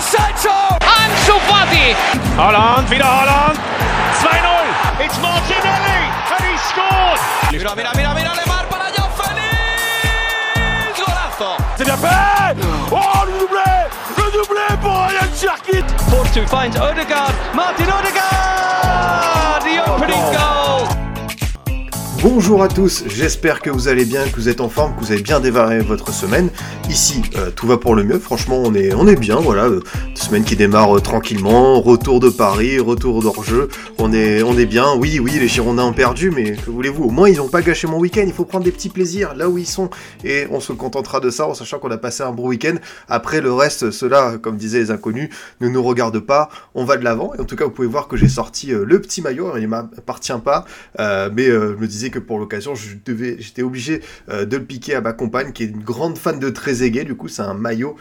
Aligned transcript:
Sancho! 0.00 0.50
Ansu 0.80 1.38
Fati! 1.46 1.94
Holland, 2.36 2.90
wieder 2.90 3.04
Holland! 3.04 3.58
2-0! 4.22 5.04
It's 5.04 5.18
Martinelli! 5.20 6.00
And 6.32 6.44
he 6.44 6.56
scored! 6.68 7.20
Mira, 7.52 7.74
mira, 7.76 7.92
mira, 7.94 8.14
mira, 8.14 8.32
Lemar 8.34 8.64
para 8.68 8.90
Joao 8.96 9.10
Félix! 9.18 10.98
Golazo! 10.98 11.56
C'est 11.76 11.84
bien 11.84 11.96
fait! 11.96 12.56
Oh, 12.90 13.24
le 13.26 13.40
doublé! 13.40 13.70
Le 14.16 14.30
doublé 14.32 14.66
pour 14.80 14.92
Ryan 14.92 15.30
Cherkit! 15.36 15.84
Force 16.08 16.32
to 16.32 16.46
finds 16.46 16.76
Odegaard. 16.76 17.34
Martin 17.54 17.90
Odegaard! 17.90 19.62
The 19.62 19.80
opening 19.86 20.16
oh. 20.18 20.32
goal! 20.32 21.09
Bonjour 22.22 22.62
à 22.62 22.68
tous, 22.68 23.04
j'espère 23.06 23.62
que 23.62 23.70
vous 23.70 23.88
allez 23.88 24.04
bien, 24.04 24.28
que 24.28 24.36
vous 24.36 24.50
êtes 24.50 24.60
en 24.60 24.68
forme, 24.68 24.94
que 24.94 25.00
vous 25.00 25.10
avez 25.10 25.22
bien 25.22 25.40
démarré 25.40 25.80
votre 25.80 26.12
semaine. 26.12 26.50
Ici, 26.90 27.22
euh, 27.36 27.50
tout 27.50 27.66
va 27.66 27.78
pour 27.78 27.94
le 27.94 28.04
mieux, 28.04 28.18
franchement 28.18 28.60
on 28.62 28.74
est, 28.74 29.16
bien, 29.16 29.36
voilà, 29.36 29.64
euh, 29.64 29.82
semaine 30.30 30.44
qui 30.44 30.54
démarre 30.54 30.96
euh, 30.96 31.00
tranquillement, 31.00 31.80
retour 31.80 32.20
de 32.20 32.28
Paris, 32.28 32.78
retour 32.78 33.20
d'hors-jeu, 33.20 33.66
on 33.98 34.12
est, 34.12 34.44
on 34.44 34.56
est 34.56 34.64
bien, 34.64 34.94
oui, 34.94 35.18
oui, 35.18 35.32
les 35.40 35.48
Girondins 35.48 35.82
ont 35.82 35.92
perdu, 35.92 36.30
mais 36.30 36.52
que 36.52 36.70
voulez-vous, 36.70 37.02
au 37.02 37.10
moins 37.10 37.28
ils 37.28 37.38
n'ont 37.38 37.48
pas 37.48 37.62
gâché 37.62 37.88
mon 37.88 37.98
week-end, 37.98 38.22
il 38.24 38.32
faut 38.32 38.44
prendre 38.44 38.64
des 38.64 38.70
petits 38.70 38.90
plaisirs 38.90 39.34
là 39.34 39.48
où 39.48 39.58
ils 39.58 39.66
sont, 39.66 39.90
et 40.22 40.46
on 40.52 40.60
se 40.60 40.72
contentera 40.72 41.18
de 41.18 41.30
ça 41.30 41.48
en 41.48 41.54
sachant 41.54 41.80
qu'on 41.80 41.90
a 41.90 41.98
passé 41.98 42.22
un 42.22 42.30
bon 42.30 42.46
week-end. 42.46 42.76
Après 43.08 43.40
le 43.40 43.52
reste, 43.52 43.90
cela, 43.90 44.38
comme 44.40 44.56
disaient 44.56 44.78
les 44.78 44.90
inconnus, 44.92 45.30
ne 45.60 45.68
nous 45.68 45.82
regarde 45.82 46.20
pas, 46.20 46.48
on 46.76 46.84
va 46.84 46.96
de 46.96 47.02
l'avant, 47.02 47.34
et 47.34 47.40
en 47.40 47.44
tout 47.44 47.56
cas 47.56 47.64
vous 47.64 47.72
pouvez 47.72 47.88
voir 47.88 48.06
que 48.06 48.16
j'ai 48.16 48.28
sorti 48.28 48.72
euh, 48.72 48.84
le 48.86 49.00
petit 49.00 49.22
maillot, 49.22 49.56
il 49.56 49.66
m'appartient 49.66 50.32
pas, 50.44 50.64
euh, 51.00 51.28
mais 51.34 51.46
je 51.46 51.74
me 51.74 51.88
disais 51.88 52.10
que 52.10 52.20
pour 52.20 52.38
l'occasion, 52.38 52.74
j'étais 52.76 53.62
obligé 53.62 54.00
de 54.28 54.56
le 54.56 54.64
piquer 54.64 54.94
à 54.94 55.00
ma 55.00 55.12
compagne, 55.12 55.50
qui 55.50 55.64
est 55.64 55.66
une 55.66 55.82
grande 55.82 56.18
fan 56.18 56.38
de 56.38 56.50
Trezeguet. 56.50 57.02
Du 57.02 57.16
coup, 57.16 57.26
c'est 57.26 57.42
un 57.42 57.54
maillot 57.54 57.96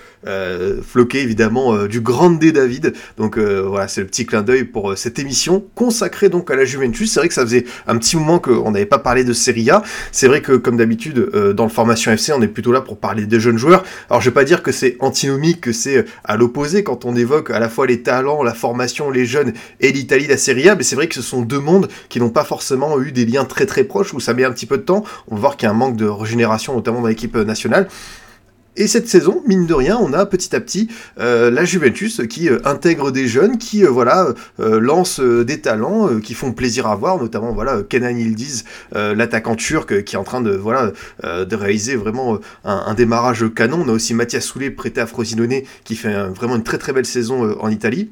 floqué 0.84 1.22
évidemment 1.22 1.86
du 1.88 2.02
Grande 2.20 2.38
David. 2.40 2.94
Donc 3.18 3.38
euh, 3.38 3.62
voilà, 3.66 3.88
c'est 3.88 4.02
le 4.02 4.08
petit 4.08 4.26
clin 4.26 4.42
d'œil 4.42 4.66
pour 4.66 4.92
euh, 4.92 4.96
cette 4.98 5.20
émission 5.20 5.64
consacrée 5.74 6.28
donc 6.28 6.52
à 6.52 6.58
la 6.58 6.66
Juventus. 6.66 7.14
C'est 7.14 7.22
vrai 7.22 7.30
que 7.30 7.34
ça 7.34 7.44
faisait 7.44 7.64
un 7.88 7.98
petit 7.98 8.18
moment 8.18 8.40
qu'on 8.40 8.72
n'avait 8.72 8.86
pas 8.86 9.00
parlé 9.00 9.24
de 9.24 9.32
Serie 9.32 9.70
A. 9.70 9.84
C'est 10.12 10.28
vrai 10.28 10.42
que 10.42 10.52
comme 10.52 10.76
d'habitude, 10.76 11.30
euh, 11.34 11.54
dans 11.54 11.64
le 11.64 11.70
formation 11.70 12.12
FC, 12.12 12.34
on 12.34 12.42
est 12.42 12.50
plutôt 12.50 12.74
là 12.74 12.82
pour 12.82 12.98
parler 12.98 13.26
des 13.26 13.40
jeunes 13.40 13.58
joueurs. 13.58 13.86
Alors 14.10 14.20
je 14.20 14.30
vais 14.30 14.34
pas 14.34 14.44
dire 14.44 14.64
que 14.64 14.74
c'est 14.74 14.98
antinomique, 15.00 15.62
que 15.62 15.72
c'est 15.72 16.04
à 16.26 16.36
l'opposé 16.36 16.84
quand 16.84 17.06
on 17.06 17.16
évoque 17.16 17.52
à 17.52 17.60
la 17.60 17.70
fois 17.70 17.88
les 17.88 18.02
talents, 18.02 18.44
la 18.44 18.54
formation, 18.54 19.10
les 19.10 19.26
jeunes 19.26 19.54
et 19.80 19.94
l'Italie, 19.94 20.28
la 20.28 20.36
Serie 20.36 20.68
A. 20.68 20.76
Mais 20.76 20.84
c'est 20.84 20.98
vrai 20.98 21.08
que 21.08 21.16
ce 21.16 21.22
sont 21.22 21.42
deux 21.42 21.60
mondes 21.62 21.88
qui 22.10 22.20
n'ont 22.20 22.32
pas 22.32 22.44
forcément 22.44 23.00
eu 23.02 23.14
des 23.14 23.26
liens 23.26 23.46
très 23.46 23.66
très 23.66 23.86
proches 23.86 24.14
où 24.14 24.20
ça 24.20 24.34
met 24.34 24.44
un 24.44 24.52
petit 24.52 24.66
peu 24.66 24.78
de 24.78 24.84
temps. 24.84 25.06
On 25.30 25.36
va 25.36 25.40
voir 25.40 25.56
qu'il 25.56 25.68
y 25.68 25.70
a 25.70 25.72
un 25.72 25.78
manque 25.78 25.96
de 25.96 26.06
régénération, 26.06 26.76
notamment 26.76 27.00
dans 27.00 27.08
l'équipe 27.08 27.38
nationale. 27.38 27.88
Et 28.80 28.88
cette 28.88 29.10
saison, 29.10 29.44
mine 29.46 29.66
de 29.66 29.74
rien, 29.74 29.98
on 30.02 30.14
a 30.14 30.26
petit 30.26 30.56
à 30.56 30.62
petit 30.62 30.88
euh, 31.20 31.52
la 31.52 31.66
Juventus 31.66 32.22
qui 32.30 32.48
euh, 32.48 32.60
intègre 32.64 33.12
des 33.12 33.28
jeunes, 33.28 33.58
qui 33.58 33.84
euh, 33.84 33.90
voilà 33.90 34.34
euh, 34.62 34.80
lance 34.80 35.20
des 35.20 35.60
talents 35.60 36.18
qui 36.22 36.34
font 36.34 36.54
plaisir 36.54 36.88
à 36.88 36.96
voir, 36.96 37.20
notamment 37.20 37.52
voilà 37.52 37.84
Kenan 37.84 38.16
Yildiz, 38.16 38.64
l'attaquant 38.94 39.56
turc 39.56 40.06
qui 40.06 40.16
est 40.16 40.18
en 40.18 40.24
train 40.24 40.40
de 40.40 40.52
voilà 40.52 40.94
de 41.24 41.56
réaliser 41.56 41.98
vraiment 41.98 42.40
un, 42.64 42.94
démarrage 42.94 43.46
canon. 43.54 43.84
On 43.86 43.90
a 43.90 43.92
aussi 43.92 44.14
Mathias 44.14 44.46
Soulé 44.46 44.72
prêté 44.72 45.02
à 45.02 45.08
Frosinone 45.08 45.62
qui 45.84 45.96
fait 45.96 46.14
vraiment 46.30 46.56
une 46.56 46.64
très 46.64 46.78
très 46.78 46.94
belle 46.94 47.06
saison 47.06 47.58
en 47.60 47.70
Italie 47.70 48.10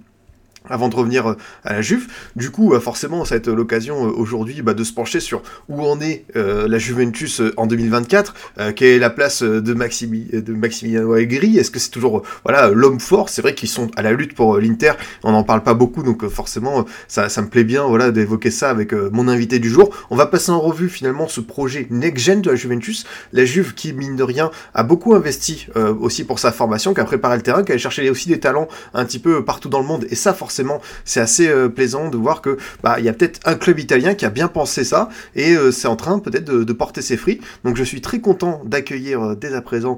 avant 0.70 0.90
de 0.90 0.96
revenir 0.96 1.32
euh, 1.32 1.38
à 1.64 1.74
la 1.74 1.82
Juve. 1.82 2.08
Du 2.36 2.52
coup, 2.52 2.74
euh, 2.74 2.80
forcément, 2.80 3.26
ça 3.26 3.36
va 3.36 3.40
être 3.40 3.50
l'occasion 3.52 4.08
euh, 4.08 4.12
aujourd'hui 4.12 4.62
bah, 4.62 4.74
de 4.74 4.84
se 4.84 4.94
pencher 4.94 5.20
sur 5.20 5.42
où 5.70 5.84
en 5.84 6.00
est 6.00 6.26
la 6.36 6.78
Juventus 6.78 7.42
en 7.58 7.66
2024, 7.66 8.34
euh, 8.60 8.72
quelle 8.76 8.90
est 8.90 9.00
la 9.00 9.10
place 9.10 9.42
de, 9.44 9.74
Maximi, 9.74 10.26
de 10.26 10.54
Maximiliano 10.54 11.14
Allegri, 11.14 11.58
est-ce 11.58 11.72
que 11.72 11.80
c'est 11.80 11.90
toujours 11.90 12.24
voilà 12.44 12.70
l'homme 12.70 13.00
fort? 13.00 13.30
C'est 13.30 13.42
vrai 13.42 13.56
qu'ils 13.56 13.70
sont 13.70 13.90
à 13.96 14.02
la 14.02 14.14
lutte 14.14 14.34
pour 14.34 14.58
l'Inter, 14.58 14.94
on 15.24 15.32
n'en 15.32 15.44
parle 15.44 15.64
pas 15.64 15.74
beaucoup, 15.74 16.04
donc 16.04 16.28
forcément, 16.28 16.86
ça, 17.08 17.30
ça 17.30 17.42
me 17.42 17.48
plaît 17.48 17.64
bien 17.64 17.84
voilà 17.84 18.12
d'évoquer 18.12 18.52
ça 18.52 18.70
avec 18.70 18.94
mon 18.94 19.28
invité 19.28 19.60
du 19.60 19.70
jour. 19.70 19.90
On 20.10 20.16
va 20.16 20.26
passer 20.26 20.52
en 20.52 20.60
revue 20.60 20.90
finalement 20.90 21.28
ce 21.28 21.42
projet 21.42 21.88
next-gen 21.90 22.42
de 22.42 22.52
la 22.52 22.56
Juventus, 22.56 23.06
la 23.34 23.46
Juve 23.46 23.74
qui, 23.74 23.94
mine 23.94 24.16
de 24.16 24.24
rien, 24.24 24.52
a 24.74 24.84
beaucoup 24.84 25.16
investi 25.16 25.68
aussi 26.00 26.24
pour 26.24 26.40
sa 26.40 26.52
formation, 26.52 26.94
qui 26.94 27.02
a 27.02 27.06
préparé 27.06 27.38
le 27.38 27.44
terrain, 27.44 27.64
qui 27.64 27.72
a 27.72 27.78
cherché 27.78 28.10
aussi 28.10 28.30
des 28.30 28.40
talents 28.40 28.68
un 28.94 29.06
petit 29.06 29.20
peu 29.20 29.44
partout 29.44 29.70
dans 29.70 29.80
le 29.80 29.86
monde, 29.86 30.06
et 30.10 30.16
ça 30.16 30.34
forcément 30.34 30.57
c'est 31.06 31.20
assez 31.20 31.48
euh, 31.48 31.70
plaisant 31.70 32.10
de 32.10 32.18
voir 32.18 32.42
que 32.42 32.58
bah 32.84 32.96
il 33.00 33.06
y 33.06 33.10
a 33.10 33.14
peut-être 33.14 33.40
un 33.46 33.56
club 33.56 33.80
italien 33.80 34.14
qui 34.14 34.26
a 34.26 34.30
bien 34.30 34.48
pensé 34.48 34.84
ça 34.84 35.10
et 35.36 35.56
euh, 35.56 35.72
c'est 35.72 35.88
en 35.88 35.96
train 35.96 36.20
peut-être 36.20 36.46
de, 36.46 36.74
porter 36.74 37.02
ses 37.02 37.18
fruits. 37.18 37.42
Donc 37.64 37.76
je 37.76 37.84
suis 37.84 38.02
très 38.02 38.20
content 38.20 38.62
d'accueillir 38.66 39.22
euh, 39.22 39.36
dès 39.36 39.54
à 39.54 39.62
présent 39.62 39.98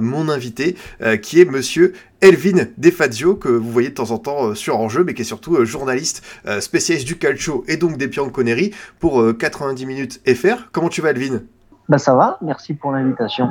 mon 0.00 0.28
invité 0.28 0.76
qui 1.22 1.40
est 1.40 1.44
monsieur 1.44 1.94
Elvin 2.20 2.66
Defazio, 2.78 3.34
que 3.34 3.48
vous 3.48 3.70
voyez 3.70 3.88
de 3.88 3.94
temps 3.94 4.10
en 4.10 4.18
temps 4.18 4.54
sur 4.54 4.78
Enjeu, 4.78 5.04
mais 5.04 5.14
qui 5.14 5.22
est 5.22 5.24
surtout 5.24 5.64
journaliste 5.64 6.22
spécialiste 6.60 7.06
du 7.06 7.18
calcio 7.18 7.64
et 7.66 7.76
donc 7.76 7.96
des 7.96 8.06
Bianconeri 8.06 8.72
pour 8.98 9.20
euh, 9.20 9.32
90 9.32 9.86
minutes 9.86 10.20
FR. 10.26 10.70
Comment 10.72 10.88
tu 10.88 11.00
vas 11.00 11.10
Elvin? 11.10 11.40
Bah 11.88 11.98
ça 11.98 12.14
va, 12.14 12.38
merci 12.42 12.74
pour 12.74 12.92
l'invitation. 12.92 13.50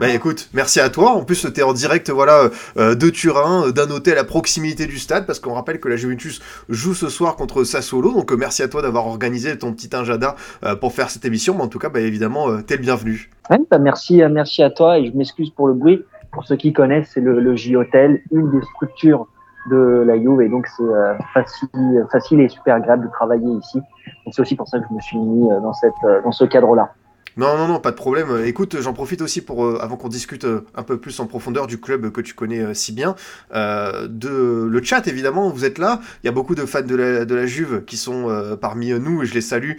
Bah 0.00 0.08
écoute, 0.08 0.48
merci 0.52 0.80
à 0.80 0.88
toi. 0.88 1.12
En 1.12 1.22
plus, 1.22 1.46
t'es 1.54 1.62
en 1.62 1.72
direct 1.72 2.10
voilà 2.10 2.50
euh, 2.76 2.96
de 2.96 3.10
Turin, 3.10 3.68
euh, 3.68 3.70
d'un 3.70 3.88
hôtel 3.92 4.18
à 4.18 4.24
proximité 4.24 4.86
du 4.86 4.98
stade, 4.98 5.24
parce 5.24 5.38
qu'on 5.38 5.52
rappelle 5.52 5.78
que 5.78 5.88
la 5.88 5.94
Juventus 5.94 6.42
joue 6.68 6.94
ce 6.94 7.08
soir 7.08 7.36
contre 7.36 7.62
Sassuolo. 7.62 8.10
Donc 8.10 8.32
euh, 8.32 8.36
merci 8.36 8.64
à 8.64 8.68
toi 8.68 8.82
d'avoir 8.82 9.06
organisé 9.06 9.56
ton 9.56 9.72
petit 9.72 9.94
agenda 9.94 10.34
euh, 10.64 10.74
pour 10.74 10.92
faire 10.92 11.10
cette 11.10 11.24
émission. 11.24 11.54
Mais 11.54 11.62
en 11.62 11.68
tout 11.68 11.78
cas, 11.78 11.90
bah 11.90 12.00
évidemment, 12.00 12.50
euh, 12.50 12.60
t'es 12.60 12.74
le 12.74 12.82
bienvenu. 12.82 13.30
Ouais, 13.50 13.60
bah 13.70 13.78
merci, 13.78 14.20
merci 14.28 14.64
à 14.64 14.70
toi 14.70 14.98
et 14.98 15.06
je 15.06 15.16
m'excuse 15.16 15.50
pour 15.50 15.68
le 15.68 15.74
bruit. 15.74 16.04
Pour 16.32 16.44
ceux 16.44 16.56
qui 16.56 16.72
connaissent, 16.72 17.10
c'est 17.14 17.20
le, 17.20 17.38
le 17.38 17.54
J-Hotel, 17.54 18.20
une 18.32 18.50
des 18.50 18.62
structures 18.74 19.28
de 19.70 20.02
la 20.04 20.18
Juve 20.18 20.42
et 20.42 20.48
donc 20.48 20.66
c'est 20.76 20.82
euh, 20.82 21.14
facile, 21.32 22.04
facile 22.10 22.40
et 22.40 22.48
super 22.48 22.74
agréable 22.74 23.06
de 23.06 23.12
travailler 23.12 23.48
ici. 23.60 23.80
C'est 24.32 24.42
aussi 24.42 24.56
pour 24.56 24.66
ça 24.66 24.80
que 24.80 24.86
je 24.90 24.94
me 24.94 25.00
suis 25.00 25.18
mis 25.18 25.48
dans 25.62 25.72
cette, 25.72 25.92
dans 26.24 26.32
ce 26.32 26.44
cadre-là. 26.44 26.92
Non, 27.36 27.56
non, 27.56 27.66
non, 27.66 27.80
pas 27.80 27.90
de 27.90 27.96
problème. 27.96 28.44
Écoute, 28.44 28.80
j'en 28.80 28.92
profite 28.92 29.20
aussi 29.20 29.40
pour, 29.40 29.64
euh, 29.64 29.78
avant 29.80 29.96
qu'on 29.96 30.08
discute 30.08 30.44
euh, 30.44 30.60
un 30.76 30.84
peu 30.84 30.98
plus 30.98 31.18
en 31.18 31.26
profondeur 31.26 31.66
du 31.66 31.80
club 31.80 32.12
que 32.12 32.20
tu 32.20 32.32
connais 32.32 32.60
euh, 32.60 32.74
si 32.74 32.92
bien, 32.92 33.16
euh, 33.54 34.06
de 34.08 34.68
le 34.70 34.82
chat, 34.84 35.08
évidemment, 35.08 35.50
vous 35.50 35.64
êtes 35.64 35.78
là. 35.78 36.00
Il 36.22 36.26
y 36.26 36.28
a 36.28 36.32
beaucoup 36.32 36.54
de 36.54 36.64
fans 36.64 36.82
de 36.82 36.94
la, 36.94 37.24
de 37.24 37.34
la 37.34 37.46
Juve 37.46 37.82
qui 37.86 37.96
sont 37.96 38.30
euh, 38.30 38.54
parmi 38.54 38.90
nous 38.92 39.24
et 39.24 39.26
je 39.26 39.34
les 39.34 39.40
salue, 39.40 39.72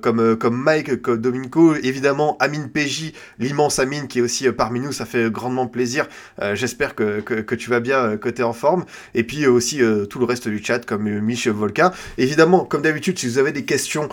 comme, 0.00 0.36
comme 0.36 0.56
Mike, 0.56 1.02
comme 1.02 1.18
Dominico, 1.18 1.74
évidemment, 1.74 2.36
Amine 2.38 2.68
PJ, 2.68 3.12
l'immense 3.38 3.78
Amine 3.78 4.06
qui 4.06 4.20
est 4.20 4.22
aussi 4.22 4.50
parmi 4.52 4.78
nous, 4.78 4.92
ça 4.92 5.04
fait 5.04 5.30
grandement 5.30 5.66
plaisir. 5.66 6.06
J'espère 6.54 6.94
que, 6.94 7.20
que, 7.20 7.34
que 7.34 7.54
tu 7.54 7.70
vas 7.70 7.80
bien, 7.80 8.16
que 8.16 8.28
tu 8.28 8.42
es 8.42 8.44
en 8.44 8.52
forme. 8.52 8.84
Et 9.14 9.24
puis 9.24 9.46
aussi 9.46 9.80
tout 10.08 10.18
le 10.18 10.24
reste 10.24 10.48
du 10.48 10.62
chat, 10.62 10.84
comme 10.84 11.08
Mich 11.20 11.48
Volka. 11.48 11.92
Évidemment, 12.18 12.64
comme 12.64 12.82
d'habitude, 12.82 13.18
si 13.18 13.26
vous 13.26 13.38
avez 13.38 13.52
des 13.52 13.64
questions 13.64 14.08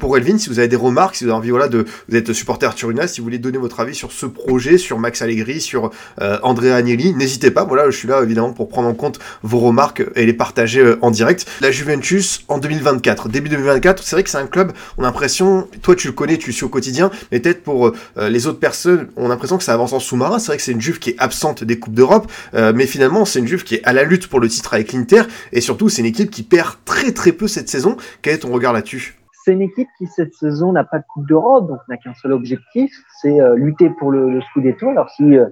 pour 0.00 0.16
Elvin, 0.16 0.38
si 0.38 0.48
vous 0.48 0.58
avez 0.58 0.68
des 0.68 0.76
remarques, 0.76 1.16
si 1.16 1.24
vous 1.24 1.30
avez 1.30 1.38
envie 1.38 1.50
voilà, 1.50 1.68
de, 1.68 1.84
vous 2.08 2.16
êtes 2.16 2.31
supporter 2.32 2.74
Turina, 2.74 3.06
si 3.06 3.20
vous 3.20 3.24
voulez 3.24 3.38
donner 3.38 3.58
votre 3.58 3.80
avis 3.80 3.94
sur 3.94 4.12
ce 4.12 4.26
projet, 4.26 4.78
sur 4.78 4.98
Max 4.98 5.22
Allegri, 5.22 5.60
sur 5.60 5.90
euh, 6.20 6.38
Andrea 6.42 6.74
Agnelli, 6.74 7.14
n'hésitez 7.14 7.50
pas. 7.50 7.64
Voilà, 7.64 7.90
je 7.90 7.96
suis 7.96 8.08
là 8.08 8.22
évidemment 8.22 8.52
pour 8.52 8.68
prendre 8.68 8.88
en 8.88 8.94
compte 8.94 9.18
vos 9.42 9.58
remarques 9.58 10.02
et 10.14 10.26
les 10.26 10.32
partager 10.32 10.80
euh, 10.80 10.98
en 11.02 11.10
direct. 11.10 11.46
La 11.60 11.70
Juventus 11.70 12.44
en 12.48 12.58
2024, 12.58 13.28
début 13.28 13.48
2024, 13.48 14.02
c'est 14.02 14.16
vrai 14.16 14.22
que 14.22 14.30
c'est 14.30 14.38
un 14.38 14.46
club, 14.46 14.72
on 14.98 15.02
a 15.02 15.06
l'impression, 15.06 15.68
toi 15.82 15.94
tu 15.94 16.06
le 16.08 16.12
connais, 16.12 16.38
tu 16.38 16.48
le 16.48 16.52
suis 16.52 16.64
au 16.64 16.68
quotidien, 16.68 17.10
mais 17.30 17.40
peut-être 17.40 17.62
pour 17.62 17.92
euh, 18.18 18.28
les 18.28 18.46
autres 18.46 18.58
personnes, 18.58 19.08
on 19.16 19.26
a 19.26 19.28
l'impression 19.28 19.58
que 19.58 19.64
ça 19.64 19.74
avance 19.74 19.92
en 19.92 20.00
sous-marin. 20.00 20.38
C'est 20.38 20.46
vrai 20.48 20.56
que 20.56 20.62
c'est 20.62 20.72
une 20.72 20.80
Juve 20.80 20.98
qui 20.98 21.10
est 21.10 21.16
absente 21.18 21.64
des 21.64 21.78
Coupes 21.78 21.94
d'Europe, 21.94 22.30
euh, 22.54 22.72
mais 22.74 22.86
finalement 22.86 23.24
c'est 23.24 23.38
une 23.38 23.48
Juve 23.48 23.64
qui 23.64 23.76
est 23.76 23.84
à 23.84 23.92
la 23.92 24.04
lutte 24.04 24.26
pour 24.28 24.40
le 24.40 24.48
titre 24.48 24.74
avec 24.74 24.92
l'Inter, 24.92 25.22
et 25.52 25.60
surtout 25.60 25.88
c'est 25.88 26.02
une 26.02 26.06
équipe 26.06 26.30
qui 26.30 26.42
perd 26.42 26.76
très 26.84 27.12
très 27.12 27.32
peu 27.32 27.48
cette 27.48 27.68
saison. 27.68 27.96
Quel 28.22 28.34
est 28.34 28.38
ton 28.38 28.52
regard 28.52 28.72
là-dessus? 28.72 29.21
C'est 29.44 29.52
une 29.52 29.62
équipe 29.62 29.88
qui 29.98 30.06
cette 30.06 30.34
saison 30.34 30.72
n'a 30.72 30.84
pas 30.84 30.98
de 30.98 31.04
Coupe 31.12 31.26
d'Europe, 31.26 31.68
donc 31.68 31.80
n'a 31.88 31.96
qu'un 31.96 32.14
seul 32.14 32.32
objectif, 32.32 32.92
c'est 33.20 33.40
euh, 33.40 33.56
lutter 33.56 33.90
pour 33.90 34.12
le, 34.12 34.30
le 34.30 34.40
Scudetto. 34.40 34.88
Alors 34.88 35.10
si 35.10 35.36
euh, 35.36 35.46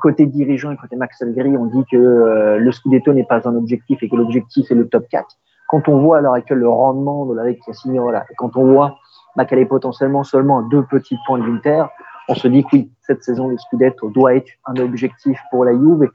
côté 0.00 0.26
dirigeant 0.26 0.70
et 0.70 0.76
côté 0.76 0.96
Max 0.96 1.20
Allegri, 1.20 1.56
on 1.56 1.66
dit 1.66 1.84
que 1.90 1.96
euh, 1.96 2.58
le 2.58 2.72
Scudetto 2.72 3.12
n'est 3.12 3.24
pas 3.24 3.46
un 3.48 3.54
objectif 3.56 4.02
et 4.02 4.08
que 4.08 4.16
l'objectif 4.16 4.70
est 4.70 4.74
le 4.74 4.88
top 4.88 5.06
4, 5.10 5.26
quand 5.68 5.88
on 5.88 5.98
voit 5.98 6.18
à 6.18 6.20
l'heure 6.20 6.34
actuelle 6.34 6.58
le 6.58 6.68
rendement 6.68 7.26
de 7.26 7.34
la 7.34 7.44
Vecchia 7.44 7.74
Signola, 7.74 8.24
et 8.30 8.34
quand 8.36 8.56
on 8.56 8.72
voit 8.72 8.96
bah, 9.36 9.44
qu'elle 9.44 9.58
est 9.58 9.66
potentiellement 9.66 10.24
seulement 10.24 10.60
à 10.60 10.62
deux 10.70 10.84
petits 10.84 11.16
points 11.26 11.38
de 11.38 11.44
l'Inter, 11.44 11.84
on 12.28 12.34
se 12.34 12.48
dit 12.48 12.62
que 12.64 12.68
oui, 12.72 12.90
cette 13.02 13.22
saison, 13.22 13.48
le 13.48 13.56
Scudetto 13.58 14.10
doit 14.10 14.34
être 14.34 14.50
un 14.66 14.76
objectif 14.76 15.38
pour 15.50 15.64
la 15.64 15.72
Juve. 15.72 16.10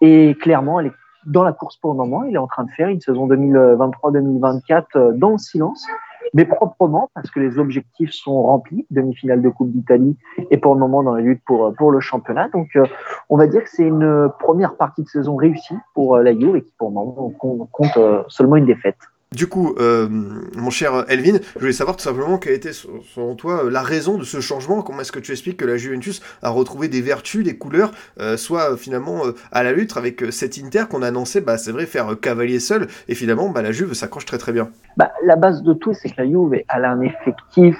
Et, 0.00 0.30
et 0.30 0.34
clairement, 0.34 0.80
elle 0.80 0.86
est 0.86 0.92
dans 1.26 1.44
la 1.44 1.52
course 1.52 1.76
pour 1.76 1.92
le 1.92 1.96
moment. 1.96 2.24
Il 2.24 2.34
est 2.34 2.38
en 2.38 2.46
train 2.46 2.64
de 2.64 2.70
faire 2.70 2.88
une 2.88 3.00
saison 3.00 3.28
2023-2024 3.28 4.84
euh, 4.96 5.12
dans 5.14 5.30
le 5.30 5.38
silence, 5.38 5.86
mais 6.34 6.44
proprement 6.44 7.10
parce 7.14 7.30
que 7.30 7.40
les 7.40 7.58
objectifs 7.58 8.12
sont 8.12 8.42
remplis. 8.42 8.86
Demi-finale 8.90 9.42
de 9.42 9.48
Coupe 9.48 9.70
d'Italie 9.70 10.16
et 10.50 10.56
pour 10.56 10.74
le 10.74 10.80
moment 10.80 11.02
dans 11.02 11.14
la 11.14 11.20
lutte 11.20 11.42
pour, 11.44 11.74
pour 11.74 11.90
le 11.90 12.00
championnat. 12.00 12.48
Donc, 12.48 12.68
euh, 12.76 12.84
on 13.28 13.36
va 13.36 13.46
dire 13.46 13.62
que 13.64 13.70
c'est 13.70 13.84
une 13.84 14.30
première 14.38 14.76
partie 14.76 15.02
de 15.02 15.08
saison 15.08 15.36
réussie 15.36 15.76
pour 15.94 16.16
euh, 16.16 16.22
la 16.22 16.32
Juve 16.32 16.56
et 16.56 16.62
qui 16.62 16.72
pour 16.78 16.88
le 16.88 16.94
moment 16.94 17.30
compte, 17.72 17.96
euh, 17.96 18.22
seulement 18.28 18.56
une 18.56 18.66
défaite. 18.66 18.98
Du 19.32 19.46
coup, 19.46 19.74
euh, 19.78 20.08
mon 20.10 20.70
cher 20.70 21.04
Elvin, 21.08 21.38
je 21.54 21.60
voulais 21.60 21.72
savoir 21.72 21.96
tout 21.96 22.02
simplement 22.02 22.38
quelle 22.38 22.52
était 22.52 22.72
selon 22.72 23.34
toi 23.34 23.64
la 23.70 23.82
raison 23.82 24.18
de 24.18 24.24
ce 24.24 24.40
changement. 24.40 24.82
Comment 24.82 25.00
est-ce 25.00 25.12
que 25.12 25.18
tu 25.18 25.32
expliques 25.32 25.56
que 25.56 25.64
la 25.64 25.76
Juventus 25.76 26.22
a 26.42 26.50
retrouvé 26.50 26.88
des 26.88 27.00
vertus, 27.00 27.44
des 27.44 27.56
couleurs, 27.56 27.92
soit 28.36 28.76
finalement 28.76 29.22
à 29.50 29.62
la 29.62 29.72
lutte 29.72 29.96
avec 29.96 30.24
cet 30.30 30.58
Inter 30.58 30.84
qu'on 30.90 31.02
a 31.02 31.08
annoncé, 31.08 31.40
bah, 31.40 31.58
c'est 31.58 31.72
vrai, 31.72 31.86
faire 31.86 32.18
cavalier 32.20 32.60
seul, 32.60 32.86
et 33.08 33.14
finalement 33.14 33.48
bah, 33.48 33.62
la 33.62 33.72
Juve 33.72 33.94
s'accroche 33.94 34.26
très 34.26 34.38
très 34.38 34.52
bien. 34.52 34.68
Bah, 34.96 35.12
la 35.24 35.36
base 35.36 35.62
de 35.62 35.72
tout, 35.72 35.94
c'est 35.94 36.10
que 36.10 36.20
la 36.22 36.26
Juve 36.26 36.62
a 36.68 36.78
un 36.78 37.00
effectif 37.00 37.78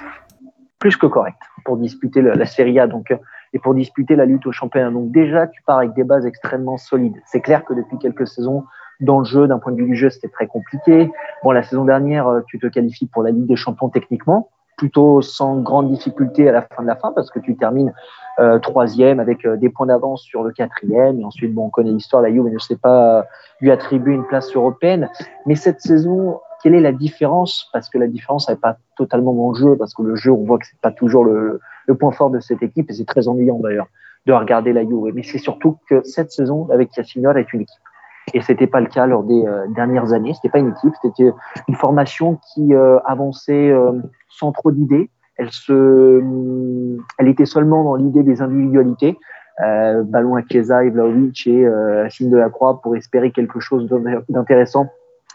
plus 0.79 0.97
que 0.97 1.05
correct 1.05 1.37
pour 1.63 1.77
disputer 1.77 2.21
la, 2.21 2.45
Serie 2.45 2.79
A 2.79 2.87
donc, 2.87 3.15
et 3.53 3.59
pour 3.59 3.73
disputer 3.73 4.15
la 4.15 4.25
lutte 4.25 4.45
au 4.45 4.51
championnat. 4.51 4.91
Donc 4.91 5.11
déjà, 5.11 5.47
tu 5.47 5.61
pars 5.63 5.77
avec 5.77 5.93
des 5.93 6.03
bases 6.03 6.25
extrêmement 6.25 6.77
solides. 6.77 7.15
C'est 7.25 7.41
clair 7.41 7.63
que 7.63 7.73
depuis 7.73 7.97
quelques 7.99 8.27
saisons, 8.27 8.65
dans 8.99 9.19
le 9.19 9.25
jeu, 9.25 9.47
d'un 9.47 9.59
point 9.59 9.71
de 9.71 9.77
vue 9.77 9.87
du 9.87 9.95
jeu, 9.95 10.09
c'était 10.09 10.29
très 10.29 10.47
compliqué. 10.47 11.11
Bon, 11.43 11.51
la 11.51 11.63
saison 11.63 11.85
dernière, 11.85 12.27
euh, 12.27 12.41
tu 12.47 12.59
te 12.59 12.67
qualifies 12.67 13.07
pour 13.07 13.23
la 13.23 13.31
Ligue 13.31 13.47
des 13.47 13.55
Champions 13.55 13.89
techniquement, 13.89 14.49
plutôt 14.77 15.21
sans 15.21 15.59
grande 15.61 15.89
difficulté 15.89 16.47
à 16.49 16.51
la 16.51 16.61
fin 16.61 16.81
de 16.81 16.87
la 16.87 16.95
fin, 16.95 17.11
parce 17.11 17.29
que 17.29 17.39
tu 17.39 17.55
termines 17.55 17.93
euh, 18.39 18.59
troisième 18.59 19.19
avec 19.19 19.45
euh, 19.45 19.57
des 19.57 19.69
points 19.69 19.87
d'avance 19.87 20.23
sur 20.23 20.43
le 20.43 20.51
quatrième. 20.51 21.19
Et 21.19 21.25
ensuite, 21.25 21.53
bon, 21.53 21.65
on 21.65 21.69
connaît 21.69 21.91
l'histoire, 21.91 22.21
la 22.21 22.31
Juve 22.31 22.45
ne 22.45 22.59
sait 22.59 22.77
pas 22.77 23.25
lui 23.61 23.71
attribuer 23.71 24.13
une 24.13 24.25
place 24.25 24.55
européenne. 24.55 25.09
Mais 25.45 25.55
cette 25.55 25.81
saison, 25.81 26.39
quelle 26.61 26.75
est 26.75 26.81
la 26.81 26.93
différence? 26.93 27.69
Parce 27.73 27.89
que 27.89 27.97
la 27.97 28.07
différence 28.07 28.49
n'est 28.49 28.55
pas 28.55 28.77
totalement 28.95 29.33
dans 29.33 29.51
le 29.51 29.55
jeu, 29.55 29.75
parce 29.77 29.93
que 29.93 30.01
le 30.01 30.15
jeu, 30.15 30.31
on 30.31 30.45
voit 30.45 30.57
que 30.57 30.65
c'est 30.65 30.79
pas 30.81 30.91
toujours 30.91 31.25
le, 31.25 31.59
le, 31.87 31.95
point 31.95 32.11
fort 32.11 32.29
de 32.29 32.39
cette 32.39 32.63
équipe, 32.63 32.89
et 32.89 32.93
c'est 32.93 33.05
très 33.05 33.27
ennuyant 33.27 33.59
d'ailleurs 33.59 33.87
de 34.25 34.33
regarder 34.33 34.71
la 34.71 34.83
Juve. 34.83 35.11
Mais 35.13 35.23
c'est 35.23 35.37
surtout 35.37 35.77
que 35.89 36.01
cette 36.03 36.31
saison, 36.31 36.69
avec 36.71 36.95
Yacinor, 36.95 37.37
est 37.37 37.51
une 37.53 37.61
équipe. 37.61 37.81
Et 38.33 38.41
c'était 38.41 38.67
pas 38.67 38.81
le 38.81 38.87
cas 38.87 39.05
lors 39.05 39.23
des 39.23 39.45
euh, 39.45 39.67
dernières 39.69 40.13
années. 40.13 40.33
C'était 40.33 40.49
pas 40.49 40.59
une 40.59 40.69
équipe, 40.69 40.93
c'était 41.01 41.31
une 41.67 41.75
formation 41.75 42.39
qui 42.53 42.73
euh, 42.73 42.99
avançait 43.05 43.69
euh, 43.69 43.91
sans 44.29 44.51
trop 44.51 44.71
d'idées. 44.71 45.09
Elle 45.37 45.51
se, 45.51 46.21
elle 47.17 47.27
était 47.27 47.45
seulement 47.45 47.83
dans 47.83 47.95
l'idée 47.95 48.21
des 48.23 48.41
individualités. 48.41 49.17
ballon 49.59 50.35
à 50.35 50.43
Chiesa, 50.47 50.87
Vlaovic 50.89 51.47
et 51.47 51.67
signe 52.09 52.29
de 52.29 52.37
la 52.37 52.49
croix 52.49 52.81
pour 52.81 52.95
espérer 52.95 53.31
quelque 53.31 53.59
chose 53.59 53.89
d'intéressant 54.29 54.89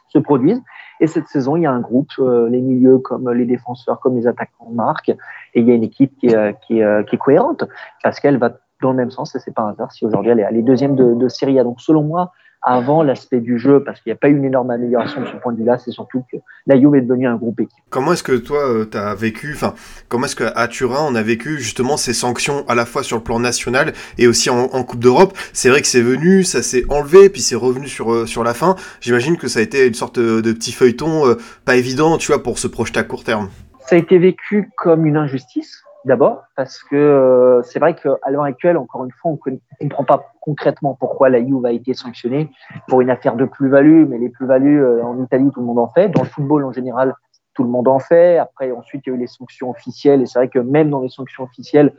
se 0.08 0.18
produisent. 0.18 0.62
Et 1.00 1.06
cette 1.06 1.28
saison, 1.28 1.56
il 1.56 1.62
y 1.62 1.66
a 1.66 1.72
un 1.72 1.80
groupe, 1.80 2.10
euh, 2.18 2.48
les 2.48 2.60
milieux 2.60 2.98
comme 2.98 3.30
les 3.30 3.46
défenseurs, 3.46 4.00
comme 4.00 4.16
les 4.16 4.26
attaquants 4.26 4.70
marquent, 4.72 5.10
et 5.10 5.60
il 5.60 5.68
y 5.68 5.70
a 5.70 5.74
une 5.74 5.84
équipe 5.84 6.16
qui 6.18 6.26
est, 6.26 6.36
euh, 6.36 6.52
qui 6.66 6.80
est, 6.80 6.84
euh, 6.84 7.02
qui 7.04 7.16
est 7.16 7.18
cohérente 7.18 7.64
parce 8.02 8.18
qu'elle 8.20 8.38
va 8.38 8.52
dans 8.82 8.90
le 8.90 8.96
même 8.96 9.10
sens, 9.10 9.34
et 9.34 9.38
c'est 9.38 9.54
pas 9.54 9.62
un 9.62 9.70
hasard 9.70 9.92
si 9.92 10.04
aujourd'hui 10.06 10.30
elle 10.30 10.56
est, 10.56 10.62
deuxième 10.62 10.94
de, 10.94 11.14
de 11.14 11.28
Serie 11.28 11.58
A. 11.58 11.64
Donc 11.64 11.80
selon 11.80 12.02
moi, 12.02 12.32
avant 12.68 13.02
l'aspect 13.02 13.40
du 13.40 13.58
jeu, 13.58 13.82
parce 13.82 13.98
qu'il 14.00 14.10
n'y 14.10 14.14
a 14.14 14.18
pas 14.18 14.28
eu 14.28 14.36
une 14.36 14.44
énorme 14.44 14.70
amélioration 14.70 15.22
de 15.22 15.26
ce 15.26 15.36
point 15.36 15.54
de 15.54 15.58
vue-là, 15.58 15.78
c'est 15.78 15.90
surtout 15.90 16.22
que 16.30 16.36
la 16.66 16.78
Juve 16.78 16.96
est 16.96 17.00
devenue 17.00 17.26
un 17.26 17.36
groupe 17.36 17.58
équipe. 17.60 17.82
Comment 17.88 18.12
est-ce 18.12 18.22
que 18.22 18.36
toi, 18.36 18.58
euh, 18.58 18.84
tu 18.84 18.98
as 18.98 19.14
vécu, 19.14 19.54
enfin, 19.54 19.74
comment 20.08 20.26
est-ce 20.26 20.36
qu'à 20.36 20.68
Turin, 20.68 21.00
on 21.08 21.14
a 21.14 21.22
vécu 21.22 21.58
justement 21.58 21.96
ces 21.96 22.12
sanctions 22.12 22.66
à 22.68 22.74
la 22.74 22.84
fois 22.84 23.02
sur 23.02 23.16
le 23.16 23.22
plan 23.22 23.40
national 23.40 23.94
et 24.18 24.26
aussi 24.26 24.50
en, 24.50 24.68
Coupe 24.84 25.00
d'Europe? 25.00 25.32
C'est 25.54 25.70
vrai 25.70 25.80
que 25.80 25.86
c'est 25.86 26.02
venu, 26.02 26.44
ça 26.44 26.62
s'est 26.62 26.84
enlevé, 26.90 27.30
puis 27.30 27.40
c'est 27.40 27.56
revenu 27.56 27.88
sur, 27.88 28.12
euh, 28.12 28.26
sur 28.26 28.44
la 28.44 28.52
fin. 28.52 28.76
J'imagine 29.00 29.38
que 29.38 29.48
ça 29.48 29.60
a 29.60 29.62
été 29.62 29.86
une 29.86 29.94
sorte 29.94 30.18
de 30.18 30.52
petit 30.52 30.72
feuilleton 30.72 31.26
euh, 31.26 31.36
pas 31.64 31.76
évident, 31.76 32.18
tu 32.18 32.32
vois, 32.32 32.42
pour 32.42 32.58
se 32.58 32.68
projeter 32.68 33.00
à 33.00 33.04
court 33.04 33.24
terme. 33.24 33.48
Ça 33.80 33.96
a 33.96 33.98
été 33.98 34.18
vécu 34.18 34.70
comme 34.76 35.06
une 35.06 35.16
injustice, 35.16 35.82
d'abord, 36.04 36.44
parce 36.56 36.82
que 36.82 36.96
euh, 36.96 37.62
c'est 37.62 37.78
vrai 37.78 37.94
qu'à 37.94 38.30
l'heure 38.30 38.44
actuelle, 38.44 38.76
encore 38.76 39.04
une 39.04 39.10
fois, 39.10 39.32
on 39.32 39.50
ne 39.50 39.58
comprend 39.80 40.04
pas 40.04 40.32
concrètement 40.40 40.96
pourquoi 40.98 41.28
la 41.28 41.44
Juve 41.44 41.64
a 41.66 41.72
été 41.72 41.94
sanctionnée 41.94 42.50
pour 42.88 43.00
une 43.00 43.10
affaire 43.10 43.36
de 43.36 43.44
plus-value, 43.44 44.06
mais 44.08 44.18
les 44.18 44.28
plus-values 44.28 44.82
euh, 44.82 45.04
en 45.04 45.22
Italie, 45.22 45.50
tout 45.52 45.60
le 45.60 45.66
monde 45.66 45.78
en 45.78 45.88
fait. 45.88 46.08
Dans 46.08 46.22
le 46.22 46.28
football 46.28 46.64
en 46.64 46.72
général, 46.72 47.14
tout 47.54 47.64
le 47.64 47.70
monde 47.70 47.88
en 47.88 47.98
fait. 47.98 48.38
Après, 48.38 48.70
ensuite, 48.70 49.02
il 49.06 49.10
y 49.10 49.12
a 49.12 49.16
eu 49.16 49.20
les 49.20 49.26
sanctions 49.26 49.70
officielles, 49.70 50.22
et 50.22 50.26
c'est 50.26 50.38
vrai 50.38 50.48
que 50.48 50.58
même 50.58 50.90
dans 50.90 51.00
les 51.00 51.08
sanctions 51.08 51.44
officielles, 51.44 51.92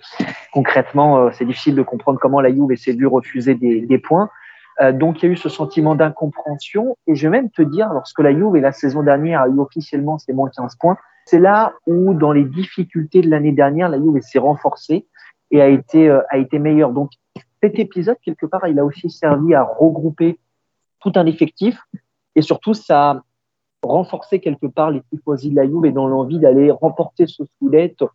concrètement, 0.53 1.17
euh, 1.17 1.29
c'est 1.33 1.45
difficile 1.45 1.75
de 1.75 1.83
comprendre 1.83 2.19
comment 2.19 2.41
la 2.41 2.49
Juve 2.49 2.71
essaie 2.71 2.93
de 2.93 3.05
refuser 3.05 3.55
des, 3.55 3.81
des 3.81 3.97
points. 3.97 4.29
donc, 4.93 5.21
il 5.21 5.25
y 5.25 5.29
a 5.29 5.33
eu 5.33 5.35
ce 5.35 5.49
sentiment 5.49 5.93
d'incompréhension, 5.93 6.95
et 7.05 7.13
je 7.13 7.27
vais 7.27 7.31
même 7.31 7.49
te 7.49 7.61
dire, 7.61 7.89
lorsque 7.91 8.19
la 8.19 8.33
Juve, 8.33 8.55
et 8.55 8.61
la 8.61 8.71
saison 8.71 9.03
dernière, 9.03 9.41
a 9.41 9.49
eu 9.49 9.59
officiellement 9.59 10.17
ses 10.17 10.31
moins 10.31 10.49
15 10.55 10.77
points, 10.77 10.97
c'est 11.29 11.39
là 11.39 11.73
où, 11.85 12.15
dans 12.15 12.31
les 12.31 12.43
difficultés 12.43 13.21
de 13.21 13.29
l'année 13.29 13.51
dernière, 13.51 13.87
la 13.87 13.97
Juve 13.97 14.19
s'est 14.21 14.39
renforcée 14.39 15.05
et 15.51 15.61
a 15.61 15.67
été, 15.67 16.09
euh, 16.09 16.21
a 16.29 16.37
été 16.37 16.57
meilleure. 16.57 16.91
Donc, 16.91 17.11
cet 17.61 17.77
épisode, 17.77 18.17
quelque 18.23 18.47
part, 18.47 18.67
il 18.67 18.79
a 18.79 18.85
aussi 18.85 19.11
servi 19.11 19.53
à 19.53 19.63
regrouper 19.63 20.39
tout 20.99 21.11
un 21.15 21.27
effectif 21.27 21.79
et 22.35 22.41
surtout, 22.41 22.73
ça 22.73 23.11
a 23.11 23.23
renforcé 23.83 24.39
quelque 24.39 24.65
part 24.65 24.89
les 24.89 25.01
tifosi 25.11 25.51
de 25.51 25.55
la 25.55 25.65
Juve 25.65 25.85
et 25.85 25.91
dans 25.91 26.07
l'envie 26.07 26.39
d'aller 26.39 26.71
remporter 26.71 27.27
ce 27.27 27.43
scudetto 27.45 28.09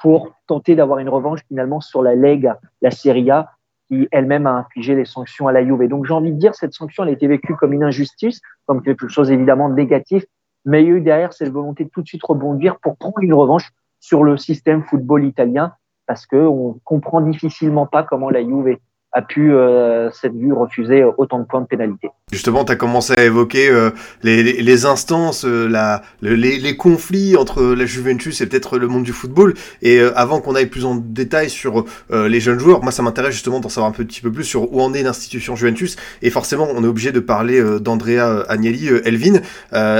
pour 0.00 0.32
tenter 0.46 0.76
d'avoir 0.76 0.98
une 1.00 1.08
revanche 1.08 1.40
finalement 1.48 1.80
sur 1.80 2.02
la 2.02 2.14
Lega, 2.14 2.58
la 2.82 2.90
Serie 2.90 3.30
A, 3.30 3.50
qui 3.88 4.06
elle-même 4.12 4.46
a 4.46 4.52
infligé 4.52 4.94
les 4.94 5.04
sanctions 5.04 5.48
à 5.48 5.52
la 5.52 5.64
Juve. 5.64 5.82
Et 5.82 5.88
donc, 5.88 6.06
j'ai 6.06 6.14
envie 6.14 6.32
de 6.32 6.38
dire, 6.38 6.54
cette 6.54 6.72
sanction, 6.72 7.02
elle 7.02 7.10
a 7.10 7.12
été 7.12 7.26
vécue 7.26 7.56
comme 7.56 7.72
une 7.72 7.82
injustice, 7.82 8.40
comme 8.66 8.82
quelque 8.82 9.08
chose 9.08 9.30
évidemment 9.30 9.68
de 9.68 9.74
négatif, 9.74 10.24
mais 10.64 10.82
il 10.82 10.88
y 10.88 10.90
a 10.90 10.94
eu 10.94 11.00
derrière 11.00 11.32
cette 11.32 11.52
volonté 11.52 11.84
de 11.84 11.90
tout 11.90 12.02
de 12.02 12.08
suite 12.08 12.24
rebondir 12.24 12.78
pour 12.80 12.96
prendre 12.96 13.20
une 13.20 13.34
revanche 13.34 13.70
sur 13.98 14.24
le 14.24 14.36
système 14.36 14.82
football 14.84 15.24
italien 15.24 15.74
parce 16.06 16.26
qu'on 16.26 16.80
comprend 16.84 17.20
difficilement 17.20 17.86
pas 17.86 18.02
comment 18.02 18.30
la 18.30 18.42
Juve 18.42 18.78
a 19.12 19.22
pu 19.22 19.52
euh, 19.52 20.10
cette 20.12 20.34
vue 20.34 20.52
refuser 20.52 21.04
autant 21.18 21.38
de 21.38 21.44
points 21.44 21.60
de 21.60 21.66
pénalité. 21.66 22.10
Justement, 22.32 22.64
tu 22.64 22.70
as 22.70 22.76
commencé 22.76 23.12
à 23.16 23.24
évoquer 23.24 23.68
euh, 23.68 23.90
les, 24.22 24.42
les, 24.62 24.86
instances, 24.86 25.44
euh, 25.44 25.66
la, 25.68 26.02
les, 26.22 26.58
les, 26.58 26.76
conflits 26.76 27.36
entre 27.36 27.62
la 27.74 27.86
Juventus 27.86 28.40
et 28.40 28.46
peut-être 28.46 28.78
le 28.78 28.86
monde 28.86 29.02
du 29.02 29.12
football. 29.12 29.54
Et 29.82 29.98
euh, 29.98 30.12
avant 30.16 30.40
qu'on 30.40 30.54
aille 30.54 30.66
plus 30.66 30.84
en 30.84 30.94
détail 30.94 31.50
sur 31.50 31.84
les 32.10 32.40
jeunes 32.40 32.60
joueurs, 32.60 32.82
moi 32.82 32.92
ça 32.92 33.02
m'intéresse 33.02 33.34
justement 33.34 33.60
d'en 33.60 33.68
savoir 33.68 33.90
un 33.90 33.94
petit 33.94 34.20
peu 34.20 34.30
plus 34.30 34.44
sur 34.44 34.72
où 34.72 34.80
en 34.80 34.94
est 34.94 35.02
l'institution 35.02 35.56
Juventus. 35.56 35.96
Et 36.22 36.30
forcément, 36.30 36.68
on 36.72 36.84
est 36.84 36.86
obligé 36.86 37.10
de 37.10 37.20
parler 37.20 37.60
d'Andrea 37.80 38.44
Agnelli, 38.48 38.88
Elvin, 39.04 39.40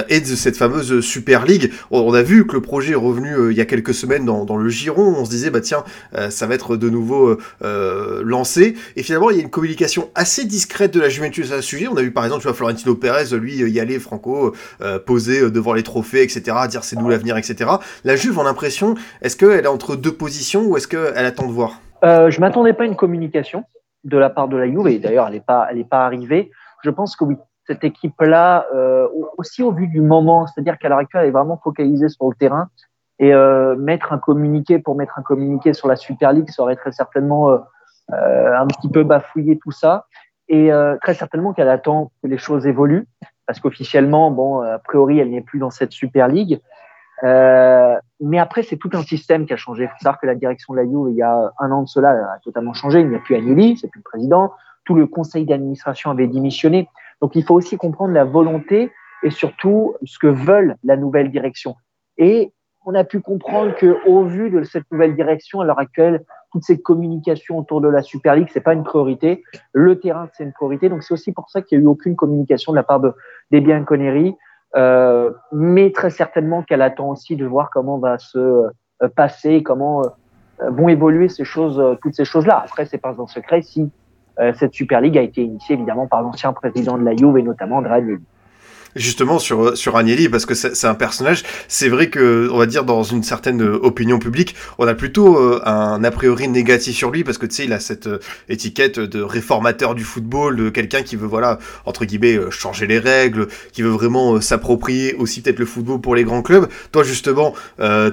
et 0.09 0.21
de 0.21 0.25
cette 0.25 0.57
fameuse 0.57 1.01
Super 1.01 1.45
League. 1.45 1.73
On, 1.91 2.13
a 2.13 2.23
vu 2.23 2.47
que 2.47 2.55
le 2.55 2.61
projet 2.61 2.93
est 2.93 2.97
revenu 2.97 3.51
il 3.51 3.57
y 3.57 3.61
a 3.61 3.65
quelques 3.65 3.95
semaines 3.95 4.25
dans, 4.25 4.45
dans, 4.45 4.57
le 4.57 4.69
Giron. 4.69 5.15
On 5.19 5.25
se 5.25 5.31
disait, 5.31 5.51
bah 5.51 5.61
tiens, 5.61 5.85
ça 6.29 6.47
va 6.47 6.55
être 6.55 6.77
de 6.77 6.91
nouveau 6.91 7.39
lancé. 7.61 8.75
Finalement, 9.03 9.31
il 9.31 9.37
y 9.37 9.41
a 9.41 9.43
une 9.43 9.51
communication 9.51 10.11
assez 10.15 10.45
discrète 10.45 10.93
de 10.93 11.01
la 11.01 11.09
Juventus 11.09 11.53
à 11.53 11.57
ce 11.57 11.63
sujet. 11.63 11.89
On 11.89 11.97
a 11.97 12.03
vu 12.03 12.13
par 12.13 12.25
exemple, 12.25 12.43
tu 12.43 12.49
vois, 12.49 12.57
Florentino 12.57 12.95
Pérez, 12.95 13.37
lui, 13.39 13.57
y 13.57 13.81
aller 13.81 13.99
franco, 13.99 14.55
euh, 14.81 14.99
poser 14.99 15.43
euh, 15.43 15.51
devant 15.51 15.73
les 15.73 15.83
trophées, 15.83 16.23
etc., 16.23 16.57
dire 16.69 16.85
c'est 16.85 16.97
nous 16.97 17.09
l'avenir, 17.09 17.37
etc. 17.37 17.71
La 18.05 18.17
Juve, 18.17 18.39
en 18.39 18.43
l'impression, 18.43 18.95
est-ce 19.23 19.37
qu'elle 19.37 19.65
est 19.65 19.69
entre 19.69 19.97
deux 19.97 20.13
positions 20.13 20.65
ou 20.67 20.77
est-ce 20.77 20.89
qu'elle 20.89 21.25
attend 21.25 21.47
de 21.47 21.53
voir? 21.53 21.81
Euh, 22.05 22.31
Je 22.31 22.41
m'attendais 22.41 22.73
pas 22.73 22.85
à 22.85 22.87
une 22.87 22.97
communication 22.97 23.65
de 24.05 24.19
la 24.19 24.31
part 24.31 24.49
de 24.49 24.57
la 24.57 24.67
Juve, 24.67 24.89
et 24.89 24.99
d'ailleurs, 24.99 25.27
elle 25.29 25.35
n'est 25.35 25.41
pas, 25.41 25.69
elle 25.71 25.85
pas 25.85 26.05
arrivée. 26.05 26.51
Je 26.83 26.91
pense 26.91 27.15
que 27.15 27.25
oui, 27.25 27.37
cette 27.67 27.85
équipe-là, 27.85 28.67
euh, 28.75 29.07
aussi 29.39 29.63
au 29.63 29.73
vu 29.73 29.87
du 29.87 30.01
moment, 30.01 30.47
c'est-à-dire 30.47 30.79
qu'à 30.79 30.89
l'heure 30.89 30.99
actuelle, 30.99 31.23
elle 31.23 31.29
est 31.29 31.33
vraiment 31.33 31.61
focalisée 31.63 32.09
sur 32.09 32.29
le 32.29 32.35
terrain, 32.35 32.69
et 33.23 33.35
mettre 33.77 34.15
un 34.15 34.19
communiqué 34.19 34.79
pour 34.79 34.97
mettre 34.97 35.19
un 35.19 35.23
communiqué 35.23 35.75
sur 35.75 35.89
la 35.89 35.97
Super 35.97 36.33
League, 36.33 36.49
ça 36.49 36.63
aurait 36.63 36.77
très 36.77 36.91
certainement 36.91 37.61
un 38.13 38.67
petit 38.67 38.89
peu 38.89 39.03
bafouillé 39.05 39.59
tout 39.59 39.71
ça 39.71 40.07
et 40.51 40.73
euh, 40.73 40.97
très 41.01 41.15
certainement 41.15 41.53
qu'elle 41.53 41.69
attend 41.69 42.11
que 42.23 42.29
les 42.29 42.37
choses 42.37 42.67
évoluent, 42.67 43.07
parce 43.47 43.61
qu'officiellement, 43.61 44.33
bon, 44.33 44.61
a 44.61 44.81
priori, 44.81 45.21
elle 45.21 45.31
n'est 45.31 45.41
plus 45.41 45.61
dans 45.61 45.71
cette 45.71 45.93
Super 45.93 46.27
League. 46.27 46.61
Euh, 47.23 47.97
mais 48.21 48.39
après, 48.41 48.65
c'est 48.65 48.77
tout 48.77 48.91
un 48.95 49.03
système 49.03 49.47
qui 49.47 49.53
a 49.53 49.57
changé. 49.57 49.85
Il 49.85 49.89
faut 49.89 49.99
savoir 49.99 50.21
que 50.21 50.27
la 50.27 50.35
direction 50.35 50.75
de 50.75 50.79
la 50.79 50.85
Juve, 50.85 51.07
il 51.11 51.17
y 51.17 51.23
a 51.23 51.53
un 51.61 51.71
an 51.71 51.83
de 51.83 51.89
cela, 51.89 52.11
a 52.11 52.39
totalement 52.43 52.73
changé. 52.73 53.01
Il 53.01 53.09
n'y 53.09 53.15
a 53.15 53.21
plus 53.21 53.37
Agnelli, 53.37 53.79
c'est 53.79 53.89
plus 53.89 54.01
le 54.01 54.05
président. 54.05 54.53
Tout 54.85 54.97
le 54.97 55.07
conseil 55.07 55.47
d'administration 55.47 56.11
avait 56.11 56.27
démissionné. 56.27 56.89
Donc, 57.23 57.37
il 57.37 57.45
faut 57.45 57.55
aussi 57.55 57.77
comprendre 57.77 58.13
la 58.13 58.25
volonté 58.25 58.91
et 59.23 59.31
surtout 59.31 59.95
ce 60.05 60.19
que 60.19 60.27
veulent 60.27 60.75
la 60.83 60.97
nouvelle 60.97 61.31
direction. 61.31 61.77
Et 62.19 62.53
on 62.87 62.95
a 62.95 63.05
pu 63.05 63.21
comprendre 63.21 63.75
que, 63.77 63.99
au 64.07 64.25
vu 64.25 64.51
de 64.51 64.63
cette 64.63 64.85
nouvelle 64.91 65.15
direction, 65.15 65.61
à 65.61 65.65
l'heure 65.65 65.79
actuelle, 65.79 66.25
toutes 66.53 66.65
ces 66.65 66.81
communications 66.81 67.59
autour 67.59 67.81
de 67.81 67.89
la 67.89 68.03
Super 68.03 68.35
League, 68.35 68.49
c'est 68.53 68.61
pas 68.61 68.75
une 68.75 68.83
priorité. 68.83 69.43
Le 69.73 69.99
terrain, 70.01 70.29
c'est 70.33 70.45
une 70.45 70.53
priorité. 70.53 70.89
Donc, 70.89 71.03
c'est 71.03 71.15
aussi 71.15 71.33
pour 71.33 71.49
ça 71.51 71.63
qu'il 71.63 71.79
n'y 71.79 71.85
a 71.85 71.87
eu 71.87 71.89
aucune 71.89 72.17
communication 72.17 72.73
de 72.73 72.77
la 72.77 72.83
part 72.83 73.01
de, 73.01 73.13
des 73.51 73.61
Bianconeri. 73.61 74.35
Euh, 74.77 75.33
mais 75.53 75.91
très 75.91 76.11
certainement 76.11 76.63
qu'elle 76.63 76.83
attend 76.83 77.11
aussi 77.11 77.37
de 77.37 77.45
voir 77.45 77.71
comment 77.71 77.99
va 77.99 78.19
se 78.19 78.71
euh, 79.03 79.09
passer, 79.09 79.63
comment 79.63 80.03
euh, 80.03 80.71
vont 80.71 80.89
évoluer 80.89 81.29
ces 81.29 81.45
choses, 81.45 81.81
euh, 81.81 81.95
toutes 82.03 82.15
ces 82.15 82.25
choses-là. 82.25 82.63
Après, 82.65 82.85
c'est 82.85 82.99
pas 82.99 83.15
un 83.19 83.27
secret 83.27 83.63
si 83.63 83.91
cette 84.55 84.73
Super 84.73 85.03
League 85.03 85.19
a 85.19 85.21
été 85.21 85.43
initiée 85.43 85.75
évidemment 85.75 86.07
par 86.07 86.23
l'ancien 86.23 86.55
président 86.55 86.97
de 86.97 87.05
la 87.05 87.15
Juve 87.15 87.37
et 87.37 87.43
notamment 87.43 87.83
Draghi. 87.83 88.15
Justement 88.97 89.39
sur 89.39 89.77
sur 89.77 89.97
Agnelli 89.97 90.29
parce 90.29 90.47
que 90.47 90.55
c'est 90.55 90.87
un 90.87 90.95
personnage, 90.95 91.45
c'est 91.69 91.89
vrai 91.89 92.11
que 92.11 92.49
on 92.51 92.59
va 92.59 92.67
dire 92.67 92.85
dans 92.85 93.05
une 93.05 93.23
certaine 93.23 93.63
opinion 93.63 94.19
publique, 94.19 94.57
on 94.79 94.89
a 94.89 94.95
plutôt 94.95 95.39
euh, 95.39 95.61
un 95.65 96.03
a 96.03 96.11
priori 96.11 96.49
négatif 96.49 96.97
sur 96.97 97.13
lui 97.13 97.23
parce 97.23 97.39
que 97.39 97.47
tu 97.47 97.55
sais 97.55 97.65
il 97.67 97.73
a 97.73 97.79
cette 97.79 98.09
euh, 98.09 98.19
étiquette 98.49 98.99
de 98.99 99.23
réformateur 99.23 99.95
du 99.95 100.03
football, 100.03 100.57
de 100.57 100.71
quelqu'un 100.71 101.03
qui 101.03 101.15
veut 101.15 101.29
voilà 101.29 101.61
entre 101.87 102.05
guillemets 102.05 102.37
euh, 102.37 102.51
changer 102.51 102.89
les 102.89 102.99
règles, 102.99 103.47
qui 103.73 103.83
veut 103.83 103.91
vraiment 103.91 104.41
s'approprier 104.41 105.15
aussi 105.15 105.41
peut-être 105.41 105.61
le 105.61 105.67
football 105.67 106.01
pour 106.01 106.17
les 106.17 106.25
grands 106.25 106.43
clubs. 106.43 106.69
Toi 106.91 107.05
justement, 107.05 107.55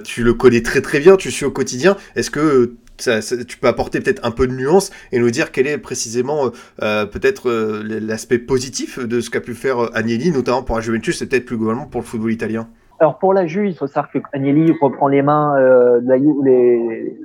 tu 0.03 0.23
le 0.23 0.33
connais 0.33 0.61
très 0.61 0.81
très 0.81 0.99
bien, 0.99 1.15
tu 1.15 1.31
suis 1.31 1.45
au 1.45 1.51
quotidien. 1.51 1.97
Est-ce 2.15 2.29
que 2.29 2.73
tu 2.97 3.57
peux 3.59 3.67
apporter 3.67 3.99
peut-être 3.99 4.25
un 4.25 4.31
peu 4.31 4.47
de 4.47 4.53
nuance 4.53 4.91
et 5.11 5.19
nous 5.19 5.29
dire 5.29 5.51
quel 5.51 5.67
est 5.67 5.77
précisément 5.77 6.51
euh, 6.81 7.05
peut-être 7.05 7.49
euh, 7.49 7.83
l'aspect 8.01 8.39
positif 8.39 8.99
de 8.99 9.19
ce 9.19 9.29
qu'a 9.29 9.41
pu 9.41 9.53
faire 9.53 9.79
euh, 9.79 9.89
Agnelli, 9.93 10.31
notamment 10.31 10.63
pour 10.63 10.75
la 10.75 10.81
Juventus 10.81 11.21
et 11.21 11.27
peut-être 11.27 11.45
plus 11.45 11.57
globalement 11.57 11.85
pour 11.85 12.01
le 12.01 12.05
football 12.05 12.31
italien. 12.31 12.67
Alors 12.99 13.19
pour 13.19 13.33
la 13.33 13.45
Juve, 13.45 13.67
il 13.67 13.75
faut 13.75 13.87
savoir 13.87 14.11
que 14.11 14.17
Agnelli 14.33 14.73
reprend 14.81 15.07
les 15.07 15.21
mains 15.21 15.53
de 15.55 16.07
la 16.07 16.17
Juve, 16.17 16.43
les, 16.43 17.19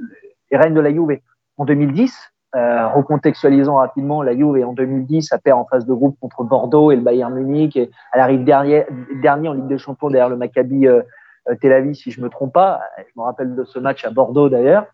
les 0.50 0.70
de 0.70 0.80
la 0.80 0.90
Juve 0.90 1.18
en 1.56 1.64
2010. 1.64 2.14
recontextualisant 2.52 3.76
rapidement, 3.76 4.22
la 4.22 4.36
Juve 4.36 4.62
en 4.66 4.74
2010 4.74 5.32
a 5.32 5.38
perd 5.38 5.58
en 5.58 5.64
phase 5.64 5.86
de 5.86 5.94
groupe 5.94 6.18
contre 6.20 6.44
Bordeaux 6.44 6.90
et 6.90 6.96
le 6.96 7.00
Bayern 7.00 7.32
Munich. 7.34 7.78
Elle 7.78 8.20
arrive 8.20 8.44
dernier 8.44 8.84
en 9.48 9.54
Ligue 9.54 9.68
des 9.68 9.78
Champions 9.78 10.10
derrière 10.10 10.28
le 10.28 10.36
Maccabi 10.36 10.86
Tel 11.62 11.72
Aviv, 11.72 11.94
si 11.94 12.10
je 12.10 12.20
me 12.20 12.28
trompe 12.28 12.52
pas. 12.52 12.82
Je 12.98 13.18
me 13.18 13.24
rappelle 13.24 13.54
de 13.54 13.64
ce 13.64 13.78
match 13.78 14.04
à 14.04 14.10
Bordeaux 14.10 14.50
d'ailleurs. 14.50 14.84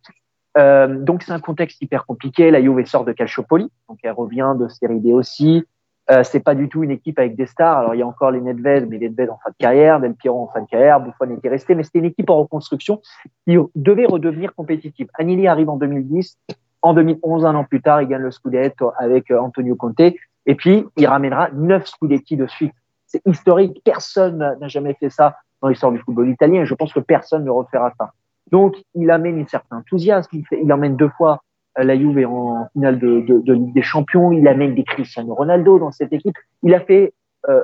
Euh, 0.59 0.87
donc 0.99 1.23
c'est 1.23 1.33
un 1.33 1.41
contexte 1.41 1.81
hyper 1.81 2.05
compliqué. 2.07 2.51
La 2.51 2.61
Juve 2.61 2.85
sort 2.87 3.05
de 3.05 3.13
Calciopoli, 3.13 3.71
donc 3.89 3.99
elle 4.03 4.13
revient 4.13 4.55
de 4.59 4.69
Série 4.69 5.01
D 5.01 5.13
aussi. 5.13 5.65
Euh, 6.11 6.23
c'est 6.25 6.41
pas 6.41 6.55
du 6.55 6.71
tout 6.71 6.83
une 6.83 6.91
équipe 6.91 7.19
avec 7.19 7.37
des 7.37 7.47
stars. 7.47 7.79
Alors 7.79 7.95
il 7.95 7.99
y 7.99 8.03
a 8.03 8.07
encore 8.07 8.31
les 8.31 8.41
Nedved, 8.41 8.89
mais 8.89 8.99
Nedved 8.99 9.31
en 9.31 9.39
fin 9.43 9.51
de 9.51 9.57
carrière, 9.59 10.01
Del 10.01 10.15
Piero 10.15 10.43
en 10.43 10.49
fin 10.49 10.63
de 10.63 10.67
carrière, 10.67 11.01
Buffon 11.01 11.31
était 11.31 11.51
resté, 11.51 11.75
mais 11.75 11.85
c'était 11.85 11.99
une 11.99 12.07
équipe 12.07 12.31
en 12.31 12.39
reconstruction 12.39 13.01
qui 13.47 13.57
devait 13.75 14.07
redevenir 14.07 14.55
compétitive. 14.55 15.09
Anili 15.19 15.47
arrive 15.47 15.69
en 15.69 15.77
2010, 15.77 16.39
en 16.83 16.95
2011, 16.95 17.45
un 17.45 17.55
an 17.55 17.65
plus 17.65 17.83
tard, 17.83 18.03
il 18.03 18.09
gagne 18.09 18.23
le 18.23 18.31
Scudetto 18.31 18.93
avec 18.99 19.31
euh, 19.31 19.39
Antonio 19.39 19.77
Conte, 19.77 20.01
et 20.01 20.55
puis 20.55 20.87
il 20.97 21.07
ramènera 21.07 21.51
neuf 21.53 21.87
Scudetti 21.87 22.37
de 22.37 22.47
suite. 22.47 22.73
C'est 23.07 23.23
historique, 23.27 23.81
personne 23.85 24.57
n'a 24.61 24.69
jamais 24.69 24.95
fait 24.95 25.11
ça 25.11 25.37
dans 25.61 25.69
l'histoire 25.69 25.93
du 25.93 25.99
football 25.99 26.29
italien. 26.29 26.63
Et 26.63 26.67
je 26.67 26.75
pense 26.75 26.93
que 26.93 27.01
personne 27.01 27.45
ne 27.45 27.51
refera 27.51 27.93
ça. 27.99 28.13
Donc, 28.51 28.77
il 28.95 29.11
amène 29.11 29.41
un 29.41 29.47
certain 29.47 29.79
enthousiasme. 29.79 30.31
Il, 30.33 30.47
fait, 30.47 30.61
il 30.63 30.73
emmène 30.73 30.97
deux 30.97 31.09
fois 31.11 31.43
euh, 31.79 31.85
la 31.85 31.97
Juve 31.97 32.27
en 32.27 32.69
finale 32.73 32.99
de, 32.99 33.21
de, 33.21 33.41
de, 33.41 33.53
Ligue 33.53 33.75
des 33.75 33.83
Champions. 33.83 34.33
Il 34.33 34.47
amène 34.49 34.75
des 34.75 34.85
Cristiano 34.85 35.35
Ronaldo 35.35 35.79
dans 35.79 35.93
cette 35.93 36.13
équipe. 36.13 36.37
Il 36.63 36.75
a 36.75 36.81
fait 36.81 37.15
euh, 37.49 37.63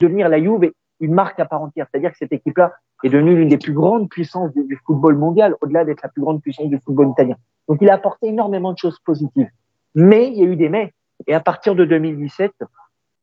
devenir 0.00 0.28
la 0.28 0.40
Juve 0.40 0.72
une 1.00 1.14
marque 1.14 1.38
à 1.38 1.44
part 1.44 1.62
entière. 1.62 1.86
C'est-à-dire 1.90 2.10
que 2.10 2.18
cette 2.18 2.32
équipe-là 2.32 2.72
est 3.04 3.08
devenue 3.08 3.36
l'une 3.36 3.48
des 3.48 3.58
plus 3.58 3.72
grandes 3.72 4.08
puissances 4.08 4.52
du, 4.52 4.64
du 4.64 4.76
football 4.84 5.16
mondial, 5.16 5.54
au-delà 5.60 5.84
d'être 5.84 6.02
la 6.02 6.08
plus 6.08 6.22
grande 6.22 6.42
puissance 6.42 6.68
du 6.68 6.78
football 6.80 7.10
italien. 7.10 7.36
Donc, 7.68 7.78
il 7.80 7.88
a 7.90 7.94
apporté 7.94 8.28
énormément 8.28 8.72
de 8.72 8.78
choses 8.78 8.98
positives. 9.04 9.48
Mais 9.94 10.28
il 10.28 10.38
y 10.38 10.42
a 10.42 10.44
eu 10.44 10.56
des 10.56 10.68
mais. 10.68 10.92
Et 11.26 11.34
à 11.34 11.40
partir 11.40 11.74
de 11.74 11.84
2017, 11.84 12.52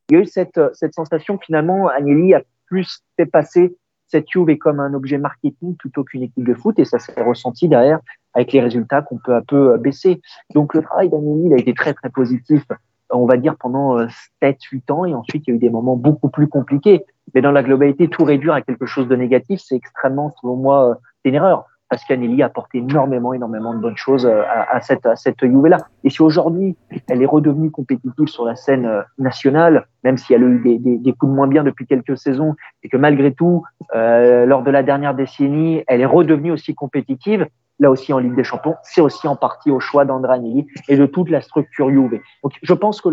il 0.09 0.15
y 0.15 0.19
a 0.19 0.21
eu 0.21 0.25
cette, 0.25 0.59
cette 0.73 0.93
sensation 0.93 1.39
finalement, 1.39 1.87
Agnelli 1.87 2.33
a 2.33 2.41
plus 2.67 3.01
fait 3.15 3.25
passer 3.25 3.75
cette 4.07 4.29
Juve 4.29 4.50
est 4.50 4.57
comme 4.57 4.79
un 4.79 4.93
objet 4.93 5.17
marketing 5.17 5.75
plutôt 5.75 6.03
qu'une 6.03 6.24
équipe 6.24 6.45
de 6.45 6.53
foot 6.53 6.77
et 6.79 6.85
ça 6.85 7.00
s'est 7.00 7.21
ressenti 7.21 7.67
derrière 7.67 8.00
avec 8.33 8.51
les 8.51 8.62
résultats 8.62 9.01
qu'on 9.01 9.17
peut 9.17 9.35
un 9.35 9.41
peu 9.41 9.74
euh, 9.74 9.77
baisser. 9.77 10.21
Donc 10.53 10.74
le 10.74 10.81
travail 10.81 11.09
d'Agnelli 11.09 11.53
a 11.53 11.57
été 11.57 11.74
très 11.74 11.93
très 11.93 12.09
positif, 12.09 12.63
on 13.09 13.25
va 13.25 13.38
dire 13.38 13.55
pendant 13.57 13.97
7-8 13.97 14.07
euh, 14.43 14.93
ans 14.93 15.05
et 15.05 15.13
ensuite 15.13 15.43
il 15.47 15.51
y 15.51 15.53
a 15.53 15.55
eu 15.55 15.59
des 15.59 15.69
moments 15.69 15.95
beaucoup 15.95 16.29
plus 16.29 16.47
compliqués. 16.47 17.05
Mais 17.33 17.41
dans 17.41 17.51
la 17.51 17.63
globalité, 17.63 18.07
tout 18.07 18.24
réduire 18.24 18.53
à 18.53 18.62
quelque 18.62 18.85
chose 18.85 19.07
de 19.07 19.15
négatif, 19.15 19.59
c'est 19.63 19.75
extrêmement, 19.75 20.33
selon 20.41 20.55
moi, 20.55 20.91
euh, 20.91 20.95
une 21.24 21.35
erreur 21.35 21.65
parce 21.89 22.04
qu'Anneli 22.06 22.42
a 22.42 22.48
apporté 22.48 22.80
énormément, 22.80 23.34
énormément 23.34 23.74
de 23.74 23.80
bonnes 23.80 23.98
choses 23.98 24.25
euh, 24.25 24.44
à, 24.48 24.82
cette, 24.82 25.06
à 25.06 25.15
cette 25.15 25.39
Juve-là. 25.42 25.77
Et 26.04 26.10
si 26.10 26.22
aujourd'hui, 26.22 26.75
elle 27.08 27.22
est 27.22 27.27
redevenue 27.27 27.72
compétitive 27.72 28.27
sur 28.27 28.46
la 28.46 28.56
scène 28.56 28.86
euh, 28.86 29.01
nationale, 29.18 29.88
même 30.04 30.18
si 30.18 30.34
elle 30.34 30.44
a 30.44 30.48
eu 30.48 30.60
des, 30.60 30.80
des, 30.80 30.98
des, 30.98 31.13
coups 31.13 31.32
de 31.32 31.36
moins 31.36 31.48
bien 31.48 31.63
depuis 31.63 31.86
quelques 31.86 32.18
saisons, 32.18 32.56
et 32.84 32.89
que 32.89 32.98
malgré 32.98 33.34
tout, 33.34 33.63
euh, 33.96 34.46
lors 34.46 34.63
de 34.63 34.72
la 34.72 34.84
dernière 34.84 35.13
décennie, 35.13 35.84
elle 35.88 36.01
est 36.01 36.06
redevenue 36.06 36.51
aussi 36.51 36.74
compétitive, 36.74 37.48
là 37.80 37.92
aussi 37.92 38.13
en 38.13 38.20
Ligue 38.20 38.36
des 38.36 38.44
Champions, 38.44 38.75
c'est 38.84 39.01
aussi 39.01 39.27
en 39.27 39.36
partie 39.36 39.70
au 39.70 39.80
choix 39.80 40.06
d'André 40.06 40.34
Agnelli 40.34 40.68
et 40.88 40.98
de 40.98 41.06
toute 41.06 41.30
la 41.30 41.42
structure 41.42 41.89
Juve. 41.89 42.20
Donc 42.44 42.54
je 42.62 42.74
pense 42.74 43.01
que 43.01 43.10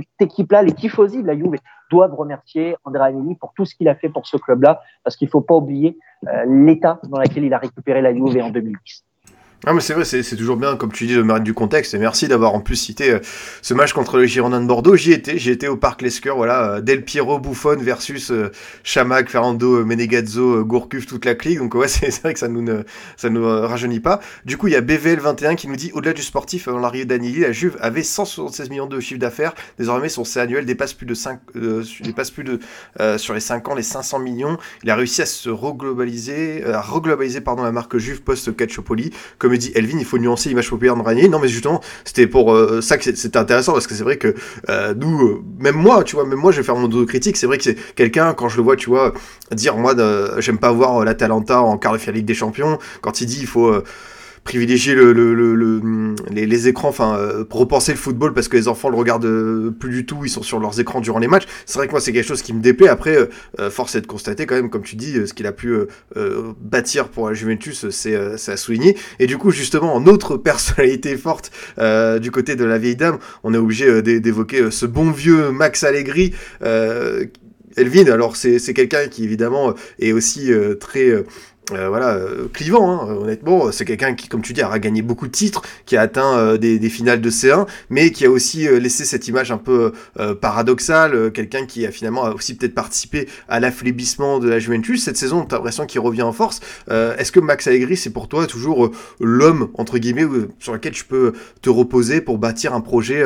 cette 0.00 0.30
équipe-là, 0.30 0.62
les 0.62 0.72
tifosi 0.72 1.22
de 1.22 1.26
la 1.26 1.36
Juve, 1.36 1.56
doivent 1.90 2.14
remercier 2.14 2.76
André 2.84 3.04
Agnelli 3.04 3.34
pour 3.36 3.52
tout 3.54 3.64
ce 3.64 3.74
qu'il 3.74 3.88
a 3.88 3.94
fait 3.94 4.08
pour 4.08 4.26
ce 4.26 4.36
club-là, 4.36 4.80
parce 5.04 5.16
qu'il 5.16 5.26
ne 5.26 5.30
faut 5.30 5.40
pas 5.40 5.54
oublier 5.54 5.98
euh, 6.26 6.44
l'état 6.46 7.00
dans 7.04 7.20
lequel 7.20 7.44
il 7.44 7.54
a 7.54 7.58
récupéré 7.58 8.02
la 8.02 8.12
Juve 8.12 8.36
en 8.42 8.50
2010. 8.50 9.04
Ah 9.64 9.72
mais 9.72 9.80
c'est 9.80 9.94
vrai, 9.94 10.04
c'est 10.04 10.36
toujours 10.36 10.58
bien, 10.58 10.76
comme 10.76 10.92
tu 10.92 11.06
dis, 11.06 11.14
de 11.14 11.22
mettre 11.22 11.40
du 11.40 11.54
contexte. 11.54 11.94
Et 11.94 11.98
merci 11.98 12.28
d'avoir 12.28 12.54
en 12.54 12.60
plus 12.60 12.76
cité 12.76 13.10
euh, 13.10 13.20
ce 13.62 13.72
match 13.72 13.94
contre 13.94 14.18
le 14.18 14.26
Girondin 14.26 14.60
de 14.60 14.66
Bordeaux. 14.66 14.96
J'y 14.96 15.12
étais, 15.12 15.38
j'y 15.38 15.50
étais 15.50 15.66
au 15.66 15.78
Parc 15.78 16.02
Lescure, 16.02 16.36
voilà, 16.36 16.74
euh, 16.74 16.80
Del 16.82 17.02
Piero 17.02 17.38
Buffon 17.38 17.76
versus 17.78 18.30
euh, 18.30 18.52
Chamac, 18.84 19.30
Ferrando, 19.30 19.82
Menegazzo, 19.84 20.62
Gourcuff, 20.62 21.06
toute 21.06 21.24
la 21.24 21.34
clique. 21.34 21.58
Donc 21.58 21.74
ouais, 21.74 21.88
c'est 21.88 22.20
vrai 22.20 22.34
que 22.34 22.38
ça 22.38 22.48
nous 22.48 22.60
ne, 22.60 22.82
ça 23.16 23.30
nous 23.30 23.44
rajeunit 23.44 24.00
pas. 24.00 24.20
Du 24.44 24.58
coup, 24.58 24.68
il 24.68 24.74
y 24.74 24.76
a 24.76 24.82
BVL21 24.82 25.56
qui 25.56 25.68
nous 25.68 25.76
dit, 25.76 25.90
au-delà 25.94 26.12
du 26.12 26.22
sportif, 26.22 26.68
avant 26.68 26.78
l'arrivée 26.78 27.06
d'Anili, 27.06 27.40
la 27.40 27.52
Juve 27.52 27.78
avait 27.80 28.02
176 28.02 28.68
millions 28.68 28.86
de 28.86 29.00
chiffre 29.00 29.20
d'affaires. 29.20 29.54
Désormais, 29.78 30.10
son 30.10 30.24
C 30.24 30.38
annuel 30.38 30.66
dépasse 30.66 30.92
plus 30.92 31.06
de 31.06 31.14
5, 31.14 31.40
dépasse 32.02 32.30
plus 32.30 32.44
de, 32.44 32.60
sur 33.16 33.32
les 33.32 33.40
5 33.40 33.68
ans, 33.68 33.74
les 33.74 33.82
500 33.82 34.18
millions. 34.18 34.58
Il 34.84 34.90
a 34.90 34.96
réussi 34.96 35.22
à 35.22 35.26
se 35.26 35.48
reglobaliser, 35.48 36.62
à 36.66 36.82
reglobaliser, 36.82 37.40
pardon, 37.40 37.62
la 37.62 37.72
marque 37.72 37.96
Juve 37.96 38.20
post-Calciopoli 38.20 39.12
comme 39.46 39.56
dit 39.56 39.72
Elvin, 39.74 39.98
il 39.98 40.04
faut 40.04 40.18
nuancer 40.18 40.48
l'image 40.48 40.68
populaire 40.68 40.96
de 40.96 41.02
Ranieri. 41.02 41.28
Non, 41.28 41.38
mais 41.38 41.48
justement, 41.48 41.80
c'était 42.04 42.26
pour 42.26 42.52
euh, 42.52 42.80
ça 42.80 42.98
que 42.98 43.04
c'était 43.04 43.36
intéressant 43.36 43.72
parce 43.72 43.86
que 43.86 43.94
c'est 43.94 44.02
vrai 44.02 44.16
que 44.16 44.34
euh, 44.68 44.92
nous, 44.94 45.22
euh, 45.22 45.42
même 45.58 45.76
moi, 45.76 46.02
tu 46.02 46.16
vois, 46.16 46.24
même 46.24 46.38
moi, 46.38 46.50
je 46.50 46.58
vais 46.58 46.62
faire 46.64 46.74
mon 46.76 46.88
critique. 47.06 47.36
C'est 47.36 47.46
vrai 47.46 47.58
que 47.58 47.64
c'est 47.64 47.76
quelqu'un 47.94 48.34
quand 48.34 48.48
je 48.48 48.56
le 48.56 48.64
vois, 48.64 48.76
tu 48.76 48.90
vois, 48.90 49.12
dire 49.52 49.76
moi, 49.76 49.94
j'aime 50.38 50.58
pas 50.58 50.72
voir 50.72 51.04
la 51.04 51.14
Talenta 51.14 51.60
en 51.60 51.78
quart 51.78 51.92
de 51.92 51.98
finale 51.98 52.16
Ligue 52.16 52.26
des 52.26 52.34
Champions. 52.34 52.78
Quand 53.02 53.20
il 53.20 53.26
dit 53.26 53.38
il 53.40 53.46
faut 53.46 53.72
privilégier 54.46 54.94
le, 54.94 55.12
le, 55.12 55.34
le, 55.34 56.14
les, 56.30 56.68
écrans, 56.68 56.88
enfin 56.88 57.18
euh, 57.18 57.44
repenser 57.50 57.92
le 57.92 57.98
football 57.98 58.32
parce 58.32 58.46
que 58.46 58.56
les 58.56 58.68
enfants 58.68 58.88
le 58.88 58.96
regardent 58.96 59.26
euh, 59.26 59.70
plus 59.70 59.90
du 59.90 60.06
tout, 60.06 60.20
ils 60.22 60.30
sont 60.30 60.44
sur 60.44 60.60
leurs 60.60 60.78
écrans 60.78 61.00
durant 61.00 61.18
les 61.18 61.26
matchs. 61.26 61.46
C'est 61.66 61.78
vrai 61.78 61.88
que 61.88 61.92
moi 61.92 62.00
c'est 62.00 62.12
quelque 62.12 62.26
chose 62.26 62.42
qui 62.42 62.54
me 62.54 62.62
déplaît. 62.62 62.88
Après, 62.88 63.28
euh, 63.58 63.70
force 63.70 63.96
est 63.96 64.00
de 64.00 64.06
constater 64.06 64.46
quand 64.46 64.54
même, 64.54 64.70
comme 64.70 64.84
tu 64.84 64.94
dis, 64.94 65.14
ce 65.26 65.34
qu'il 65.34 65.46
a 65.46 65.52
pu 65.52 65.74
bâtir 66.60 67.08
pour 67.08 67.28
la 67.28 67.34
Juventus, 67.34 67.90
c'est 67.90 68.14
à 68.14 68.56
souligner. 68.56 68.96
Et 69.18 69.26
du 69.26 69.36
coup, 69.36 69.50
justement, 69.50 69.94
en 69.94 70.06
autre 70.06 70.36
personnalité 70.50 71.16
forte 71.16 71.50
du 72.20 72.30
côté 72.30 72.54
de 72.54 72.64
la 72.64 72.78
vieille 72.78 72.96
dame, 72.96 73.18
on 73.42 73.52
est 73.52 73.58
obligé 73.58 74.00
d'évoquer 74.02 74.70
ce 74.70 74.86
bon 74.86 75.10
vieux 75.10 75.50
Max 75.50 75.82
Allegri. 75.82 76.32
Elvin, 77.76 78.06
alors 78.10 78.36
c'est 78.36 78.74
quelqu'un 78.74 79.08
qui 79.08 79.24
évidemment 79.24 79.74
est 79.98 80.12
aussi 80.12 80.50
très 80.80 81.24
euh, 81.72 81.88
voilà, 81.88 82.10
euh, 82.10 82.46
clivant, 82.52 82.92
hein, 82.92 83.16
honnêtement. 83.20 83.72
C'est 83.72 83.84
quelqu'un 83.84 84.14
qui, 84.14 84.28
comme 84.28 84.42
tu 84.42 84.52
dis, 84.52 84.62
a 84.62 84.78
gagné 84.78 85.02
beaucoup 85.02 85.26
de 85.26 85.32
titres, 85.32 85.62
qui 85.84 85.96
a 85.96 86.02
atteint 86.02 86.38
euh, 86.38 86.56
des, 86.58 86.78
finales 86.88 87.20
de 87.20 87.28
C1, 87.28 87.66
mais 87.90 88.10
qui 88.12 88.24
a 88.24 88.30
aussi 88.30 88.68
laissé 88.68 89.04
cette 89.04 89.26
image 89.26 89.50
un 89.50 89.58
peu 89.58 89.92
paradoxale. 90.40 91.32
quelqu'un 91.32 91.66
qui 91.66 91.84
a 91.84 91.90
finalement 91.90 92.24
aussi 92.26 92.56
peut-être 92.56 92.74
participé 92.74 93.28
à 93.48 93.58
l'affaiblissement 93.58 94.38
de 94.38 94.48
la 94.48 94.58
Juventus. 94.58 95.02
Cette 95.02 95.16
saison, 95.16 95.44
tu 95.44 95.54
as 95.54 95.58
l'impression 95.58 95.86
qu'il 95.86 96.00
revient 96.00 96.22
en 96.22 96.32
force. 96.32 96.60
Est-ce 96.88 97.32
que 97.32 97.40
Max 97.40 97.66
Allegri, 97.66 97.96
c'est 97.96 98.12
pour 98.12 98.28
toi 98.28 98.46
toujours 98.46 98.90
l'homme, 99.20 99.70
entre 99.74 99.98
guillemets, 99.98 100.26
sur 100.58 100.72
lequel 100.72 100.92
tu 100.92 101.04
peux 101.04 101.32
te 101.60 101.68
reposer 101.68 102.20
pour 102.20 102.38
bâtir 102.38 102.72
un 102.72 102.80
projet 102.80 103.24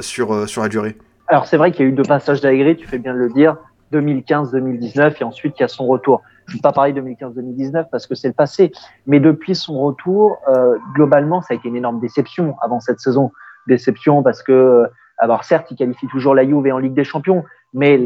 sur, 0.00 0.48
sur 0.48 0.62
la 0.62 0.68
durée? 0.68 0.96
Alors, 1.28 1.46
c'est 1.46 1.56
vrai 1.56 1.72
qu'il 1.72 1.86
y 1.86 1.88
a 1.88 1.90
eu 1.90 1.94
deux 1.94 2.02
passages 2.02 2.40
d'Allegri, 2.40 2.76
tu 2.76 2.86
fais 2.86 2.98
bien 2.98 3.14
de 3.14 3.18
le 3.18 3.30
dire, 3.30 3.56
2015-2019, 3.92 5.14
et 5.20 5.24
ensuite 5.24 5.54
il 5.58 5.62
y 5.62 5.64
a 5.64 5.68
son 5.68 5.86
retour. 5.86 6.22
Je 6.46 6.52
ne 6.52 6.58
vais 6.58 6.62
pas 6.62 6.72
parler 6.72 6.92
2015-2019 6.92 7.86
parce 7.90 8.06
que 8.06 8.14
c'est 8.14 8.28
le 8.28 8.34
passé, 8.34 8.72
mais 9.06 9.20
depuis 9.20 9.54
son 9.54 9.80
retour, 9.80 10.38
euh, 10.48 10.76
globalement, 10.94 11.40
ça 11.40 11.54
a 11.54 11.56
été 11.56 11.68
une 11.68 11.76
énorme 11.76 12.00
déception 12.00 12.56
avant 12.60 12.80
cette 12.80 13.00
saison. 13.00 13.32
Déception 13.66 14.22
parce 14.22 14.42
que, 14.42 14.52
euh, 14.52 14.86
alors 15.18 15.44
certes, 15.44 15.70
il 15.70 15.76
qualifie 15.76 16.06
toujours 16.08 16.34
la 16.34 16.44
Juve 16.44 16.66
en 16.72 16.78
Ligue 16.78 16.94
des 16.94 17.04
Champions, 17.04 17.44
mais 17.72 17.98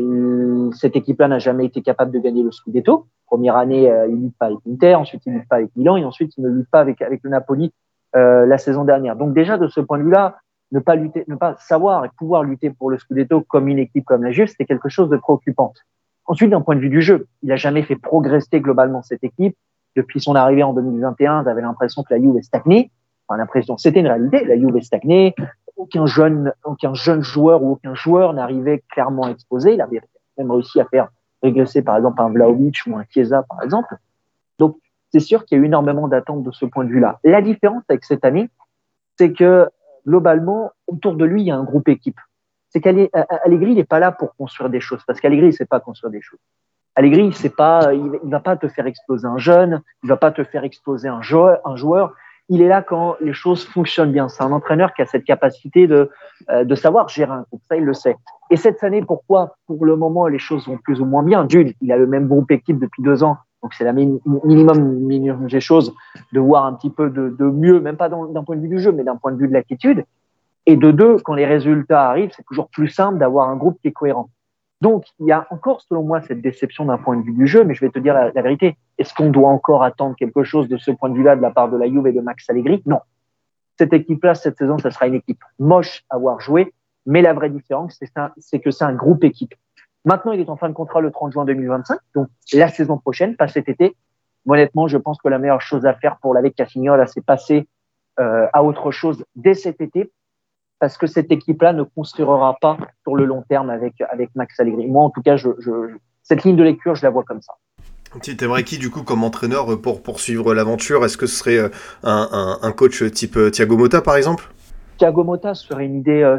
cette 0.72 0.94
équipe-là 0.94 1.28
n'a 1.28 1.38
jamais 1.38 1.64
été 1.64 1.82
capable 1.82 2.12
de 2.12 2.20
gagner 2.20 2.42
le 2.42 2.52
Scudetto. 2.52 3.06
Première 3.26 3.56
année, 3.56 3.90
euh, 3.90 4.06
il 4.06 4.16
ne 4.16 4.24
lutte 4.26 4.38
pas 4.38 4.46
avec 4.46 4.58
Inter, 4.70 4.94
ensuite 4.94 5.26
il 5.26 5.32
ne 5.32 5.38
lutte 5.38 5.48
pas 5.48 5.56
avec 5.56 5.70
Milan, 5.74 5.96
et 5.96 6.04
ensuite 6.04 6.36
il 6.36 6.44
ne 6.44 6.48
lutte 6.48 6.70
pas 6.70 6.80
avec, 6.80 7.00
le 7.00 7.30
Napoli 7.30 7.72
la 8.14 8.58
saison 8.58 8.84
dernière. 8.84 9.16
Donc 9.16 9.32
déjà, 9.32 9.58
de 9.58 9.68
ce 9.68 9.80
point 9.80 9.98
de 9.98 10.02
vue-là, 10.02 10.38
ne 10.72 10.80
pas 10.80 10.96
lutter, 10.96 11.24
ne 11.28 11.36
pas 11.36 11.56
savoir 11.58 12.04
et 12.04 12.10
pouvoir 12.16 12.42
lutter 12.42 12.70
pour 12.70 12.90
le 12.90 12.98
Scudetto 12.98 13.42
comme 13.42 13.68
une 13.68 13.78
équipe 13.78 14.04
comme 14.04 14.22
la 14.22 14.30
Juve, 14.30 14.48
c'était 14.48 14.64
quelque 14.64 14.88
chose 14.88 15.08
de 15.08 15.16
préoccupant. 15.16 15.72
Ensuite, 16.28 16.50
d'un 16.50 16.60
point 16.60 16.76
de 16.76 16.80
vue 16.80 16.90
du 16.90 17.00
jeu, 17.00 17.26
il 17.42 17.48
n'a 17.48 17.56
jamais 17.56 17.82
fait 17.82 17.96
progresser 17.96 18.60
globalement 18.60 19.02
cette 19.02 19.24
équipe. 19.24 19.56
Depuis 19.96 20.20
son 20.20 20.34
arrivée 20.34 20.62
en 20.62 20.74
2021, 20.74 21.44
j'avais 21.44 21.62
l'impression 21.62 22.02
que 22.02 22.12
la 22.14 22.20
Juve 22.20 22.36
est 22.36 22.42
stagnée. 22.42 22.90
Enfin, 23.26 23.38
l'impression, 23.38 23.78
c'était 23.78 24.00
une 24.00 24.06
réalité. 24.06 24.44
La 24.44 24.56
Juve 24.56 24.76
est 24.76 24.82
stagnée. 24.82 25.34
Aucun 25.76 26.06
jeune, 26.06 26.52
aucun 26.64 26.92
jeune 26.92 27.22
joueur 27.22 27.62
ou 27.62 27.72
aucun 27.72 27.94
joueur 27.94 28.34
n'arrivait 28.34 28.84
clairement 28.90 29.26
exposé. 29.28 29.74
Il 29.74 29.80
avait 29.80 30.02
même 30.36 30.50
réussi 30.50 30.80
à 30.80 30.84
faire 30.84 31.08
régresser 31.42 31.82
par 31.82 31.96
exemple 31.96 32.20
un 32.20 32.28
Vlaovic 32.28 32.76
ou 32.86 32.96
un 32.96 33.04
Chiesa 33.08 33.44
par 33.48 33.62
exemple. 33.62 33.96
Donc 34.58 34.76
c'est 35.10 35.20
sûr 35.20 35.44
qu'il 35.44 35.56
y 35.56 35.60
a 35.60 35.62
eu 35.62 35.66
énormément 35.66 36.08
d'attentes 36.08 36.42
de 36.42 36.50
ce 36.50 36.66
point 36.66 36.84
de 36.84 36.90
vue-là. 36.90 37.20
La 37.24 37.40
différence 37.40 37.82
avec 37.88 38.04
cette 38.04 38.24
année, 38.24 38.50
c'est 39.16 39.32
que 39.32 39.68
globalement, 40.06 40.72
autour 40.86 41.14
de 41.14 41.24
lui, 41.24 41.42
il 41.42 41.46
y 41.46 41.50
a 41.50 41.56
un 41.56 41.64
groupe 41.64 41.88
équipe. 41.88 42.20
C'est 42.70 42.80
qu'Allegri, 42.80 43.72
il 43.72 43.76
n'est 43.76 43.84
pas 43.84 43.98
là 43.98 44.12
pour 44.12 44.34
construire 44.36 44.70
des 44.70 44.80
choses, 44.80 45.02
parce 45.06 45.20
qu'Allegri, 45.20 45.46
il 45.46 45.50
ne 45.50 45.54
sait 45.54 45.66
pas 45.66 45.80
construire 45.80 46.10
des 46.10 46.20
choses. 46.20 46.40
Allegri, 46.98 47.28
ne 47.28 47.48
pas, 47.48 47.94
il, 47.94 48.28
va 48.28 48.40
pas 48.40 48.56
te 48.56 48.66
faire 48.66 48.86
exploser 48.86 49.24
un 49.24 49.38
jeune, 49.38 49.82
il 50.02 50.08
va 50.08 50.16
pas 50.16 50.32
te 50.32 50.42
faire 50.42 50.64
exploser 50.64 51.06
un 51.06 51.22
joueur. 51.22 52.12
Il 52.48 52.60
est 52.60 52.66
là 52.66 52.82
quand 52.82 53.14
les 53.20 53.32
choses 53.32 53.64
fonctionnent 53.64 54.10
bien. 54.10 54.28
C'est 54.28 54.42
un 54.42 54.50
entraîneur 54.50 54.92
qui 54.94 55.02
a 55.02 55.06
cette 55.06 55.22
capacité 55.22 55.86
de, 55.86 56.10
euh, 56.50 56.64
de 56.64 56.74
savoir 56.74 57.08
gérer 57.08 57.30
un 57.30 57.42
groupe. 57.42 57.62
Ça, 57.68 57.76
il 57.76 57.84
le 57.84 57.94
sait. 57.94 58.16
Et 58.50 58.56
cette 58.56 58.82
année, 58.82 59.00
pourquoi 59.00 59.54
Pour 59.68 59.86
le 59.86 59.94
moment, 59.94 60.26
les 60.26 60.40
choses 60.40 60.66
vont 60.66 60.76
plus 60.76 61.00
ou 61.00 61.04
moins 61.04 61.22
bien? 61.22 61.44
D'une, 61.44 61.72
il 61.82 61.92
a 61.92 61.96
le 61.96 62.08
même 62.08 62.26
groupe 62.26 62.50
équipe 62.50 62.80
depuis 62.80 63.04
deux 63.04 63.22
ans. 63.22 63.36
Donc, 63.62 63.74
c'est 63.74 63.84
la 63.84 63.92
minimum, 63.92 64.94
minimum 64.98 65.46
des 65.46 65.60
choses 65.60 65.94
de 66.32 66.40
voir 66.40 66.64
un 66.64 66.72
petit 66.74 66.90
peu 66.90 67.10
de, 67.10 67.28
de 67.28 67.44
mieux, 67.44 67.78
même 67.78 67.96
pas 67.96 68.08
d'un 68.08 68.42
point 68.42 68.56
de 68.56 68.62
vue 68.62 68.68
du 68.68 68.80
jeu, 68.80 68.90
mais 68.90 69.04
d'un 69.04 69.16
point 69.16 69.30
de 69.30 69.36
vue 69.36 69.46
de 69.46 69.52
l'attitude. 69.52 70.04
Et 70.68 70.76
de 70.76 70.90
deux, 70.90 71.16
quand 71.16 71.32
les 71.32 71.46
résultats 71.46 72.10
arrivent, 72.10 72.30
c'est 72.36 72.44
toujours 72.44 72.68
plus 72.68 72.88
simple 72.88 73.16
d'avoir 73.16 73.48
un 73.48 73.56
groupe 73.56 73.80
qui 73.80 73.88
est 73.88 73.92
cohérent. 73.92 74.28
Donc, 74.82 75.06
il 75.18 75.26
y 75.26 75.32
a 75.32 75.46
encore, 75.48 75.80
selon 75.80 76.02
moi, 76.02 76.20
cette 76.20 76.42
déception 76.42 76.84
d'un 76.84 76.98
point 76.98 77.16
de 77.16 77.22
vue 77.22 77.32
du 77.32 77.46
jeu, 77.46 77.64
mais 77.64 77.72
je 77.72 77.80
vais 77.80 77.90
te 77.90 77.98
dire 77.98 78.12
la, 78.12 78.42
vérité. 78.42 78.76
Est-ce 78.98 79.14
qu'on 79.14 79.30
doit 79.30 79.48
encore 79.48 79.82
attendre 79.82 80.14
quelque 80.14 80.44
chose 80.44 80.68
de 80.68 80.76
ce 80.76 80.90
point 80.90 81.08
de 81.08 81.14
vue-là 81.14 81.36
de 81.36 81.40
la 81.40 81.50
part 81.50 81.70
de 81.70 81.78
la 81.78 81.88
Juve 81.88 82.06
et 82.06 82.12
de 82.12 82.20
Max 82.20 82.50
Allegri? 82.50 82.82
Non. 82.84 83.00
Cette 83.78 83.94
équipe-là, 83.94 84.34
cette 84.34 84.58
saison, 84.58 84.76
ça 84.76 84.90
sera 84.90 85.06
une 85.06 85.14
équipe 85.14 85.42
moche 85.58 86.04
à 86.10 86.16
avoir 86.16 86.38
joué, 86.38 86.74
mais 87.06 87.22
la 87.22 87.32
vraie 87.32 87.48
différence, 87.48 87.98
c'est 88.36 88.60
que 88.60 88.70
c'est 88.70 88.84
un 88.84 88.94
groupe 88.94 89.24
équipe. 89.24 89.54
Maintenant, 90.04 90.32
il 90.32 90.40
est 90.40 90.50
en 90.50 90.56
fin 90.58 90.68
de 90.68 90.74
contrat 90.74 91.00
le 91.00 91.10
30 91.10 91.32
juin 91.32 91.46
2025, 91.46 91.98
donc 92.14 92.28
la 92.52 92.68
saison 92.68 92.98
prochaine, 92.98 93.36
pas 93.36 93.48
cet 93.48 93.70
été. 93.70 93.96
Honnêtement, 94.46 94.86
je 94.86 94.98
pense 94.98 95.16
que 95.16 95.28
la 95.28 95.38
meilleure 95.38 95.62
chose 95.62 95.86
à 95.86 95.94
faire 95.94 96.18
pour 96.18 96.34
l'avec 96.34 96.54
Cassignol, 96.54 97.02
c'est 97.08 97.24
passer 97.24 97.66
euh, 98.20 98.48
à 98.52 98.62
autre 98.62 98.90
chose 98.90 99.24
dès 99.34 99.54
cet 99.54 99.80
été 99.80 100.12
parce 100.78 100.96
que 100.96 101.06
cette 101.06 101.30
équipe-là 101.30 101.72
ne 101.72 101.82
construira 101.82 102.56
pas 102.60 102.76
sur 103.02 103.16
le 103.16 103.24
long 103.24 103.42
terme 103.48 103.70
avec, 103.70 103.94
avec 104.10 104.30
Max 104.34 104.58
Allegri. 104.60 104.86
Moi, 104.86 105.04
en 105.04 105.10
tout 105.10 105.22
cas, 105.22 105.36
je, 105.36 105.48
je, 105.58 105.96
cette 106.22 106.44
ligne 106.44 106.56
de 106.56 106.62
lecture, 106.62 106.94
je 106.94 107.02
la 107.02 107.10
vois 107.10 107.24
comme 107.24 107.42
ça. 107.42 107.54
Tu 108.22 108.36
aimerais 108.42 108.64
qui, 108.64 108.78
du 108.78 108.90
coup, 108.90 109.02
comme 109.02 109.22
entraîneur 109.22 109.80
pour 109.80 110.02
poursuivre 110.02 110.54
l'aventure? 110.54 111.04
Est-ce 111.04 111.18
que 111.18 111.26
ce 111.26 111.36
serait 111.36 111.58
euh, 111.58 111.68
un, 112.02 112.58
un, 112.62 112.72
coach 112.72 113.02
type 113.12 113.36
euh, 113.36 113.50
Thiago 113.50 113.76
Motta, 113.76 114.00
par 114.00 114.16
exemple? 114.16 114.50
Thiago 114.96 115.24
Motta 115.24 115.54
serait 115.54 115.84
une 115.84 115.96
idée. 115.96 116.22
Euh, 116.22 116.38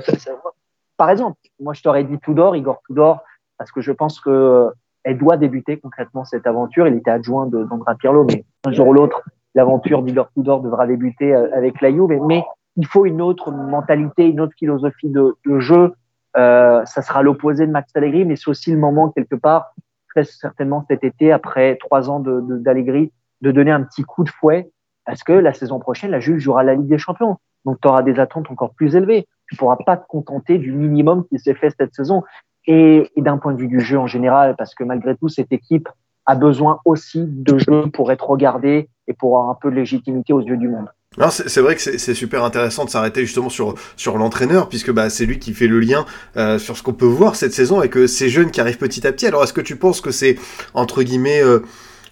par 0.98 1.10
exemple, 1.10 1.38
moi, 1.60 1.74
je 1.74 1.84
t'aurais 1.84 2.04
dit 2.04 2.18
Tudor, 2.20 2.56
Igor 2.56 2.82
Tudor, 2.88 3.24
parce 3.58 3.72
que 3.72 3.82
je 3.82 3.92
pense 3.92 4.20
que 4.20 4.68
elle 5.04 5.18
doit 5.18 5.38
débuter 5.38 5.78
concrètement 5.78 6.26
cette 6.26 6.48
aventure. 6.48 6.88
Il 6.88 6.96
était 6.96 7.12
adjoint 7.12 7.46
d'Andra 7.46 7.96
Pirlo, 7.96 8.26
mais 8.26 8.44
un 8.66 8.72
jour 8.72 8.88
ou 8.88 8.94
l'autre, 8.94 9.22
l'aventure 9.56 10.02
d'Igor 10.02 10.30
Tudor 10.34 10.62
devra 10.62 10.88
débuter 10.88 11.34
avec 11.34 11.80
la 11.82 11.92
Juve. 11.92 12.20
Mais 12.28 12.44
il 12.80 12.88
faut 12.88 13.06
une 13.06 13.22
autre 13.22 13.52
mentalité, 13.52 14.26
une 14.30 14.40
autre 14.40 14.54
philosophie 14.58 15.10
de, 15.10 15.36
jeu. 15.60 15.94
Euh, 16.38 16.86
ça 16.86 17.02
sera 17.02 17.22
l'opposé 17.22 17.68
de 17.68 17.72
Max 17.72 17.94
Allegri, 17.94 18.24
mais 18.24 18.38
c'est 18.38 18.50
aussi 18.50 18.72
le 18.72 18.78
moment 18.78 19.10
quelque 19.10 19.36
part, 19.36 19.76
très 20.16 20.24
certainement 20.24 20.86
cet 20.90 21.04
été, 21.04 21.34
après 21.34 21.76
trois 21.76 22.10
ans 22.10 22.22
d'Allegri, 22.22 23.12
de, 23.42 23.52
donner 23.52 23.72
un 23.72 23.84
petit 23.84 24.04
coup 24.04 24.24
de 24.24 24.30
fouet, 24.30 24.72
parce 25.06 25.24
que 25.24 25.34
la 25.34 25.52
saison 25.52 25.80
prochaine, 25.80 26.12
la 26.12 26.22
Juve 26.22 26.38
jouera 26.38 26.64
la 26.64 26.76
Ligue 26.76 26.88
des 26.88 26.98
Champions. 26.98 27.38
Donc, 27.66 27.82
tu 27.82 27.88
auras 27.90 28.02
des 28.02 28.18
attentes 28.18 28.50
encore 28.50 28.74
plus 28.74 28.96
élevées. 28.96 29.28
Tu 29.50 29.58
pourras 29.58 29.76
pas 29.76 29.98
te 29.98 30.08
contenter 30.08 30.58
du 30.58 30.72
minimum 30.72 31.26
qui 31.28 31.38
s'est 31.38 31.56
fait 31.56 31.72
cette 31.78 31.94
saison. 31.94 32.24
Et, 32.66 33.12
et 33.18 33.22
d'un 33.22 33.40
point 33.40 33.54
de 33.54 33.60
vue 33.60 33.68
du 33.68 33.82
jeu 33.82 34.00
en 34.00 34.08
général, 34.08 34.56
parce 34.58 34.74
que 34.74 34.86
malgré 34.86 35.18
tout, 35.18 35.28
cette 35.28 35.52
équipe 35.52 35.90
a 36.26 36.36
besoin 36.36 36.80
aussi 36.86 37.26
de 37.28 37.58
jeu 37.58 37.90
pour 37.92 38.10
être 38.14 38.30
regardée 38.30 38.88
et 39.08 39.14
pour 39.14 39.38
avoir 39.38 39.50
un 39.50 39.58
peu 39.60 39.70
de 39.70 39.76
légitimité 39.76 40.32
aux 40.32 40.42
yeux 40.42 40.58
du 40.58 40.70
monde. 40.70 40.88
C'est 41.30 41.60
vrai 41.60 41.76
que 41.76 41.82
c'est 41.82 42.14
super 42.14 42.44
intéressant 42.44 42.86
de 42.86 42.90
s'arrêter 42.90 43.26
justement 43.26 43.50
sur, 43.50 43.76
sur 43.98 44.18
l'entraîneur, 44.18 44.70
puisque 44.70 44.92
bah, 44.92 45.10
c'est 45.10 45.26
lui 45.26 45.38
qui 45.38 45.54
fait 45.54 45.68
le 45.68 45.80
lien 45.80 46.06
euh, 46.38 46.60
sur 46.60 46.78
ce 46.78 46.84
qu'on 46.84 46.94
peut 46.94 47.06
voir 47.06 47.36
cette 47.36 47.54
saison 47.54 47.80
avec 47.80 47.96
ces 48.08 48.30
jeunes 48.30 48.52
qui 48.52 48.62
arrivent 48.62 48.78
petit 48.78 49.06
à 49.06 49.12
petit. 49.12 49.28
Alors 49.28 49.44
est-ce 49.44 49.54
que 49.54 49.62
tu 49.62 49.76
penses 49.76 50.00
que 50.00 50.12
c'est, 50.12 50.38
entre 50.74 51.04
guillemets, 51.04 51.44
euh, 51.44 51.60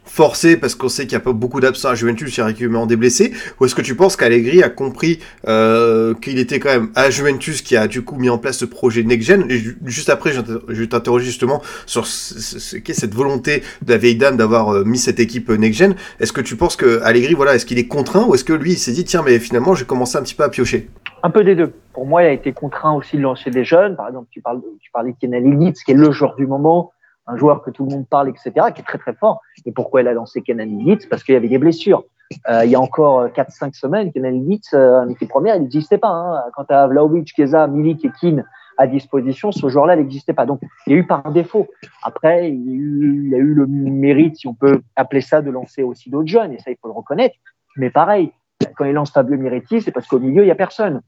forcé 0.07 0.57
parce 0.57 0.75
qu'on 0.75 0.89
sait 0.89 1.03
qu'il 1.03 1.17
n'y 1.17 1.21
a 1.21 1.25
pas 1.25 1.33
beaucoup 1.33 1.59
d'absents 1.59 1.89
à 1.89 1.95
Juventus, 1.95 2.35
il 2.35 2.39
y 2.39 2.41
a 2.41 2.45
régulièrement 2.45 2.85
des 2.85 2.95
blessés 2.95 3.33
Ou 3.59 3.65
est-ce 3.65 3.75
que 3.75 3.81
tu 3.81 3.95
penses 3.95 4.15
qu'Allegri 4.15 4.63
a 4.63 4.69
compris 4.69 5.19
euh, 5.47 6.13
qu'il 6.15 6.39
était 6.39 6.59
quand 6.59 6.69
même 6.69 6.89
à 6.95 7.09
Juventus 7.09 7.61
qui 7.61 7.75
a 7.75 7.87
du 7.87 8.01
coup 8.01 8.15
mis 8.15 8.29
en 8.29 8.37
place 8.37 8.57
ce 8.57 8.65
projet 8.65 9.03
next-gen 9.03 9.45
Et 9.49 9.61
juste 9.85 10.09
après, 10.09 10.31
je 10.31 10.41
vais 10.41 10.87
t'interroger 10.87 11.25
justement 11.25 11.61
sur 11.85 12.07
ce 12.07 12.77
qu'est 12.77 12.93
cette 12.93 13.13
volonté 13.13 13.63
de 13.83 13.91
la 13.91 13.97
vieille 13.97 14.15
dame 14.15 14.37
d'avoir 14.37 14.69
euh, 14.69 14.83
mis 14.83 14.97
cette 14.97 15.19
équipe 15.19 15.49
next-gen. 15.49 15.95
Est-ce 16.19 16.33
que 16.33 16.41
tu 16.41 16.55
penses 16.55 16.75
que 16.75 17.01
Allegri, 17.03 17.33
voilà, 17.33 17.55
est-ce 17.55 17.65
qu'il 17.65 17.77
est 17.77 17.87
contraint 17.87 18.25
ou 18.25 18.33
est-ce 18.33 18.43
que 18.43 18.53
lui, 18.53 18.73
il 18.73 18.77
s'est 18.77 18.93
dit, 18.93 19.05
tiens, 19.05 19.21
mais 19.23 19.39
finalement, 19.39 19.75
j'ai 19.75 19.85
commencé 19.85 20.17
un 20.17 20.23
petit 20.23 20.35
peu 20.35 20.43
à 20.43 20.49
piocher? 20.49 20.89
Un 21.23 21.29
peu 21.29 21.43
des 21.43 21.55
deux. 21.55 21.73
Pour 21.93 22.05
moi, 22.05 22.23
il 22.23 22.27
a 22.27 22.31
été 22.31 22.53
contraint 22.53 22.93
aussi 22.93 23.17
de 23.17 23.21
lancer 23.21 23.49
des 23.49 23.63
jeunes. 23.63 23.95
Par 23.95 24.07
exemple, 24.07 24.27
tu 24.31 24.41
parles, 24.41 24.61
tu 24.79 24.91
parlais 24.91 25.11
de 25.11 25.17
Kenan 25.19 25.71
qui 25.73 25.91
est 25.91 25.95
le 25.95 26.11
joueur 26.11 26.35
du 26.35 26.45
moment 26.45 26.91
un 27.27 27.37
joueur 27.37 27.61
que 27.61 27.69
tout 27.69 27.85
le 27.85 27.91
monde 27.91 28.07
parle, 28.07 28.29
etc., 28.29 28.51
qui 28.73 28.81
est 28.81 28.85
très 28.85 28.97
très 28.97 29.13
fort. 29.13 29.41
Et 29.65 29.71
pourquoi 29.71 30.01
elle 30.01 30.07
a 30.07 30.13
lancé 30.13 30.41
Kenan 30.41 30.65
Litz 30.65 31.05
Parce 31.07 31.23
qu'il 31.23 31.33
y 31.33 31.37
avait 31.37 31.49
des 31.49 31.57
blessures. 31.57 32.05
Euh, 32.49 32.65
il 32.65 32.71
y 32.71 32.75
a 32.75 32.79
encore 32.79 33.27
4-5 33.27 33.73
semaines, 33.73 34.11
Kenan 34.11 34.31
Litz, 34.47 34.73
euh, 34.73 35.01
en 35.01 35.09
équipe 35.09 35.29
première, 35.29 35.55
il 35.55 35.63
n'existait 35.63 35.97
pas. 35.97 36.09
Hein. 36.09 36.43
Quand 36.55 36.65
tu 36.65 36.73
Vlaovic, 36.73 37.33
Keza, 37.33 37.67
Milik 37.67 38.03
et 38.05 38.11
Keane 38.19 38.45
à 38.77 38.85
disposition, 38.85 39.51
ce 39.51 39.67
joueur-là 39.69 39.95
n'existait 39.95 40.33
pas. 40.33 40.45
Donc, 40.45 40.61
il 40.85 40.93
y 40.93 40.95
a 40.95 40.99
eu 40.99 41.07
par 41.07 41.31
défaut. 41.31 41.67
Après, 42.03 42.51
il 42.51 42.65
y, 42.65 42.69
a 42.69 42.73
eu, 42.73 43.33
a 43.33 43.37
eu 43.37 43.53
le 43.53 43.65
mérite, 43.65 44.37
si 44.37 44.47
on 44.47 44.53
peut 44.53 44.81
appeler 44.95 45.21
ça, 45.21 45.41
de 45.41 45.49
lancer 45.49 45.83
aussi 45.83 46.09
d'autres 46.09 46.27
jeunes, 46.27 46.53
et 46.53 46.59
ça, 46.59 46.69
il 46.69 46.77
faut 46.79 46.87
le 46.87 46.93
reconnaître. 46.93 47.35
Mais 47.75 47.89
pareil, 47.89 48.31
quand 48.75 48.85
il 48.85 48.93
lance 48.93 49.11
Fabio 49.11 49.37
Miretti, 49.37 49.81
c'est 49.81 49.91
parce 49.91 50.07
qu'au 50.07 50.19
milieu, 50.19 50.43
il 50.43 50.45
n'y 50.45 50.51
a 50.51 50.55
personne. 50.55 51.01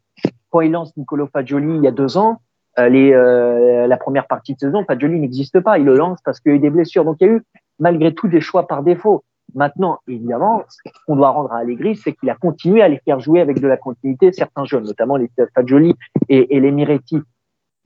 Quand 0.49 0.61
il 0.61 0.71
lance 0.71 0.95
Nicolo 0.97 1.27
Fagioli 1.27 1.75
il 1.75 1.83
y 1.83 1.87
a 1.87 1.91
deux 1.91 2.17
ans, 2.17 2.37
euh, 2.37 2.48
les, 2.87 3.11
euh, 3.13 3.87
la 3.87 3.97
première 3.97 4.27
partie 4.27 4.53
de 4.53 4.59
saison, 4.59 4.85
Fagioli 4.85 5.19
n'existe 5.19 5.59
pas. 5.59 5.77
Il 5.77 5.85
le 5.85 5.95
lance 5.95 6.19
parce 6.23 6.39
qu'il 6.39 6.51
y 6.51 6.55
a 6.55 6.57
eu 6.57 6.59
des 6.59 6.69
blessures. 6.69 7.03
Donc 7.03 7.17
il 7.19 7.27
y 7.27 7.29
a 7.29 7.33
eu 7.33 7.43
malgré 7.79 8.13
tout 8.13 8.27
des 8.27 8.41
choix 8.41 8.67
par 8.67 8.83
défaut. 8.83 9.23
Maintenant, 9.55 9.99
évidemment, 10.07 10.63
ce 10.69 10.91
qu'on 11.07 11.15
doit 11.15 11.31
rendre 11.31 11.51
à 11.51 11.57
Allegri, 11.57 11.95
c'est 11.95 12.13
qu'il 12.13 12.29
a 12.29 12.35
continué 12.35 12.83
à 12.83 12.87
les 12.87 12.99
faire 12.99 13.19
jouer 13.19 13.41
avec 13.41 13.59
de 13.59 13.67
la 13.67 13.77
continuité 13.77 14.31
certains 14.31 14.63
jeunes, 14.63 14.83
notamment 14.83 15.15
les 15.15 15.29
Fagioli 15.55 15.95
et, 16.29 16.59
les 16.59 16.71
Miretti. 16.71 17.19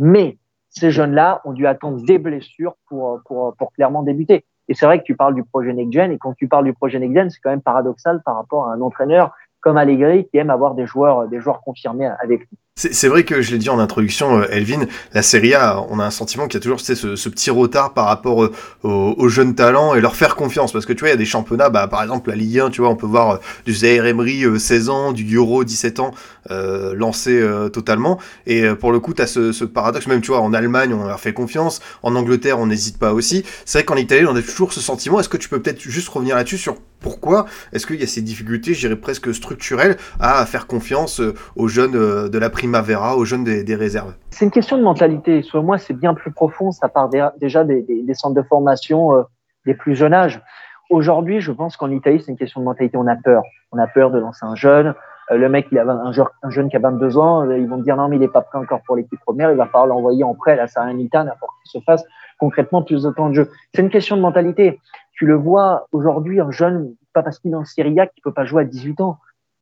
Mais 0.02 0.38
ces 0.70 0.92
jeunes-là 0.92 1.42
ont 1.46 1.54
dû 1.54 1.66
attendre 1.66 2.04
des 2.04 2.18
blessures 2.18 2.76
pour 2.90 3.72
clairement 3.76 4.04
débuter. 4.04 4.44
Et 4.68 4.74
c'est 4.74 4.86
vrai 4.86 5.00
que 5.00 5.04
tu 5.04 5.16
parles 5.16 5.36
du 5.36 5.44
projet 5.44 5.74
Next 5.74 5.94
Gen, 5.94 6.12
et 6.12 6.18
quand 6.18 6.34
tu 6.34 6.48
parles 6.48 6.66
du 6.66 6.74
projet 6.74 7.00
Next 7.00 7.16
Gen, 7.16 7.30
c'est 7.30 7.40
quand 7.42 7.50
même 7.50 7.62
paradoxal 7.62 8.22
par 8.24 8.36
rapport 8.36 8.68
à 8.68 8.74
un 8.74 8.82
entraîneur 8.82 9.32
comme 9.60 9.78
Allegri 9.78 10.28
qui 10.28 10.38
aime 10.38 10.50
avoir 10.50 10.76
des 10.76 10.86
joueurs, 10.86 11.28
des 11.28 11.40
joueurs 11.40 11.62
confirmés 11.62 12.10
avec 12.20 12.42
lui. 12.42 12.58
C'est 12.76 13.08
vrai 13.08 13.24
que 13.24 13.44
je 13.44 13.52
l'ai 13.52 13.60
dit 13.60 13.70
en 13.70 13.78
introduction, 13.78 14.40
euh, 14.40 14.48
Elvin, 14.50 14.88
la 15.14 15.22
Serie 15.22 15.54
A, 15.54 15.86
on 15.90 16.00
a 16.00 16.06
un 16.06 16.10
sentiment 16.10 16.48
qu'il 16.48 16.56
y 16.56 16.58
a 16.58 16.64
toujours 16.64 16.80
ce, 16.80 16.96
ce, 16.96 17.30
petit 17.30 17.52
retard 17.52 17.94
par 17.94 18.08
rapport 18.08 18.44
euh, 18.44 18.52
aux, 18.82 19.30
jeunes 19.30 19.54
talents 19.54 19.94
et 19.94 20.02
leur 20.02 20.16
faire 20.16 20.36
confiance. 20.36 20.72
Parce 20.72 20.88
que 20.88 20.92
tu 20.92 21.02
vois, 21.02 21.10
il 21.10 21.12
y 21.12 21.14
a 21.14 21.18
des 21.18 21.24
championnats, 21.24 21.70
bah, 21.70 21.88
par 21.88 22.02
exemple 22.02 22.32
la 22.32 22.36
Ligue 22.36 22.58
1, 22.58 22.72
tu 22.72 22.82
vois, 22.82 22.90
on 22.90 22.96
peut 22.96 23.06
voir 23.06 23.30
euh, 23.30 23.38
du 23.68 23.76
Zaire 23.76 24.08
Emery 24.08 24.60
16 24.60 24.90
ans, 24.90 25.12
du 25.12 25.36
Euro 25.36 25.64
17 25.64 26.00
ans 26.00 26.16
euh, 26.50 26.96
lancé 26.96 27.48
totalement. 27.72 28.20
Et 28.48 28.68
pour 28.74 28.92
le 28.92 29.00
coup, 29.00 29.14
tu 29.14 29.22
as 29.22 29.28
ce, 29.28 29.52
ce, 29.52 29.66
paradoxe, 29.66 30.08
même 30.08 30.22
tu 30.22 30.32
vois, 30.32 30.42
en 30.42 30.52
Allemagne, 30.52 30.96
on 30.96 31.06
leur 31.06 31.20
fait 31.20 31.34
confiance, 31.34 31.80
en 32.02 32.16
Angleterre, 32.16 32.58
on 32.58 32.66
n'hésite 32.66 32.98
pas 32.98 33.14
aussi. 33.14 33.46
C'est 33.66 33.78
vrai 33.78 33.86
qu'en 33.86 33.98
Italie, 33.98 34.26
on 34.26 34.36
a 34.36 34.42
toujours 34.42 34.74
ce 34.74 34.82
sentiment. 34.82 35.20
Est-ce 35.20 35.30
que 35.30 35.38
tu 35.38 35.48
peux 35.48 35.62
peut-être 35.62 35.80
juste 35.80 36.10
revenir 36.10 36.36
là-dessus 36.36 36.58
sur 36.58 36.78
pourquoi 37.00 37.46
est-ce 37.74 37.86
qu'il 37.86 38.00
y 38.00 38.04
a 38.04 38.08
ces 38.08 38.22
difficultés, 38.22 38.74
je 38.74 38.80
dirais 38.80 38.96
presque 38.96 39.34
structurelles, 39.36 39.98
à 40.20 40.46
faire 40.46 40.66
confiance 40.68 41.22
aux 41.56 41.68
jeunes 41.68 41.92
de 42.30 42.38
la 42.38 42.50
Aux 42.66 43.26
jeunes 43.26 43.44
des, 43.44 43.76
réserves 43.76 44.14
C'est 44.30 44.46
une 44.46 44.52
question 44.52 44.78
de 44.78 44.84
mentalité. 44.84 45.42
Selon 45.42 45.64
moi, 45.64 45.78
c'est 45.78 45.94
bien 45.94 46.14
plus 46.14 46.32
profond. 46.32 46.72
Ça 46.72 46.88
part 46.88 47.10
déjà 47.38 47.64
des, 47.66 48.14
centres 48.14 48.36
de 48.36 48.42
formation 48.42 49.18
euh, 49.18 49.24
des 49.66 49.74
plus 49.74 49.96
jeunes 49.96 50.14
âges. 50.14 50.42
Aujourd'hui, 50.90 51.42
je 51.42 51.52
pense 51.52 51.76
qu'en 51.76 51.92
Italie, 51.92 52.22
c'est 52.22 52.32
une 52.32 52.38
question 52.38 52.62
de 52.62 52.66
mentalité. 52.66 52.96
On 52.96 53.08
a 53.08 53.18
peur. 53.18 53.44
On 53.74 53.78
a 53.78 53.88
peur 53.88 54.12
de 54.12 54.20
lancer 54.20 54.46
un 54.46 54.56
jeune. 54.56 54.96
Euh, 55.32 55.38
le 55.38 55.50
mec, 55.50 55.68
il 55.72 55.78
a 55.78 55.84
un, 55.84 56.14
un, 56.42 56.50
jeune 56.50 56.70
qui 56.70 56.78
a 56.78 56.80
22 56.80 57.18
ans. 57.18 57.46
Euh, 57.46 57.58
ils 57.58 57.68
vont 57.68 57.78
dire 57.78 57.98
non, 57.98 58.08
mais 58.08 58.16
il 58.16 58.20
n'est 58.20 58.30
pas 58.30 58.42
prêt 58.42 58.58
encore 58.58 58.82
pour 58.86 58.96
l'équipe 58.96 59.20
première. 59.20 59.52
Il 59.52 59.58
va 59.58 59.66
falloir 59.66 59.88
l'envoyer 59.88 60.24
en 60.24 60.34
prêt 60.34 60.54
à 60.54 60.56
la 60.56 60.68
Salernitana 60.68 61.36
pour 61.42 61.54
qu'il 61.64 61.82
se 61.82 61.84
fasse 61.84 62.06
concrètement 62.40 62.82
plus 62.82 63.04
de 63.04 63.12
temps 63.12 63.28
de 63.28 63.34
jeu. 63.34 63.52
C'est 63.74 63.82
une 63.82 63.90
question 63.90 64.16
de 64.16 64.22
mentalité. 64.22 64.80
Tu 65.12 65.26
le 65.26 65.36
vois 65.36 65.88
aujourd'hui, 65.92 66.40
un 66.40 66.52
jeune, 66.52 66.96
pas 67.14 67.24
parce 67.24 67.40
qu'il 67.40 67.52
est 67.52 67.56
en 67.56 67.66
Serie 67.66 68.00
A 68.00 68.08
qu'il 68.08 68.24
peut 68.24 68.34
pas 68.34 68.46
jouer 68.46 68.62
à 68.62 68.66
18 68.66 69.02
ans. 69.02 69.18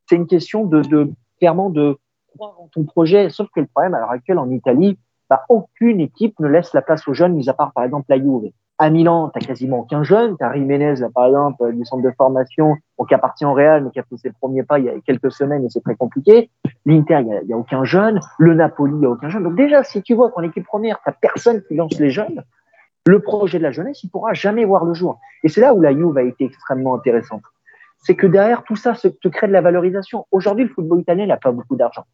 C'est 0.07 0.15
une 0.17 0.27
question 0.27 0.65
de 0.65 1.09
clairement 1.39 1.71
de 1.71 1.97
croire 2.35 2.55
ton 2.73 2.83
projet. 2.83 3.29
Sauf 3.29 3.47
que 3.53 3.59
le 3.59 3.67
problème 3.67 3.93
à 3.93 3.99
l'heure 3.99 4.11
actuelle 4.11 4.39
en 4.39 4.49
Italie, 4.49 4.97
bah, 5.29 5.45
aucune 5.47 6.01
équipe 6.01 6.37
ne 6.39 6.47
laisse 6.47 6.73
la 6.73 6.81
place 6.81 7.07
aux 7.07 7.13
jeunes, 7.13 7.35
mis 7.35 7.49
à 7.49 7.53
part 7.53 7.71
par 7.73 7.85
exemple 7.85 8.07
la 8.09 8.17
Juve. 8.17 8.51
À 8.77 8.89
Milan, 8.89 9.31
tu 9.33 9.45
quasiment 9.45 9.79
aucun 9.79 10.03
jeune. 10.03 10.35
Tu 10.37 10.43
as 10.43 10.53
Jiménez, 10.53 10.95
par 11.13 11.27
exemple, 11.27 11.71
du 11.71 11.85
centre 11.85 12.03
de 12.03 12.11
formation, 12.17 12.75
qui 13.07 13.13
appartient 13.13 13.45
au 13.45 13.53
Real, 13.53 13.83
mais 13.83 13.91
qui 13.91 13.99
a 13.99 14.03
fait 14.03 14.17
ses 14.17 14.31
premiers 14.31 14.63
pas 14.63 14.79
il 14.79 14.85
y 14.85 14.89
a 14.89 14.93
quelques 15.05 15.31
semaines 15.31 15.63
et 15.63 15.69
c'est 15.69 15.81
très 15.81 15.95
compliqué. 15.95 16.49
L'Inter, 16.85 17.19
il 17.21 17.27
n'y 17.27 17.53
a, 17.53 17.55
a, 17.55 17.59
aucun 17.59 17.83
jeune. 17.83 18.19
Le 18.39 18.55
Napoli, 18.55 18.93
il 18.93 18.99
n'y 18.99 19.05
a 19.05 19.09
aucun 19.09 19.29
jeune. 19.29 19.43
Donc 19.43 19.55
déjà, 19.55 19.83
si 19.83 20.01
tu 20.01 20.15
vois 20.15 20.31
qu'en 20.31 20.41
équipe 20.41 20.65
première, 20.65 20.99
tu 21.05 21.13
personne 21.21 21.61
qui 21.61 21.75
lance 21.75 21.97
les 21.99 22.09
jeunes, 22.09 22.43
le 23.05 23.19
projet 23.19 23.57
de 23.57 23.63
la 23.63 23.71
jeunesse, 23.71 24.03
il 24.03 24.09
pourra 24.09 24.33
jamais 24.33 24.65
voir 24.65 24.83
le 24.83 24.93
jour. 24.93 25.19
Et 25.43 25.47
c'est 25.47 25.61
là 25.61 25.73
où 25.73 25.79
la 25.79 25.93
Juve 25.93 26.17
a 26.17 26.23
été 26.23 26.43
extrêmement 26.43 26.95
intéressante. 26.95 27.43
C'est 27.99 28.15
que 28.15 28.27
derrière 28.27 28.63
tout 28.63 28.75
ça, 28.75 28.95
se 28.95 29.07
crée 29.07 29.47
de 29.47 29.53
la 29.53 29.61
valorisation. 29.61 30.25
Aujourd'hui, 30.31 30.65
le 30.65 30.71
football 30.71 30.99
italien 30.99 31.27
n'a 31.27 31.37
pas 31.37 31.51
beaucoup 31.51 31.75
d'argent 31.75 32.05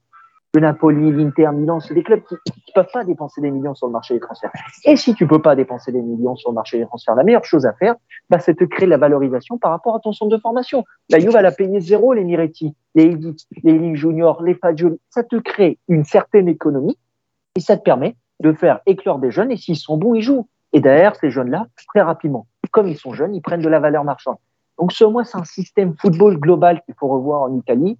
le 0.57 0.61
Napoli, 0.61 1.11
l'Inter, 1.11 1.49
Milan, 1.53 1.79
c'est 1.79 1.93
des 1.93 2.01
clubs 2.01 2.23
qui 2.23 2.33
ne 2.33 2.73
peuvent 2.73 2.91
pas 2.91 3.03
dépenser 3.03 3.41
des 3.41 3.51
millions 3.51 3.75
sur 3.75 3.85
le 3.85 3.93
marché 3.93 4.15
des 4.15 4.19
transferts. 4.19 4.51
Et 4.85 4.95
si 4.95 5.13
tu 5.13 5.27
peux 5.27 5.39
pas 5.39 5.55
dépenser 5.55 5.91
des 5.91 6.01
millions 6.01 6.35
sur 6.35 6.49
le 6.49 6.55
marché 6.55 6.79
des 6.79 6.85
transferts, 6.85 7.13
la 7.13 7.23
meilleure 7.23 7.45
chose 7.45 7.67
à 7.67 7.73
faire, 7.73 7.93
bah, 8.31 8.39
c'est 8.39 8.59
de 8.59 8.65
créer 8.65 8.87
la 8.87 8.97
valorisation 8.97 9.59
par 9.59 9.69
rapport 9.69 9.95
à 9.95 9.99
ton 9.99 10.13
centre 10.13 10.35
de 10.35 10.41
formation. 10.41 10.83
La 11.11 11.19
Juve, 11.19 11.35
elle 11.37 11.45
a 11.45 11.51
payé 11.51 11.79
zéro 11.79 12.13
les 12.13 12.23
Miretti, 12.23 12.75
les 12.95 13.03
Edith, 13.03 13.41
les 13.63 13.77
Lille 13.77 13.95
Junior, 13.95 14.41
les 14.41 14.55
Fagioli. 14.55 14.99
Ça 15.11 15.23
te 15.23 15.35
crée 15.35 15.77
une 15.87 16.03
certaine 16.03 16.47
économie 16.47 16.97
et 17.55 17.59
ça 17.59 17.77
te 17.77 17.83
permet 17.83 18.15
de 18.39 18.51
faire 18.51 18.79
éclore 18.87 19.19
des 19.19 19.29
jeunes 19.29 19.51
et 19.51 19.57
s'ils 19.57 19.77
sont 19.77 19.97
bons, 19.97 20.15
ils 20.15 20.23
jouent. 20.23 20.47
Et 20.73 20.79
derrière, 20.79 21.15
ces 21.15 21.29
jeunes-là, 21.29 21.67
très 21.89 22.01
rapidement, 22.01 22.47
comme 22.71 22.87
ils 22.87 22.97
sont 22.97 23.13
jeunes, 23.13 23.35
ils 23.35 23.41
prennent 23.41 23.61
de 23.61 23.69
la 23.69 23.79
valeur 23.79 24.03
marchande. 24.03 24.37
Donc, 24.79 24.91
ce 24.91 25.03
moi, 25.03 25.23
c'est 25.23 25.37
un 25.37 25.43
système 25.43 25.93
football 25.99 26.37
global 26.39 26.81
qu'il 26.85 26.95
faut 26.95 27.07
revoir 27.07 27.43
en 27.43 27.55
Italie 27.55 27.99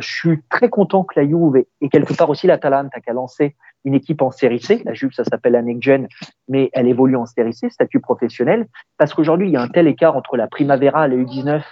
je 0.00 0.08
suis 0.08 0.42
très 0.50 0.68
content 0.68 1.04
que 1.04 1.18
la 1.18 1.26
Juve 1.26 1.64
et 1.80 1.88
quelque 1.88 2.14
part 2.14 2.30
aussi 2.30 2.46
la 2.46 2.58
Talenta 2.58 3.00
qui 3.00 3.10
a 3.10 3.12
lancé 3.12 3.56
une 3.84 3.94
équipe 3.94 4.22
en 4.22 4.30
série 4.30 4.60
C. 4.60 4.82
La 4.84 4.94
Juve, 4.94 5.12
ça 5.12 5.24
s'appelle 5.24 5.52
la 5.52 5.62
Next 5.62 5.82
Gen, 5.82 6.08
mais 6.48 6.70
elle 6.72 6.88
évolue 6.88 7.16
en 7.16 7.26
série 7.26 7.54
C, 7.54 7.70
statut 7.70 8.00
professionnel, 8.00 8.66
parce 8.96 9.14
qu'aujourd'hui, 9.14 9.48
il 9.48 9.52
y 9.52 9.56
a 9.56 9.62
un 9.62 9.68
tel 9.68 9.86
écart 9.86 10.16
entre 10.16 10.36
la 10.36 10.46
Primavera, 10.46 11.08
la 11.08 11.16
U19 11.16 11.62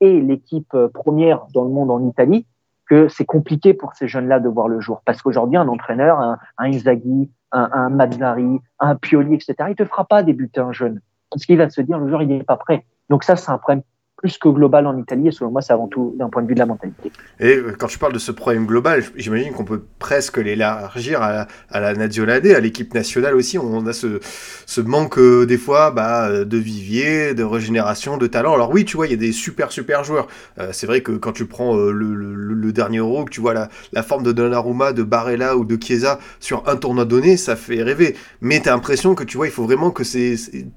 et 0.00 0.20
l'équipe 0.20 0.72
euh, 0.74 0.88
première 0.88 1.46
dans 1.54 1.64
le 1.64 1.70
monde 1.70 1.90
en 1.90 2.06
Italie 2.06 2.46
que 2.88 3.08
c'est 3.08 3.24
compliqué 3.24 3.72
pour 3.72 3.94
ces 3.94 4.08
jeunes-là 4.08 4.40
de 4.40 4.48
voir 4.48 4.68
le 4.68 4.78
jour. 4.80 5.00
Parce 5.06 5.22
qu'aujourd'hui, 5.22 5.56
un 5.56 5.68
entraîneur, 5.68 6.20
un, 6.20 6.38
un, 6.58 6.70
un 7.52 7.88
Mazzari, 7.88 8.60
un 8.78 8.96
Pioli, 8.96 9.34
etc., 9.34 9.54
il 9.70 9.74
te 9.74 9.84
fera 9.86 10.04
pas 10.04 10.22
débuter 10.22 10.60
un 10.60 10.72
jeune. 10.72 11.00
Parce 11.30 11.46
qu'il 11.46 11.56
va 11.56 11.70
se 11.70 11.80
dire, 11.80 11.98
le 11.98 12.10
jour, 12.10 12.20
il 12.20 12.28
n'est 12.28 12.44
pas 12.44 12.56
prêt. 12.56 12.84
Donc 13.08 13.24
ça, 13.24 13.36
c'est 13.36 13.50
un 13.50 13.58
problème 13.58 13.82
plus 14.24 14.38
que 14.38 14.48
global 14.48 14.86
en 14.86 14.96
Italie, 14.96 15.28
et 15.28 15.32
selon 15.32 15.50
moi, 15.50 15.60
c'est 15.60 15.74
avant 15.74 15.86
tout 15.86 16.14
d'un 16.18 16.30
point 16.30 16.40
de 16.40 16.48
vue 16.48 16.54
de 16.54 16.58
la 16.58 16.64
mentalité. 16.64 17.12
Et 17.40 17.58
euh, 17.58 17.76
quand 17.78 17.88
tu 17.88 17.98
parles 17.98 18.14
de 18.14 18.18
ce 18.18 18.32
problème 18.32 18.64
global, 18.64 19.04
j'imagine 19.16 19.52
qu'on 19.52 19.66
peut 19.66 19.82
presque 19.98 20.38
l'élargir 20.38 21.20
à, 21.20 21.46
la, 21.70 21.92
Nazionale, 21.92 22.50
à 22.50 22.60
l'équipe 22.60 22.94
nationale 22.94 23.34
aussi. 23.34 23.58
On 23.58 23.86
a 23.86 23.92
ce, 23.92 24.80
manque 24.80 25.18
euh, 25.18 25.44
des 25.44 25.58
fois 25.58 25.90
bah, 25.90 26.42
de 26.46 26.56
vivier, 26.56 27.34
de 27.34 27.42
régénération, 27.42 28.16
de 28.16 28.26
talent. 28.26 28.54
Alors 28.54 28.70
oui, 28.72 28.86
tu 28.86 28.96
vois, 28.96 29.06
il 29.06 29.10
y 29.10 29.14
a 29.14 29.18
des 29.18 29.32
super 29.32 29.70
super 29.70 30.04
joueurs. 30.04 30.26
Euh, 30.58 30.70
c'est 30.72 30.86
vrai 30.86 31.02
que 31.02 31.12
quand 31.12 31.32
tu 31.32 31.44
prends 31.44 31.76
le, 31.76 32.72
dernier 32.72 32.98
Euro, 32.98 33.26
que 33.26 33.30
tu 33.30 33.42
vois 33.42 33.52
la, 33.52 34.02
forme 34.02 34.22
de 34.22 34.32
Donnarumma, 34.32 34.94
de 34.94 35.02
Barella 35.02 35.58
ou 35.58 35.66
de 35.66 35.76
Chiesa 35.78 36.18
sur 36.40 36.66
un 36.66 36.76
tournoi 36.76 37.04
donné, 37.04 37.36
ça 37.36 37.56
fait 37.56 37.82
rêver. 37.82 38.16
Mais 38.40 38.60
tu 38.60 38.70
as 38.70 38.72
l'impression 38.72 39.14
que 39.14 39.22
tu 39.22 39.36
vois, 39.36 39.48
il 39.48 39.52
faut 39.52 39.64
vraiment 39.64 39.90
que 39.90 40.02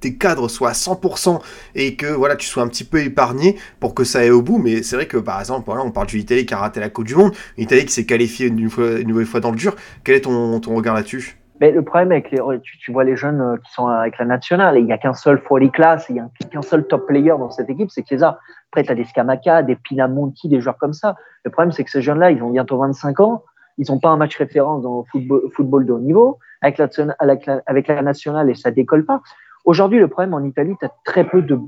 tes 0.02 0.18
cadres 0.18 0.50
soient 0.50 0.72
à 0.72 0.74
100% 0.74 1.40
et 1.76 1.96
que 1.96 2.08
voilà, 2.08 2.36
tu 2.36 2.46
sois 2.46 2.62
un 2.62 2.68
petit 2.68 2.84
peu 2.84 3.00
épargné 3.00 3.37
pour 3.80 3.94
que 3.94 4.04
ça 4.04 4.20
aille 4.20 4.32
au 4.32 4.42
bout. 4.42 4.58
Mais 4.58 4.84
c'est 4.84 4.96
vrai 4.96 5.08
que 5.08 5.18
par 5.18 5.40
exemple, 5.40 5.70
on 5.70 5.92
parle 5.92 6.08
de 6.08 6.14
l'Italie 6.14 6.46
qui 6.46 6.54
a 6.54 6.58
raté 6.58 6.80
la 6.80 6.90
Coupe 6.90 7.06
du 7.06 7.16
Monde, 7.16 7.34
l'Italie 7.58 7.86
qui 7.86 7.94
s'est 7.94 8.06
qualifiée 8.06 8.48
une, 8.48 8.56
nouvelle 8.56 9.26
fois 9.26 9.40
dans 9.40 9.52
le 9.52 9.58
dur. 9.58 9.76
Quel 10.04 10.16
est 10.16 10.22
ton, 10.22 10.60
regard 10.76 10.96
là-dessus? 10.96 11.38
Mais 11.60 11.72
le 11.72 11.82
problème 11.82 12.12
avec 12.12 12.30
les, 12.30 12.40
tu, 12.62 12.92
vois 12.92 13.04
les 13.04 13.16
jeunes 13.16 13.42
euh, 13.42 13.58
qui 13.58 13.74
sont 13.74 13.88
avec 13.88 14.20
la 14.20 14.26
nationale, 14.26 14.78
il 14.78 14.86
n'y 14.86 14.94
a 14.94 15.00
qu'un 15.00 15.16
seul 15.16 15.40
Foley 15.40 15.70
Class, 15.70 16.06
il 16.10 16.14
n'y 16.14 16.20
a 16.20 16.30
qu'un 16.52 16.62
seul 16.62 16.86
top 16.86 17.08
player 17.08 17.30
dans 17.30 17.50
cette 17.50 17.68
équipe, 17.68 17.90
c'est 17.90 18.08
Chiesa. 18.08 18.40
Après, 18.72 18.84
tu 18.84 18.92
as 18.92 18.96
des 18.96 19.06
Scamaca, 19.06 19.64
des 19.64 19.76
Pinamonti, 19.76 20.50
des 20.50 20.62
joueurs 20.62 20.78
comme 20.78 20.94
ça. 20.94 21.16
Le 21.44 21.50
problème, 21.50 21.72
c'est 21.72 21.84
que 21.84 21.90
ces 21.90 22.04
jeunes-là, 22.04 22.30
ils 22.30 22.44
ont 22.44 22.52
bientôt 22.52 22.78
25 22.78 23.20
ans, 23.22 23.44
ils 23.80 23.90
n'ont 23.90 24.00
pas 24.00 24.10
un 24.10 24.18
match 24.18 24.36
référence 24.38 24.84
dans 24.84 25.04
le 25.14 25.50
football, 25.50 25.86
de 25.86 25.94
haut 25.94 26.00
niveau. 26.00 26.38
Avec 26.62 26.78
la 26.78 28.02
nationale, 28.02 28.50
et 28.50 28.56
ça 28.56 28.72
décolle 28.72 29.06
pas. 29.06 29.22
Aujourd'hui, 29.66 30.00
le 30.00 30.08
problème 30.08 30.34
en 30.34 30.44
Italie, 30.44 30.76
tu 30.80 30.86
as 30.86 30.92
très 31.06 31.24
peu 31.24 31.42
de 31.42 31.60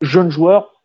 jeunes 0.00 0.30
joueurs 0.30 0.79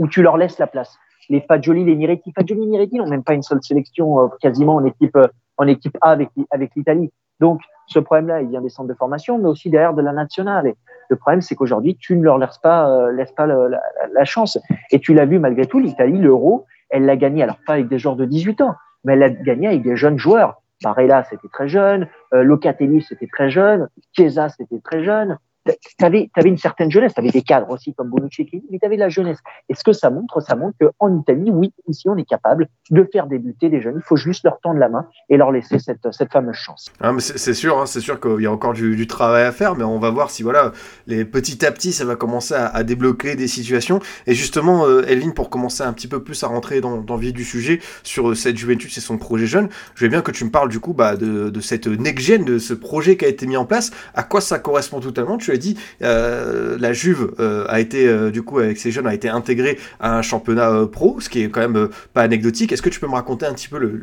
où 0.00 0.08
tu 0.08 0.22
leur 0.22 0.36
laisses 0.36 0.58
la 0.58 0.66
place. 0.66 0.98
Les 1.28 1.40
Fagioli, 1.40 1.84
les 1.84 1.94
Miretti, 1.94 2.32
Fagioli, 2.32 2.66
Miretti 2.66 2.96
n'ont 2.96 3.08
même 3.08 3.24
pas 3.24 3.34
une 3.34 3.42
seule 3.42 3.62
sélection 3.62 4.20
euh, 4.20 4.28
quasiment 4.40 4.76
en 4.76 4.84
équipe 4.84 5.16
euh, 5.16 5.26
en 5.56 5.66
équipe 5.66 5.96
A 6.00 6.10
avec 6.10 6.30
avec 6.50 6.72
l'Italie. 6.76 7.10
Donc 7.40 7.60
ce 7.86 7.98
problème-là, 7.98 8.42
il 8.42 8.48
vient 8.48 8.60
des 8.60 8.68
centres 8.68 8.88
de 8.88 8.94
formation, 8.94 9.38
mais 9.38 9.48
aussi 9.48 9.70
derrière 9.70 9.94
de 9.94 10.02
la 10.02 10.12
nationale. 10.12 10.66
Et 10.66 10.74
le 11.08 11.16
problème, 11.16 11.40
c'est 11.40 11.54
qu'aujourd'hui, 11.54 11.96
tu 11.96 12.16
ne 12.16 12.22
leur 12.22 12.38
laisses 12.38 12.58
pas 12.58 12.90
euh, 12.90 13.12
laisse 13.12 13.32
pas 13.32 13.46
la, 13.46 13.80
la, 14.12 14.24
chance. 14.24 14.58
Et 14.90 14.98
tu 14.98 15.14
l'as 15.14 15.26
vu 15.26 15.38
malgré 15.38 15.66
tout, 15.66 15.78
l'Italie, 15.78 16.18
l'Euro, 16.18 16.66
elle 16.90 17.06
l'a 17.06 17.16
gagné. 17.16 17.42
Alors 17.42 17.58
pas 17.66 17.74
avec 17.74 17.88
des 17.88 17.98
joueurs 17.98 18.16
de 18.16 18.24
18 18.24 18.60
ans, 18.60 18.74
mais 19.04 19.14
elle 19.14 19.20
l'a 19.20 19.30
gagné 19.30 19.68
avec 19.68 19.82
des 19.82 19.96
jeunes 19.96 20.18
joueurs. 20.18 20.60
Barella, 20.82 21.24
c'était 21.24 21.48
très 21.48 21.68
jeune. 21.68 22.08
Locatelli, 22.32 23.00
c'était 23.00 23.28
très 23.32 23.48
jeune. 23.48 23.88
Chiesa, 24.12 24.50
c'était 24.50 24.80
très 24.80 25.02
jeune 25.02 25.38
tu 25.64 26.04
avais, 26.04 26.30
une 26.44 26.58
certaine 26.58 26.90
jeunesse, 26.90 27.14
tu 27.14 27.20
avais 27.20 27.30
des 27.30 27.42
cadres 27.42 27.70
aussi 27.70 27.94
comme 27.94 28.10
Bonucci, 28.10 28.48
mais 28.70 28.78
tu 28.78 28.86
avais 28.86 28.96
de 28.96 29.00
la 29.00 29.08
jeunesse. 29.08 29.38
Et 29.68 29.74
ce 29.74 29.82
que 29.82 29.92
ça 29.92 30.10
montre, 30.10 30.40
ça 30.40 30.56
montre 30.56 30.76
qu'en 30.78 31.18
Italie, 31.18 31.50
oui, 31.50 31.72
ici, 31.88 32.08
on 32.08 32.16
est 32.16 32.28
capable 32.28 32.68
de 32.90 33.08
faire 33.10 33.26
débuter 33.26 33.68
des 33.70 33.80
jeunes. 33.80 33.96
Il 33.96 34.02
faut 34.02 34.16
juste 34.16 34.44
leur 34.44 34.60
tendre 34.60 34.78
la 34.78 34.88
main 34.88 35.08
et 35.28 35.36
leur 35.36 35.52
laisser 35.52 35.78
cette, 35.78 36.06
cette 36.12 36.32
fameuse 36.32 36.56
chance. 36.56 36.90
Ah, 37.00 37.12
c'est 37.18 37.54
sûr, 37.54 37.78
hein, 37.78 37.86
c'est 37.86 38.00
sûr 38.00 38.20
qu'il 38.20 38.40
y 38.40 38.46
a 38.46 38.52
encore 38.52 38.72
du, 38.72 39.06
travail 39.06 39.44
à 39.44 39.52
faire, 39.52 39.76
mais 39.76 39.84
on 39.84 39.98
va 39.98 40.10
voir 40.10 40.30
si 40.30 40.42
voilà, 40.42 40.72
les, 41.06 41.24
petit 41.24 41.64
à 41.64 41.72
petit, 41.72 41.92
ça 41.92 42.04
va 42.04 42.16
commencer 42.16 42.54
à, 42.54 42.82
débloquer 42.82 43.36
des 43.36 43.48
situations. 43.48 44.00
Et 44.26 44.34
justement, 44.34 44.86
euh, 44.86 45.04
Elvin, 45.06 45.30
pour 45.30 45.50
commencer 45.50 45.82
un 45.82 45.92
petit 45.92 46.08
peu 46.08 46.22
plus 46.22 46.42
à 46.42 46.48
rentrer 46.48 46.80
dans, 46.80 46.98
dans 46.98 47.14
le 47.14 47.20
vif 47.20 47.32
du 47.32 47.44
sujet 47.44 47.80
sur 48.02 48.30
euh, 48.30 48.34
cette 48.34 48.56
Juventus 48.56 48.96
et 48.96 49.00
son 49.00 49.18
projet 49.18 49.46
jeune, 49.46 49.68
je 49.94 50.04
veux 50.04 50.10
bien 50.10 50.22
que 50.22 50.30
tu 50.30 50.44
me 50.44 50.50
parles 50.50 50.68
du 50.68 50.80
coup 50.80 50.94
bah, 50.94 51.16
de, 51.16 51.50
de 51.50 51.60
cette 51.60 51.86
next-gen, 51.86 52.44
de 52.44 52.58
ce 52.58 52.74
projet 52.74 53.16
qui 53.16 53.24
a 53.24 53.28
été 53.28 53.46
mis 53.46 53.56
en 53.56 53.66
place. 53.66 53.90
À 54.14 54.22
quoi 54.22 54.40
ça 54.40 54.58
correspond 54.58 55.00
totalement? 55.00 55.38
Tu 55.38 55.53
dit, 55.58 55.78
euh, 56.02 56.76
la 56.78 56.92
Juve 56.92 57.34
euh, 57.38 57.66
a 57.68 57.80
été, 57.80 58.08
euh, 58.08 58.30
du 58.30 58.42
coup, 58.42 58.58
avec 58.58 58.78
ses 58.78 58.90
jeunes, 58.90 59.06
a 59.06 59.14
été 59.14 59.28
intégrée 59.28 59.78
à 60.00 60.16
un 60.16 60.22
championnat 60.22 60.86
pro, 60.90 61.20
ce 61.20 61.28
qui 61.28 61.42
est 61.42 61.48
quand 61.48 61.60
même 61.60 61.88
pas 62.12 62.22
anecdotique. 62.22 62.72
Est-ce 62.72 62.82
que 62.82 62.88
tu 62.88 63.00
peux 63.00 63.06
me 63.06 63.14
raconter 63.14 63.46
un 63.46 63.52
petit 63.52 63.68
peu 63.68 64.02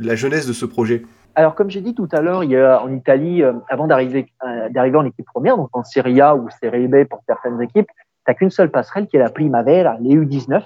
la 0.00 0.14
jeunesse 0.14 0.46
de 0.46 0.52
ce 0.52 0.66
projet? 0.66 1.02
Alors, 1.34 1.54
comme 1.54 1.70
j'ai 1.70 1.80
dit 1.80 1.94
tout 1.94 2.08
à 2.12 2.20
l'heure, 2.20 2.44
il 2.44 2.50
y 2.50 2.56
a 2.56 2.82
en 2.82 2.92
Italie, 2.92 3.42
avant 3.68 3.86
d'arriver 3.86 4.26
d'arriver 4.70 4.98
en 4.98 5.06
équipe 5.06 5.24
première, 5.26 5.56
donc 5.56 5.70
en 5.72 5.82
Serie 5.82 6.20
A 6.20 6.36
ou 6.36 6.48
Serie 6.62 6.88
B 6.88 7.04
pour 7.04 7.22
certaines 7.26 7.60
équipes, 7.62 7.86
tu 7.88 7.94
n'as 8.28 8.34
qu'une 8.34 8.50
seule 8.50 8.70
passerelle 8.70 9.06
qui 9.06 9.16
est 9.16 9.20
la 9.20 9.30
Primavera, 9.30 9.96
les 10.00 10.14
U19, 10.14 10.62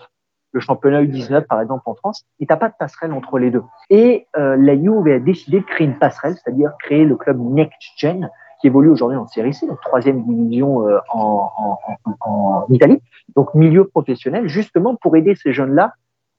le 0.53 0.61
championnat 0.61 1.03
U19 1.03 1.47
par 1.47 1.61
exemple 1.61 1.83
en 1.87 1.95
France, 1.95 2.25
et 2.41 2.47
t'as 2.47 2.57
pas 2.57 2.69
de 2.69 2.75
passerelle 2.77 3.13
entre 3.13 3.39
les 3.39 3.51
deux. 3.51 3.63
Et 3.91 4.27
la 4.35 4.75
Juve 4.75 5.07
a 5.07 5.19
décidé 5.21 5.61
de 5.61 5.65
créer 5.65 5.87
une 5.87 5.99
passerelle, 5.99 6.35
c'est-à-dire 6.35 6.73
créer 6.81 7.05
le 7.05 7.17
club 7.17 7.39
Next 7.39 7.93
Gen, 7.97 8.29
évolue 8.67 8.91
aujourd'hui 8.91 9.17
en 9.17 9.27
série 9.27 9.55
C, 9.55 9.67
donc 9.67 9.81
troisième 9.81 10.23
division 10.25 10.87
euh, 10.89 10.99
en, 11.13 12.67
Italie, 12.69 13.01
donc 13.35 13.55
milieu 13.55 13.87
professionnel, 13.87 14.49
justement 14.49 14.97
pour 14.97 15.17
aider 15.17 15.35
ces 15.35 15.53
jeunes-là 15.53 15.95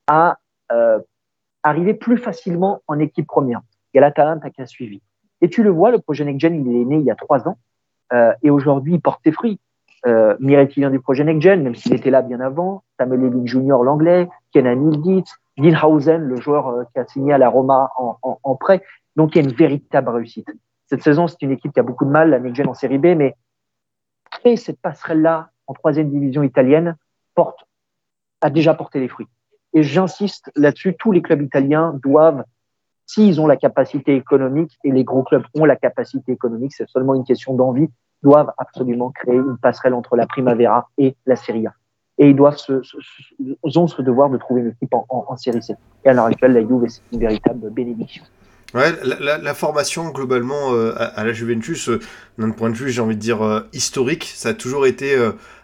à 0.08 0.38
euh, 0.72 1.00
arriver 1.64 1.94
plus 1.94 2.18
facilement 2.18 2.82
en 2.88 3.00
équipe 3.00 3.28
première. 3.28 3.62
Il 3.94 3.98
y 3.98 4.00
a 4.00 4.02
la 4.02 4.12
Talenta 4.12 4.50
qui 4.50 4.62
a 4.62 4.66
suivi. 4.66 5.02
Et 5.42 5.50
tu 5.50 5.64
le 5.64 5.70
vois, 5.70 5.92
le 5.92 6.00
projet 6.00 6.26
Next 6.26 6.42
Gen, 6.42 6.56
il 6.56 6.82
est 6.82 6.86
né 6.86 6.98
il 6.98 7.04
y 7.04 7.12
a 7.12 7.16
trois 7.16 7.48
ans, 7.48 7.58
euh, 8.14 8.34
et 8.44 8.50
aujourd'hui, 8.50 8.96
il 8.96 9.02
porte 9.02 9.22
ses 9.24 9.32
fruits. 9.32 9.60
Euh, 10.06 10.36
Miretti 10.40 10.80
vient 10.80 10.92
du 10.92 11.00
projet 11.00 11.24
Next 11.24 11.42
Gen, 11.42 11.64
même 11.64 11.76
s'il 11.76 11.94
était 11.94 12.12
là 12.12 12.22
bien 12.22 12.40
avant. 12.40 12.84
Samuel 13.00 13.22
Levin 13.22 13.46
Junior, 13.46 13.84
l'anglais. 13.84 14.30
Kenan 14.54 14.92
Ilditz. 14.92 15.34
Lilhausen, 15.58 16.22
le 16.22 16.36
joueur 16.36 16.86
qui 16.94 17.00
a 17.00 17.06
signé 17.08 17.34
à 17.34 17.40
la 17.40 17.50
Roma 17.50 17.90
en 17.98 18.56
prêt. 18.56 18.84
Donc, 19.16 19.36
il 19.36 19.42
y 19.42 19.46
a 19.46 19.50
une 19.50 19.56
véritable 19.56 20.10
réussite. 20.10 20.48
Cette 20.88 21.04
saison, 21.04 21.28
c'est 21.28 21.42
une 21.42 21.52
équipe 21.52 21.74
qui 21.74 21.80
a 21.80 21.84
beaucoup 21.84 22.06
de 22.06 22.10
mal, 22.10 22.30
la 22.30 22.40
Next 22.40 22.66
en 22.66 22.74
Série 22.74 22.98
B, 22.98 23.08
mais 23.18 23.36
créer 24.32 24.56
cette 24.56 24.80
passerelle-là 24.80 25.50
en 25.68 25.74
troisième 25.74 26.10
division 26.10 26.44
italienne 26.44 26.96
porte, 27.36 27.66
a 28.42 28.50
déjà 28.50 28.74
porté 28.74 29.00
les 29.00 29.08
fruits. 29.08 29.28
Et 29.74 29.84
j'insiste 29.84 30.52
là-dessus, 30.56 30.96
tous 30.98 31.12
les 31.12 31.22
clubs 31.22 31.42
italiens 31.42 31.94
doivent, 32.02 32.44
s'ils 33.06 33.42
ont 33.42 33.48
la 33.48 33.58
capacité 33.58 34.16
économique, 34.16 34.78
et 34.84 34.92
les 34.92 35.04
gros 35.04 35.24
clubs 35.24 35.44
ont 35.56 35.66
la 35.66 35.76
capacité 35.76 36.32
économique, 36.32 36.74
c'est 36.74 36.88
seulement 36.90 37.16
une 37.16 37.26
question 37.26 37.54
d'envie, 37.54 37.90
doivent 38.24 38.52
absolument 38.58 39.12
créer 39.12 39.36
une 39.36 39.58
passerelle 39.58 39.94
entre 39.94 40.16
la 40.16 40.26
Primavera 40.26 40.90
et 40.98 41.16
la 41.26 41.36
Serie 41.36 41.68
A. 41.68 41.74
Et 42.18 42.30
ils 42.30 42.36
doivent 42.36 42.58
se, 42.58 42.82
ont 43.64 43.88
ce 43.88 44.02
devoir 44.02 44.30
de 44.30 44.38
trouver 44.38 44.62
une 44.62 44.70
équipe 44.70 44.94
en, 44.94 45.06
en, 45.10 45.38
C. 45.38 45.52
Et 46.04 46.10
à 46.10 46.14
l'heure 46.14 46.26
actuelle, 46.26 46.54
la 46.54 46.62
Juve, 46.62 46.88
c'est 46.88 47.02
une 47.12 47.20
véritable 47.20 47.70
bénédiction. 47.70 48.24
Ouais, 48.74 48.92
la, 49.02 49.38
la, 49.38 49.54
formation 49.54 50.10
globalement 50.10 50.74
euh, 50.74 50.94
à, 50.98 51.24
la 51.24 51.32
Juventus, 51.32 51.88
euh, 51.88 52.00
d'un 52.38 52.52
point 52.52 52.70
de 52.70 52.76
vue, 52.76 52.90
j'ai 52.90 53.02
envie 53.02 53.16
de 53.16 53.22
dire 53.22 53.42
euh, 53.42 53.62
historique, 53.72 54.26
ça 54.36 54.50
a 54.50 54.54
toujours 54.54 54.86
été 54.86 55.16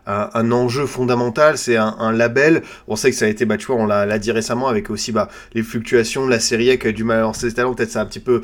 un, 0.08 0.30
un, 0.34 0.52
enjeu 0.54 0.86
fondamental. 0.86 1.58
C'est 1.58 1.76
un, 1.76 1.96
un, 2.00 2.14
label. 2.14 2.62
On 2.88 2.96
sait 2.96 3.10
que 3.10 3.18
ça 3.18 3.26
a 3.26 3.28
été, 3.28 3.46
bah, 3.46 3.58
tu 3.58 3.66
vois, 3.66 3.76
on 3.76 3.86
l'a 3.86 4.20
dit 4.20 4.32
récemment 4.32 4.70
avec 4.70 4.90
aussi 4.90 5.12
bah, 5.12 5.28
les 5.54 5.64
fluctuations 5.64 6.26
de 6.26 6.30
la 6.30 6.40
Serie 6.40 6.72
A 6.72 6.78
qui 6.78 6.88
a 6.88 6.92
du 6.94 7.04
mal 7.04 7.18
à 7.18 7.22
lancer 7.22 7.50
ses 7.50 7.56
talents. 7.58 7.74
Peut-être 7.74 7.92
ça 7.92 8.00
a 8.00 8.04
un 8.04 8.06
petit 8.06 8.22
peu 8.22 8.42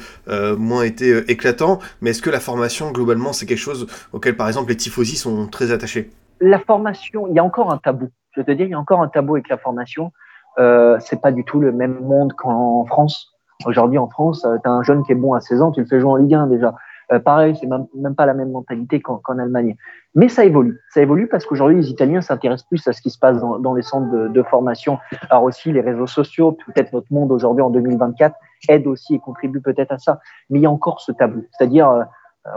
moins 0.57 0.83
été 0.83 1.19
éclatant. 1.31 1.79
Mais 2.01 2.09
est-ce 2.09 2.21
que 2.21 2.29
la 2.29 2.41
formation 2.41 2.91
globalement, 2.91 3.31
c'est 3.31 3.45
quelque 3.45 3.57
chose 3.57 3.87
auquel, 4.11 4.35
par 4.35 4.47
exemple, 4.49 4.69
les 4.69 4.77
tifosi 4.77 5.15
sont 5.15 5.47
très 5.47 5.71
attachés? 5.71 6.09
La 6.41 6.59
formation, 6.59 7.27
il 7.27 7.35
y 7.35 7.39
a 7.39 7.43
encore 7.45 7.71
un 7.71 7.77
tabou. 7.77 8.09
Je 8.31 8.41
veux 8.41 8.45
te 8.45 8.51
dire, 8.51 8.65
il 8.65 8.71
y 8.71 8.75
a 8.75 8.79
encore 8.79 9.01
un 9.01 9.07
tabou 9.07 9.35
avec 9.35 9.47
la 9.47 9.57
formation. 9.57 10.11
Euh, 10.57 10.97
c'est 10.99 11.21
pas 11.21 11.31
du 11.31 11.45
tout 11.45 11.59
le 11.59 11.71
même 11.71 11.99
monde 12.01 12.33
qu'en 12.33 12.85
France. 12.85 13.38
Aujourd'hui, 13.65 13.97
en 13.97 14.07
France, 14.07 14.45
euh, 14.45 14.57
tu 14.63 14.69
as 14.69 14.71
un 14.71 14.83
jeune 14.83 15.03
qui 15.03 15.11
est 15.11 15.15
bon 15.15 15.33
à 15.33 15.41
16 15.41 15.61
ans, 15.61 15.71
tu 15.71 15.81
le 15.81 15.85
fais 15.85 15.99
jouer 15.99 16.11
en 16.11 16.15
Ligue 16.15 16.33
1 16.33 16.47
déjà. 16.47 16.73
Euh, 17.11 17.19
pareil, 17.19 17.55
c'est 17.59 17.67
même, 17.67 17.87
même 17.95 18.15
pas 18.15 18.25
la 18.25 18.33
même 18.33 18.51
mentalité 18.51 19.01
qu'en 19.01 19.19
Allemagne. 19.37 19.75
Mais 20.15 20.29
ça 20.29 20.45
évolue. 20.45 20.79
Ça 20.89 21.01
évolue 21.01 21.27
parce 21.27 21.45
qu'aujourd'hui, 21.45 21.77
les 21.77 21.89
Italiens 21.89 22.21
s'intéressent 22.21 22.67
plus 22.67 22.87
à 22.87 22.93
ce 22.93 23.01
qui 23.01 23.09
se 23.09 23.17
passe 23.17 23.39
dans, 23.39 23.73
les 23.73 23.81
centres 23.81 24.29
de, 24.29 24.43
formation. 24.43 24.97
Alors 25.29 25.43
aussi, 25.43 25.71
les 25.71 25.81
réseaux 25.81 26.07
sociaux, 26.07 26.57
peut-être 26.67 26.93
notre 26.93 27.11
monde 27.11 27.31
aujourd'hui 27.31 27.63
en 27.63 27.69
2024 27.69 28.35
aide 28.69 28.87
aussi 28.87 29.15
et 29.15 29.19
contribue 29.19 29.61
peut-être 29.61 29.91
à 29.91 29.97
ça. 29.97 30.19
Mais 30.49 30.59
il 30.59 30.61
y 30.61 30.65
a 30.65 30.71
encore 30.71 31.01
ce 31.01 31.11
tabou. 31.11 31.43
C'est-à-dire, 31.51 31.89
euh, 31.89 32.03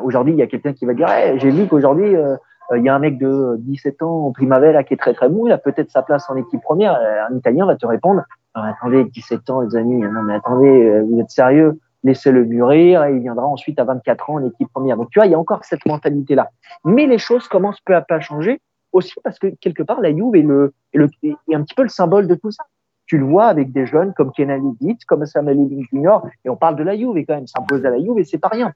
aujourd'hui, 0.02 0.34
il 0.34 0.38
y 0.38 0.42
a 0.42 0.46
quelqu'un 0.46 0.72
qui 0.72 0.84
va 0.84 0.94
dire 0.94 1.08
hey, 1.08 1.38
j'ai 1.40 1.50
vu 1.50 1.66
qu'aujourd'hui, 1.66 2.14
euh, 2.14 2.36
il 2.76 2.82
y 2.82 2.88
a 2.88 2.94
un 2.94 2.98
mec 2.98 3.18
de 3.18 3.56
17 3.58 4.02
ans 4.02 4.26
en 4.26 4.32
Primavera 4.32 4.84
qui 4.84 4.94
est 4.94 4.98
très 4.98 5.12
très 5.12 5.28
bon, 5.28 5.46
il 5.46 5.52
a 5.52 5.58
peut-être 5.58 5.90
sa 5.90 6.02
place 6.02 6.30
en 6.30 6.36
équipe 6.36 6.62
première. 6.62 6.94
Un 7.28 7.36
Italien 7.36 7.66
va 7.66 7.76
te 7.76 7.86
répondre 7.86 8.22
attendez, 8.54 9.04
17 9.04 9.50
ans, 9.50 9.60
les 9.60 9.76
amis, 9.76 10.00
non 10.02 10.22
mais 10.22 10.34
attendez, 10.34 11.00
vous 11.00 11.20
êtes 11.20 11.30
sérieux? 11.30 11.78
Laissez-le 12.04 12.44
mûrir 12.44 13.04
et 13.04 13.14
il 13.14 13.20
viendra 13.20 13.46
ensuite 13.46 13.78
à 13.78 13.84
24 13.84 14.30
ans 14.30 14.34
en 14.34 14.46
équipe 14.46 14.68
première. 14.72 14.96
Donc 14.96 15.10
tu 15.10 15.20
vois, 15.20 15.26
il 15.26 15.32
y 15.32 15.34
a 15.34 15.38
encore 15.38 15.64
cette 15.64 15.86
mentalité-là. 15.86 16.50
Mais 16.84 17.06
les 17.06 17.18
choses 17.18 17.46
commencent 17.46 17.80
peu 17.80 17.94
à 17.94 18.02
peu 18.02 18.14
à 18.14 18.20
changer 18.20 18.60
aussi 18.92 19.14
parce 19.22 19.38
que 19.38 19.48
quelque 19.60 19.82
part, 19.82 20.00
la 20.00 20.10
Juve 20.10 20.34
est, 20.34 20.42
le, 20.42 20.74
est, 20.92 20.98
le, 20.98 21.08
est 21.22 21.54
un 21.54 21.62
petit 21.62 21.74
peu 21.74 21.82
le 21.82 21.88
symbole 21.88 22.26
de 22.26 22.34
tout 22.34 22.50
ça. 22.50 22.64
Tu 23.06 23.18
le 23.18 23.24
vois 23.24 23.46
avec 23.46 23.72
des 23.72 23.86
jeunes 23.86 24.12
comme 24.14 24.32
Kenny 24.32 24.76
Dietz, 24.80 25.04
comme 25.04 25.26
Samuel 25.26 25.58
Living 25.58 25.86
Jr. 25.92 26.18
Et 26.44 26.50
on 26.50 26.56
parle 26.56 26.76
de 26.76 26.82
la 26.82 26.96
Juve 26.96 27.16
et 27.16 27.24
quand 27.24 27.34
même 27.34 27.46
s'impose 27.46 27.84
à 27.84 27.90
la 27.90 27.98
Juve 27.98 28.18
et 28.18 28.24
c'est 28.24 28.38
pas 28.38 28.48
rien. 28.48 28.72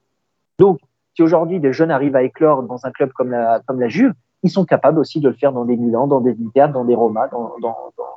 Donc, 0.58 0.78
si 1.14 1.22
aujourd'hui 1.22 1.60
des 1.60 1.72
jeunes 1.72 1.90
arrivent 1.90 2.16
à 2.16 2.22
éclore 2.22 2.62
dans 2.62 2.84
un 2.84 2.90
club 2.90 3.12
comme 3.12 3.30
la, 3.30 3.60
comme 3.66 3.80
la 3.80 3.88
Juve, 3.88 4.12
ils 4.46 4.50
sont 4.50 4.64
capables 4.64 4.98
aussi 4.98 5.20
de 5.20 5.28
le 5.28 5.34
faire 5.34 5.52
dans 5.52 5.64
des 5.64 5.76
Milan, 5.76 6.06
dans 6.06 6.20
des 6.20 6.30
Inter, 6.30 6.68
dans 6.72 6.84
des 6.84 6.94
Roma, 6.94 7.28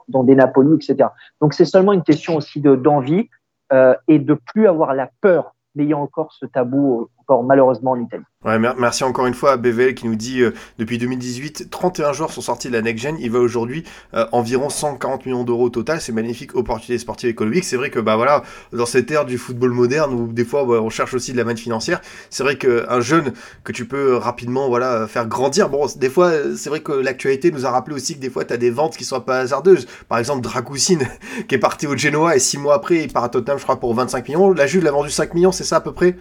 dans, 0.08 0.24
des 0.24 0.36
Napoli, 0.36 0.76
etc. 0.76 1.10
Donc 1.42 1.54
c'est 1.54 1.65
seulement 1.65 1.94
une 1.94 2.04
question 2.04 2.36
aussi 2.36 2.62
d'envie 2.62 3.30
euh, 3.74 3.96
et 4.08 4.20
de 4.20 4.36
plus 4.36 4.68
avoir 4.68 4.94
la 4.94 5.10
peur 5.22 5.56
n'ayant 5.76 6.02
encore 6.02 6.32
ce 6.34 6.46
tabou 6.46 7.10
malheureusement 7.44 7.92
en 7.92 8.00
Italie. 8.00 8.24
Ouais, 8.46 8.58
merci 8.58 9.04
encore 9.04 9.26
une 9.26 9.34
fois 9.34 9.52
à 9.52 9.58
BVL 9.58 9.96
qui 9.96 10.08
nous 10.08 10.15
dit 10.15 10.42
euh, 10.42 10.54
depuis 10.78 10.98
2018, 10.98 11.70
31 11.70 12.13
joueurs 12.13 12.32
sont 12.32 12.39
sortis 12.39 12.70
de 12.70 12.74
la 12.74 12.82
next 12.82 13.04
gen. 13.04 13.18
Il 13.20 13.32
va 13.32 13.39
aujourd'hui 13.39 13.84
euh, 14.13 14.26
environ 14.32 14.70
140 14.70 15.26
millions 15.26 15.44
d'euros 15.44 15.65
au 15.65 15.70
total. 15.70 16.00
C'est 16.00 16.13
magnifique 16.13 16.56
opportunité 16.56 16.98
sportive 16.98 17.30
économique. 17.30 17.65
C'est 17.65 17.76
vrai 17.76 17.89
que 17.89 18.00
bah 18.00 18.15
voilà, 18.15 18.44
dans 18.72 18.86
cette 18.86 19.12
ère 19.12 19.26
du 19.26 19.38
football 19.38 19.72
moderne 19.72 20.13
où 20.13 20.28
des 20.28 20.46
fois 20.46 20.63
on 20.63 20.89
cherche 20.89 21.13
aussi 21.13 21.34
de 21.34 21.38
la 21.38 21.44
manne 21.44 21.58
financière, 21.58 22.00
c'est 22.30 22.44
vrai 22.44 22.58
qu'un 22.58 23.02
jeune 23.02 23.34
que 23.65 23.74
tu 23.74 23.86
peux 23.86 24.15
rapidement 24.15 24.70
voilà 24.70 25.06
faire 25.08 25.28
grandir. 25.28 25.68
Bon, 25.68 25.86
des 25.98 26.10
fois 26.10 26.32
c'est 26.56 26.70
vrai 26.70 26.80
que 26.80 26.94
l'actualité 26.94 27.52
nous 27.52 27.65
a 27.65 27.72
rappelé 27.72 27.98
aussi 27.98 28.15
que 28.15 28.22
des 28.22 28.30
fois 28.30 28.46
tu 28.46 28.54
as 28.54 28.58
des 28.58 28.72
ventes 28.72 28.96
qui 28.96 29.04
sont 29.04 29.20
pas 29.20 29.39
hasardeuses. 29.39 29.86
Par 30.08 30.18
exemple, 30.18 30.39
Dragoussin 30.42 31.00
qui 31.50 31.56
est 31.56 31.60
parti 31.60 31.88
au 31.88 31.98
Genoa 31.98 32.38
et 32.38 32.39
six 32.39 32.58
mois 32.58 32.76
après 32.76 33.04
il 33.04 33.12
part 33.12 33.26
à 33.26 33.30
Tottenham, 33.30 33.58
je 33.58 33.63
crois 33.63 33.82
pour 33.82 33.94
25 33.94 34.30
millions. 34.30 34.54
La 34.54 34.65
Juve 34.65 34.86
l'a 34.86 34.92
vendu 34.92 35.10
5 35.10 35.34
millions, 35.34 35.52
c'est 35.52 35.65
ça 35.65 35.76
à 35.76 35.82
peu 35.82 35.92
près? 35.92 36.15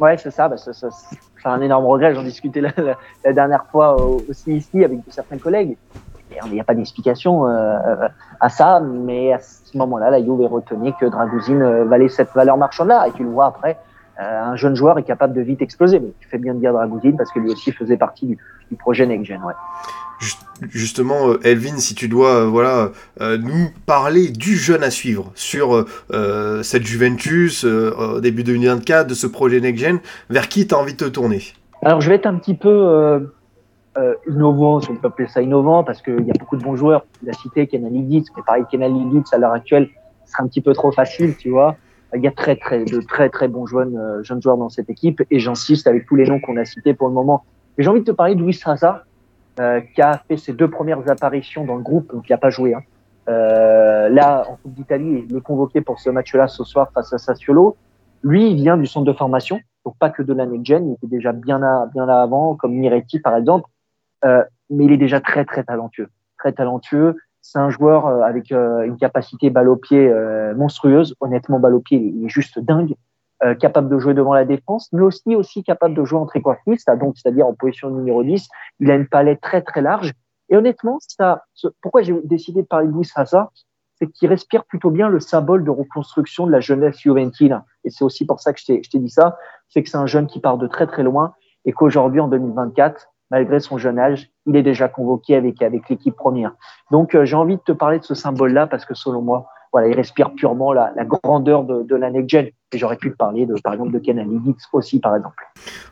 Ouais, 0.00 0.16
c'est 0.18 0.30
ça. 0.30 0.48
Bah, 0.48 0.56
c'est 0.56 0.72
un 1.44 1.60
énorme 1.60 1.86
regret. 1.86 2.14
J'en 2.14 2.22
discutais 2.22 2.60
la, 2.60 2.72
la, 3.24 3.32
dernière 3.32 3.66
fois 3.66 3.96
aussi 4.28 4.56
ici 4.56 4.84
avec 4.84 5.00
certains 5.08 5.38
collègues. 5.38 5.76
Il 6.44 6.52
n'y 6.52 6.60
a 6.60 6.64
pas 6.64 6.74
d'explication 6.74 7.48
euh, 7.48 8.08
à 8.40 8.48
ça, 8.48 8.80
mais 8.80 9.32
à 9.32 9.38
ce 9.38 9.76
moment-là, 9.78 10.10
la 10.10 10.18
Juve 10.18 10.40
retenait 10.42 10.92
que 11.00 11.06
Dragouzine 11.06 11.62
euh, 11.62 11.84
valait 11.84 12.08
cette 12.08 12.32
valeur 12.34 12.56
marchande-là. 12.56 13.06
Et 13.08 13.12
tu 13.12 13.22
le 13.22 13.30
vois 13.30 13.46
après, 13.46 13.78
euh, 14.20 14.42
un 14.42 14.56
jeune 14.56 14.74
joueur 14.74 14.98
est 14.98 15.04
capable 15.04 15.34
de 15.34 15.40
vite 15.40 15.62
exploser. 15.62 16.00
Mais 16.00 16.12
tu 16.18 16.28
fais 16.28 16.38
bien 16.38 16.54
de 16.54 16.58
dire 16.58 16.72
Dragouzine 16.72 17.16
parce 17.16 17.30
que 17.30 17.38
lui 17.38 17.50
aussi 17.50 17.72
faisait 17.72 17.96
partie 17.96 18.26
du, 18.26 18.38
du 18.70 18.76
projet 18.76 19.06
Next 19.06 19.26
Gen. 19.26 19.42
Ouais 19.42 19.54
justement, 20.70 21.28
euh, 21.28 21.40
Elvin, 21.44 21.78
si 21.78 21.94
tu 21.94 22.08
dois 22.08 22.42
euh, 22.42 22.46
voilà, 22.46 22.90
euh, 23.20 23.38
nous 23.38 23.68
parler 23.86 24.30
du 24.30 24.56
jeune 24.56 24.82
à 24.82 24.90
suivre 24.90 25.30
sur 25.34 25.84
cette 26.62 26.84
Juventus 26.84 27.64
au 27.64 28.20
début 28.20 28.44
2024, 28.44 29.06
de 29.06 29.14
ce 29.14 29.26
projet 29.26 29.60
Next 29.60 29.84
Gen, 29.84 29.98
vers 30.30 30.48
qui 30.48 30.66
tu 30.66 30.74
as 30.74 30.78
envie 30.78 30.92
de 30.92 30.98
te 30.98 31.08
tourner? 31.08 31.42
Alors, 31.82 32.00
je 32.00 32.08
vais 32.08 32.16
être 32.16 32.26
un 32.26 32.36
petit 32.36 32.54
peu 32.54 33.28
innovant, 34.28 34.80
si 34.80 34.90
on 34.90 34.96
peut 34.96 35.08
appeler 35.08 35.28
ça 35.28 35.42
innovant, 35.42 35.84
parce 35.84 36.02
qu'il 36.02 36.24
y 36.26 36.30
a 36.30 36.34
beaucoup 36.38 36.56
de 36.56 36.62
bons 36.62 36.76
joueurs. 36.76 37.04
Il 37.22 37.30
a 37.30 37.32
cité 37.32 37.66
Kenan 37.66 37.88
Liditz, 37.90 38.28
mais 38.36 38.42
pareil, 38.46 38.64
Kenan 38.70 38.88
Liditz, 38.88 39.32
à 39.32 39.38
l'heure 39.38 39.52
actuelle, 39.52 39.88
ce 40.24 40.32
serait 40.32 40.42
un 40.42 40.48
petit 40.48 40.60
peu 40.60 40.72
trop 40.72 40.92
facile, 40.92 41.36
tu 41.36 41.50
vois. 41.50 41.76
Il 42.14 42.22
y 42.22 42.28
a 42.28 42.30
très, 42.30 42.56
très, 42.56 42.84
de 42.84 43.00
très, 43.00 43.28
très 43.28 43.48
bons 43.48 43.66
jeunes, 43.66 43.98
jeunes 44.22 44.40
joueurs 44.40 44.56
dans 44.56 44.68
cette 44.68 44.90
équipe, 44.90 45.22
et 45.30 45.38
j'insiste 45.38 45.86
avec 45.86 46.06
tous 46.06 46.16
les 46.16 46.24
noms 46.24 46.40
qu'on 46.40 46.56
a 46.56 46.64
cités 46.64 46.94
pour 46.94 47.08
le 47.08 47.14
moment. 47.14 47.44
Mais 47.76 47.84
j'ai 47.84 47.90
envie 47.90 48.00
de 48.00 48.04
te 48.04 48.10
parler 48.12 48.34
de 48.34 48.42
Luis 48.42 48.58
Raza, 48.62 49.04
euh, 49.60 49.80
qui 49.94 50.02
a 50.02 50.20
fait 50.28 50.36
ses 50.36 50.52
deux 50.52 50.68
premières 50.68 51.10
apparitions 51.10 51.64
dans 51.64 51.76
le 51.76 51.82
groupe, 51.82 52.12
donc 52.12 52.28
il 52.28 52.32
n'a 52.32 52.38
pas 52.38 52.50
joué. 52.50 52.74
Hein. 52.74 52.82
Euh, 53.28 54.08
là, 54.08 54.44
en 54.48 54.56
Coupe 54.56 54.74
d'Italie, 54.74 55.24
il 55.28 55.36
est 55.36 55.40
convoqué 55.40 55.80
pour 55.80 55.98
ce 55.98 56.10
match-là 56.10 56.46
ce 56.48 56.64
soir 56.64 56.90
face 56.92 57.12
à 57.12 57.18
Sassuolo. 57.18 57.76
Lui, 58.22 58.50
il 58.50 58.56
vient 58.56 58.76
du 58.76 58.86
centre 58.86 59.06
de 59.06 59.12
formation, 59.12 59.60
donc 59.84 59.96
pas 59.98 60.10
que 60.10 60.22
de 60.22 60.32
l'année 60.32 60.60
Gen, 60.62 60.88
il 60.88 60.94
était 60.94 61.06
déjà 61.06 61.32
bien 61.32 61.58
là, 61.58 61.88
bien 61.92 62.06
là 62.06 62.22
avant, 62.22 62.54
comme 62.54 62.74
Miretti 62.74 63.20
par 63.20 63.36
exemple, 63.36 63.68
euh, 64.24 64.42
mais 64.70 64.84
il 64.84 64.92
est 64.92 64.96
déjà 64.96 65.20
très 65.20 65.44
très 65.44 65.64
talentueux, 65.64 66.08
très 66.38 66.52
talentueux. 66.52 67.16
C'est 67.40 67.58
un 67.58 67.70
joueur 67.70 68.06
euh, 68.06 68.22
avec 68.22 68.50
euh, 68.50 68.82
une 68.82 68.96
capacité 68.96 69.50
balle 69.50 69.68
au 69.68 69.76
pied 69.76 70.12
monstrueuse. 70.56 71.14
Honnêtement, 71.20 71.60
balle 71.60 71.74
au 71.74 71.80
pied, 71.80 71.98
il 71.98 72.24
est 72.24 72.28
juste 72.28 72.58
dingue. 72.58 72.94
Euh, 73.44 73.54
capable 73.54 73.90
de 73.90 73.98
jouer 73.98 74.14
devant 74.14 74.32
la 74.32 74.46
défense, 74.46 74.88
mais 74.94 75.02
aussi 75.02 75.36
aussi 75.36 75.62
capable 75.62 75.94
de 75.94 76.02
jouer 76.06 76.18
en 76.18 76.24
tréquartiste, 76.24 76.90
donc 76.98 77.18
c'est-à-dire 77.18 77.46
en 77.46 77.52
position 77.52 77.90
numéro 77.90 78.24
10. 78.24 78.48
Il 78.80 78.90
a 78.90 78.94
une 78.94 79.06
palette 79.06 79.42
très 79.42 79.60
très 79.60 79.82
large. 79.82 80.14
Et 80.48 80.56
honnêtement, 80.56 80.96
ça, 81.00 81.42
pourquoi 81.82 82.00
j'ai 82.00 82.14
décidé 82.24 82.62
de 82.62 82.66
parler 82.66 82.88
de 82.88 82.92
Luis 82.94 83.12
c'est 83.98 84.06
qu'il 84.10 84.28
respire 84.30 84.64
plutôt 84.64 84.90
bien 84.90 85.10
le 85.10 85.20
symbole 85.20 85.64
de 85.64 85.70
reconstruction 85.70 86.46
de 86.46 86.52
la 86.52 86.60
jeunesse 86.60 86.98
juventine. 86.98 87.62
Et 87.84 87.90
c'est 87.90 88.04
aussi 88.04 88.24
pour 88.24 88.40
ça 88.40 88.54
que 88.54 88.60
je 88.60 88.88
t'ai 88.90 88.98
dit 88.98 89.10
ça, 89.10 89.36
c'est 89.68 89.82
que 89.82 89.90
c'est 89.90 89.98
un 89.98 90.06
jeune 90.06 90.28
qui 90.28 90.40
part 90.40 90.56
de 90.56 90.66
très 90.66 90.86
très 90.86 91.02
loin 91.02 91.34
et 91.66 91.72
qu'aujourd'hui, 91.72 92.20
en 92.20 92.28
2024, 92.28 93.06
malgré 93.30 93.60
son 93.60 93.76
jeune 93.76 93.98
âge, 93.98 94.30
il 94.46 94.56
est 94.56 94.62
déjà 94.62 94.88
convoqué 94.88 95.36
avec, 95.36 95.60
avec 95.60 95.90
l'équipe 95.90 96.16
première. 96.16 96.52
Donc, 96.90 97.14
euh, 97.14 97.26
j'ai 97.26 97.36
envie 97.36 97.56
de 97.56 97.62
te 97.62 97.72
parler 97.72 97.98
de 97.98 98.04
ce 98.04 98.14
symbole-là 98.14 98.66
parce 98.66 98.86
que 98.86 98.94
selon 98.94 99.20
moi, 99.20 99.46
voilà, 99.72 99.88
il 99.88 99.94
respire 99.94 100.32
purement 100.32 100.72
la, 100.72 100.92
la 100.94 101.04
grandeur 101.04 101.64
de, 101.64 101.82
de 101.82 101.96
la 101.96 102.10
next 102.10 102.30
gen. 102.30 102.46
Et 102.46 102.52
j'aurais 102.74 102.96
pu 102.96 103.10
parler 103.10 103.46
de, 103.46 103.54
par 103.62 103.74
exemple, 103.74 103.92
de 103.92 103.98
Canalidis 103.98 104.56
aussi, 104.72 104.98
par 104.98 105.14
exemple. 105.14 105.44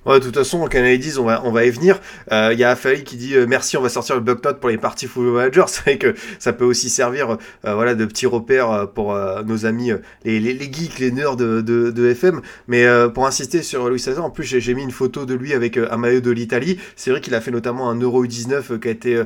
Ouais, 0.06 0.18
de 0.18 0.24
toute 0.24 0.34
façon, 0.34 0.66
Canalidis, 0.66 1.18
on 1.18 1.24
va, 1.24 1.42
on 1.44 1.52
va 1.52 1.64
y 1.64 1.70
venir. 1.70 2.00
Euh, 2.32 2.50
il 2.52 2.58
y 2.58 2.64
a 2.64 2.70
Afali 2.70 3.04
qui 3.04 3.16
dit 3.16 3.36
euh, 3.36 3.46
merci, 3.48 3.76
on 3.76 3.82
va 3.82 3.88
sortir 3.88 4.16
le 4.16 4.20
bug 4.20 4.40
pour 4.40 4.68
les 4.68 4.76
parties 4.76 5.06
full 5.06 5.26
manager. 5.26 5.68
C'est 5.74 5.82
vrai 5.82 5.98
que 5.98 6.14
ça 6.38 6.52
peut 6.52 6.64
aussi 6.64 6.90
servir, 6.90 7.38
euh, 7.64 7.74
voilà, 7.74 7.94
de 7.94 8.04
petits 8.04 8.26
repères 8.26 8.90
pour 8.92 9.16
nos 9.44 9.66
amis, 9.66 9.92
les, 10.24 10.40
les, 10.40 10.72
geeks, 10.72 10.98
les 10.98 11.12
nerds 11.12 11.36
de, 11.36 11.60
de, 11.60 12.08
FM. 12.08 12.40
Mais 12.66 12.86
pour 13.14 13.26
insister 13.26 13.62
sur 13.62 13.88
Louis 13.88 13.98
XVI, 13.98 14.18
en 14.18 14.30
plus, 14.30 14.44
j'ai 14.44 14.74
mis 14.74 14.82
une 14.82 14.90
photo 14.90 15.26
de 15.26 15.34
lui 15.34 15.54
avec 15.54 15.76
un 15.78 15.96
maillot 15.96 16.20
de 16.20 16.30
l'Italie. 16.30 16.78
C'est 16.96 17.10
vrai 17.10 17.20
qu'il 17.20 17.34
a 17.34 17.40
fait 17.40 17.50
notamment 17.50 17.88
un 17.88 17.98
Euro 18.00 18.24
U19 18.24 18.78
qui 18.78 18.88
a 18.88 18.90
été 18.90 19.22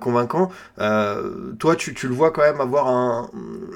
convaincant. 0.00 0.50
toi, 0.78 1.76
tu, 1.76 1.94
tu, 1.94 2.08
le 2.08 2.14
vois 2.14 2.30
quand 2.30 2.42
même 2.42 2.60
avoir 2.60 2.88
un, 2.88 3.30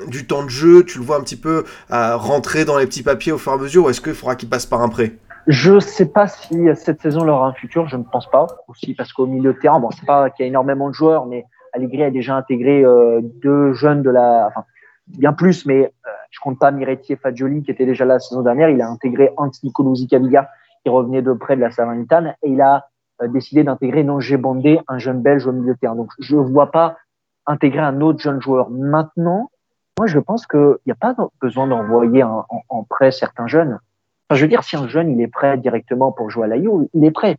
du 0.07 0.27
temps 0.27 0.45
de 0.45 0.51
jeu, 0.51 0.85
tu 0.85 0.99
le 0.99 1.05
vois 1.05 1.17
un 1.17 1.23
petit 1.23 1.37
peu 1.37 1.65
à 1.91 2.15
rentrer 2.15 2.65
dans 2.65 2.79
les 2.79 2.87
petits 2.87 3.03
papiers 3.03 3.16
au 3.33 3.39
fur 3.39 3.53
et 3.53 3.55
à 3.55 3.59
mesure 3.59 3.85
ou 3.85 3.91
est-ce 3.91 4.01
qu'il 4.01 4.15
faudra 4.15 4.37
qu'il 4.37 4.49
passe 4.49 4.67
par 4.67 4.83
un 4.83 4.89
prêt? 4.89 5.13
Je 5.47 5.75
ne 5.75 5.81
sais 5.81 6.07
pas 6.07 6.27
si 6.27 6.57
cette 6.75 7.01
saison 7.01 7.21
il 7.23 7.31
aura 7.31 7.49
un 7.49 7.53
futur, 7.53 7.89
je 7.89 7.97
ne 7.97 8.03
pense 8.03 8.29
pas. 8.31 8.47
Aussi 8.69 8.95
parce 8.95 9.13
qu'au 9.13 9.27
milieu 9.27 9.53
de 9.53 9.59
terrain, 9.59 9.79
bon, 9.79 9.91
c'est 9.91 10.07
pas 10.07 10.31
qu'il 10.31 10.45
y 10.45 10.47
a 10.47 10.49
énormément 10.49 10.89
de 10.89 10.95
joueurs, 10.95 11.27
mais 11.27 11.45
Allegri 11.73 12.03
a 12.03 12.11
déjà 12.11 12.35
intégré 12.35 12.85
euh, 12.85 13.21
deux 13.23 13.73
jeunes 13.75 14.03
de 14.03 14.11
la, 14.11 14.49
enfin, 14.49 14.65
bien 15.07 15.33
plus, 15.33 15.67
mais 15.67 15.85
euh, 15.85 16.11
je 16.31 16.41
compte 16.41 16.59
pas 16.59 16.71
Miretti 16.71 17.13
et 17.13 17.17
Fagioli 17.17 17.63
qui 17.63 17.71
étaient 17.71 17.87
déjà 17.87 18.05
là 18.05 18.15
la 18.15 18.21
saison 18.21 18.43
dernière. 18.43 18.71
Il 18.71 18.81
a 18.81 18.89
intégré 18.89 19.33
Nicolosi 19.63 20.09
Caviga 20.09 20.49
qui 20.83 20.91
revenait 20.91 21.23
de 21.23 21.33
près 21.33 21.57
de 21.57 21.61
la 21.61 21.71
Salernitane 21.71 22.35
et 22.43 22.51
il 22.51 22.61
a 22.61 22.89
euh, 23.23 23.29
décidé 23.29 23.65
d'intégrer 23.65 24.05
Nongé 24.05 24.37
Bondé, 24.37 24.81
un 24.89 24.99
jeune 24.99 25.23
belge 25.23 25.47
au 25.47 25.53
milieu 25.53 25.75
de 25.75 25.79
terrain. 25.79 25.97
Donc 25.97 26.11
je 26.19 26.37
ne 26.37 26.43
vois 26.43 26.71
pas 26.71 26.97
intégrer 27.47 27.81
un 27.81 28.01
autre 28.01 28.19
jeune 28.21 28.41
joueur. 28.41 28.71
Maintenant, 28.71 29.51
moi, 29.99 30.07
je 30.07 30.19
pense 30.19 30.47
qu'il 30.47 30.77
n'y 30.87 30.93
a 30.93 30.97
pas 30.97 31.15
besoin 31.41 31.67
d'envoyer 31.67 32.23
en, 32.23 32.83
prêt 32.89 33.11
certains 33.11 33.47
jeunes. 33.47 33.79
Enfin, 34.29 34.37
je 34.37 34.43
veux 34.43 34.49
dire, 34.49 34.63
si 34.63 34.77
un 34.77 34.89
jeune 34.89 35.11
il 35.11 35.21
est 35.23 35.29
prêt 35.29 35.57
directement 35.57 36.13
pour 36.13 36.31
jouer 36.31 36.45
à 36.45 36.49
la 36.49 36.57
You, 36.57 36.91
il 36.93 37.05
est 37.05 37.11
prêt. 37.11 37.39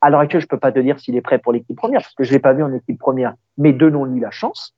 À 0.00 0.08
l'heure 0.08 0.20
actuelle, 0.20 0.40
je 0.40 0.46
peux 0.46 0.58
pas 0.58 0.72
te 0.72 0.78
dire 0.78 0.98
s'il 0.98 1.16
est 1.16 1.20
prêt 1.20 1.38
pour 1.38 1.52
l'équipe 1.52 1.76
première, 1.76 2.00
parce 2.00 2.14
que 2.14 2.24
je 2.24 2.32
l'ai 2.32 2.38
pas 2.38 2.54
vu 2.54 2.62
en 2.62 2.72
équipe 2.72 2.98
première. 2.98 3.34
Mais 3.58 3.74
donnons-lui 3.74 4.20
la 4.20 4.30
chance. 4.30 4.74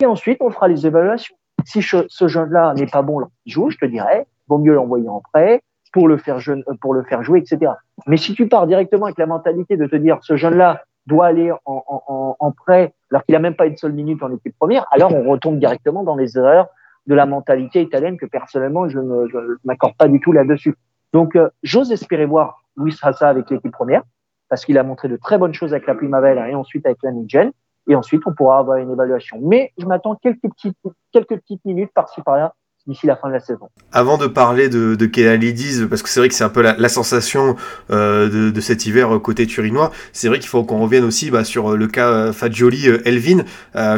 Et 0.00 0.06
ensuite, 0.06 0.38
on 0.40 0.50
fera 0.50 0.66
les 0.66 0.84
évaluations. 0.86 1.36
Si 1.64 1.82
ce 1.82 2.28
jeune-là 2.28 2.74
n'est 2.74 2.86
pas 2.86 3.02
bon 3.02 3.20
lorsqu'il 3.20 3.52
joue, 3.52 3.70
je 3.70 3.78
te 3.78 3.84
dirais, 3.84 4.26
vaut 4.48 4.58
mieux 4.58 4.74
l'envoyer 4.74 5.08
en 5.08 5.20
prêt 5.20 5.62
pour 5.92 6.08
le 6.08 6.16
faire 6.16 6.40
jeune, 6.40 6.64
pour 6.80 6.92
le 6.92 7.02
faire 7.04 7.22
jouer, 7.22 7.40
etc. 7.40 7.72
Mais 8.06 8.16
si 8.16 8.34
tu 8.34 8.48
pars 8.48 8.66
directement 8.66 9.06
avec 9.06 9.18
la 9.18 9.26
mentalité 9.26 9.76
de 9.76 9.86
te 9.86 9.96
dire, 9.96 10.18
ce 10.22 10.36
jeune-là, 10.36 10.82
doit 11.08 11.26
aller 11.26 11.52
en, 11.64 12.52
prêt 12.52 12.94
alors 13.10 13.24
qu'il 13.24 13.32
n'a 13.32 13.40
même 13.40 13.56
pas 13.56 13.66
une 13.66 13.76
seule 13.76 13.92
minute 13.92 14.22
en 14.22 14.32
équipe 14.32 14.54
première, 14.58 14.86
alors 14.90 15.12
on 15.14 15.28
retombe 15.28 15.58
directement 15.58 16.04
dans 16.04 16.14
les 16.14 16.36
erreurs 16.36 16.68
de 17.06 17.14
la 17.14 17.26
mentalité 17.26 17.80
italienne 17.82 18.18
que 18.18 18.26
personnellement 18.26 18.88
je 18.88 18.98
ne 18.98 19.56
m'accorde 19.64 19.96
pas 19.96 20.08
du 20.08 20.20
tout 20.20 20.32
là-dessus. 20.32 20.76
Donc 21.12 21.36
euh, 21.36 21.48
j'ose 21.62 21.90
espérer 21.90 22.26
voir 22.26 22.62
Luis 22.76 22.96
Hassa 23.02 23.28
avec 23.28 23.50
l'équipe 23.50 23.72
première 23.72 24.02
parce 24.48 24.64
qu'il 24.64 24.78
a 24.78 24.82
montré 24.82 25.08
de 25.08 25.16
très 25.16 25.38
bonnes 25.38 25.54
choses 25.54 25.72
avec 25.72 25.86
la 25.86 25.94
Primavera 25.94 26.48
et 26.48 26.54
ensuite 26.54 26.86
avec 26.86 26.98
la 27.02 27.10
Gen 27.26 27.50
et 27.88 27.94
ensuite 27.94 28.22
on 28.26 28.34
pourra 28.34 28.58
avoir 28.58 28.76
une 28.76 28.90
évaluation. 28.90 29.38
Mais 29.42 29.72
je 29.78 29.86
m'attends 29.86 30.16
quelques 30.16 30.42
petites 30.42 30.76
quelques 31.12 31.36
petites 31.40 31.64
minutes 31.64 31.90
par-ci 31.94 32.20
par-là 32.22 32.54
d'ici 32.88 33.06
la 33.06 33.16
fin 33.16 33.28
de 33.28 33.34
la 33.34 33.40
saison. 33.40 33.68
Avant 33.92 34.18
de 34.18 34.26
parler 34.26 34.68
de, 34.68 34.94
de 34.94 35.86
parce 35.86 36.02
que 36.02 36.08
c'est 36.08 36.20
vrai 36.20 36.28
que 36.28 36.34
c'est 36.34 36.44
un 36.44 36.48
peu 36.48 36.62
la, 36.62 36.88
sensation 36.88 37.56
euh, 37.90 38.50
de, 38.50 38.60
cet 38.60 38.86
hiver 38.86 39.20
côté 39.22 39.46
turinois, 39.46 39.92
c'est 40.12 40.28
vrai 40.28 40.38
qu'il 40.38 40.48
faut 40.48 40.64
qu'on 40.64 40.78
revienne 40.78 41.04
aussi 41.04 41.30
bah, 41.30 41.44
sur 41.44 41.76
le 41.76 41.86
cas 41.86 42.32
Fagioli-Elvin. 42.32 43.44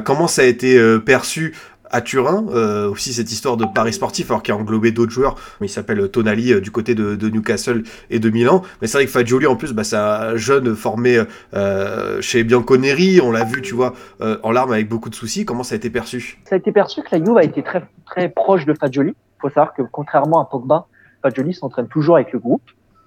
comment 0.04 0.26
ça 0.26 0.42
a 0.42 0.44
été 0.44 0.98
perçu 1.00 1.54
à 1.90 2.00
Turin, 2.00 2.46
euh, 2.50 2.88
aussi 2.90 3.12
cette 3.12 3.30
histoire 3.30 3.56
de 3.56 3.64
Paris 3.64 3.92
sportif, 3.92 4.30
alors 4.30 4.42
qui 4.42 4.52
a 4.52 4.56
englobé 4.56 4.92
d'autres 4.92 5.12
joueurs. 5.12 5.36
Il 5.60 5.68
s'appelle 5.68 6.08
Tonali 6.10 6.52
euh, 6.52 6.60
du 6.60 6.70
côté 6.70 6.94
de, 6.94 7.28
Newcastle 7.28 7.82
et 8.10 8.18
de 8.18 8.30
Milan. 8.30 8.62
Mais 8.80 8.86
c'est 8.86 8.98
vrai 8.98 9.06
que 9.06 9.10
Fagioli, 9.10 9.46
en 9.46 9.56
plus, 9.56 9.72
bah, 9.72 9.84
c'est 9.84 9.96
un 9.96 10.36
jeune 10.36 10.74
formé 10.74 11.22
euh, 11.54 12.20
chez 12.20 12.44
Bianconeri. 12.44 13.20
On 13.20 13.30
l'a 13.30 13.44
vu, 13.44 13.62
tu 13.62 13.74
vois, 13.74 13.94
en 14.20 14.50
larmes 14.50 14.72
avec 14.72 14.88
beaucoup 14.88 15.10
de 15.10 15.14
soucis. 15.14 15.44
Comment 15.44 15.62
ça 15.62 15.74
a 15.74 15.76
été 15.76 15.90
perçu? 15.90 16.40
Ça 16.44 16.54
a 16.54 16.58
été 16.58 16.72
perçu 16.72 17.02
que 17.02 17.08
la 17.12 17.24
Juve 17.24 17.36
a 17.36 17.44
été 17.44 17.62
très, 17.62 17.82
très 18.06 18.28
proche 18.28 18.66
de 18.66 18.74
Fagioli. 18.74 19.10
Il 19.10 19.40
faut 19.40 19.48
savoir 19.48 19.74
que 19.74 19.82
contrairement 19.82 20.40
à 20.40 20.44
Pogba, 20.44 20.86
Fagioli 21.22 21.54
s'entraîne 21.54 21.88
toujours 21.88 22.16
avec 22.16 22.32
le 22.32 22.38
groupe. 22.38 22.62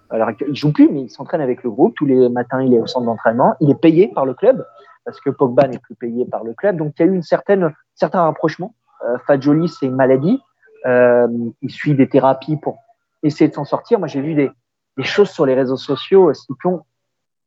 Alors, 0.09 0.29
il 0.47 0.55
joue 0.55 0.71
plus, 0.71 0.89
mais 0.89 1.01
il 1.01 1.09
s'entraîne 1.09 1.41
avec 1.41 1.63
le 1.63 1.71
groupe. 1.71 1.95
Tous 1.95 2.05
les 2.05 2.29
matins, 2.29 2.61
il 2.61 2.73
est 2.73 2.79
au 2.79 2.87
centre 2.87 3.05
d'entraînement. 3.05 3.55
Il 3.61 3.71
est 3.71 3.79
payé 3.79 4.11
par 4.13 4.25
le 4.25 4.33
club 4.33 4.63
parce 5.05 5.19
que 5.19 5.29
Pogba 5.29 5.67
n'est 5.67 5.79
plus 5.79 5.95
payé 5.95 6.25
par 6.25 6.43
le 6.43 6.53
club. 6.53 6.77
Donc 6.77 6.93
il 6.97 7.05
y 7.05 7.09
a 7.09 7.11
eu 7.11 7.15
une 7.15 7.23
certaine, 7.23 7.73
certain 7.95 8.23
rapprochement. 8.23 8.75
Euh, 9.05 9.17
Fadjoli, 9.25 9.69
c'est 9.69 9.85
une 9.85 9.95
maladie. 9.95 10.41
Euh, 10.85 11.27
il 11.61 11.71
suit 11.71 11.95
des 11.95 12.07
thérapies 12.09 12.57
pour 12.57 12.79
essayer 13.23 13.49
de 13.49 13.53
s'en 13.53 13.65
sortir. 13.65 13.99
Moi, 13.99 14.07
j'ai 14.07 14.21
vu 14.21 14.35
des, 14.35 14.51
des, 14.97 15.03
choses 15.03 15.29
sur 15.29 15.45
les 15.45 15.53
réseaux 15.53 15.77
sociaux 15.77 16.31
qui 16.31 16.67
ont 16.67 16.83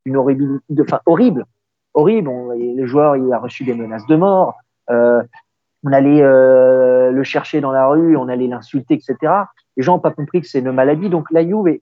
une 0.04 0.16
horribilité, 0.16 0.64
enfin 0.80 1.00
horrible, 1.04 1.44
horrible. 1.92 2.30
le 2.30 2.87
joueur, 2.87 3.16
il 3.16 3.30
a 3.32 3.38
reçu 3.38 3.64
des 3.64 3.74
menaces 3.74 4.06
de 4.06 4.16
mort. 4.16 4.56
Euh, 4.90 5.22
on 5.85 5.92
allait 5.92 6.22
euh, 6.22 7.11
le 7.11 7.22
chercher 7.22 7.61
dans 7.61 7.72
la 7.72 7.87
rue, 7.88 8.16
on 8.16 8.28
allait 8.28 8.46
l'insulter, 8.46 8.94
etc. 8.94 9.32
Les 9.76 9.82
gens 9.82 9.94
n'ont 9.94 10.00
pas 10.00 10.11
compris 10.11 10.40
que 10.40 10.48
c'est 10.48 10.61
une 10.61 10.72
maladie. 10.72 11.11
Donc 11.11 11.30
la 11.30 11.44
Juve, 11.44 11.80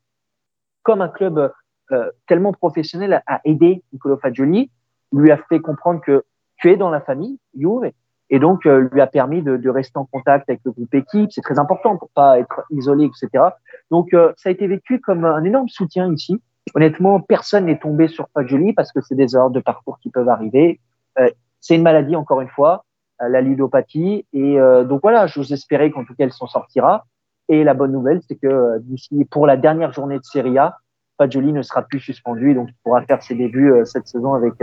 comme 0.82 1.00
un 1.00 1.08
club 1.08 1.52
euh, 1.92 2.10
tellement 2.26 2.52
professionnel, 2.52 3.22
a 3.26 3.40
aidé 3.44 3.82
Nicolo 3.92 4.16
Fagioli 4.16 4.70
lui 5.12 5.30
a 5.30 5.36
fait 5.36 5.60
comprendre 5.60 6.00
que 6.00 6.24
tu 6.56 6.70
es 6.72 6.76
dans 6.76 6.90
la 6.90 7.00
famille, 7.00 7.38
Juve, 7.56 7.92
et 8.30 8.38
donc 8.38 8.66
euh, 8.66 8.88
lui 8.92 9.00
a 9.00 9.06
permis 9.06 9.42
de, 9.42 9.68
rester 9.68 9.98
en 9.98 10.06
contact 10.06 10.48
avec 10.48 10.60
le 10.64 10.72
groupe 10.72 10.94
équipe. 10.94 11.30
C'est 11.32 11.42
très 11.42 11.58
important 11.58 11.96
pour 11.96 12.10
pas 12.10 12.38
être 12.38 12.62
isolé, 12.70 13.04
etc. 13.04 13.44
Donc 13.90 14.14
euh, 14.14 14.32
ça 14.36 14.48
a 14.48 14.52
été 14.52 14.66
vécu 14.66 15.00
comme 15.00 15.24
un 15.24 15.44
énorme 15.44 15.68
soutien 15.68 16.12
ici. 16.12 16.40
Honnêtement, 16.74 17.20
personne 17.20 17.66
n'est 17.66 17.78
tombé 17.78 18.08
sur 18.08 18.26
Fagioli 18.32 18.72
parce 18.72 18.92
que 18.92 19.00
c'est 19.02 19.14
des 19.14 19.34
erreurs 19.34 19.50
de 19.50 19.60
parcours 19.60 19.98
qui 20.00 20.10
peuvent 20.10 20.28
arriver. 20.28 20.80
Euh, 21.18 21.28
c'est 21.60 21.76
une 21.76 21.82
maladie, 21.82 22.16
encore 22.16 22.40
une 22.40 22.48
fois, 22.48 22.84
la 23.20 23.40
ludopathie. 23.40 24.26
Et 24.34 24.58
donc 24.84 25.00
voilà, 25.02 25.26
j'ose 25.26 25.50
espérer 25.50 25.90
qu'en 25.90 26.04
tout 26.04 26.14
cas, 26.14 26.24
elle 26.24 26.32
s'en 26.32 26.46
sortira. 26.46 27.06
Et 27.48 27.64
la 27.64 27.72
bonne 27.72 27.92
nouvelle, 27.92 28.20
c'est 28.28 28.34
que 28.34 28.82
pour 29.30 29.46
la 29.46 29.56
dernière 29.56 29.90
journée 29.94 30.18
de 30.18 30.24
Serie 30.24 30.58
A, 30.58 30.76
Fagioli 31.16 31.54
ne 31.54 31.62
sera 31.62 31.80
plus 31.80 32.00
suspendu, 32.00 32.52
donc 32.52 32.68
il 32.68 32.74
pourra 32.82 33.00
faire 33.02 33.22
ses 33.22 33.34
débuts 33.34 33.72
cette 33.84 34.06
saison 34.06 34.34
avec 34.34 34.54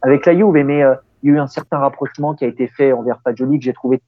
avec 0.00 0.24
la 0.24 0.34
Juve. 0.34 0.96
Il 1.22 1.30
y 1.30 1.32
a 1.32 1.36
eu 1.36 1.38
un 1.38 1.46
certain 1.46 1.78
rapprochement 1.78 2.34
qui 2.34 2.44
a 2.44 2.48
été 2.48 2.66
fait 2.66 2.92
envers 2.92 3.20
Fagioli 3.22 3.58
que 3.58 3.64
j'ai 3.64 3.72
trouvé 3.72 4.00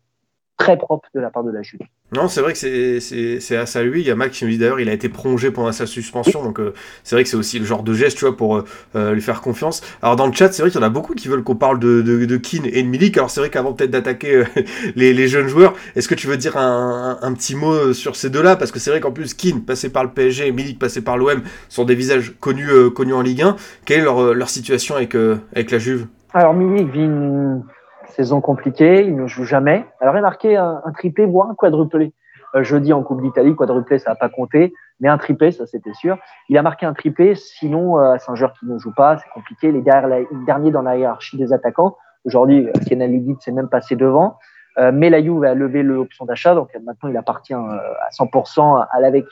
très 0.58 0.76
propre 0.76 1.08
de 1.14 1.20
la 1.20 1.30
part 1.30 1.44
de 1.44 1.50
la 1.50 1.62
Juve. 1.62 1.80
Non, 2.12 2.26
c'est 2.26 2.40
vrai 2.40 2.52
que 2.52 2.58
c'est 2.58 3.56
à 3.56 3.66
ça 3.66 3.82
lui. 3.82 4.00
Il 4.00 4.06
y 4.06 4.10
a 4.10 4.16
Max 4.16 4.36
qui 4.36 4.44
me 4.44 4.50
dit 4.50 4.58
d'ailleurs 4.58 4.80
il 4.80 4.88
a 4.88 4.92
été 4.92 5.08
prolongé 5.08 5.50
pendant 5.50 5.70
sa 5.72 5.86
suspension, 5.86 6.42
donc 6.42 6.58
euh, 6.58 6.74
c'est 7.04 7.14
vrai 7.14 7.22
que 7.22 7.30
c'est 7.30 7.36
aussi 7.36 7.58
le 7.58 7.64
genre 7.64 7.82
de 7.82 7.94
geste, 7.94 8.18
tu 8.18 8.24
vois, 8.24 8.36
pour 8.36 8.64
euh, 8.96 9.12
lui 9.12 9.20
faire 9.20 9.40
confiance. 9.40 9.82
Alors 10.02 10.16
dans 10.16 10.26
le 10.26 10.32
chat, 10.32 10.50
c'est 10.52 10.62
vrai 10.62 10.70
qu'il 10.70 10.80
y 10.80 10.82
en 10.82 10.86
a 10.86 10.90
beaucoup 10.90 11.14
qui 11.14 11.28
veulent 11.28 11.44
qu'on 11.44 11.54
parle 11.54 11.78
de, 11.78 12.02
de, 12.02 12.24
de 12.24 12.36
Keane 12.36 12.66
et 12.66 12.82
de 12.82 12.88
Milik. 12.88 13.16
Alors 13.16 13.30
c'est 13.30 13.40
vrai 13.40 13.50
qu'avant 13.50 13.72
peut-être 13.72 13.90
d'attaquer 13.90 14.44
les, 14.96 15.14
les, 15.14 15.28
jeunes 15.28 15.48
joueurs, 15.48 15.74
est-ce 15.94 16.08
que 16.08 16.14
tu 16.14 16.26
veux 16.26 16.36
dire 16.36 16.56
un, 16.56 17.18
un, 17.22 17.34
petit 17.34 17.54
mot 17.54 17.92
sur 17.92 18.16
ces 18.16 18.30
deux-là? 18.30 18.56
Parce 18.56 18.72
que 18.72 18.80
c'est 18.80 18.90
vrai 18.90 19.00
qu'en 19.00 19.12
plus 19.12 19.34
Keane 19.34 19.62
passé 19.62 19.90
par 19.90 20.02
le 20.02 20.10
PSG 20.10 20.48
et 20.48 20.52
Milik 20.52 20.78
passé 20.78 21.02
par 21.02 21.18
l'OM 21.18 21.42
sont 21.68 21.84
des 21.84 21.94
visages 21.94 22.34
connus, 22.40 22.90
connus 22.96 23.14
en 23.14 23.22
Ligue 23.22 23.42
1. 23.42 23.56
Quelle 23.84 24.00
est 24.00 24.04
leur, 24.04 24.34
leur 24.34 24.48
situation 24.48 24.96
avec, 24.96 25.14
avec 25.14 25.70
la 25.70 25.78
Juve? 25.78 26.06
Alors 26.34 26.54
Milik 26.54 26.88
vit 26.88 27.04
une 27.04 27.64
saison 28.08 28.40
compliquée, 28.40 29.04
il 29.04 29.16
ne 29.16 29.26
joue 29.26 29.44
jamais. 29.44 29.84
Alors 30.00 30.14
il 30.14 30.18
a 30.18 30.22
marqué 30.22 30.56
un, 30.56 30.82
triplé, 30.94 31.26
voire 31.26 31.50
un 31.50 31.54
quadruplé. 31.54 32.12
Euh, 32.54 32.62
jeudi 32.62 32.94
en 32.94 33.02
Coupe 33.02 33.20
d'Italie, 33.20 33.54
quadruplé 33.54 33.98
ça 33.98 34.10
n'a 34.10 34.16
pas 34.16 34.30
compté, 34.30 34.72
mais 35.00 35.08
un 35.08 35.18
triplé, 35.18 35.52
ça 35.52 35.66
c'était 35.66 35.92
sûr. 35.92 36.16
Il 36.48 36.56
a 36.56 36.62
marqué 36.62 36.86
un 36.86 36.94
triplé, 36.94 37.34
sinon 37.34 37.98
euh, 37.98 38.16
c'est 38.18 38.30
un 38.30 38.34
qui 38.34 38.66
ne 38.66 38.78
joue 38.78 38.94
pas, 38.94 39.18
c'est 39.18 39.28
compliqué. 39.34 39.70
Les 39.70 39.82
derniers 39.82 40.70
dans 40.70 40.82
la 40.82 40.96
hiérarchie 40.96 41.36
des 41.36 41.52
attaquants. 41.52 41.96
Aujourd'hui, 42.24 42.68
Kenan 42.86 43.06
Ligit 43.06 43.36
s'est 43.40 43.52
même 43.52 43.68
passé 43.68 43.96
devant. 43.96 44.38
Euh, 44.78 44.92
mais 44.94 45.10
la 45.10 45.22
Juve 45.22 45.44
a 45.44 45.54
levé 45.54 45.82
l'option 45.82 46.24
d'achat, 46.24 46.54
donc 46.54 46.68
maintenant 46.84 47.08
il 47.08 47.16
appartient 47.16 47.54
euh, 47.54 47.58
à 47.58 48.10
100% 48.10 48.86
à 48.90 49.00
l'avec 49.00 49.26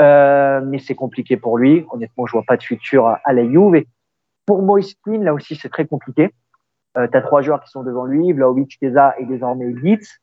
Euh, 0.00 0.60
mais 0.64 0.78
c'est 0.80 0.96
compliqué 0.96 1.36
pour 1.36 1.56
lui. 1.56 1.86
Honnêtement, 1.92 2.26
je 2.26 2.32
vois 2.32 2.42
pas 2.42 2.56
de 2.56 2.62
futur 2.62 3.06
à, 3.06 3.20
à 3.24 3.32
la 3.32 3.44
Juve. 3.44 3.84
Pour 4.46 4.62
Moïse 4.62 4.96
là 5.06 5.32
aussi, 5.34 5.56
c'est 5.56 5.68
très 5.68 5.86
compliqué. 5.86 6.32
Euh, 6.96 7.08
tu 7.10 7.16
as 7.16 7.22
trois 7.22 7.42
joueurs 7.42 7.62
qui 7.62 7.70
sont 7.70 7.82
devant 7.82 8.04
lui, 8.04 8.32
Vlaovic, 8.32 8.78
Keza 8.78 9.14
et 9.18 9.24
désormais 9.24 9.66
Litz. 9.66 10.20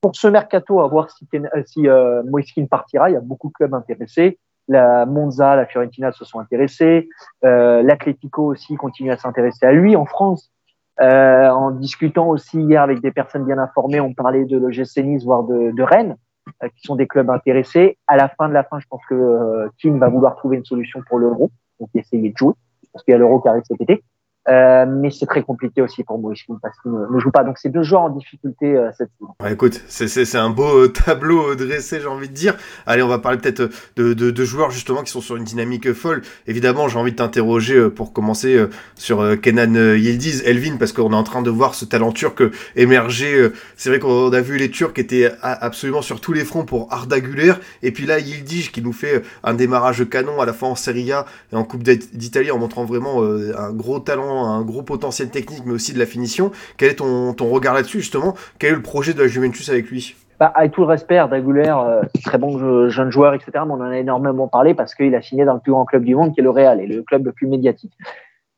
Pour 0.00 0.14
ce 0.14 0.28
mercato, 0.28 0.80
à 0.80 0.88
voir 0.88 1.10
si, 1.10 1.26
euh, 1.34 1.62
si 1.66 1.88
euh, 1.88 2.22
partira, 2.70 3.10
il 3.10 3.14
y 3.14 3.16
a 3.16 3.20
beaucoup 3.20 3.48
de 3.48 3.52
clubs 3.54 3.74
intéressés. 3.74 4.38
La 4.68 5.06
Monza, 5.06 5.56
la 5.56 5.66
Fiorentina 5.66 6.12
se 6.12 6.24
sont 6.24 6.40
intéressés. 6.40 7.08
Euh, 7.44 7.82
L'Atlético 7.82 8.44
aussi 8.44 8.76
continue 8.76 9.10
à 9.10 9.16
s'intéresser 9.16 9.64
à 9.66 9.72
lui. 9.72 9.96
En 9.96 10.04
France, 10.04 10.52
euh, 11.00 11.48
en 11.48 11.70
discutant 11.70 12.28
aussi 12.28 12.60
hier 12.60 12.82
avec 12.82 13.00
des 13.00 13.10
personnes 13.10 13.44
bien 13.44 13.58
informées, 13.58 14.00
on 14.00 14.12
parlait 14.12 14.44
de 14.44 14.58
l'OGC 14.58 14.98
Nice, 14.98 15.24
voire 15.24 15.44
de, 15.44 15.70
de 15.70 15.82
Rennes, 15.82 16.16
euh, 16.62 16.68
qui 16.68 16.86
sont 16.86 16.96
des 16.96 17.06
clubs 17.06 17.30
intéressés. 17.30 17.96
À 18.06 18.16
la 18.16 18.28
fin 18.28 18.48
de 18.48 18.54
la 18.54 18.62
fin, 18.62 18.78
je 18.78 18.86
pense 18.88 19.04
que 19.08 19.14
euh, 19.14 19.68
Kim 19.78 19.98
va 19.98 20.08
vouloir 20.08 20.36
trouver 20.36 20.58
une 20.58 20.64
solution 20.64 21.02
pour 21.08 21.18
l'euro, 21.18 21.50
donc 21.80 21.88
essayer 21.94 22.30
de 22.30 22.36
jouer 22.36 22.54
parce 22.98 23.04
qu'il 23.04 23.12
y 23.12 23.14
a 23.14 23.18
l'Euro 23.18 23.40
qui 23.40 23.48
arrive 23.48 23.62
cet 23.64 23.80
été. 23.80 24.02
Euh, 24.48 24.86
mais 24.88 25.10
c'est 25.10 25.26
très 25.26 25.42
compliqué 25.42 25.82
aussi 25.82 26.04
pour 26.04 26.18
Maurice 26.18 26.44
parce 26.62 26.78
qu'il 26.80 26.90
ne, 26.90 27.18
joue 27.18 27.30
pas. 27.30 27.44
Donc 27.44 27.58
c'est 27.58 27.68
deux 27.68 27.82
joueurs 27.82 28.02
en 28.02 28.10
difficulté 28.10 28.76
euh, 28.76 28.90
cette 28.96 29.10
saison. 29.18 29.34
écoute, 29.50 29.82
c'est 29.88 30.36
un 30.36 30.50
beau 30.50 30.84
euh, 30.84 30.88
tableau 31.04 31.54
dressé, 31.54 32.00
j'ai 32.00 32.06
envie 32.06 32.28
de 32.28 32.34
dire. 32.34 32.56
Allez, 32.86 33.02
on 33.02 33.08
va 33.08 33.18
parler 33.18 33.38
peut-être 33.38 33.70
de, 33.96 34.14
de, 34.14 34.30
de, 34.30 34.44
joueurs 34.44 34.70
justement 34.70 35.02
qui 35.02 35.10
sont 35.10 35.20
sur 35.20 35.36
une 35.36 35.44
dynamique 35.44 35.92
folle. 35.92 36.22
Évidemment, 36.46 36.88
j'ai 36.88 36.98
envie 36.98 37.12
de 37.12 37.16
t'interroger 37.16 37.90
pour 37.90 38.12
commencer 38.12 38.66
sur 38.94 39.38
Kenan 39.40 39.74
Yildiz, 39.74 40.42
Elvin, 40.46 40.76
parce 40.78 40.92
qu'on 40.92 41.12
est 41.12 41.16
en 41.16 41.22
train 41.22 41.42
de 41.42 41.50
voir 41.50 41.74
ce 41.74 41.84
talent 41.84 42.12
turc 42.12 42.42
émerger. 42.76 43.50
C'est 43.76 43.90
vrai 43.90 43.98
qu'on 43.98 44.32
a 44.32 44.40
vu 44.40 44.56
les 44.56 44.70
Turcs 44.70 44.92
étaient 44.96 45.30
absolument 45.42 46.02
sur 46.02 46.20
tous 46.20 46.32
les 46.32 46.44
fronts 46.44 46.64
pour 46.64 46.90
Arda 46.90 47.20
Güler. 47.20 47.52
Et 47.82 47.92
puis 47.92 48.06
là, 48.06 48.18
Yildiz 48.18 48.70
qui 48.70 48.80
nous 48.80 48.92
fait 48.92 49.22
un 49.44 49.54
démarrage 49.54 50.08
canon 50.08 50.40
à 50.40 50.46
la 50.46 50.52
fois 50.52 50.68
en 50.68 50.74
Serie 50.74 51.12
A 51.12 51.26
et 51.52 51.56
en 51.56 51.64
Coupe 51.64 51.82
d'Italie 51.82 52.50
en 52.50 52.58
montrant 52.58 52.84
vraiment 52.84 53.22
un 53.22 53.72
gros 53.72 53.98
talent 53.98 54.37
un 54.46 54.62
gros 54.62 54.82
potentiel 54.82 55.30
technique, 55.30 55.62
mais 55.66 55.72
aussi 55.72 55.92
de 55.92 55.98
la 55.98 56.06
finition. 56.06 56.50
Quel 56.76 56.90
est 56.90 56.96
ton, 56.96 57.34
ton 57.34 57.48
regard 57.48 57.74
là-dessus, 57.74 58.00
justement? 58.00 58.34
Quel 58.58 58.72
est 58.72 58.76
le 58.76 58.82
projet 58.82 59.14
de 59.14 59.20
la 59.20 59.28
Juventus 59.28 59.68
avec 59.68 59.90
lui? 59.90 60.14
Bah, 60.38 60.52
avec 60.54 60.72
tout 60.72 60.82
le 60.82 60.86
respect, 60.86 61.16
Daguler, 61.28 61.68
euh, 61.68 62.02
très 62.24 62.38
bon 62.38 62.88
jeune 62.88 63.10
joueur, 63.10 63.34
etc. 63.34 63.50
Mais 63.54 63.72
on 63.72 63.80
en 63.80 63.90
a 63.90 63.98
énormément 63.98 64.46
parlé 64.46 64.74
parce 64.74 64.94
qu'il 64.94 65.14
a 65.14 65.22
signé 65.22 65.44
dans 65.44 65.54
le 65.54 65.60
plus 65.60 65.72
grand 65.72 65.84
club 65.84 66.04
du 66.04 66.14
monde, 66.14 66.32
qui 66.32 66.40
est 66.40 66.44
le 66.44 66.50
Real, 66.50 66.80
et 66.80 66.86
le 66.86 67.02
club 67.02 67.26
le 67.26 67.32
plus 67.32 67.48
médiatique. 67.48 67.92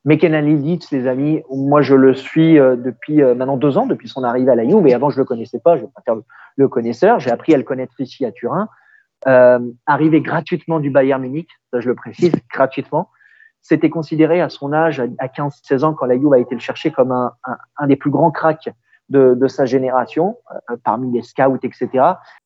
Mais 0.04 0.16
Kenan 0.16 0.40
les 0.92 1.06
amis, 1.06 1.42
moi 1.50 1.82
je 1.82 1.94
le 1.94 2.14
suis 2.14 2.58
euh, 2.58 2.74
depuis 2.74 3.22
euh, 3.22 3.34
maintenant 3.34 3.58
deux 3.58 3.76
ans, 3.76 3.86
depuis 3.86 4.08
son 4.08 4.24
arrivée 4.24 4.50
à 4.50 4.54
la 4.54 4.66
Juve, 4.66 4.86
et 4.86 4.94
avant 4.94 5.10
je 5.10 5.18
le 5.18 5.24
connaissais 5.24 5.60
pas, 5.60 5.76
je 5.76 5.82
vais 5.82 5.88
pas 5.94 6.00
faire 6.04 6.16
le, 6.56 6.68
connaisseur. 6.68 7.20
J'ai 7.20 7.30
appris 7.30 7.52
à 7.52 7.58
le 7.58 7.64
connaître 7.64 7.92
ici 7.98 8.24
à 8.24 8.32
Turin. 8.32 8.68
Euh, 9.26 9.58
arrivé 9.86 10.22
gratuitement 10.22 10.80
du 10.80 10.88
Bayern 10.88 11.20
Munich, 11.20 11.48
ça 11.70 11.80
je 11.80 11.88
le 11.88 11.94
précise, 11.94 12.32
gratuitement 12.52 13.10
c'était 13.62 13.90
considéré 13.90 14.40
à 14.40 14.48
son 14.48 14.72
âge, 14.72 15.00
à 15.18 15.26
15-16 15.26 15.84
ans, 15.84 15.94
quand 15.94 16.06
la 16.06 16.16
Juve 16.16 16.32
a 16.32 16.38
été 16.38 16.54
le 16.54 16.60
chercher, 16.60 16.90
comme 16.90 17.12
un, 17.12 17.32
un, 17.44 17.56
un 17.76 17.86
des 17.86 17.96
plus 17.96 18.10
grands 18.10 18.30
cracks 18.30 18.70
de, 19.10 19.34
de 19.34 19.48
sa 19.48 19.66
génération, 19.66 20.38
euh, 20.70 20.76
parmi 20.82 21.12
les 21.12 21.22
scouts, 21.22 21.58
etc. 21.62 22.04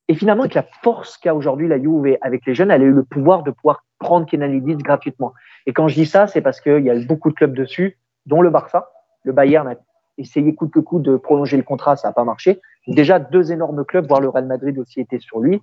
Et 0.08 0.14
finalement, 0.14 0.42
avec 0.42 0.54
la 0.54 0.64
force 0.82 1.16
qu'a 1.18 1.34
aujourd'hui 1.34 1.68
la 1.68 1.78
Juve 1.78 2.16
avec 2.22 2.44
les 2.46 2.54
jeunes, 2.54 2.70
elle 2.70 2.82
a 2.82 2.84
eu 2.84 2.92
le 2.92 3.04
pouvoir 3.04 3.42
de 3.42 3.50
pouvoir 3.50 3.84
prendre 3.98 4.26
Kenan 4.26 4.58
gratuitement. 4.78 5.32
Et 5.66 5.72
quand 5.72 5.88
je 5.88 5.94
dis 5.94 6.06
ça, 6.06 6.26
c'est 6.26 6.40
parce 6.40 6.60
qu'il 6.60 6.84
y 6.84 6.90
a 6.90 6.94
beaucoup 7.06 7.30
de 7.30 7.34
clubs 7.34 7.54
dessus, 7.54 7.98
dont 8.26 8.42
le 8.42 8.50
Barça. 8.50 8.90
Le 9.22 9.32
Bayern 9.32 9.68
a 9.68 9.74
essayé 10.18 10.54
coûte 10.54 10.72
que 10.72 10.80
coûte 10.80 11.02
de 11.02 11.16
prolonger 11.16 11.56
le 11.56 11.62
contrat, 11.62 11.96
ça 11.96 12.08
n'a 12.08 12.12
pas 12.12 12.24
marché. 12.24 12.60
Déjà, 12.86 13.18
deux 13.18 13.52
énormes 13.52 13.84
clubs, 13.84 14.06
voire 14.06 14.20
le 14.20 14.28
Real 14.28 14.46
Madrid 14.46 14.78
aussi 14.78 15.00
était 15.00 15.18
sur 15.18 15.40
lui. 15.40 15.60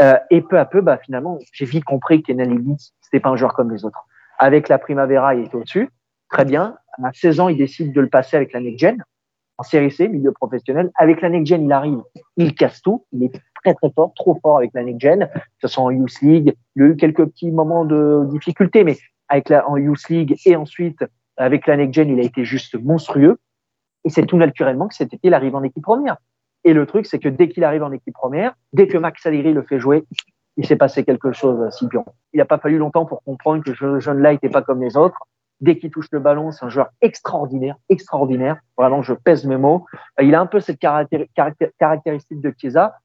Euh, 0.00 0.14
et 0.30 0.40
peu 0.40 0.58
à 0.58 0.64
peu, 0.64 0.80
bah, 0.80 0.98
finalement, 0.98 1.38
j'ai 1.52 1.66
vite 1.66 1.84
compris 1.84 2.22
que 2.22 2.28
Kenan 2.28 2.44
Lidis, 2.44 2.94
c'était 3.00 3.20
pas 3.20 3.28
un 3.28 3.36
joueur 3.36 3.54
comme 3.54 3.70
les 3.70 3.84
autres. 3.84 4.06
Avec 4.42 4.68
la 4.68 4.80
Primavera, 4.80 5.36
il 5.36 5.44
est 5.44 5.54
au-dessus. 5.54 5.88
Très 6.28 6.44
bien. 6.44 6.74
À 7.00 7.12
16 7.12 7.38
ans, 7.38 7.48
il 7.48 7.56
décide 7.56 7.92
de 7.92 8.00
le 8.00 8.08
passer 8.08 8.36
avec 8.36 8.52
la 8.52 8.58
Next 8.58 8.80
Gen. 8.80 8.96
En 9.56 9.62
série 9.62 9.92
C, 9.92 10.08
milieu 10.08 10.32
professionnel. 10.32 10.90
Avec 10.96 11.20
la 11.20 11.28
Next 11.28 11.46
Gen, 11.46 11.62
il 11.62 11.70
arrive, 11.70 12.00
il 12.36 12.52
casse 12.56 12.82
tout. 12.82 13.06
Il 13.12 13.22
est 13.22 13.40
très, 13.62 13.72
très 13.74 13.92
fort, 13.94 14.12
trop 14.16 14.36
fort 14.42 14.56
avec 14.56 14.72
la 14.74 14.82
Next 14.82 15.00
Gen. 15.00 15.28
Ce 15.60 15.68
sont 15.68 15.82
en 15.82 15.90
Youth 15.92 16.20
League. 16.22 16.56
Il 16.74 16.82
y 16.82 16.84
a 16.84 16.88
eu 16.88 16.96
quelques 16.96 17.24
petits 17.26 17.52
moments 17.52 17.84
de 17.84 18.26
difficulté, 18.30 18.82
mais 18.82 18.96
avec 19.28 19.48
la, 19.48 19.68
en 19.70 19.76
Youth 19.76 20.08
League 20.08 20.34
et 20.44 20.56
ensuite 20.56 21.04
avec 21.36 21.68
la 21.68 21.76
Next 21.76 21.94
Gen, 21.94 22.10
il 22.10 22.18
a 22.18 22.24
été 22.24 22.44
juste 22.44 22.74
monstrueux. 22.74 23.38
Et 24.04 24.10
c'est 24.10 24.26
tout 24.26 24.38
naturellement 24.38 24.88
que 24.88 24.96
cet 24.96 25.14
été, 25.14 25.28
il 25.28 25.34
arrive 25.34 25.54
en 25.54 25.62
équipe 25.62 25.84
première. 25.84 26.16
Et 26.64 26.72
le 26.72 26.84
truc, 26.86 27.06
c'est 27.06 27.20
que 27.20 27.28
dès 27.28 27.48
qu'il 27.48 27.62
arrive 27.62 27.84
en 27.84 27.92
équipe 27.92 28.14
première, 28.14 28.54
dès 28.72 28.88
que 28.88 28.98
Max 28.98 29.24
Allegri 29.24 29.52
le 29.52 29.62
fait 29.62 29.78
jouer, 29.78 30.02
il 30.56 30.66
s'est 30.66 30.76
passé 30.76 31.04
quelque 31.04 31.32
chose, 31.32 31.70
Scipion. 31.70 32.04
Il 32.32 32.38
n'a 32.38 32.44
pas 32.44 32.58
fallu 32.58 32.78
longtemps 32.78 33.06
pour 33.06 33.22
comprendre 33.22 33.64
que 33.64 33.74
ce 33.74 34.00
jeune-là 34.00 34.32
n'était 34.32 34.50
pas 34.50 34.62
comme 34.62 34.82
les 34.82 34.96
autres. 34.96 35.18
Dès 35.60 35.78
qu'il 35.78 35.90
touche 35.90 36.08
le 36.10 36.18
ballon, 36.18 36.50
c'est 36.50 36.64
un 36.64 36.68
joueur 36.68 36.88
extraordinaire, 37.00 37.76
extraordinaire. 37.88 38.56
Vraiment, 38.76 39.02
je 39.02 39.14
pèse 39.14 39.44
mes 39.46 39.56
mots. 39.56 39.86
Il 40.20 40.34
a 40.34 40.40
un 40.40 40.46
peu 40.46 40.60
cette 40.60 40.80
caractéristique 40.80 42.40
de 42.40 42.54
Chiesa. 42.56 42.96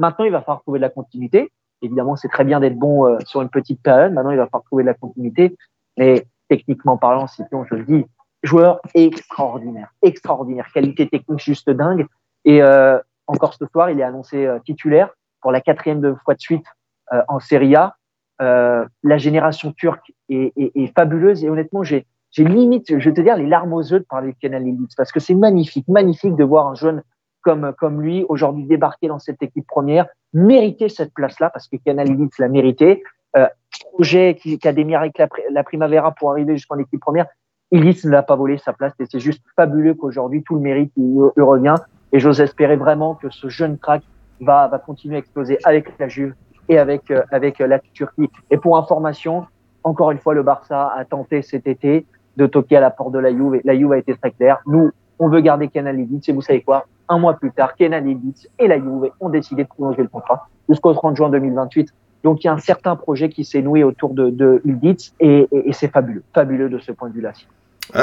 Maintenant, 0.00 0.24
il 0.24 0.32
va 0.32 0.40
falloir 0.40 0.62
trouver 0.62 0.78
de 0.78 0.84
la 0.84 0.88
continuité. 0.88 1.52
Évidemment, 1.82 2.16
c'est 2.16 2.28
très 2.28 2.44
bien 2.44 2.60
d'être 2.60 2.78
bon 2.78 3.06
euh, 3.06 3.18
sur 3.24 3.42
une 3.42 3.50
petite 3.50 3.82
période. 3.82 4.12
Maintenant, 4.12 4.30
il 4.30 4.38
va 4.38 4.46
falloir 4.46 4.64
trouver 4.64 4.84
de 4.84 4.88
la 4.88 4.94
continuité. 4.94 5.56
Mais 5.96 6.26
techniquement 6.48 6.96
parlant, 6.96 7.26
Scipion, 7.26 7.64
je 7.70 7.74
le 7.74 7.84
dis, 7.84 8.06
joueur 8.42 8.80
extraordinaire, 8.94 9.92
extraordinaire, 10.02 10.66
qualité 10.72 11.08
technique 11.08 11.40
juste 11.40 11.68
dingue. 11.70 12.06
Et 12.44 12.62
euh, 12.62 12.98
encore 13.26 13.54
ce 13.54 13.66
soir, 13.66 13.90
il 13.90 14.00
est 14.00 14.04
annoncé 14.04 14.46
euh, 14.46 14.58
titulaire 14.60 15.10
pour 15.40 15.52
la 15.52 15.60
quatrième 15.60 16.16
fois 16.24 16.34
de 16.34 16.40
suite 16.40 16.64
euh, 17.12 17.22
en 17.28 17.40
Serie 17.40 17.74
A. 17.74 17.96
Euh, 18.40 18.84
la 19.02 19.18
génération 19.18 19.72
turque 19.72 20.12
est, 20.28 20.94
fabuleuse 20.94 21.44
et 21.44 21.50
honnêtement, 21.50 21.82
j'ai 21.82 22.04
limite, 22.36 22.86
je 22.88 23.08
vais 23.08 23.14
te 23.14 23.20
dire, 23.20 23.36
les 23.36 23.46
larmes 23.46 23.72
aux 23.72 23.82
yeux 23.82 24.00
de 24.00 24.04
parler 24.04 24.32
de 24.32 24.36
Kenan 24.40 24.60
Lillis 24.60 24.94
parce 24.96 25.10
que 25.10 25.18
c'est 25.18 25.34
magnifique, 25.34 25.88
magnifique 25.88 26.36
de 26.36 26.44
voir 26.44 26.68
un 26.68 26.74
jeune 26.74 27.02
comme 27.42 27.72
comme 27.78 28.02
lui 28.02 28.24
aujourd'hui 28.28 28.64
débarquer 28.64 29.08
dans 29.08 29.18
cette 29.18 29.42
équipe 29.42 29.66
première, 29.66 30.06
mériter 30.32 30.88
cette 30.88 31.14
place-là 31.14 31.50
parce 31.50 31.66
que 31.66 31.76
Kenan 31.84 32.04
Lillis 32.04 32.30
l'a 32.38 32.48
mérité. 32.48 33.02
Euh, 33.36 33.46
projet 33.92 34.36
qui, 34.40 34.58
a 34.64 34.72
démarré 34.72 35.12
avec 35.16 35.30
la, 35.50 35.62
Primavera 35.62 36.12
pour 36.12 36.30
arriver 36.30 36.56
jusqu'en 36.56 36.78
équipe 36.78 37.00
première, 37.00 37.26
Illich 37.70 38.04
ne 38.04 38.10
l'a 38.10 38.22
pas 38.22 38.36
volé 38.36 38.56
sa 38.56 38.72
place 38.72 38.94
et 39.00 39.04
c'est 39.10 39.20
juste 39.20 39.44
fabuleux 39.56 39.94
qu'aujourd'hui 39.94 40.42
tout 40.42 40.54
le 40.54 40.60
mérite 40.60 40.92
lui, 40.96 41.18
revient. 41.36 41.74
Et 42.12 42.20
j'ose 42.20 42.40
espérer 42.40 42.76
vraiment 42.76 43.14
que 43.16 43.28
ce 43.28 43.48
jeune 43.48 43.76
crack 43.76 44.02
va, 44.40 44.68
va 44.68 44.78
continuer 44.78 45.16
à 45.16 45.18
exploser 45.18 45.58
avec 45.64 45.98
la 45.98 46.08
Juve 46.08 46.34
et 46.68 46.78
avec, 46.78 47.10
euh, 47.10 47.22
avec 47.30 47.58
la 47.58 47.78
Turquie. 47.78 48.30
Et 48.50 48.56
pour 48.56 48.76
information, 48.76 49.46
encore 49.84 50.10
une 50.10 50.18
fois, 50.18 50.34
le 50.34 50.42
Barça 50.42 50.92
a 50.96 51.04
tenté 51.04 51.42
cet 51.42 51.66
été 51.66 52.06
de 52.36 52.46
toquer 52.46 52.76
à 52.76 52.80
la 52.80 52.90
porte 52.90 53.12
de 53.12 53.18
la 53.18 53.30
Juve. 53.30 53.60
La 53.64 53.76
Juve 53.76 53.92
a 53.92 53.98
été 53.98 54.14
très 54.14 54.30
claire. 54.30 54.58
Nous, 54.66 54.90
on 55.18 55.28
veut 55.28 55.40
garder 55.40 55.68
Kenan 55.68 55.92
Lidic. 55.92 56.28
Et 56.28 56.32
vous 56.32 56.42
savez 56.42 56.62
quoi? 56.62 56.86
Un 57.08 57.18
mois 57.18 57.34
plus 57.34 57.50
tard, 57.50 57.74
Kenan 57.74 58.00
Lidic 58.00 58.48
et 58.58 58.68
la 58.68 58.78
Juve 58.78 59.10
ont 59.20 59.28
décidé 59.28 59.64
de 59.64 59.68
prolonger 59.68 60.02
le 60.02 60.08
contrat 60.08 60.48
jusqu'au 60.68 60.92
30 60.92 61.16
juin 61.16 61.30
2028. 61.30 61.92
Donc, 62.24 62.42
il 62.42 62.48
y 62.48 62.50
a 62.50 62.52
un 62.52 62.58
certain 62.58 62.96
projet 62.96 63.28
qui 63.28 63.44
s'est 63.44 63.62
noué 63.62 63.84
autour 63.84 64.12
de, 64.12 64.30
de 64.30 64.60
et, 64.64 64.96
et, 65.20 65.48
et 65.50 65.72
c'est 65.72 65.88
fabuleux, 65.88 66.22
fabuleux 66.34 66.68
de 66.68 66.78
ce 66.78 66.92
point 66.92 67.08
de 67.08 67.14
vue-là. 67.14 67.32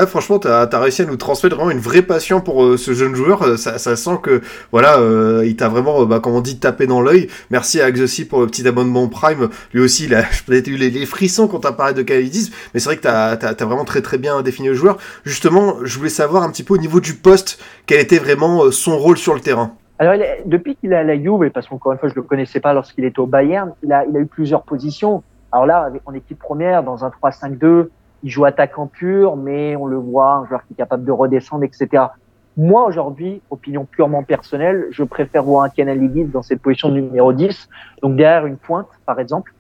Franchement, 0.08 0.40
t'as 0.40 0.64
as 0.64 0.80
réussi 0.80 1.04
à 1.04 1.06
nous 1.06 1.16
transmettre 1.16 1.56
vraiment 1.56 1.72
une 1.72 1.80
vraie 1.80 2.02
passion 2.02 2.42
pour 2.42 2.64
euh, 2.64 2.78
ce 2.78 2.94
jeune 2.94 3.14
joueur. 3.14 3.44
Euh, 3.44 3.58
ça, 3.58 3.78
ça, 3.78 3.96
sent 3.96 4.18
que 4.24 4.42
voilà, 4.72 4.98
euh, 4.98 5.44
il 5.46 5.56
t'a 5.56 5.70
vraiment, 5.70 6.06
bah, 6.06 6.20
comme 6.20 6.34
on 6.34 6.42
dit, 6.42 6.60
tapé 6.60 6.88
dans 6.88 7.02
l'œil. 7.02 7.28
Merci 7.52 7.82
à 7.82 7.86
Axossi 7.86 8.26
pour 8.26 8.42
le 8.42 8.48
petit 8.48 8.68
abonnement 8.68 9.08
Prime. 9.08 9.50
Lui 9.74 9.82
aussi, 9.82 10.06
il 10.06 10.16
a 10.16 10.24
peut-être 10.48 10.68
eu 10.68 10.78
les, 10.78 11.06
frissons 11.06 11.48
quand 11.48 11.60
t'as 11.60 11.72
parlé 11.72 11.94
de 11.94 12.02
Calidis, 12.02 12.52
mais 12.74 12.80
c'est 12.80 12.90
vrai 12.90 12.98
que 12.98 13.04
t'as 13.04 13.34
as, 13.34 13.66
vraiment 13.66 13.86
très 13.86 14.02
très 14.02 14.18
bien 14.18 14.42
défini 14.42 14.70
le 14.70 14.74
joueur. 14.74 14.98
Justement, 15.24 15.76
je 15.84 15.98
voulais 15.98 16.10
savoir 16.10 16.44
un 16.44 16.50
petit 16.50 16.64
peu 16.64 16.74
au 16.74 16.80
niveau 16.80 17.00
du 17.00 17.14
poste, 17.14 17.60
quel 17.86 18.00
était 18.00 18.18
vraiment 18.18 18.72
son 18.72 18.98
rôle 18.98 19.18
sur 19.18 19.36
le 19.36 19.40
terrain? 19.40 19.76
Alors, 20.00 20.16
depuis 20.46 20.76
qu'il 20.76 20.92
est 20.94 20.98
à 20.98 21.04
la 21.04 21.16
Juve, 21.16 21.52
parce 21.54 21.68
qu'encore 21.68 21.94
une 21.94 22.00
fois, 22.00 22.10
je 22.10 22.16
le 22.16 22.24
connaissais 22.24 22.60
pas 22.60 22.74
lorsqu'il 22.74 23.06
était 23.06 23.20
au 23.20 23.28
Bayern, 23.28 23.72
il 23.84 23.94
a, 23.94 24.04
il 24.06 24.18
a 24.18 24.20
eu 24.20 24.26
plusieurs 24.26 24.64
positions. 24.64 25.24
Alors 25.52 25.68
là, 25.68 25.90
en 26.06 26.14
équipe 26.14 26.40
première, 26.40 26.84
dans 26.84 27.06
un 27.06 27.12
3-5-2, 27.24 27.88
il 28.26 28.32
joue 28.32 28.44
attaquant 28.44 28.88
pur, 28.88 29.36
mais 29.36 29.76
on 29.76 29.86
le 29.86 29.98
voit, 29.98 30.34
un 30.34 30.48
joueur 30.48 30.66
qui 30.66 30.74
est 30.74 30.76
capable 30.76 31.06
de 31.06 31.12
redescendre, 31.12 31.64
etc. 31.64 32.06
Moi, 32.58 32.84
aujourd'hui, 32.88 33.40
opinion 33.52 33.86
purement 33.86 34.24
personnelle, 34.24 34.88
je 34.90 35.04
préfère 35.04 35.44
voir 35.44 35.64
un 35.64 35.70
Kenan 35.70 35.94
Ligis 35.94 36.26
dans 36.26 36.42
cette 36.42 36.60
position 36.60 36.90
de 36.90 36.96
numéro 36.96 37.34
10, 37.34 37.70
donc 38.02 38.16
derrière 38.16 38.48
une 38.48 38.58
pointe, 38.58 38.88
par 39.06 39.20
exemple, 39.20 39.54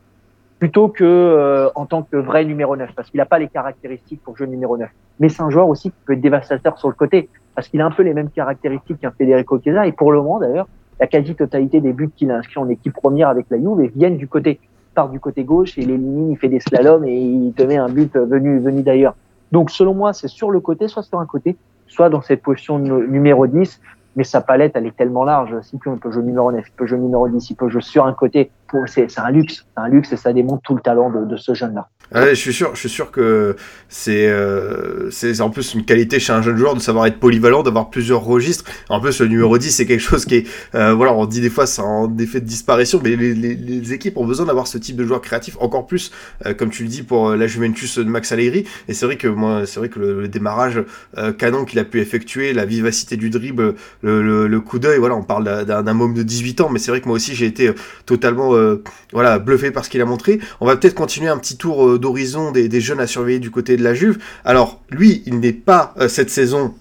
plutôt 0.57 0.88
que 0.88 1.03
euh, 1.03 1.70
en 1.76 1.86
tant 1.86 2.01
que 2.01 2.18
vrai 2.18 2.43
numéro 2.43 2.76
9, 2.76 2.89
parce 2.95 3.11
qu'il 3.11 3.20
n'a 3.20 3.28
pas 3.28 3.38
les 3.38 3.49
caractéristiques 3.49 4.24
pour 4.24 4.36
jouer 4.36 4.47
numéro 4.47 4.78
9. 4.78 4.89
Mais 5.20 5.30
c'est 5.30 5.43
un 5.43 5.51
joueur 5.51 5.68
aussi 5.68 5.91
qui 5.91 5.97
peut 6.03 6.13
être 6.13 6.22
dévastateur 6.22 6.80
sur 6.80 6.88
le 6.88 6.95
côté, 6.95 7.30
parce 7.53 7.68
qu'il 7.68 7.80
a 7.82 7.86
un 7.86 7.91
peu 7.91 8.01
les 8.01 8.16
mêmes 8.16 8.32
caractéristiques 8.32 8.99
qu'un 8.99 9.11
Federico 9.11 9.59
Chiesa, 9.59 9.86
et 9.86 9.91
pour 9.91 10.11
le 10.11 10.18
moment, 10.24 10.39
d'ailleurs, 10.39 10.68
la 10.99 11.05
quasi-totalité 11.05 11.82
des 11.82 11.93
buts 11.93 12.09
qu'il 12.16 12.32
a 12.32 12.38
inscrits 12.38 12.59
en 12.59 12.70
équipe 12.70 12.93
première 12.93 13.30
avec 13.30 13.45
la 13.51 13.57
Juve 13.57 13.91
viennent 13.95 14.18
du 14.18 14.28
côté 14.28 14.59
part 14.96 15.10
du 15.10 15.20
côté 15.20 15.43
gauche 15.43 15.78
et 15.78 15.82
les 15.82 15.98
lignes, 15.98 16.32
il 16.32 16.38
fait 16.38 16.50
des 16.50 16.60
slaloms 16.60 17.06
et 17.06 17.16
il 17.16 17.54
te 17.54 17.62
met 17.62 17.78
un 17.78 17.89
but 17.89 18.16
venu, 18.16 18.60
venu 18.60 18.82
d'ailleurs. 18.82 19.16
Donc, 19.52 19.70
selon 19.70 19.93
moi, 19.93 20.14
c'est 20.14 20.28
sur 20.28 20.50
le 20.50 20.60
côté, 20.60 20.88
soit 20.88 21.04
sur 21.04 21.20
un 21.20 21.26
côté, 21.28 21.56
soit 21.86 22.10
dans 22.10 22.22
cette 22.22 22.41
position 22.41 22.80
numéro 22.80 23.46
10. 23.46 23.80
Mais 24.16 24.24
sa 24.24 24.39
palette, 24.39 24.72
elle 24.76 24.86
est 24.86 24.96
tellement 24.96 25.26
large. 25.26 25.54
Si 25.62 25.76
il 25.76 25.98
peut 25.98 26.12
jouer 26.12 26.24
numéro 26.24 26.52
9, 26.52 26.66
il 26.66 26.72
peut 26.72 26.86
jouer 26.88 26.98
numéro 26.98 27.28
10, 27.28 27.50
il 27.50 27.56
peut 27.56 27.70
jouer 27.70 27.82
sur 27.82 28.06
un 28.06 28.14
côté. 28.14 28.50
C'est 28.88 29.07
un 29.17 29.32
luxe. 29.32 29.65
Un 29.76 29.89
luxe 29.89 30.11
et 30.11 30.17
ça 30.17 30.34
démontre 30.34 30.61
tout 30.63 30.76
le 30.76 30.82
talent 30.82 31.09
de, 31.09 31.38
ce 31.38 31.53
jeune-là. 31.53 31.89
Je 32.13 32.34
suis 32.36 32.53
sûr, 32.53 32.76
je 32.76 32.80
suis 32.80 32.89
sûr 32.89 33.11
que 33.11 33.55
c'est 33.89 34.28
euh, 34.28 35.09
c'est 35.11 35.41
en 35.41 35.49
plus 35.49 35.73
une 35.73 35.86
qualité 35.86 36.19
chez 36.19 36.34
un 36.34 36.41
jeune 36.41 36.57
joueur 36.57 36.76
de 36.76 36.80
savoir 36.80 37.05
être 37.07 37.19
polyvalent, 37.19 37.63
d'avoir 37.63 37.89
plusieurs 37.89 38.23
registres. 38.23 38.65
En 38.89 38.99
plus, 38.99 39.19
le 39.21 39.28
numéro 39.28 39.57
10, 39.57 39.71
c'est 39.71 39.86
quelque 39.86 40.01
chose 40.01 40.26
qui 40.26 40.36
est, 40.36 40.47
euh, 40.76 40.93
voilà, 40.93 41.13
on 41.13 41.26
dit 41.26 41.41
des 41.41 41.49
fois 41.49 41.65
c'est 41.65 41.82
en 41.82 42.15
effet 42.17 42.41
de 42.41 42.45
disparition, 42.45 42.99
mais 43.03 43.15
les, 43.15 43.93
équipes 43.93 44.17
ont 44.17 44.26
besoin 44.26 44.45
d'avoir 44.45 44.67
ce 44.67 44.78
type 44.78 44.95
de 44.95 45.05
joueur 45.05 45.21
créatif, 45.21 45.57
encore 45.59 45.86
plus, 45.86 46.11
euh, 46.45 46.53
comme 46.53 46.69
tu 46.69 46.84
le 46.84 46.89
dis, 46.89 47.03
pour 47.03 47.36
la 47.36 47.47
Juventus 47.47 47.97
de 47.97 48.03
Max 48.03 48.32
Allegri. 48.32 48.65
Et 48.88 48.93
c'est 48.93 49.05
vrai 49.05 49.15
que 49.15 49.28
moi, 49.28 49.65
c'est 49.65 49.80
vrai 49.80 49.89
que 49.89 49.99
le, 49.99 50.28
démarrage 50.28 50.84
canon 51.38 51.65
qu'il 51.65 51.80
a 51.80 51.86
pu 51.86 52.01
effectuer, 52.01 52.51
la 52.51 52.65
vivacité 52.65 53.15
du 53.15 53.30
dribble, 53.30 53.76
le, 54.01 54.59
coup 54.59 54.80
d'œil, 54.80 54.97
voilà, 54.97 55.15
on 55.15 55.23
parle 55.23 55.65
d'un 55.65 55.88
homme 55.88 56.13
de 56.13 56.23
18 56.23 56.61
ans, 56.61 56.69
mais 56.69 56.80
c'est 56.80 56.91
vrai 56.91 56.99
que 56.99 57.07
moi 57.07 57.15
aussi 57.15 57.36
j'ai 57.36 57.45
été 57.45 57.71
totalement, 58.05 58.53
voilà, 59.13 59.39
bluffé 59.39 59.72
par 59.72 59.86
ce 59.86 59.89
qu'il 59.89 60.01
a 60.01 60.05
montré. 60.05 60.39
On 60.61 60.66
va 60.66 60.76
peut-être 60.76 60.95
continuer 60.95 61.30
un 61.30 61.38
petit 61.38 61.57
tour 61.57 61.99
d'horizon 61.99 62.51
des, 62.51 62.82
jeunes 62.82 62.99
à 62.99 63.07
surveiller 63.07 63.39
du 63.39 63.51
côté 63.51 63.78
de 63.78 63.84
la 63.84 63.93
Juve. 63.93 64.18
Alors 64.43 64.82
lui, 64.89 65.24
il 65.26 65.39
n'est 65.39 65.53
pas 65.53 65.93
euh, 65.97 66.07
cette 66.07 66.30
saison 66.30 66.74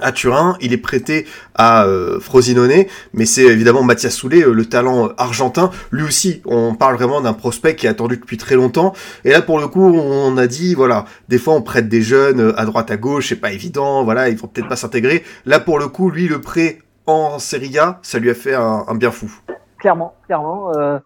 à 0.00 0.12
Turin, 0.12 0.56
il 0.60 0.72
est 0.72 0.78
prêté 0.78 1.26
à 1.54 1.84
euh, 1.84 2.20
Frosinone, 2.20 2.84
mais 3.12 3.26
c'est 3.26 3.44
évidemment 3.44 3.82
Mathias 3.82 4.14
Soulet, 4.14 4.42
euh, 4.42 4.52
le 4.52 4.64
talent 4.64 5.06
euh, 5.06 5.14
argentin. 5.18 5.70
Lui 5.90 6.02
aussi, 6.02 6.42
on 6.46 6.74
parle 6.74 6.96
vraiment 6.96 7.20
d'un 7.20 7.32
prospect 7.32 7.74
qui 7.74 7.86
est 7.86 7.90
attendu 7.90 8.16
depuis 8.16 8.36
très 8.36 8.54
longtemps. 8.54 8.94
Et 9.24 9.30
là, 9.30 9.42
pour 9.42 9.58
le 9.58 9.68
coup, 9.68 9.84
on 9.84 10.36
a 10.36 10.46
dit, 10.46 10.74
voilà, 10.74 11.04
des 11.28 11.38
fois 11.38 11.54
on 11.54 11.62
prête 11.62 11.88
des 11.88 12.02
jeunes 12.02 12.54
à 12.56 12.64
droite 12.64 12.90
à 12.90 12.96
gauche, 12.96 13.28
c'est 13.28 13.36
pas 13.36 13.52
évident, 13.52 14.04
voilà, 14.04 14.28
ils 14.28 14.36
vont 14.36 14.48
peut-être 14.48 14.68
pas 14.68 14.76
s'intégrer. 14.76 15.24
Là, 15.44 15.60
pour 15.60 15.78
le 15.78 15.88
coup, 15.88 16.10
lui, 16.10 16.28
le 16.28 16.40
prêt 16.40 16.78
en 17.06 17.38
Serie 17.38 17.78
A, 17.78 17.98
ça 18.02 18.18
lui 18.18 18.30
a 18.30 18.34
fait 18.34 18.54
un, 18.54 18.94
bien 18.94 19.10
fou. 19.10 19.30
Clairement, 19.78 20.14
clairement. 20.26 20.72
Euh 20.76 20.98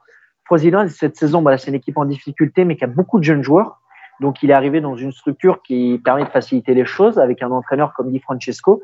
Frosinone, 0.45 0.89
cette 0.89 1.17
saison, 1.17 1.43
bah, 1.43 1.57
c'est 1.59 1.71
une 1.71 1.77
équipe 1.77 1.97
en 1.97 2.05
difficulté, 2.05 2.65
mais 2.65 2.77
qui 2.77 2.85
a 2.85 2.89
beaucoup 2.89 3.19
de 3.19 3.25
jeunes 3.25 3.43
joueurs. 3.43 3.81
Donc, 4.21 4.43
il 4.43 4.51
est 4.51 4.55
arrivé 4.55 4.81
dans 4.81 4.97
une 4.97 5.13
structure 5.13 5.63
qui 5.63 6.01
permet 6.05 6.25
de 6.25 6.29
faciliter 6.29 6.75
les 6.75 6.85
choses 6.85 7.19
avec 7.19 7.43
un 7.43 7.51
entraîneur 7.51 7.93
comme 7.95 8.11
dit 8.11 8.21
Francesco. 8.21 8.83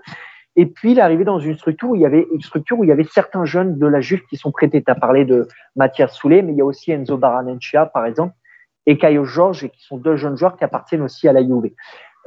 Et 0.56 0.66
puis, 0.66 0.92
il 0.92 0.98
est 0.98 1.02
arrivé 1.02 1.24
dans 1.24 1.38
une 1.38 1.56
structure 1.56 1.90
où 1.90 1.94
il 1.94 2.00
y 2.00 2.06
avait 2.06 2.26
une 2.32 2.40
structure 2.40 2.78
où 2.78 2.84
il 2.84 2.88
y 2.88 2.92
avait 2.92 3.04
certains 3.04 3.44
jeunes 3.44 3.78
de 3.78 3.86
la 3.86 4.00
Juve 4.00 4.22
qui 4.28 4.36
sont 4.36 4.50
prêtés. 4.50 4.82
Tu 4.82 4.90
as 4.90 4.96
parlé 4.96 5.24
de 5.24 5.46
Mathias 5.76 6.14
Soulet, 6.14 6.42
mais 6.42 6.52
il 6.52 6.58
y 6.58 6.60
a 6.60 6.64
aussi 6.64 6.90
Enzo 6.90 7.16
Baranencia, 7.16 7.86
par 7.86 8.06
exemple, 8.06 8.34
et 8.86 8.98
Caio 8.98 9.24
Georges, 9.24 9.68
qui 9.68 9.82
sont 9.84 9.98
deux 9.98 10.16
jeunes 10.16 10.36
joueurs 10.36 10.56
qui 10.56 10.64
appartiennent 10.64 11.02
aussi 11.02 11.28
à 11.28 11.32
la 11.32 11.42
Juve. 11.42 11.70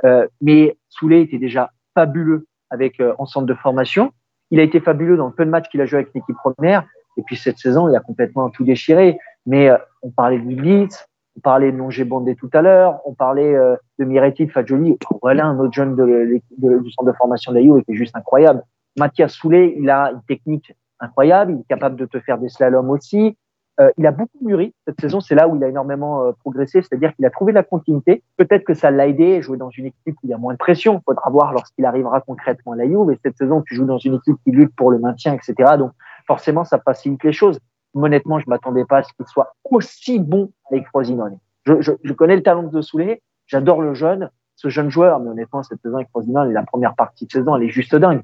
Euh, 0.05 0.27
mais 0.41 0.77
Soulet 0.89 1.21
était 1.21 1.37
déjà 1.37 1.71
fabuleux 1.93 2.47
avec 2.69 2.99
euh, 2.99 3.13
en 3.17 3.25
centre 3.25 3.45
de 3.45 3.53
formation. 3.53 4.11
Il 4.51 4.59
a 4.59 4.63
été 4.63 4.79
fabuleux 4.79 5.17
dans 5.17 5.27
le 5.27 5.33
peu 5.33 5.45
de 5.45 5.49
matchs 5.49 5.69
qu'il 5.69 5.81
a 5.81 5.85
joué 5.85 5.99
avec 5.99 6.13
l'équipe 6.13 6.35
première. 6.35 6.85
Et 7.17 7.23
puis 7.23 7.35
cette 7.35 7.57
saison, 7.57 7.89
il 7.89 7.95
a 7.95 7.99
complètement 7.99 8.49
tout 8.49 8.63
déchiré. 8.63 9.17
Mais 9.45 9.69
euh, 9.69 9.77
on 10.01 10.09
parlait 10.09 10.39
de 10.39 10.55
Blitz, 10.55 11.05
on 11.37 11.41
parlait 11.41 11.71
de 11.71 11.77
Nongé 11.77 12.03
Bondé 12.03 12.35
tout 12.35 12.49
à 12.53 12.61
l'heure, 12.61 12.99
on 13.05 13.13
parlait 13.13 13.55
euh, 13.55 13.75
de 13.99 14.05
Miretti, 14.05 14.45
de 14.45 14.51
Fagioli. 14.51 14.97
Voilà 15.21 15.45
un 15.45 15.57
autre 15.59 15.73
jeune 15.73 15.95
de, 15.95 16.05
de, 16.05 16.41
de, 16.57 16.79
du 16.79 16.91
centre 16.91 17.11
de 17.11 17.17
formation 17.17 17.51
de 17.51 17.59
la 17.59 17.81
qui 17.83 17.91
est 17.91 17.95
juste 17.95 18.15
incroyable. 18.15 18.63
Mathias 18.97 19.33
Soulet, 19.33 19.75
il 19.77 19.89
a 19.89 20.11
une 20.11 20.21
technique 20.27 20.73
incroyable, 20.99 21.53
il 21.53 21.59
est 21.61 21.67
capable 21.67 21.95
de 21.95 22.05
te 22.05 22.19
faire 22.19 22.37
des 22.37 22.49
slaloms 22.49 22.89
aussi. 22.89 23.37
Euh, 23.79 23.89
il 23.97 24.05
a 24.05 24.11
beaucoup 24.11 24.37
mûri 24.41 24.71
cette 24.85 25.01
saison, 25.01 25.19
c'est 25.19 25.33
là 25.33 25.47
où 25.47 25.55
il 25.55 25.63
a 25.63 25.67
énormément 25.67 26.25
euh, 26.25 26.31
progressé, 26.41 26.83
c'est-à-dire 26.83 27.15
qu'il 27.15 27.25
a 27.25 27.31
trouvé 27.31 27.53
la 27.53 27.63
continuité. 27.63 28.21
Peut-être 28.37 28.63
que 28.63 28.75
ça 28.75 28.91
l'a 28.91 29.07
aidé 29.07 29.37
à 29.37 29.41
jouer 29.41 29.57
dans 29.57 29.71
une 29.71 29.87
équipe 29.87 30.15
où 30.21 30.25
il 30.25 30.29
y 30.29 30.33
a 30.33 30.37
moins 30.37 30.53
de 30.53 30.59
pression. 30.59 31.01
Faudra 31.03 31.31
voir 31.31 31.53
lorsqu'il 31.53 31.83
arrivera 31.85 32.21
concrètement 32.21 32.73
à 32.73 32.75
la 32.75 32.85
Juve. 32.85 33.09
Et 33.11 33.19
cette 33.23 33.35
saison, 33.35 33.63
tu 33.65 33.73
joues 33.73 33.85
dans 33.85 33.97
une 33.97 34.15
équipe 34.15 34.35
qui 34.43 34.51
lutte 34.51 34.75
pour 34.75 34.91
le 34.91 34.99
maintien, 34.99 35.33
etc. 35.33 35.71
Donc 35.79 35.91
forcément, 36.27 36.63
ça 36.63 36.79
facilite 36.79 37.23
les 37.23 37.33
choses. 37.33 37.59
Honnêtement, 37.93 38.39
je 38.39 38.49
m'attendais 38.49 38.85
pas 38.85 38.99
à 38.99 39.03
ce 39.03 39.13
qu'il 39.13 39.25
soit 39.27 39.55
aussi 39.69 40.19
bon 40.19 40.51
avec 40.71 40.87
Frosinone. 40.87 41.37
Je, 41.65 42.13
connais 42.13 42.35
le 42.35 42.43
talent 42.43 42.63
de 42.63 42.81
Soulet, 42.81 43.21
j'adore 43.45 43.81
le 43.81 43.93
jeune, 43.93 44.29
ce 44.55 44.69
jeune 44.69 44.89
joueur, 44.89 45.19
mais 45.19 45.29
honnêtement, 45.29 45.63
cette 45.63 45.81
saison 45.81 45.97
avec 45.97 46.09
Frosinone 46.09 46.51
la 46.51 46.63
première 46.63 46.95
partie 46.95 47.25
de 47.25 47.31
saison, 47.31 47.55
elle 47.55 47.63
est 47.63 47.69
juste 47.69 47.95
dingue. 47.95 48.21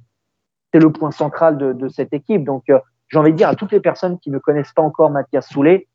C'est 0.73 0.79
le 0.79 0.91
point 0.91 1.11
central 1.11 1.57
de, 1.57 1.87
cette 1.87 2.13
équipe. 2.13 2.43
Donc, 2.43 2.69
euh, 2.69 2.79
j'ai 3.07 3.17
envie 3.17 3.31
de 3.31 3.37
dire 3.37 3.47
à 3.47 3.55
toutes 3.55 3.71
les 3.71 3.79
personnes 3.79 4.19
qui 4.19 4.29
ne 4.29 4.37
connaissent 4.37 4.73
pas 4.73 4.81
encore 4.81 5.09
Mathias 5.09 5.47
Soulet, 5.47 5.87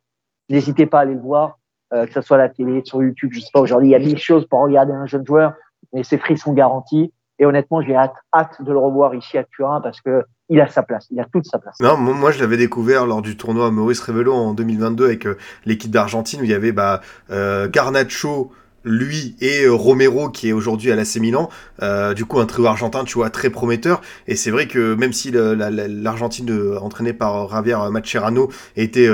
n'hésitez 0.48 0.86
pas 0.86 0.98
à 0.98 1.02
aller 1.02 1.14
le 1.14 1.20
voir, 1.20 1.58
euh, 1.92 2.06
que 2.06 2.12
ce 2.12 2.20
soit 2.20 2.36
à 2.36 2.40
la 2.40 2.48
télé, 2.48 2.82
sur 2.84 3.02
YouTube, 3.02 3.30
je 3.32 3.40
sais 3.40 3.50
pas, 3.52 3.60
aujourd'hui, 3.60 3.88
il 3.88 3.92
y 3.92 3.94
a 3.94 3.98
mille 3.98 4.18
choses 4.18 4.46
pour 4.46 4.60
regarder 4.60 4.92
un 4.92 5.06
jeune 5.06 5.26
joueur, 5.26 5.54
mais 5.92 6.02
ses 6.02 6.18
prix 6.18 6.36
sont 6.36 6.52
garantis. 6.52 7.12
Honnêtement, 7.44 7.82
j'ai 7.82 7.94
hâte, 7.94 8.14
hâte 8.32 8.62
de 8.62 8.72
le 8.72 8.78
revoir 8.78 9.14
ici 9.14 9.38
à 9.38 9.44
Turin 9.44 9.80
parce 9.80 10.00
que 10.00 10.22
il 10.50 10.60
a 10.60 10.68
sa 10.68 10.82
place, 10.82 11.06
il 11.10 11.18
a 11.20 11.24
toute 11.32 11.46
sa 11.46 11.58
place. 11.58 11.76
Non, 11.80 11.96
moi 11.96 12.30
je 12.30 12.38
l'avais 12.38 12.58
découvert 12.58 13.06
lors 13.06 13.22
du 13.22 13.36
tournoi 13.36 13.70
Maurice 13.70 14.00
Revelo 14.00 14.34
en 14.34 14.52
2022 14.52 15.06
avec 15.06 15.26
euh, 15.26 15.38
l'équipe 15.64 15.90
d'Argentine 15.90 16.40
où 16.40 16.44
il 16.44 16.50
y 16.50 16.54
avait 16.54 16.72
bah, 16.72 17.00
euh, 17.30 17.68
Garnacho, 17.68 18.52
lui 18.84 19.34
et 19.40 19.64
euh, 19.64 19.72
Romero 19.72 20.28
qui 20.28 20.48
est 20.48 20.52
aujourd'hui 20.52 20.92
à 20.92 20.96
l'AC 20.96 21.16
Milan. 21.16 21.48
Euh, 21.82 22.14
du 22.14 22.24
coup, 22.24 22.38
un 22.38 22.46
trio 22.46 22.66
argentin, 22.66 23.04
tu 23.04 23.14
vois, 23.14 23.30
très 23.30 23.50
prometteur. 23.50 24.00
Et 24.28 24.36
c'est 24.36 24.50
vrai 24.50 24.68
que 24.68 24.94
même 24.94 25.12
si 25.12 25.30
l'Argentine 25.32 26.50
euh, 26.50 26.78
entraînée 26.78 27.12
par 27.12 27.48
Javier 27.48 27.76
Mascherano 27.90 28.50
était 28.76 29.08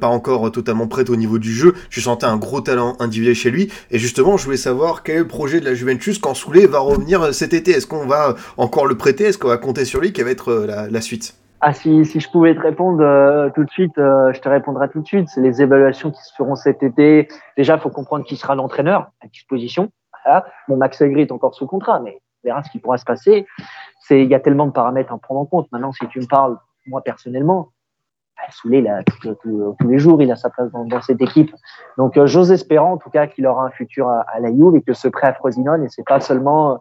pas 0.00 0.08
encore 0.08 0.50
totalement 0.52 0.86
prête 0.86 1.10
au 1.10 1.16
niveau 1.16 1.38
du 1.38 1.52
jeu, 1.52 1.74
je 1.90 2.00
sentais 2.00 2.26
un 2.26 2.36
gros 2.36 2.60
talent 2.60 2.96
individuel 3.00 3.34
chez 3.34 3.50
lui. 3.50 3.70
Et 3.90 3.98
justement, 3.98 4.36
je 4.36 4.44
voulais 4.44 4.56
savoir 4.56 5.02
quel 5.02 5.26
projet 5.26 5.60
de 5.60 5.64
la 5.64 5.74
Juventus 5.74 6.18
quand 6.18 6.34
Soulé 6.34 6.66
va 6.66 6.80
revenir 6.80 7.34
cet 7.34 7.54
été. 7.54 7.72
Est-ce 7.72 7.86
qu'on 7.86 8.06
va 8.06 8.36
encore 8.56 8.86
le 8.86 8.96
prêter? 8.96 9.24
Est-ce 9.24 9.38
qu'on 9.38 9.48
va 9.48 9.58
compter 9.58 9.84
sur 9.84 10.00
lui? 10.00 10.12
Quelle 10.12 10.26
va 10.26 10.30
être 10.30 10.66
la 10.90 11.00
suite? 11.00 11.34
Ah, 11.60 11.72
si, 11.72 12.04
si 12.04 12.20
je 12.20 12.30
pouvais 12.30 12.54
te 12.54 12.60
répondre 12.60 13.02
euh, 13.02 13.50
tout 13.50 13.64
de 13.64 13.70
suite, 13.70 13.96
euh, 13.98 14.32
je 14.32 14.40
te 14.40 14.48
répondrai 14.48 14.88
tout 14.88 15.00
de 15.00 15.06
suite. 15.06 15.28
C'est 15.28 15.40
les 15.40 15.60
évaluations 15.60 16.10
qui 16.10 16.22
se 16.22 16.32
feront 16.34 16.54
cet 16.54 16.82
été. 16.82 17.28
Déjà, 17.56 17.74
il 17.74 17.80
faut 17.80 17.90
comprendre 17.90 18.24
qui 18.24 18.36
sera 18.36 18.54
l'entraîneur 18.54 19.10
à 19.20 19.26
disposition. 19.26 19.90
Voilà. 20.24 20.46
Bon, 20.68 20.76
Max 20.76 21.00
Allegri 21.02 21.22
est 21.22 21.32
encore 21.32 21.54
sous 21.54 21.66
contrat, 21.66 22.00
mais 22.00 22.20
on 22.44 22.48
verra 22.48 22.62
ce 22.62 22.70
qui 22.70 22.78
pourra 22.78 22.96
se 22.98 23.04
passer. 23.04 23.46
C'est, 24.00 24.22
il 24.22 24.28
y 24.28 24.34
a 24.34 24.40
tellement 24.40 24.66
de 24.66 24.72
paramètres 24.72 25.12
à 25.12 25.18
prendre 25.18 25.40
en 25.40 25.46
compte. 25.46 25.66
Maintenant, 25.72 25.92
si 25.92 26.06
tu 26.08 26.20
me 26.20 26.26
parles, 26.26 26.56
moi 26.86 27.02
personnellement, 27.02 27.70
bah, 28.36 28.44
Soulé, 28.50 28.80
là, 28.80 29.02
tous 29.20 29.88
les 29.88 29.98
jours, 29.98 30.22
il 30.22 30.30
a 30.30 30.36
sa 30.36 30.50
place 30.50 30.70
dans, 30.70 30.84
dans 30.84 31.02
cette 31.02 31.20
équipe. 31.20 31.52
Donc, 31.96 32.16
euh, 32.16 32.26
j'ose 32.26 32.52
espérer 32.52 32.84
en 32.84 32.98
tout 32.98 33.10
cas 33.10 33.26
qu'il 33.26 33.46
aura 33.48 33.64
un 33.64 33.70
futur 33.70 34.08
à, 34.08 34.20
à 34.32 34.38
la 34.38 34.50
Juve 34.50 34.76
et 34.76 34.82
que 34.82 34.92
ce 34.92 35.08
prêt 35.08 35.26
à 35.26 35.34
Frosinone, 35.34 35.84
et 35.84 35.88
c'est 35.88 36.06
pas 36.06 36.20
seulement 36.20 36.78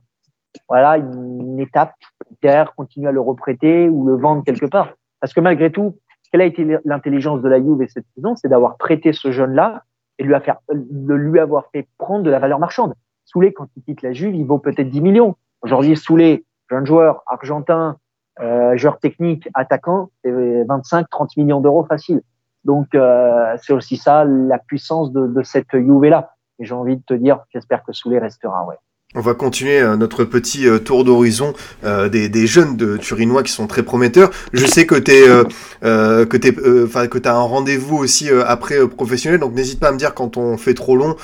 voilà, 0.67 0.97
une 0.97 1.59
étape 1.59 1.93
derrière, 2.41 2.73
continuer 2.75 3.07
à 3.07 3.11
le 3.11 3.21
reprêter 3.21 3.89
ou 3.89 4.07
le 4.07 4.15
vendre 4.15 4.43
quelque 4.43 4.65
part. 4.65 4.93
Parce 5.19 5.33
que 5.33 5.39
malgré 5.39 5.71
tout, 5.71 5.95
quelle 6.31 6.41
a 6.41 6.45
été 6.45 6.77
l'intelligence 6.85 7.41
de 7.41 7.47
la 7.47 7.57
Juve 7.57 7.85
cette 7.87 8.05
saison 8.15 8.35
C'est 8.35 8.49
d'avoir 8.49 8.77
prêté 8.77 9.13
ce 9.13 9.31
jeune-là 9.31 9.83
et 10.19 10.23
lui 10.23 10.33
de 10.71 11.13
lui 11.13 11.39
avoir 11.39 11.65
fait 11.71 11.87
prendre 11.97 12.23
de 12.23 12.29
la 12.29 12.39
valeur 12.39 12.59
marchande. 12.59 12.93
Soulé, 13.25 13.53
quand 13.53 13.67
il 13.75 13.83
quitte 13.83 14.01
la 14.01 14.13
Juve, 14.13 14.35
il 14.35 14.45
vaut 14.45 14.59
peut-être 14.59 14.89
10 14.89 15.01
millions. 15.01 15.35
Aujourd'hui, 15.61 15.95
Soulé, 15.95 16.45
jeune 16.69 16.85
joueur, 16.85 17.23
argentin, 17.27 17.97
euh, 18.39 18.77
joueur 18.77 18.99
technique, 18.99 19.47
attaquant, 19.53 20.09
c'est 20.23 20.31
25-30 20.31 21.37
millions 21.37 21.61
d'euros 21.61 21.85
facile. 21.85 22.21
Donc, 22.63 22.95
euh, 22.95 23.55
c'est 23.61 23.73
aussi 23.73 23.97
ça 23.97 24.25
la 24.25 24.59
puissance 24.59 25.11
de, 25.11 25.27
de 25.27 25.43
cette 25.43 25.71
Juve-là. 25.71 26.31
Et 26.59 26.65
j'ai 26.65 26.73
envie 26.73 26.97
de 26.97 27.03
te 27.03 27.13
dire, 27.13 27.43
j'espère 27.49 27.83
que 27.83 27.93
Soulé 27.93 28.19
restera, 28.19 28.65
ouais. 28.65 28.75
On 29.15 29.21
va 29.21 29.33
continuer 29.33 29.79
euh, 29.79 29.95
notre 29.95 30.25
petit 30.25 30.67
euh, 30.67 30.79
tour 30.79 31.05
d'horizon 31.05 31.53
euh, 31.85 32.09
des, 32.09 32.45
jeunes 32.45 32.75
de 32.75 32.97
Turinois 32.97 33.41
qui 33.41 33.53
sont 33.53 33.65
très 33.65 33.81
prometteurs. 33.81 34.29
Je 34.51 34.65
sais 34.65 34.85
que 34.85 34.95
tu 34.95 35.11
euh, 35.83 36.25
que 36.25 36.35
t'es, 36.35 36.53
enfin 36.83 37.07
que 37.07 37.17
t'as 37.17 37.33
un 37.33 37.41
rendez-vous 37.41 37.95
aussi 37.95 38.29
après 38.29 38.85
professionnel, 38.87 39.39
donc 39.39 39.53
n'hésite 39.55 39.79
pas 39.79 39.87
à 39.87 39.91
me 39.93 39.97
dire 39.97 40.13
quand 40.13 40.35
on 40.35 40.57
fait 40.57 40.73
trop 40.73 40.97
long. 40.97 41.15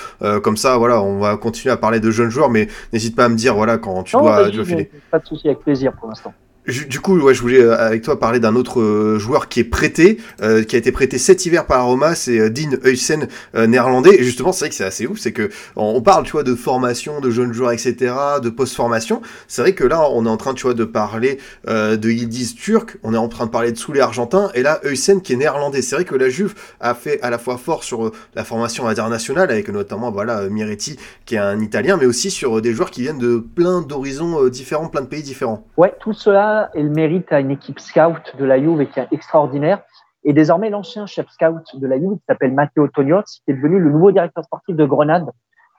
comme 0.41 0.55
ça, 0.57 0.77
voilà, 0.77 1.01
on 1.01 1.19
va 1.19 1.35
continuer 1.35 1.73
à 1.73 1.77
parler 1.77 1.99
de 1.99 2.09
jeunes 2.09 2.29
joueurs, 2.29 2.49
mais 2.49 2.67
n'hésite 2.93 3.15
pas 3.15 3.25
à 3.25 3.29
me 3.29 3.35
dire 3.35 3.53
voilà 3.53 3.77
quand 3.77 4.01
tu 4.03 4.15
dois, 4.15 4.49
dois 4.49 4.65
filer. 4.65 4.89
Pas 5.11 5.19
de 5.19 5.25
souci, 5.25 5.47
avec 5.47 5.59
plaisir 5.59 5.91
pour 5.93 6.07
l'instant. 6.07 6.33
Du 6.67 7.01
coup, 7.01 7.19
ouais, 7.19 7.33
je 7.33 7.41
voulais 7.41 7.59
euh, 7.59 7.77
avec 7.77 8.03
toi 8.03 8.17
parler 8.17 8.39
d'un 8.39 8.55
autre 8.55 8.79
euh, 8.79 9.19
joueur 9.19 9.49
qui 9.49 9.59
est 9.59 9.65
prêté, 9.65 10.17
euh, 10.41 10.63
qui 10.63 10.77
a 10.77 10.79
été 10.79 10.93
prêté 10.93 11.17
cet 11.17 11.45
hiver 11.45 11.65
par 11.65 11.85
Roma, 11.85 12.15
c'est 12.15 12.49
Dean 12.49 12.77
Huysen, 12.85 13.27
néerlandais. 13.53 14.15
Et 14.17 14.23
justement, 14.23 14.53
c'est 14.53 14.65
vrai 14.65 14.69
que 14.69 14.75
c'est 14.75 14.85
assez 14.85 15.05
ouf, 15.05 15.19
c'est 15.19 15.33
que 15.33 15.49
on 15.75 16.01
parle, 16.01 16.23
tu 16.23 16.31
vois, 16.31 16.43
de 16.43 16.55
formation, 16.55 17.19
de 17.19 17.29
jeunes 17.31 17.51
joueurs, 17.51 17.71
etc., 17.71 18.13
de 18.41 18.49
post-formation. 18.49 19.21
C'est 19.49 19.61
vrai 19.61 19.73
que 19.73 19.83
là, 19.83 20.07
on 20.09 20.25
est 20.25 20.29
en 20.29 20.37
train, 20.37 20.53
tu 20.53 20.63
vois, 20.63 20.73
de 20.73 20.85
parler 20.85 21.37
de 21.67 22.09
Yildiz 22.09 22.55
turc, 22.55 22.97
on 23.03 23.13
est 23.13 23.17
en 23.17 23.27
train 23.27 23.45
de 23.45 23.51
parler 23.51 23.71
de 23.73 23.77
Soulé 23.77 23.99
argentin, 23.99 24.49
et 24.53 24.61
là, 24.61 24.79
Huysen 24.85 25.21
qui 25.21 25.33
est 25.33 25.37
néerlandais. 25.37 25.81
C'est 25.81 25.95
vrai 25.95 26.05
que 26.05 26.15
la 26.15 26.29
Juve 26.29 26.53
a 26.79 26.93
fait 26.93 27.21
à 27.21 27.29
la 27.29 27.39
fois 27.39 27.57
fort 27.57 27.83
sur 27.83 28.11
la 28.35 28.43
formation, 28.45 28.87
internationale, 28.87 29.51
avec 29.51 29.67
notamment, 29.69 30.11
voilà, 30.11 30.47
Miretti, 30.49 30.97
qui 31.25 31.35
est 31.35 31.39
un 31.39 31.59
Italien, 31.59 31.97
mais 31.97 32.05
aussi 32.05 32.31
sur 32.31 32.61
des 32.61 32.73
joueurs 32.73 32.91
qui 32.91 33.01
viennent 33.01 33.19
de 33.19 33.37
plein 33.37 33.81
d'horizons 33.81 34.47
différents, 34.47 34.87
plein 34.87 35.01
de 35.01 35.07
pays 35.07 35.23
différents. 35.23 35.65
Ouais, 35.77 35.93
tout 35.99 36.13
cela 36.13 36.52
et 36.73 36.83
le 36.83 36.89
mérite 36.89 37.31
à 37.31 37.39
une 37.39 37.51
équipe 37.51 37.79
scout 37.79 38.35
de 38.37 38.45
la 38.45 38.59
Juve 38.59 38.85
qui 38.87 38.99
est 38.99 39.07
extraordinaire. 39.11 39.81
Et 40.23 40.33
désormais, 40.33 40.69
l'ancien 40.69 41.05
chef 41.05 41.27
scout 41.29 41.63
de 41.73 41.87
la 41.87 41.97
Juve, 41.97 42.15
qui 42.17 42.23
s'appelle 42.27 42.53
Matteo 42.53 42.87
Tognozzi, 42.87 43.41
qui 43.45 43.51
est 43.51 43.55
devenu 43.55 43.79
le 43.79 43.91
nouveau 43.91 44.11
directeur 44.11 44.43
sportif 44.43 44.75
de 44.75 44.85
Grenade. 44.85 45.29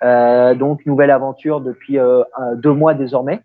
Euh, 0.03 0.55
donc, 0.55 0.85
nouvelle 0.87 1.11
aventure 1.11 1.61
depuis 1.61 1.99
euh, 1.99 2.23
deux 2.57 2.73
mois 2.73 2.95
désormais. 2.95 3.41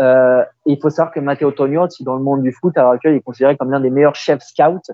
Euh, 0.00 0.42
et 0.64 0.72
il 0.72 0.80
faut 0.80 0.90
savoir 0.90 1.12
que 1.12 1.20
Matteo 1.20 1.50
Tognozzi, 1.50 2.04
dans 2.04 2.14
le 2.14 2.22
monde 2.22 2.42
du 2.42 2.52
foot, 2.52 2.76
à 2.78 2.82
l'heure 2.82 2.92
actuelle, 2.92 3.14
est 3.14 3.20
considéré 3.20 3.56
comme 3.56 3.70
l'un 3.70 3.80
des 3.80 3.90
meilleurs 3.90 4.14
chefs 4.14 4.42
scouts. 4.42 4.92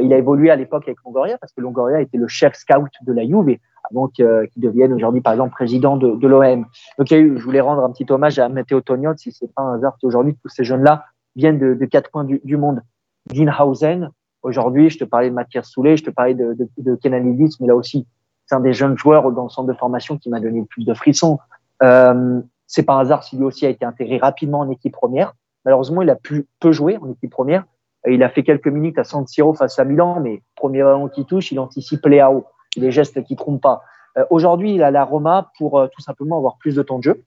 Il 0.00 0.12
a 0.12 0.18
évolué 0.18 0.50
à 0.50 0.56
l'époque 0.56 0.82
avec 0.88 0.98
Longoria, 1.04 1.38
parce 1.38 1.52
que 1.52 1.60
Longoria 1.60 2.00
était 2.00 2.18
le 2.18 2.26
chef 2.26 2.54
scout 2.54 2.90
de 3.02 3.12
la 3.12 3.22
Juve 3.24 3.56
avant 3.88 4.08
qu'il 4.08 4.48
devienne 4.56 4.92
aujourd'hui, 4.92 5.20
par 5.20 5.32
exemple, 5.32 5.52
président 5.52 5.96
de, 5.96 6.26
l'OM. 6.26 6.66
Donc, 6.98 7.06
je 7.08 7.40
voulais 7.40 7.60
rendre 7.60 7.84
un 7.84 7.92
petit 7.92 8.06
hommage 8.10 8.40
à 8.40 8.48
Matteo 8.48 8.80
Tognozzi. 8.80 9.30
C'est 9.30 9.52
pas 9.54 9.62
un 9.62 9.76
hasard 9.76 9.96
qu'aujourd'hui, 10.00 10.36
tous 10.42 10.48
ces 10.48 10.64
jeunes-là 10.64 11.04
viennent 11.36 11.58
de, 11.58 11.84
quatre 11.84 12.10
coins 12.10 12.24
du, 12.24 12.56
monde. 12.56 12.82
Dinhausen, 13.26 14.10
aujourd'hui, 14.42 14.90
je 14.90 14.98
te 14.98 15.04
parlais 15.04 15.30
de 15.30 15.34
Mathias 15.34 15.68
Soulet, 15.68 15.96
je 15.96 16.04
te 16.04 16.10
parlais 16.10 16.34
de, 16.34 16.56
de, 16.78 16.94
Kenan 16.96 17.22
mais 17.60 17.66
là 17.66 17.76
aussi, 17.76 18.06
c'est 18.46 18.54
un 18.54 18.60
des 18.60 18.72
jeunes 18.72 18.96
joueurs 18.96 19.30
dans 19.32 19.44
le 19.44 19.48
centre 19.48 19.68
de 19.68 19.76
formation 19.76 20.18
qui 20.18 20.30
m'a 20.30 20.40
donné 20.40 20.60
le 20.60 20.66
plus 20.66 20.84
de 20.84 20.94
frissons. 20.94 21.38
Euh, 21.82 22.40
c'est 22.66 22.88
un 22.88 22.98
hasard 22.98 23.22
si 23.22 23.36
lui 23.36 23.44
aussi 23.44 23.66
a 23.66 23.68
été 23.68 23.84
intégré 23.84 24.18
rapidement 24.18 24.60
en 24.60 24.70
équipe 24.70 24.92
première. 24.92 25.34
Malheureusement, 25.64 26.02
il 26.02 26.10
a 26.10 26.16
pu, 26.16 26.46
peu 26.60 26.72
jouer 26.72 26.96
en 26.96 27.10
équipe 27.10 27.30
première. 27.30 27.64
Il 28.08 28.22
a 28.22 28.28
fait 28.28 28.44
quelques 28.44 28.68
minutes 28.68 28.98
à 28.98 29.04
San 29.04 29.26
Siro 29.26 29.52
face 29.54 29.78
à 29.78 29.84
Milan, 29.84 30.20
mais 30.20 30.42
premier 30.54 30.82
ballon 30.82 31.08
qui 31.08 31.24
touche, 31.24 31.50
il 31.50 31.58
anticipe 31.58 32.06
les 32.06 32.20
AO, 32.20 32.46
des 32.76 32.90
gestes 32.92 33.22
qui 33.24 33.34
trompent 33.36 33.62
pas. 33.62 33.82
Euh, 34.16 34.24
aujourd'hui, 34.30 34.74
il 34.74 34.82
a 34.82 34.90
la 34.90 35.04
Roma 35.04 35.50
pour 35.58 35.78
euh, 35.78 35.88
tout 35.88 36.00
simplement 36.00 36.38
avoir 36.38 36.56
plus 36.58 36.76
de 36.76 36.82
temps 36.82 36.98
de 36.98 37.04
jeu. 37.04 37.24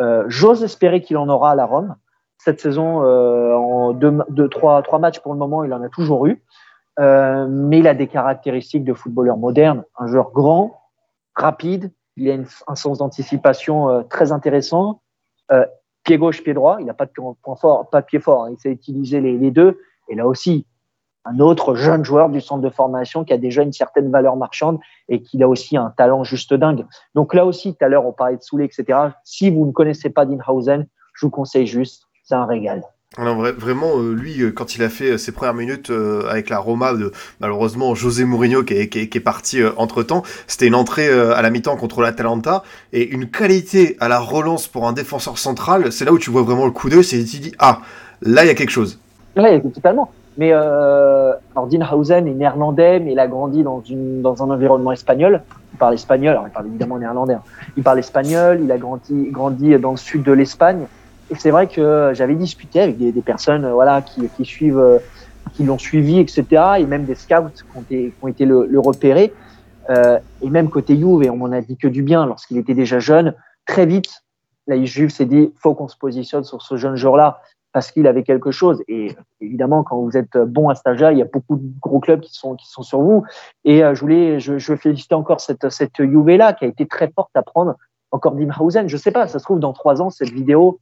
Euh, 0.00 0.24
j'ose 0.26 0.64
espérer 0.64 1.00
qu'il 1.02 1.16
en 1.16 1.28
aura 1.28 1.52
à 1.52 1.54
la 1.54 1.66
Rome 1.66 1.94
cette 2.44 2.60
saison 2.60 3.04
euh, 3.04 3.54
en 3.54 3.92
deux, 3.92 4.48
trois, 4.48 4.82
trois 4.82 4.98
matchs 4.98 5.20
pour 5.20 5.32
le 5.32 5.38
moment, 5.38 5.62
il 5.62 5.72
en 5.72 5.80
a 5.80 5.88
toujours 5.88 6.26
eu. 6.26 6.42
Euh, 6.98 7.46
mais 7.48 7.78
il 7.78 7.86
a 7.86 7.94
des 7.94 8.08
caractéristiques 8.08 8.84
de 8.84 8.94
footballeur 8.94 9.36
moderne, 9.36 9.84
un 9.96 10.08
joueur 10.08 10.32
grand, 10.32 10.82
rapide, 11.36 11.92
il 12.16 12.28
a 12.30 12.36
un 12.66 12.74
sens 12.74 12.98
d'anticipation 12.98 13.88
euh, 13.88 14.02
très 14.02 14.32
intéressant. 14.32 15.02
pied 16.02 16.18
gauche, 16.18 16.42
pied 16.42 16.52
droit, 16.52 16.78
il 16.80 16.86
n'a 16.86 16.94
pas 16.94 17.06
de 17.06 17.12
point 17.12 17.56
fort, 17.56 17.88
pas 17.90 18.00
de 18.00 18.06
pied 18.06 18.18
fort, 18.18 18.44
hein, 18.44 18.50
il 18.50 18.58
sait 18.58 18.72
utiliser 18.72 19.20
les, 19.20 19.38
les, 19.38 19.52
deux. 19.52 19.78
Et 20.08 20.16
là 20.16 20.26
aussi, 20.26 20.66
un 21.24 21.38
autre 21.38 21.76
jeune 21.76 22.04
joueur 22.04 22.28
du 22.28 22.40
centre 22.40 22.62
de 22.62 22.70
formation 22.70 23.24
qui 23.24 23.32
a 23.32 23.38
déjà 23.38 23.62
une 23.62 23.72
certaine 23.72 24.10
valeur 24.10 24.34
marchande 24.34 24.80
et 25.08 25.22
qui 25.22 25.40
a 25.44 25.48
aussi 25.48 25.76
un 25.76 25.90
talent 25.90 26.24
juste 26.24 26.52
dingue. 26.52 26.84
Donc 27.14 27.34
là 27.34 27.46
aussi, 27.46 27.76
tout 27.76 27.84
à 27.84 27.88
l'heure, 27.88 28.04
on 28.04 28.12
parlait 28.12 28.36
de 28.36 28.42
Soulé, 28.42 28.64
etc. 28.64 28.98
Si 29.22 29.48
vous 29.48 29.64
ne 29.64 29.70
connaissez 29.70 30.10
pas 30.10 30.26
Dinhausen, 30.26 30.88
je 31.14 31.26
vous 31.26 31.30
conseille 31.30 31.68
juste 31.68 32.08
c'est 32.22 32.34
un 32.34 32.46
régal. 32.46 32.82
Alors 33.18 33.36
vraiment, 33.36 33.98
euh, 33.98 34.14
lui, 34.14 34.40
euh, 34.40 34.52
quand 34.52 34.74
il 34.74 34.82
a 34.82 34.88
fait 34.88 35.10
euh, 35.12 35.18
ses 35.18 35.32
premières 35.32 35.52
minutes 35.52 35.92
avec 36.30 36.48
la 36.48 36.58
Roma, 36.58 36.94
de, 36.94 37.12
malheureusement 37.40 37.94
José 37.94 38.24
Mourinho 38.24 38.62
qui 38.62 38.72
est, 38.72 38.88
qui 38.88 38.98
est, 39.00 39.20
parti 39.20 39.60
entre 39.76 40.02
temps, 40.02 40.22
c'était 40.46 40.66
une 40.66 40.74
entrée 40.74 41.10
à 41.10 41.42
la 41.42 41.50
mi-temps 41.50 41.76
contre 41.76 42.00
l'Atalanta 42.00 42.62
et 42.94 43.06
une 43.06 43.28
qualité 43.28 43.96
à 44.00 44.08
la 44.08 44.18
relance 44.18 44.66
pour 44.66 44.88
un 44.88 44.94
défenseur 44.94 45.36
central. 45.36 45.92
C'est 45.92 46.06
là 46.06 46.12
où 46.12 46.18
tu 46.18 46.30
vois 46.30 46.42
vraiment 46.42 46.64
le 46.64 46.70
coup 46.70 46.88
d'œil, 46.88 47.04
c'est 47.04 47.22
tu 47.24 47.38
dis 47.38 47.52
ah 47.58 47.80
là 48.22 48.44
il 48.44 48.48
y 48.48 48.50
a 48.50 48.54
quelque 48.54 48.70
chose. 48.70 48.98
Oui, 49.36 49.60
totalement. 49.72 50.10
Mais 50.38 50.50
euh, 50.52 51.32
alors 51.54 51.68
Hausen 51.94 52.26
est 52.26 52.32
néerlandais, 52.32 53.00
mais 53.00 53.12
il 53.12 53.18
a 53.18 53.26
grandi 53.26 53.62
dans, 53.62 53.82
une, 53.82 54.22
dans 54.22 54.42
un 54.42 54.50
environnement 54.50 54.92
espagnol. 54.92 55.42
Il 55.74 55.78
parle 55.78 55.94
espagnol, 55.94 56.32
alors 56.32 56.46
il 56.48 56.52
parle 56.52 56.66
évidemment 56.68 56.98
néerlandais. 56.98 57.34
Hein. 57.34 57.42
Il 57.76 57.82
parle 57.82 57.98
espagnol, 57.98 58.60
il 58.62 58.72
a 58.72 58.78
grandi, 58.78 59.28
grandi 59.30 59.78
dans 59.78 59.90
le 59.90 59.96
sud 59.98 60.22
de 60.22 60.32
l'Espagne. 60.32 60.86
Et 61.32 61.34
c'est 61.34 61.50
vrai 61.50 61.66
que 61.66 62.10
j'avais 62.12 62.34
discuté 62.34 62.78
avec 62.78 62.98
des, 62.98 63.22
personnes 63.22 63.64
euh, 63.64 63.72
voilà, 63.72 64.02
qui, 64.02 64.44
suivent, 64.44 64.78
euh, 64.78 64.98
qui 65.54 65.64
l'ont 65.64 65.78
suivi, 65.78 66.18
etc. 66.18 66.44
Et 66.78 66.84
même 66.84 67.04
des 67.04 67.14
scouts 67.14 67.48
qui 67.88 68.12
ont 68.20 68.28
été, 68.28 68.44
le, 68.44 68.66
le 68.66 68.78
repérer. 68.78 69.32
Euh, 69.88 70.18
et 70.42 70.50
même 70.50 70.68
côté 70.68 70.94
Juve, 70.94 71.22
et 71.22 71.30
on 71.30 71.38
m'en 71.38 71.50
a 71.50 71.62
dit 71.62 71.78
que 71.78 71.88
du 71.88 72.02
bien 72.02 72.26
lorsqu'il 72.26 72.58
était 72.58 72.74
déjà 72.74 72.98
jeune, 72.98 73.34
très 73.66 73.86
vite, 73.86 74.22
la 74.66 74.82
Juve 74.84 75.08
s'est 75.08 75.24
dit 75.24 75.54
faut 75.56 75.74
qu'on 75.74 75.88
se 75.88 75.96
positionne 75.96 76.44
sur 76.44 76.60
ce 76.60 76.76
jeune 76.76 76.96
joueur-là 76.96 77.40
parce 77.72 77.90
qu'il 77.90 78.06
avait 78.06 78.24
quelque 78.24 78.50
chose. 78.50 78.82
Et 78.86 79.16
évidemment, 79.40 79.84
quand 79.84 79.98
vous 80.02 80.18
êtes 80.18 80.36
bon 80.36 80.68
à 80.68 80.74
cet 80.74 80.86
âge-là, 80.86 81.12
il 81.12 81.18
y 81.18 81.22
a 81.22 81.28
beaucoup 81.32 81.56
de 81.56 81.66
gros 81.80 81.98
clubs 81.98 82.20
qui 82.20 82.34
sont, 82.34 82.58
sur 82.58 83.00
vous. 83.00 83.24
Et 83.64 83.78
je 83.78 83.98
voulais, 83.98 84.38
je, 84.38 84.58
je 84.58 84.76
féliciter 84.76 85.14
encore 85.14 85.40
cette, 85.40 85.70
cette 85.70 85.96
Juve-là 85.96 86.52
qui 86.52 86.66
a 86.66 86.68
été 86.68 86.86
très 86.86 87.10
forte 87.10 87.34
à 87.34 87.42
prendre. 87.42 87.76
Encore 88.10 88.34
Dimhausen, 88.34 88.86
je 88.88 88.96
sais 88.98 89.10
pas, 89.10 89.26
ça 89.26 89.38
se 89.38 89.44
trouve 89.44 89.58
dans 89.58 89.72
trois 89.72 90.02
ans, 90.02 90.10
cette 90.10 90.28
vidéo, 90.28 90.78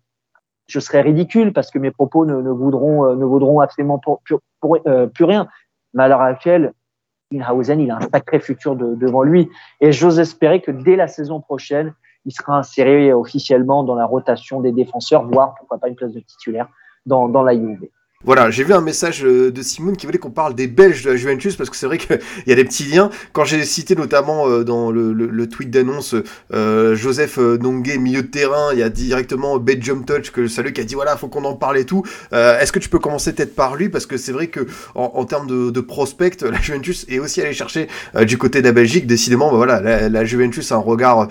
je 0.71 0.81
serais 0.81 1.01
ridicule 1.01 1.53
parce 1.53 1.71
que 1.71 1.79
mes 1.79 1.91
propos 1.91 2.25
ne, 2.25 2.35
euh, 2.35 2.53
vaudront 2.53 3.61
absolument 3.61 4.01
euh, 4.87 5.07
plus 5.09 5.25
rien. 5.25 5.49
Mais 5.95 6.05
à 6.05 6.09
l'heure 6.09 6.21
actuelle, 6.21 6.73
Inhausen, 7.33 7.81
il 7.81 7.91
a 7.91 7.97
un 7.97 8.01
sacré 8.01 8.39
futur 8.41 8.77
de, 8.77 8.95
devant 8.95 9.23
lui. 9.23 9.49
Et 9.81 9.93
j'ose 9.93 10.21
espérer 10.21 10.61
que 10.61 10.71
dès 10.71 10.97
la 10.97 11.09
saison 11.09 11.41
prochaine, 11.41 11.93
il 12.25 12.33
sera 12.33 12.59
inséré 12.59 13.13
officiellement 13.13 13.83
dans 13.83 13.95
la 13.95 14.05
rotation 14.05 14.61
des 14.61 14.73
défenseurs, 14.73 15.27
voire 15.27 15.55
pourquoi 15.57 15.79
pas 15.79 15.89
une 15.89 15.97
place 15.97 16.13
de 16.13 16.21
titulaire 16.21 16.69
dans, 17.07 17.43
la 17.43 17.55
Juve. 17.55 17.89
Voilà, 18.23 18.51
j'ai 18.51 18.65
vu 18.65 18.75
un 18.75 18.83
message 18.83 19.25
euh, 19.25 19.51
de 19.51 19.63
Simone 19.63 19.97
qui 19.97 20.05
voulait 20.05 20.19
qu'on 20.19 20.31
parle 20.31 20.55
des 20.55 20.67
Belges 20.67 21.03
de 21.03 21.09
la 21.09 21.17
Juventus 21.17 21.57
parce 21.57 21.71
que 21.71 21.77
c'est 21.77 21.87
vrai 21.87 21.97
qu'il 21.97 22.21
y 22.47 22.53
a 22.53 22.55
des 22.55 22.65
petits 22.65 22.85
liens. 22.85 23.09
Quand 23.33 23.47
j'ai 23.47 23.65
cité 23.65 23.97
notamment 23.97 24.47
euh, 24.47 24.63
dans 24.63 24.91
le, 24.91 25.47
tweet 25.49 25.71
d'annonce 25.71 26.15
euh, 26.53 26.95
Joseph 26.95 27.39
Nongue, 27.39 27.97
milieu 27.99 28.21
de 28.21 28.27
terrain, 28.27 28.75
il 28.75 28.79
y 28.79 28.83
a 28.83 28.91
directement 28.91 29.59
Jump 29.81 30.05
Touch 30.05 30.33
que 30.33 30.43
je 30.43 30.49
salue 30.49 30.73
qui 30.73 30.83
a 30.83 30.85
dit 30.85 30.95
voilà, 30.95 31.17
faut 31.17 31.29
qu'on 31.29 31.47
en 31.47 31.55
parle 31.55 31.79
et 31.79 31.87
tout. 31.87 32.05
Est-ce 32.31 32.73
que 32.73 32.79
tu 32.79 32.91
peux 32.91 32.99
commencer 32.99 33.33
peut-être 33.33 33.55
par 33.55 33.75
lui? 33.75 33.89
Parce 33.89 34.05
que 34.05 34.19
c'est 34.19 34.33
vrai 34.33 34.49
que 34.49 34.67
en, 34.95 35.25
termes 35.25 35.47
de, 35.47 35.71
de, 35.71 35.81
prospect, 35.81 36.37
la 36.43 36.61
Juventus 36.61 37.07
est 37.09 37.21
aussi 37.21 37.41
allée 37.41 37.55
chercher 37.55 37.89
du 38.27 38.37
côté 38.37 38.61
de 38.61 38.67
la 38.67 38.73
Belgique. 38.73 39.07
Décidément, 39.07 39.51
bah, 39.51 39.57
voilà, 39.57 39.81
la, 39.81 40.11
la, 40.11 40.25
Juventus 40.27 40.71
a 40.73 40.75
un 40.75 40.79
regard 40.79 41.29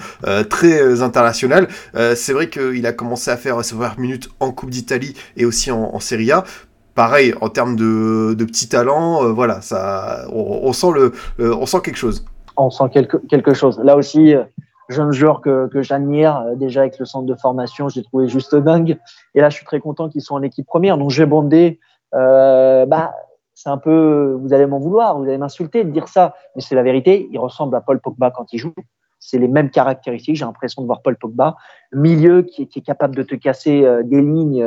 très 0.49 1.03
international. 1.03 1.67
c'est 2.15 2.33
vrai 2.33 2.49
qu'il 2.49 2.85
a 2.87 2.93
commencé 2.93 3.29
à 3.29 3.37
faire 3.37 3.63
ses 3.63 3.75
premières 3.75 3.99
minutes 3.99 4.29
en 4.39 4.51
Coupe 4.51 4.71
d'Italie 4.71 5.13
et 5.37 5.45
aussi 5.45 5.69
en, 5.69 5.91
en 5.93 5.99
Serie 5.99 6.31
A 6.31 6.45
pareil, 6.95 7.33
en 7.41 7.49
termes 7.49 7.75
de, 7.75 8.35
petits 8.45 8.69
talents, 8.69 9.23
euh, 9.23 9.31
voilà, 9.31 9.61
ça, 9.61 10.25
on, 10.31 10.73
sent 10.73 10.91
le, 10.93 11.13
on 11.39 11.65
sent 11.65 11.79
quelque 11.83 11.97
chose. 11.97 12.25
On 12.57 12.69
sent 12.69 12.85
quelque, 12.91 13.17
quelque 13.17 13.53
chose. 13.53 13.79
Là 13.79 13.95
aussi, 13.95 14.35
euh, 14.35 14.43
jeune 14.89 15.11
joueur 15.11 15.41
que, 15.41 15.67
que 15.67 15.81
j'admire, 15.81 16.37
euh, 16.37 16.55
déjà 16.55 16.81
avec 16.81 16.99
le 16.99 17.05
centre 17.05 17.25
de 17.25 17.35
formation, 17.35 17.89
j'ai 17.89 18.03
trouvé 18.03 18.27
juste 18.27 18.55
dingue. 18.55 18.97
Et 19.35 19.41
là, 19.41 19.49
je 19.49 19.55
suis 19.55 19.65
très 19.65 19.79
content 19.79 20.09
qu'ils 20.09 20.21
soient 20.21 20.37
en 20.37 20.43
équipe 20.43 20.65
première. 20.65 20.97
Donc, 20.97 21.09
j'ai 21.11 21.25
bondé. 21.25 21.79
bah, 22.11 23.13
c'est 23.53 23.69
un 23.69 23.77
peu, 23.77 24.37
vous 24.41 24.53
allez 24.53 24.65
m'en 24.65 24.79
vouloir, 24.79 25.17
vous 25.17 25.25
allez 25.25 25.37
m'insulter 25.37 25.83
de 25.83 25.91
dire 25.91 26.07
ça, 26.07 26.33
mais 26.55 26.61
c'est 26.61 26.75
la 26.75 26.83
vérité. 26.83 27.27
Il 27.31 27.39
ressemble 27.39 27.75
à 27.75 27.81
Paul 27.81 27.99
Pogba 27.99 28.31
quand 28.31 28.53
il 28.53 28.57
joue. 28.57 28.73
C'est 29.19 29.37
les 29.37 29.49
mêmes 29.49 29.69
caractéristiques. 29.69 30.37
J'ai 30.37 30.45
l'impression 30.45 30.81
de 30.81 30.87
voir 30.87 31.01
Paul 31.01 31.17
Pogba, 31.17 31.57
milieu 31.91 32.43
qui, 32.43 32.69
qui 32.69 32.79
est 32.79 32.81
capable 32.81 33.17
de 33.17 33.23
te 33.23 33.35
casser 33.35 33.85
des 34.05 34.21
lignes. 34.21 34.65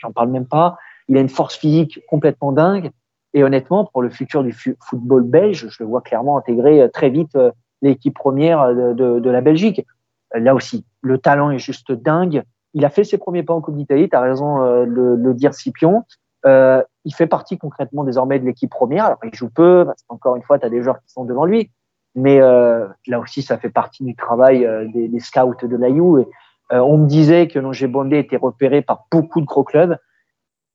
J'en 0.00 0.10
parle 0.10 0.30
même 0.30 0.46
pas 0.46 0.76
il 1.08 1.16
a 1.16 1.20
une 1.20 1.28
force 1.28 1.56
physique 1.56 2.00
complètement 2.08 2.52
dingue. 2.52 2.90
Et 3.34 3.44
honnêtement, 3.44 3.84
pour 3.84 4.02
le 4.02 4.08
futur 4.08 4.42
du 4.42 4.54
football 4.80 5.22
belge, 5.22 5.66
je 5.68 5.82
le 5.82 5.88
vois 5.88 6.00
clairement 6.00 6.38
intégrer 6.38 6.80
euh, 6.80 6.88
très 6.88 7.10
vite 7.10 7.36
euh, 7.36 7.50
l'équipe 7.82 8.14
première 8.14 8.60
euh, 8.62 8.94
de, 8.94 9.20
de, 9.20 9.30
la 9.30 9.40
Belgique. 9.40 9.86
Là 10.34 10.54
aussi, 10.54 10.84
le 11.02 11.18
talent 11.18 11.50
est 11.50 11.58
juste 11.58 11.92
dingue. 11.92 12.42
Il 12.74 12.84
a 12.84 12.90
fait 12.90 13.04
ses 13.04 13.18
premiers 13.18 13.42
pas 13.42 13.54
en 13.54 13.60
Coupe 13.60 13.76
d'Italie, 13.76 14.08
tu 14.08 14.16
as 14.16 14.20
raison 14.20 14.58
de 14.58 14.84
le, 14.84 15.34
dire, 15.34 15.54
Scipion. 15.54 16.04
Euh, 16.44 16.82
il 17.04 17.14
fait 17.14 17.26
partie 17.26 17.56
concrètement 17.56 18.04
désormais 18.04 18.38
de 18.38 18.44
l'équipe 18.44 18.70
première. 18.70 19.06
Alors, 19.06 19.18
il 19.24 19.34
joue 19.34 19.48
peu, 19.48 19.84
parce 19.86 20.02
qu'encore 20.06 20.36
une 20.36 20.42
fois, 20.42 20.58
tu 20.58 20.66
as 20.66 20.68
des 20.68 20.82
joueurs 20.82 21.00
qui 21.00 21.10
sont 21.10 21.24
devant 21.24 21.44
lui. 21.44 21.70
Mais 22.14 22.40
euh, 22.40 22.86
là 23.06 23.20
aussi, 23.20 23.42
ça 23.42 23.56
fait 23.56 23.70
partie 23.70 24.04
du 24.04 24.14
travail 24.14 24.68
des, 24.92 25.08
des, 25.08 25.20
scouts 25.20 25.54
de 25.62 25.76
l'AIU. 25.76 26.26
On 26.70 26.98
me 26.98 27.06
disait 27.06 27.46
que 27.48 27.58
Nongé 27.58 27.86
Bondé 27.86 28.18
était 28.18 28.36
repéré 28.36 28.82
par 28.82 29.06
beaucoup 29.10 29.40
de 29.40 29.46
gros 29.46 29.64
clubs 29.64 29.96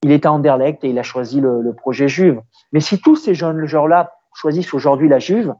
il 0.03 0.11
était 0.11 0.27
à 0.27 0.31
Anderlecht 0.31 0.83
et 0.83 0.89
il 0.89 0.99
a 0.99 1.03
choisi 1.03 1.39
le, 1.41 1.73
projet 1.73 2.07
Juve. 2.07 2.41
Mais 2.71 2.79
si 2.79 2.99
tous 2.99 3.15
ces 3.15 3.33
jeunes 3.33 3.65
joueurs-là 3.65 4.13
choisissent 4.33 4.73
aujourd'hui 4.73 5.07
la 5.07 5.19
Juve, 5.19 5.53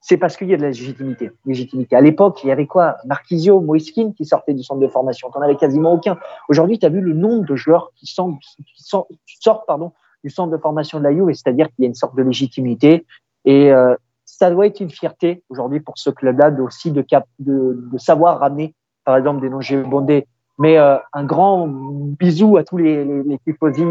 c'est 0.00 0.16
parce 0.16 0.36
qu'il 0.36 0.48
y 0.48 0.54
a 0.54 0.56
de 0.56 0.62
la 0.62 0.68
légitimité. 0.68 1.32
légitimité. 1.44 1.96
À 1.96 2.00
l'époque, 2.00 2.40
il 2.44 2.48
y 2.48 2.52
avait 2.52 2.66
quoi? 2.66 2.96
Marquisio, 3.06 3.60
Moiskin 3.60 4.12
qui 4.16 4.24
sortaient 4.24 4.54
du 4.54 4.62
centre 4.62 4.80
de 4.80 4.88
formation. 4.88 5.30
Tu 5.30 5.38
n'en 5.38 5.44
avais 5.44 5.56
quasiment 5.56 5.92
aucun. 5.92 6.16
Aujourd'hui, 6.48 6.78
tu 6.78 6.86
as 6.86 6.90
vu 6.90 7.00
le 7.00 7.12
nombre 7.12 7.44
de 7.44 7.56
joueurs 7.56 7.92
qui, 7.96 8.06
sortent, 8.06 9.66
pardon, 9.66 9.92
du 10.22 10.30
centre 10.30 10.52
de 10.52 10.58
formation 10.58 10.98
de 10.98 11.04
la 11.04 11.12
Juve, 11.12 11.32
c'est-à-dire 11.32 11.66
qu'il 11.74 11.82
y 11.82 11.86
a 11.86 11.88
une 11.88 11.94
sorte 11.94 12.16
de 12.16 12.22
légitimité. 12.22 13.04
Et 13.44 13.72
euh, 13.72 13.96
ça 14.24 14.50
doit 14.50 14.66
être 14.66 14.80
une 14.80 14.90
fierté 14.90 15.42
aujourd'hui 15.48 15.80
pour 15.80 15.98
ce 15.98 16.10
club-là 16.10 16.50
aussi 16.60 16.92
de, 16.92 17.04
de, 17.40 17.88
de, 17.92 17.98
savoir 17.98 18.38
ramener, 18.38 18.74
par 19.04 19.16
exemple, 19.16 19.40
des 19.40 19.50
noms 19.50 19.88
bondés 19.88 20.26
mais 20.58 20.78
euh, 20.78 20.96
un 21.12 21.24
grand 21.24 21.68
bisou 21.68 22.56
à 22.56 22.64
tous 22.64 22.78
les, 22.78 23.04
les, 23.04 23.38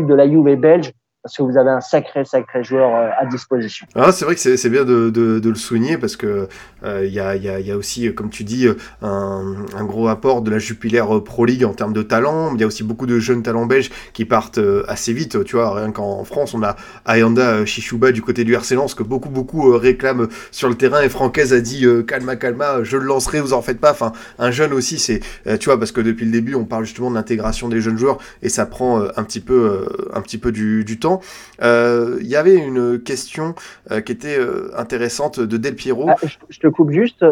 de 0.08 0.14
la 0.14 0.30
Juve 0.30 0.56
belge 0.56 0.92
parce 1.26 1.38
que 1.38 1.42
vous 1.42 1.58
avez 1.58 1.72
un 1.72 1.82
sacré, 1.82 2.24
sacré 2.24 2.64
joueur 2.64 2.94
euh, 2.94 3.10
à 3.20 3.26
disposition. 3.26 3.88
Ah, 3.96 4.12
c'est 4.12 4.26
vrai 4.26 4.36
que 4.36 4.40
c'est 4.40 4.70
bien 4.70 4.86
de, 4.86 5.10
de, 5.10 5.50
le 5.50 5.56
souligner 5.56 5.98
parce 5.98 6.16
que 6.18 6.48
il 6.84 6.88
euh, 6.88 7.08
y, 7.08 7.20
a, 7.20 7.36
y, 7.36 7.50
a, 7.50 7.60
y, 7.60 7.72
a, 7.72 7.78
aussi, 7.78 8.14
comme 8.14 8.30
tu 8.30 8.44
dis, 8.44 8.68
un, 9.02 9.56
un, 9.76 9.86
gros 9.86 10.08
apport 10.08 10.44
de 10.44 10.52
la 10.52 10.60
Jupiler 10.60 11.04
Pro 11.26 11.46
League 11.46 11.66
en 11.66 11.74
termes 11.74 11.94
de 11.94 12.04
talent. 12.04 12.54
Il 12.54 12.62
y 12.62 12.64
a 12.64 12.68
aussi 12.68 12.84
beaucoup 12.84 13.08
de 13.08 13.18
jeunes 13.18 13.42
talents 13.42 13.66
belges 13.66 13.90
qui 14.14 14.26
partent 14.26 14.60
euh, 14.60 14.86
assez 14.88 15.14
vite. 15.14 15.44
Tu 15.46 15.56
vois, 15.56 15.74
rien 15.74 15.92
qu'en 15.92 16.24
France, 16.26 16.54
on 16.54 16.62
a 16.62 16.76
Ayanda 17.08 17.66
Chichouba 17.66 18.12
du 18.12 18.22
côté 18.22 18.44
du 18.44 18.54
RC 18.54 18.76
Lens 18.76 18.94
que 18.94 19.02
beaucoup, 19.02 19.30
beaucoup 19.30 19.76
réclament 19.76 20.28
sur 20.52 20.70
le 20.70 20.76
terrain. 20.76 21.02
Et 21.02 21.10
Francaise 21.10 21.54
a 21.54 21.60
dit 21.60 21.88
calma, 22.08 22.36
calma, 22.36 22.84
je 22.84 22.98
le 22.98 23.06
lancerai, 23.06 23.42
vous 23.42 23.54
en 23.54 23.64
faites 23.64 23.80
pas. 23.80 23.94
Enfin, 23.94 24.14
un 24.38 24.52
jeune 24.52 24.74
aussi, 24.74 25.00
c'est, 25.00 25.22
tu 25.60 25.70
vois, 25.70 25.80
parce 25.80 25.92
que 25.92 26.02
depuis 26.02 26.26
le 26.26 26.32
début, 26.32 26.54
on 26.54 26.66
parle 26.66 26.86
justement 26.86 27.10
de 27.10 27.16
l'intégration 27.16 27.68
des 27.68 27.82
jeunes 27.82 27.98
joueurs 27.98 28.20
et 28.44 28.50
ça 28.50 28.68
prend 28.68 29.02
un 29.02 29.24
petit 29.24 29.40
peu, 29.40 29.88
un 30.14 30.22
petit 30.22 30.38
peu 30.38 30.52
du 30.52 31.00
temps. 31.00 31.15
Euh, 31.62 32.18
il 32.22 32.28
y 32.28 32.36
avait 32.36 32.56
une 32.56 33.02
question 33.02 33.56
euh, 33.92 34.02
qui 34.02 34.12
était 34.12 34.38
euh, 34.38 34.72
intéressante 34.78 35.40
de 35.40 35.58
Del 35.58 35.76
Piero. 35.76 36.08
Ah, 36.10 36.16
je, 36.50 36.60
te 36.60 36.68
coupe 36.68 36.92
juste, 36.92 37.26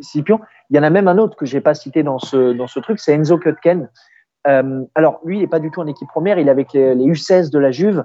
Scipion. 0.00 0.40
Il 0.70 0.76
y 0.76 0.80
en 0.80 0.82
a 0.82 0.90
même 0.90 1.08
un 1.08 1.18
autre 1.18 1.36
que 1.36 1.46
j'ai 1.46 1.60
pas 1.60 1.74
cité 1.74 2.02
dans 2.02 2.18
ce, 2.18 2.52
dans 2.52 2.66
ce 2.66 2.80
truc, 2.80 3.00
c'est 3.00 3.12
Enzo 3.12 3.38
Kutken. 3.38 3.88
alors, 4.44 5.20
lui, 5.24 5.36
il 5.36 5.40
n'est 5.40 5.46
pas 5.46 5.60
du 5.60 5.70
tout 5.70 5.80
en 5.80 5.86
équipe 5.86 6.08
première, 6.08 6.38
il 6.38 6.48
est 6.48 6.50
avec 6.50 6.72
les, 6.72 6.94
U16 6.94 7.50
de 7.50 7.58
la 7.58 7.70
Juve. 7.70 8.04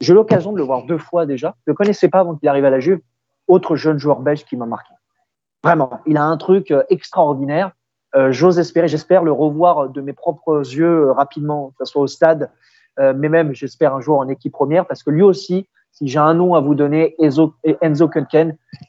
J'ai 0.00 0.12
eu 0.12 0.16
l'occasion 0.16 0.52
de 0.52 0.58
le 0.58 0.64
voir 0.64 0.84
deux 0.84 0.98
fois 0.98 1.26
déjà. 1.26 1.54
Je 1.66 1.70
ne 1.70 1.72
le 1.72 1.76
connaissais 1.76 2.08
pas 2.08 2.20
avant 2.20 2.34
qu'il 2.34 2.48
arrive 2.48 2.64
à 2.64 2.70
la 2.70 2.80
Juve. 2.80 3.00
Autre 3.48 3.76
jeune 3.76 3.98
joueur 3.98 4.20
belge 4.20 4.44
qui 4.44 4.56
m'a 4.56 4.66
marqué. 4.66 4.92
Vraiment, 5.62 6.00
il 6.06 6.16
a 6.16 6.24
un 6.24 6.36
truc 6.36 6.72
extraordinaire. 6.90 7.72
J'ose 8.30 8.58
espérer, 8.58 8.88
j'espère 8.88 9.22
le 9.22 9.32
revoir 9.32 9.88
de 9.88 10.00
mes 10.00 10.12
propres 10.12 10.58
yeux 10.58 11.10
rapidement, 11.12 11.72
que 11.78 11.84
ce 11.84 11.92
soit 11.92 12.02
au 12.02 12.06
stade 12.06 12.50
mais 12.98 13.28
même, 13.28 13.54
j'espère, 13.54 13.94
un 13.94 14.00
jour 14.00 14.18
en 14.18 14.28
équipe 14.28 14.52
première, 14.52 14.86
parce 14.86 15.02
que 15.02 15.10
lui 15.10 15.22
aussi, 15.22 15.66
si 15.92 16.08
j'ai 16.08 16.18
un 16.18 16.34
nom 16.34 16.54
à 16.54 16.60
vous 16.60 16.74
donner, 16.74 17.14
Enzo, 17.18 17.54
Enzo 17.80 18.10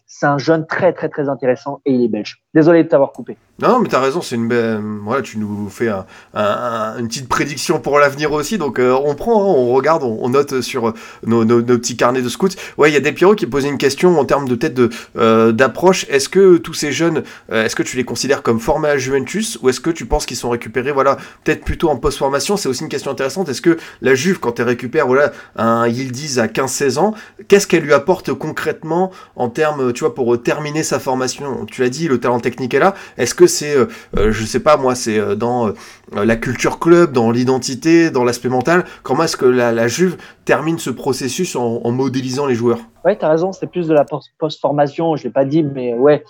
c'est 0.05 0.25
un 0.25 0.37
jeune 0.37 0.65
très, 0.67 0.93
très, 0.93 1.09
très 1.09 1.29
intéressant 1.29 1.81
et 1.85 1.93
il 1.93 2.03
est 2.03 2.07
belge. 2.07 2.42
Désolé 2.53 2.83
de 2.83 2.87
t'avoir 2.87 3.11
coupé. 3.11 3.35
Non, 3.59 3.79
mais 3.79 3.87
t'as 3.87 3.99
raison, 3.99 4.21
c'est 4.21 4.35
une 4.35 4.47
belle. 4.47 4.79
Voilà, 5.03 5.23
tu 5.23 5.37
nous 5.39 5.69
fais 5.69 5.89
une 6.35 7.07
petite 7.07 7.27
prédiction 7.27 7.79
pour 7.79 7.97
l'avenir 7.97 8.31
aussi, 8.31 8.57
donc 8.57 8.77
euh, 8.77 8.91
on 9.05 9.15
prend, 9.15 9.41
hein, 9.41 9.55
on 9.55 9.73
regarde, 9.73 10.03
on, 10.03 10.29
note 10.29 10.61
sur 10.61 10.93
nos, 11.25 11.45
petits 11.61 11.95
carnets 11.97 12.21
de 12.21 12.29
scouts. 12.29 12.49
Ouais, 12.77 12.91
il 12.91 12.93
y 12.93 12.97
a 12.97 12.99
des 12.99 13.11
Pierrot 13.11 13.35
qui 13.35 13.47
posait 13.47 13.69
une 13.69 13.77
question 13.77 14.19
en 14.19 14.25
termes 14.25 14.47
de 14.47 14.55
tête 14.55 14.79
euh, 15.17 15.51
d'approche. 15.51 16.05
Est-ce 16.09 16.29
que 16.29 16.57
tous 16.57 16.73
ces 16.73 16.91
jeunes, 16.91 17.23
euh, 17.51 17.65
est-ce 17.65 17.75
que 17.75 17.83
tu 17.83 17.97
les 17.97 18.03
considères 18.03 18.43
comme 18.43 18.59
formés 18.59 18.89
à 18.89 18.97
Juventus 18.97 19.57
ou 19.61 19.69
est-ce 19.69 19.79
que 19.79 19.89
tu 19.89 20.05
penses 20.05 20.25
qu'ils 20.25 20.37
sont 20.37 20.49
récupérés, 20.49 20.91
voilà, 20.91 21.17
peut-être 21.43 21.63
plutôt 21.63 21.89
en 21.89 21.95
post-formation? 21.95 22.57
C'est 22.57 22.69
aussi 22.69 22.83
une 22.83 22.89
question 22.89 23.11
intéressante. 23.11 23.49
Est-ce 23.49 23.61
que 23.61 23.77
la 24.01 24.13
Juve, 24.13 24.39
quand 24.39 24.59
elle 24.59 24.67
récupère, 24.67 25.07
voilà, 25.07 25.31
un 25.55 25.87
Yildiz 25.87 26.37
à 26.37 26.47
15-16 26.47 26.99
ans, 26.99 27.15
qu'est-ce 27.47 27.65
qu'elle 27.65 27.83
lui 27.83 27.93
apporte 27.93 28.33
concrètement 28.33 29.11
en 29.35 29.49
termes, 29.49 29.93
tu 29.93 30.01
vois, 30.01 30.13
pour 30.13 30.41
terminer 30.41 30.83
sa 30.83 30.99
formation? 30.99 31.65
Tu 31.65 31.81
l'as 31.81 31.89
dit, 31.89 32.07
le 32.07 32.19
talent 32.19 32.39
technique 32.43 32.75
est 32.75 32.79
là. 32.79 32.93
Est-ce 33.17 33.33
que 33.33 33.47
c'est, 33.47 33.75
euh, 33.75 33.87
euh, 34.17 34.31
je 34.31 34.45
sais 34.45 34.61
pas 34.61 34.77
moi, 34.77 34.93
c'est 34.93 35.17
euh, 35.17 35.35
dans 35.35 35.71
la 36.11 36.35
culture 36.35 36.77
club, 36.77 37.11
dans 37.11 37.31
l'identité, 37.31 38.11
dans 38.11 38.23
l'aspect 38.23 38.49
mental 38.49 38.83
Comment 39.01 39.23
est-ce 39.23 39.37
que 39.37 39.45
la, 39.45 39.87
Juve 39.87 40.17
termine 40.45 40.77
ce 40.77 40.91
processus 40.91 41.55
en, 41.55 41.91
modélisant 41.91 42.45
les 42.45 42.55
joueurs? 42.55 42.79
Ouais, 43.03 43.17
tu 43.17 43.25
as 43.25 43.29
raison, 43.29 43.51
c'est 43.51 43.67
plus 43.67 43.87
de 43.87 43.93
la 43.93 44.05
post-formation, 44.37 45.15
je 45.15 45.23
l'ai 45.23 45.29
pas 45.31 45.45
dit, 45.45 45.63
mais 45.63 45.93
ouais, 45.95 46.23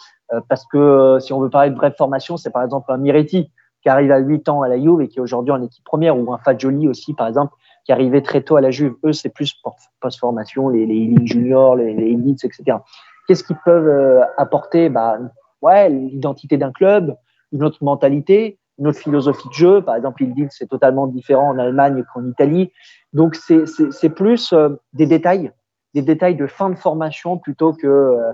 parce 0.47 0.65
que 0.65 1.17
si 1.19 1.33
on 1.33 1.41
veut 1.41 1.49
parler 1.49 1.71
de 1.71 1.75
vraie 1.75 1.93
formation, 1.97 2.37
c'est 2.37 2.51
par 2.51 2.63
exemple 2.63 2.91
un 2.91 2.97
Miretti 2.97 3.51
qui 3.81 3.89
arrive 3.89 4.11
à 4.11 4.19
8 4.19 4.47
ans 4.49 4.61
à 4.61 4.69
la 4.69 4.79
Juve 4.79 5.01
et 5.01 5.07
qui 5.09 5.19
est 5.19 5.21
aujourd'hui 5.21 5.51
en 5.51 5.61
équipe 5.61 5.83
première, 5.83 6.17
ou 6.17 6.33
un 6.33 6.37
Fagioli 6.37 6.87
aussi, 6.87 7.13
par 7.13 7.27
exemple, 7.27 7.53
qui 7.85 7.91
arrivait 7.91 8.21
très 8.21 8.41
tôt 8.41 8.55
à 8.55 8.61
la 8.61 8.71
Juve. 8.71 8.93
Eux, 9.03 9.11
c'est 9.11 9.29
plus 9.29 9.53
post-formation, 9.99 10.69
les, 10.69 10.85
les 10.85 11.15
juniors, 11.25 11.75
les, 11.75 11.93
les 11.93 12.11
elites, 12.11 12.45
etc. 12.45 12.77
Qu'est-ce 13.27 13.43
qu'ils 13.43 13.57
peuvent 13.65 14.23
apporter? 14.37 14.89
Bah, 14.89 15.17
ouais, 15.63 15.89
l'identité 15.89 16.57
d'un 16.57 16.71
club, 16.71 17.15
une 17.51 17.63
autre 17.63 17.83
mentalité, 17.83 18.59
une 18.79 18.87
autre 18.87 18.99
philosophie 18.99 19.47
de 19.47 19.53
jeu. 19.53 19.81
Par 19.81 19.95
exemple, 19.95 20.23
il 20.23 20.33
dit 20.33 20.43
que 20.47 20.53
c'est 20.53 20.67
totalement 20.67 21.07
différent 21.07 21.49
en 21.49 21.57
Allemagne 21.57 22.03
qu'en 22.13 22.25
Italie. 22.25 22.71
Donc, 23.13 23.35
c'est 23.35 24.09
plus 24.09 24.53
euh, 24.53 24.69
des 24.93 25.05
détails, 25.05 25.51
des 25.93 26.01
détails 26.01 26.35
de 26.35 26.47
fin 26.47 26.69
de 26.69 26.75
formation 26.75 27.37
plutôt 27.37 27.73
que. 27.73 27.87
Euh, 27.87 28.31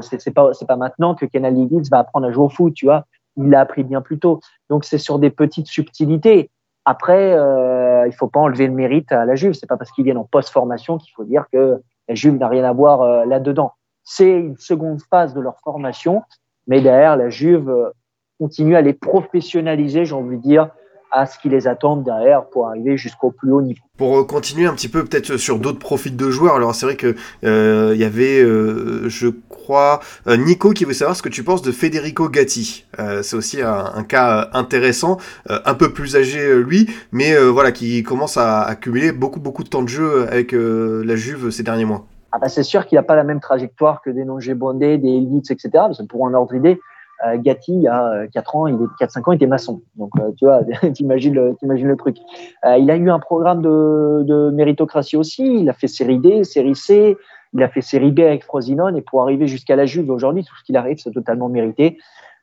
c'est 0.00 0.34
pas, 0.34 0.50
pas 0.66 0.76
maintenant 0.76 1.14
que 1.14 1.26
Kenal 1.26 1.54
Leeds 1.54 1.88
va 1.92 2.00
apprendre 2.00 2.26
à 2.26 2.32
jouer 2.32 2.46
au 2.46 2.48
foot, 2.48 2.74
tu 2.74 2.86
vois. 2.86 3.04
Il 3.36 3.50
l'a 3.50 3.60
appris 3.60 3.84
bien 3.84 4.00
plus 4.00 4.18
tôt. 4.18 4.40
Donc, 4.68 4.84
c'est 4.84 4.98
sur 4.98 5.20
des 5.20 5.30
petites 5.30 5.68
subtilités. 5.68 6.50
Après, 6.86 7.34
euh, 7.34 8.06
il 8.06 8.12
faut 8.12 8.28
pas 8.28 8.40
enlever 8.40 8.68
le 8.68 8.72
mérite 8.72 9.10
à 9.10 9.24
la 9.24 9.34
Juve. 9.34 9.52
C'est 9.54 9.66
pas 9.66 9.76
parce 9.76 9.90
qu'ils 9.90 10.04
viennent 10.04 10.18
en 10.18 10.24
post-formation 10.24 10.98
qu'il 10.98 11.12
faut 11.14 11.24
dire 11.24 11.46
que 11.52 11.82
la 12.08 12.14
Juve 12.14 12.36
n'a 12.36 12.48
rien 12.48 12.64
à 12.64 12.72
voir 12.72 13.02
euh, 13.02 13.24
là-dedans. 13.24 13.72
C'est 14.04 14.30
une 14.30 14.56
seconde 14.56 15.00
phase 15.10 15.34
de 15.34 15.40
leur 15.40 15.58
formation 15.64 16.22
mais 16.66 16.80
derrière, 16.80 17.16
la 17.16 17.30
Juve 17.30 17.68
euh, 17.68 17.90
continue 18.38 18.76
à 18.76 18.80
les 18.80 18.92
professionnaliser, 18.92 20.04
j'ai 20.04 20.14
envie 20.14 20.36
de 20.36 20.42
dire, 20.42 20.70
à 21.10 21.26
ce 21.26 21.38
qui 21.38 21.48
les 21.48 21.66
attend 21.66 21.96
derrière 21.96 22.44
pour 22.46 22.68
arriver 22.68 22.96
jusqu'au 22.96 23.30
plus 23.30 23.52
haut 23.52 23.62
niveau. 23.62 23.80
Pour 23.96 24.18
euh, 24.18 24.24
continuer 24.24 24.66
un 24.66 24.74
petit 24.74 24.88
peu 24.88 25.04
peut-être 25.04 25.36
sur 25.36 25.58
d'autres 25.58 25.78
profils 25.78 26.14
de 26.14 26.30
joueurs, 26.30 26.56
alors 26.56 26.74
c'est 26.74 26.86
vrai 26.86 26.96
que 26.96 27.14
euh, 27.44 27.92
il 27.94 28.00
y 28.00 28.04
avait, 28.04 28.42
euh, 28.42 29.08
je 29.08 29.28
crois, 29.48 30.00
Nico 30.26 30.72
qui 30.72 30.84
veut 30.84 30.92
savoir 30.92 31.16
ce 31.16 31.22
que 31.22 31.28
tu 31.28 31.42
penses 31.42 31.62
de 31.62 31.72
Federico 31.72 32.28
Gatti. 32.28 32.84
c'est 33.22 33.36
aussi 33.36 33.62
un, 33.62 34.04
cas 34.04 34.50
intéressant, 34.52 35.18
un 35.48 35.74
peu 35.74 35.92
plus 35.92 36.14
âgé 36.14 36.62
lui, 36.62 36.88
mais 37.10 37.36
voilà 37.36 37.72
qui 37.72 38.02
commence 38.04 38.36
à 38.36 38.62
accumuler 38.62 39.10
beaucoup 39.10 39.40
beaucoup 39.40 39.64
de 39.64 39.68
temps 39.68 39.82
de 39.82 39.88
jeu 39.88 40.28
avec 40.28 40.52
la 40.52 41.16
Juve 41.16 41.50
ces 41.50 41.64
derniers 41.64 41.84
mois. 41.84 42.06
Ah 42.32 42.38
bah 42.38 42.48
c'est 42.48 42.62
sûr 42.62 42.86
qu'il 42.86 42.96
n'a 42.96 43.02
pas 43.02 43.16
la 43.16 43.24
même 43.24 43.40
trajectoire 43.40 44.02
que 44.02 44.10
des 44.10 44.24
Nongé 44.24 44.54
Bondé, 44.54 44.98
des 44.98 45.08
Elitz, 45.08 45.50
etc. 45.50 45.70
Parce 45.72 45.98
que 45.98 46.06
pour 46.06 46.26
un 46.26 46.34
ordre 46.34 46.52
d'idée, 46.52 46.80
euh, 47.24 47.38
Gatti, 47.38 47.72
il 47.72 47.82
y 47.82 47.88
a 47.88 48.26
4 48.32 48.56
euh, 48.56 48.58
ans, 48.58 48.66
il 48.66 48.74
est 48.74 49.04
4-5 49.04 49.20
ans, 49.20 49.32
il 49.32 49.36
était 49.36 49.46
maçon. 49.46 49.82
Donc, 49.94 50.10
euh, 50.18 50.32
tu 50.36 50.44
vois, 50.44 50.60
t'imagines 50.92 51.34
le, 51.34 51.56
le 51.62 51.96
truc. 51.96 52.16
il 52.64 52.90
a 52.90 52.96
eu 52.96 53.10
un 53.10 53.18
programme 53.18 53.62
de, 53.62 54.22
de, 54.24 54.50
méritocratie 54.50 55.16
aussi. 55.16 55.60
Il 55.60 55.70
a 55.70 55.72
fait 55.72 55.88
série 55.88 56.18
D, 56.18 56.44
série 56.44 56.74
C. 56.76 57.16
Il 57.52 57.62
a 57.62 57.68
fait 57.68 57.80
série 57.80 58.10
B 58.10 58.20
avec 58.20 58.44
Frosinone. 58.44 58.96
Et 58.96 59.02
pour 59.02 59.22
arriver 59.22 59.46
jusqu'à 59.46 59.76
la 59.76 59.86
Juve 59.86 60.10
aujourd'hui, 60.10 60.44
tout 60.44 60.54
ce 60.56 60.64
qu'il 60.64 60.76
arrive, 60.76 60.98
c'est 60.98 61.12
totalement 61.12 61.48
mérité. 61.48 61.98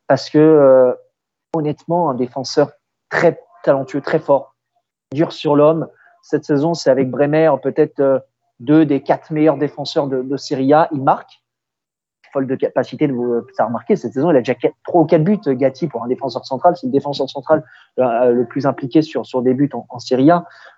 Parce 0.08 0.30
que, 0.30 0.96
honnêtement, 1.56 2.10
un 2.10 2.16
défenseur 2.16 2.72
très 3.10 3.40
talentueux, 3.64 4.02
très 4.02 4.20
fort, 4.20 4.56
dur 5.14 5.32
sur 5.32 5.56
l'homme. 5.56 5.88
Cette 6.24 6.46
saison, 6.46 6.74
c'est 6.74 6.90
avec 6.90 7.12
Bremer, 7.12 7.52
peut-être 7.62 8.24
deux 8.60 8.86
des 8.86 9.02
quatre 9.02 9.32
meilleurs 9.32 9.58
défenseurs 9.58 10.08
de, 10.08 10.22
de. 10.22 10.38
Il 10.92 11.04
marque. 11.04 11.44
Folle 12.32 12.48
de 12.48 12.56
capacité 12.56 13.08
de 13.08 13.14
vous 13.14 13.44
ça 13.54 13.64
a 13.64 13.66
remarqué 13.68 13.96
cette 13.96 14.14
saison. 14.14 14.32
Il 14.32 14.38
a 14.38 14.40
déjà 14.40 14.56
trois 14.88 15.02
ou 15.02 15.06
quatre 15.06 15.24
buts 15.24 15.38
Gatti 15.46 15.88
pour 15.88 16.04
un 16.04 16.08
défenseur 16.08 16.44
central. 16.46 16.76
C'est 16.76 16.88
le 16.88 16.92
défenseur 16.92 17.30
central 17.30 17.64
euh, 18.00 18.32
le 18.32 18.46
plus 18.48 18.66
impliqué 18.66 19.04
sur 19.04 19.24
sur 19.24 19.44
des 19.44 19.54
buts 19.54 19.70
en, 19.74 19.86
en 19.88 20.00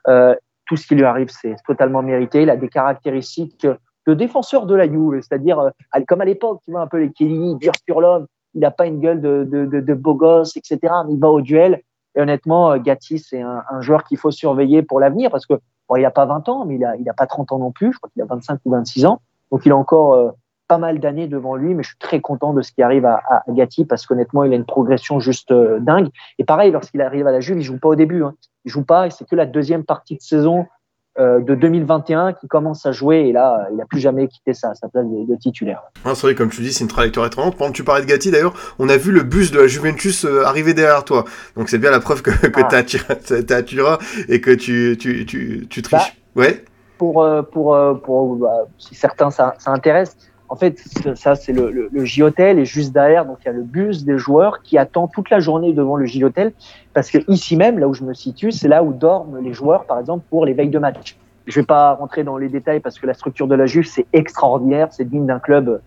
euh, 0.09 0.36
tout 0.65 0.76
ce 0.76 0.86
qui 0.86 0.95
lui 0.95 1.05
arrive 1.05 1.30
c'est 1.30 1.55
totalement 1.65 2.01
mérité. 2.01 2.41
Il 2.41 2.49
a 2.49 2.57
des 2.57 2.67
caractéristiques 2.67 3.65
de 4.05 4.13
défenseur 4.13 4.65
de 4.65 4.76
la 4.76 4.86
Juve 4.86 5.21
c'est-à-dire 5.21 5.59
euh, 5.59 5.69
comme 6.09 6.19
à 6.19 6.26
l'époque 6.26 6.59
tu 6.65 6.71
vois 6.71 6.82
un 6.82 6.88
peu 6.88 6.97
les 6.97 7.11
Chiellini 7.15 7.55
dur 7.55 7.71
sur 7.88 8.01
l'homme. 8.01 8.28
Il 8.53 8.59
n'a 8.59 8.71
pas 8.71 8.86
une 8.86 8.99
gueule 8.99 9.21
de, 9.21 9.45
de, 9.45 9.93
beau 9.93 10.15
gosse 10.15 10.57
etc 10.57 10.80
il 11.09 11.19
va 11.19 11.30
au 11.30 11.39
duel. 11.39 11.82
Et 12.15 12.21
honnêtement 12.21 12.78
Gatti 12.78 13.19
c'est 13.19 13.41
un, 13.41 13.63
un, 13.69 13.80
joueur 13.80 14.03
qu'il 14.03 14.17
faut 14.17 14.32
surveiller 14.32 14.82
pour 14.82 14.99
l'avenir 14.99 15.32
parce 15.32 15.45
que 15.45 15.53
bon, 15.90 15.96
il 15.96 16.02
n'a 16.02 16.12
pas 16.12 16.26
20 16.26 16.50
ans 16.50 16.66
mais 16.66 16.76
il 16.76 16.86
a 16.86 16.96
il 16.96 17.10
a 17.10 17.14
pas 17.14 17.28
30 17.28 17.52
ans 17.52 17.60
non 17.60 17.72
plus 17.72 17.94
je 17.94 17.98
crois 17.98 18.10
qu'il 18.12 18.22
a 18.22 18.26
25 18.26 18.60
ou 18.66 18.72
26 18.72 19.06
ans 19.06 19.22
donc 19.52 19.66
il 19.66 19.72
a 19.72 19.78
encore 19.78 20.36
pas 20.68 20.78
mal 20.78 21.00
d'années 21.00 21.28
devant 21.28 21.56
lui, 21.56 21.74
mais 21.76 21.84
je 21.84 21.90
suis 21.90 21.98
très 21.98 22.22
content 22.22 22.54
de 22.54 22.62
ce 22.62 22.72
qui 22.72 22.82
arrive 22.82 23.06
à, 23.06 23.22
à 23.30 23.44
Gatti 23.50 23.86
parce 23.86 24.06
qu'honnêtement, 24.06 24.44
il 24.44 24.54
a 24.54 24.56
une 24.56 24.66
progression 24.66 25.20
juste 25.20 25.52
euh, 25.52 25.80
dingue. 25.80 26.10
Et 26.40 26.44
pareil, 26.44 26.72
lorsqu'il 26.72 27.02
arrive 27.02 27.28
à 27.28 27.32
la 27.32 27.40
Juve, 27.40 27.58
il 27.58 27.64
joue 27.64 27.80
pas 27.80 27.90
au 27.90 27.96
début. 27.96 28.24
Hein. 28.24 28.34
Il 28.66 28.72
joue 28.72 28.84
pas 28.84 29.08
et 29.08 29.12
c'est 29.12 29.28
que 29.28 29.36
la 29.36 29.46
deuxième 29.46 29.84
partie 29.84 30.16
de 30.16 30.22
saison 30.22 30.66
euh, 31.18 31.39
de 31.39 31.55
2021 31.55 32.34
qui 32.34 32.47
commence 32.47 32.86
à 32.86 32.91
jouer 32.91 33.28
et 33.28 33.32
là, 33.32 33.68
il 33.72 33.78
n'a 33.78 33.86
plus 33.86 33.99
jamais 33.99 34.28
quitté 34.28 34.53
sa, 34.53 34.76
sa 34.76 34.89
place 34.89 35.05
de, 35.05 35.36
titulaire. 35.36 35.82
c'est 36.03 36.22
vrai, 36.22 36.36
comme 36.36 36.49
tu 36.49 36.61
dis, 36.61 36.74
c'est 36.74 36.84
une 36.84 36.89
trajectoire 36.89 37.26
étonnante. 37.26 37.55
Pendant 37.55 37.72
que 37.72 37.76
tu 37.78 37.84
parlais 37.84 38.01
de 38.03 38.07
Gatti, 38.07 38.32
d'ailleurs, 38.32 38.53
on 38.80 38.89
a 38.89 38.97
vu 38.97 39.11
le 39.11 39.24
bus 39.24 39.51
de 39.51 39.59
la 39.59 39.68
Juventus 39.68 40.26
euh, 40.26 40.43
arriver 40.45 40.74
derrière 40.74 41.05
toi. 41.05 41.24
Donc 41.55 41.70
c'est 41.70 41.78
bien 41.78 41.91
la 41.91 41.99
preuve 41.99 42.22
que, 42.22 42.32
que 42.47 42.61
ah. 42.61 42.84
tu 42.84 42.97
et 44.30 44.41
que 44.41 44.51
tu, 44.51 44.97
tu, 44.99 45.26
tu, 45.26 45.68
tu 45.70 45.82
triches. 45.82 46.18
Bah, 46.36 46.41
ouais. 46.41 46.66
Pour, 46.97 47.26
pour, 47.51 47.78
pour, 48.03 48.36
bah, 48.36 48.68
si 48.78 48.95
certains 48.95 49.30
ça, 49.30 49.55
ça 49.57 49.72
intéresse, 49.72 50.18
en 50.48 50.56
fait, 50.56 50.78
ça, 51.16 51.36
c'est 51.36 51.54
le, 51.54 51.72
le, 51.72 51.89
le 51.91 52.06
J-Hotel 52.06 52.60
et 52.60 52.66
juste 52.66 52.93
derrière, 52.93 53.26
donc 53.26 53.38
il 53.41 53.46
y 53.48 53.50
a 53.50 53.54
le 53.54 53.64
bus 53.64 54.06
des 54.06 54.18
joueurs 54.18 54.62
qui 54.62 54.78
attend 54.78 55.08
toute 55.08 55.30
la 55.30 55.39
journée 55.39 55.74
devant 55.74 55.96
le 55.96 56.06
J-Hotel 56.06 56.54
parce 56.93 57.10
que 57.10 57.18
ici 57.28 57.56
même, 57.56 57.80
là 57.80 57.88
où 57.88 57.93
je 57.93 58.04
me 58.04 58.14
situe, 58.14 58.52
c'est 58.52 58.68
là 58.68 58.84
où 58.84 58.93
dorment 58.93 59.39
les 59.39 59.54
joueurs, 59.54 59.86
par 59.86 60.00
exemple, 60.00 60.26
pour 60.30 60.46
les 60.46 60.54
veilles 60.54 60.70
de 60.70 60.80
match. 60.80 61.18
Je 61.48 61.60
vais 61.60 61.66
pas 61.66 61.93
rentrer 61.93 62.24
dans 62.24 62.38
les 62.38 62.50
détails 62.50 62.80
parce 62.80 63.00
que 63.00 63.08
la 63.08 63.14
structure 63.14 63.48
de 63.48 63.56
la 63.56 63.66
Juve, 63.66 63.86
c'est 63.86 64.06
extraordinaire, 64.14 64.88
c'est 64.91 65.08
digne 65.08 65.26
d'un 65.26 65.39
club 65.39 65.82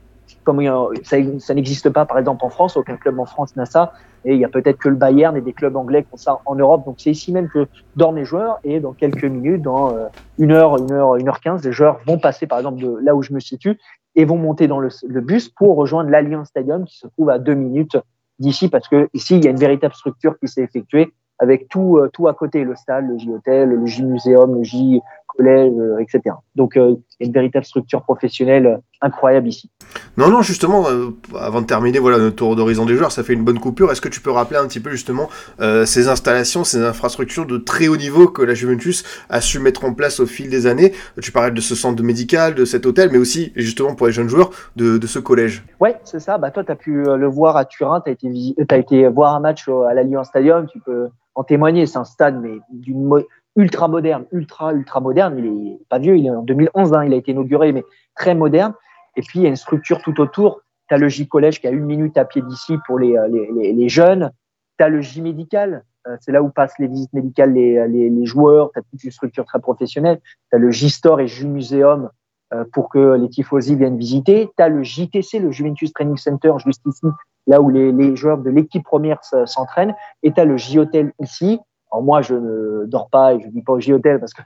comme 0.48 0.64
ça, 1.02 1.18
ça 1.40 1.52
n'existe 1.52 1.90
pas, 1.90 2.06
par 2.06 2.18
exemple, 2.18 2.42
en 2.42 2.48
France, 2.48 2.78
aucun 2.78 2.96
club 2.96 3.18
en 3.18 3.26
France 3.26 3.54
n'a 3.54 3.66
ça, 3.66 3.92
et 4.24 4.32
il 4.32 4.40
y 4.40 4.46
a 4.46 4.48
peut-être 4.48 4.78
que 4.78 4.88
le 4.88 4.94
Bayern 4.94 5.36
et 5.36 5.42
des 5.42 5.52
clubs 5.52 5.76
anglais 5.76 6.04
qui 6.04 6.08
ont 6.14 6.16
ça 6.16 6.40
en 6.46 6.54
Europe. 6.54 6.86
Donc 6.86 6.94
c'est 6.96 7.10
ici 7.10 7.32
même 7.32 7.50
que 7.50 7.66
dorment 7.96 8.16
les 8.16 8.24
joueurs, 8.24 8.58
et 8.64 8.80
dans 8.80 8.94
quelques 8.94 9.26
minutes, 9.26 9.60
dans 9.60 9.94
euh, 9.94 10.06
une 10.38 10.52
heure, 10.52 10.78
une 10.78 10.90
heure, 10.90 11.16
une 11.16 11.28
heure 11.28 11.40
quinze, 11.40 11.62
les 11.66 11.72
joueurs 11.72 12.00
vont 12.06 12.18
passer, 12.18 12.46
par 12.46 12.56
exemple, 12.56 12.80
de 12.80 12.96
là 13.02 13.14
où 13.14 13.22
je 13.22 13.34
me 13.34 13.40
situe, 13.40 13.78
et 14.16 14.24
vont 14.24 14.38
monter 14.38 14.68
dans 14.68 14.80
le, 14.80 14.88
bus 15.20 15.50
pour 15.50 15.76
rejoindre 15.76 16.08
l'Alliance 16.08 16.48
Stadium 16.48 16.86
qui 16.86 16.96
se 16.96 17.06
trouve 17.08 17.28
à 17.28 17.38
deux 17.38 17.54
minutes 17.54 17.98
d'ici 18.38 18.70
parce 18.70 18.88
que 18.88 19.10
ici 19.12 19.36
il 19.36 19.44
y 19.44 19.48
a 19.48 19.50
une 19.50 19.58
véritable 19.58 19.92
structure 19.92 20.38
qui 20.38 20.48
s'est 20.48 20.62
effectuée 20.62 21.12
avec 21.38 21.68
tout 21.68 21.98
euh, 21.98 22.08
tout 22.12 22.26
à 22.26 22.32
côté 22.32 22.64
le 22.64 22.74
stade, 22.74 23.06
le 23.06 23.18
J 23.18 23.30
hôtel, 23.30 23.68
le 23.68 23.86
J 23.86 24.02
muséum, 24.02 24.54
le 24.54 24.64
J 24.64 25.00
euh, 25.46 25.98
etc. 25.98 26.34
Donc 26.54 26.76
euh, 26.76 26.96
il 27.20 27.24
y 27.24 27.24
a 27.24 27.26
une 27.26 27.32
véritable 27.32 27.64
structure 27.64 28.02
professionnelle 28.02 28.80
incroyable 29.00 29.48
ici. 29.48 29.70
Non, 30.16 30.28
non, 30.28 30.42
justement, 30.42 30.88
euh, 30.88 31.10
avant 31.38 31.60
de 31.60 31.66
terminer, 31.66 31.98
voilà, 31.98 32.18
notre 32.18 32.36
tour 32.36 32.56
d'horizon 32.56 32.84
des 32.84 32.96
joueurs, 32.96 33.12
ça 33.12 33.22
fait 33.22 33.32
une 33.32 33.44
bonne 33.44 33.60
coupure. 33.60 33.92
Est-ce 33.92 34.00
que 34.00 34.08
tu 34.08 34.20
peux 34.20 34.30
rappeler 34.30 34.58
un 34.58 34.66
petit 34.66 34.80
peu 34.80 34.90
justement 34.90 35.28
euh, 35.60 35.86
ces 35.86 36.08
installations, 36.08 36.64
ces 36.64 36.82
infrastructures 36.84 37.46
de 37.46 37.58
très 37.58 37.88
haut 37.88 37.96
niveau 37.96 38.26
que 38.26 38.42
la 38.42 38.54
Juventus 38.54 39.04
a 39.28 39.40
su 39.40 39.60
mettre 39.60 39.84
en 39.84 39.94
place 39.94 40.18
au 40.20 40.26
fil 40.26 40.50
des 40.50 40.66
années? 40.66 40.92
Tu 41.22 41.30
parlais 41.30 41.52
de 41.52 41.60
ce 41.60 41.74
centre 41.74 42.02
médical, 42.02 42.54
de 42.54 42.64
cet 42.64 42.86
hôtel, 42.86 43.10
mais 43.12 43.18
aussi 43.18 43.52
justement 43.54 43.94
pour 43.94 44.08
les 44.08 44.12
jeunes 44.12 44.28
joueurs 44.28 44.50
de, 44.76 44.98
de 44.98 45.06
ce 45.06 45.18
collège. 45.20 45.64
Ouais, 45.80 45.96
c'est 46.04 46.20
ça. 46.20 46.38
Bah, 46.38 46.50
toi, 46.50 46.64
tu 46.64 46.72
as 46.72 46.76
pu 46.76 47.04
le 47.04 47.26
voir 47.26 47.56
à 47.56 47.64
Turin, 47.64 48.00
tu 48.00 48.10
as, 48.10 48.12
été 48.12 48.54
as 48.68 48.76
été 48.76 49.08
voir 49.08 49.34
un 49.34 49.40
match 49.40 49.68
à 49.68 49.94
l'Allianz 49.94 50.26
Stadium, 50.26 50.66
tu 50.66 50.80
peux 50.80 51.08
en 51.36 51.44
témoigner. 51.44 51.86
C'est 51.86 51.98
un 51.98 52.04
stade, 52.04 52.40
mais 52.42 52.58
d'une 52.70 53.22
ultra 53.58 53.88
moderne, 53.88 54.24
ultra, 54.32 54.72
ultra 54.72 55.00
moderne. 55.00 55.36
Il 55.38 55.72
est 55.72 55.78
pas 55.88 55.98
vieux, 55.98 56.16
il 56.16 56.26
est 56.26 56.30
en 56.30 56.42
2011, 56.42 56.94
hein, 56.94 57.04
il 57.04 57.12
a 57.12 57.16
été 57.16 57.32
inauguré, 57.32 57.72
mais 57.72 57.84
très 58.14 58.34
moderne. 58.34 58.72
Et 59.16 59.22
puis, 59.22 59.40
il 59.40 59.42
y 59.42 59.46
a 59.46 59.48
une 59.48 59.56
structure 59.56 60.00
tout 60.00 60.18
autour. 60.20 60.62
Tu 60.88 60.94
as 60.94 60.98
le 60.98 61.08
J-Collège 61.08 61.60
qui 61.60 61.66
a 61.66 61.70
une 61.70 61.84
minute 61.84 62.16
à 62.16 62.24
pied 62.24 62.40
d'ici 62.40 62.76
pour 62.86 62.98
les, 62.98 63.16
les, 63.28 63.72
les, 63.72 63.88
jeunes. 63.88 64.30
Tu 64.78 64.84
as 64.84 64.88
le 64.88 65.00
J-Médical. 65.00 65.84
Euh, 66.06 66.16
c'est 66.20 66.30
là 66.30 66.40
où 66.40 66.50
passent 66.50 66.78
les 66.78 66.86
visites 66.86 67.12
médicales 67.12 67.52
les, 67.52 67.86
les, 67.88 68.08
les 68.08 68.26
joueurs. 68.26 68.70
Tu 68.72 68.78
as 68.78 68.82
toute 68.82 69.02
une 69.02 69.10
structure 69.10 69.44
très 69.44 69.58
professionnelle. 69.58 70.20
Tu 70.50 70.56
as 70.56 70.58
le 70.58 70.70
J-Store 70.70 71.20
et 71.20 71.26
J-Muséum 71.26 72.10
euh, 72.54 72.64
pour 72.72 72.88
que 72.88 73.16
les 73.16 73.28
tifosi 73.28 73.74
viennent 73.74 73.98
visiter. 73.98 74.48
Tu 74.56 74.62
as 74.62 74.68
le 74.68 74.84
JTC, 74.84 75.40
le 75.40 75.50
Juventus 75.50 75.92
Training 75.92 76.16
Center, 76.16 76.52
juste 76.64 76.82
ici, 76.86 77.06
là 77.48 77.60
où 77.60 77.70
les, 77.70 77.90
les 77.90 78.14
joueurs 78.14 78.38
de 78.38 78.50
l'équipe 78.50 78.84
première 78.84 79.18
s'entraînent. 79.46 79.96
Et 80.22 80.32
tu 80.32 80.40
as 80.40 80.44
le 80.44 80.56
J-Hotel 80.56 81.12
ici. 81.20 81.58
Alors 81.90 82.02
moi, 82.02 82.22
je 82.22 82.34
ne 82.34 82.84
dors 82.86 83.08
pas 83.08 83.34
et 83.34 83.40
je 83.40 83.46
ne 83.46 83.52
dis 83.52 83.62
pas 83.62 83.72
au 83.72 83.80
J-Hotel 83.80 84.20
parce 84.20 84.34
que 84.34 84.42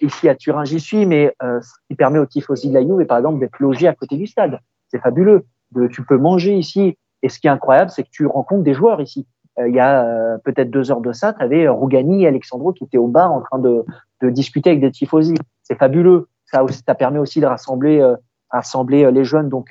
ici 0.00 0.28
à 0.28 0.34
Turin, 0.34 0.64
j'y 0.64 0.80
suis, 0.80 1.06
mais 1.06 1.34
euh, 1.42 1.60
ce 1.60 1.72
qui 1.88 1.94
permet 1.94 2.18
aux 2.18 2.26
tifosi 2.26 2.68
de 2.68 2.74
la 2.74 2.82
Juve, 2.82 3.04
par 3.06 3.18
exemple, 3.18 3.40
d'être 3.40 3.58
logé 3.58 3.86
à 3.86 3.94
côté 3.94 4.16
du 4.16 4.26
stade. 4.26 4.58
C'est 4.88 5.00
fabuleux. 5.00 5.44
De, 5.72 5.86
tu 5.86 6.04
peux 6.04 6.16
manger 6.16 6.56
ici. 6.56 6.96
Et 7.22 7.28
ce 7.28 7.38
qui 7.38 7.46
est 7.46 7.50
incroyable, 7.50 7.90
c'est 7.90 8.02
que 8.02 8.08
tu 8.10 8.26
rencontres 8.26 8.64
des 8.64 8.74
joueurs 8.74 9.00
ici. 9.00 9.26
Euh, 9.58 9.68
il 9.68 9.74
y 9.74 9.80
a 9.80 10.04
euh, 10.04 10.38
peut-être 10.38 10.70
deux 10.70 10.90
heures 10.90 11.00
de 11.00 11.12
ça, 11.12 11.32
tu 11.32 11.42
avais 11.42 11.68
Rougani 11.68 12.24
et 12.24 12.26
Alexandro 12.26 12.72
qui 12.72 12.84
étaient 12.84 12.98
au 12.98 13.08
bar 13.08 13.32
en 13.32 13.40
train 13.40 13.58
de, 13.58 13.84
de 14.22 14.30
discuter 14.30 14.70
avec 14.70 14.80
des 14.80 14.90
tifosi. 14.90 15.34
C'est 15.62 15.78
fabuleux. 15.78 16.28
Ça, 16.46 16.64
ça 16.86 16.94
permet 16.94 17.18
aussi 17.18 17.40
de 17.40 17.46
rassembler, 17.46 18.00
euh, 18.00 18.16
rassembler 18.50 19.10
les 19.12 19.24
jeunes. 19.24 19.48
Donc, 19.48 19.68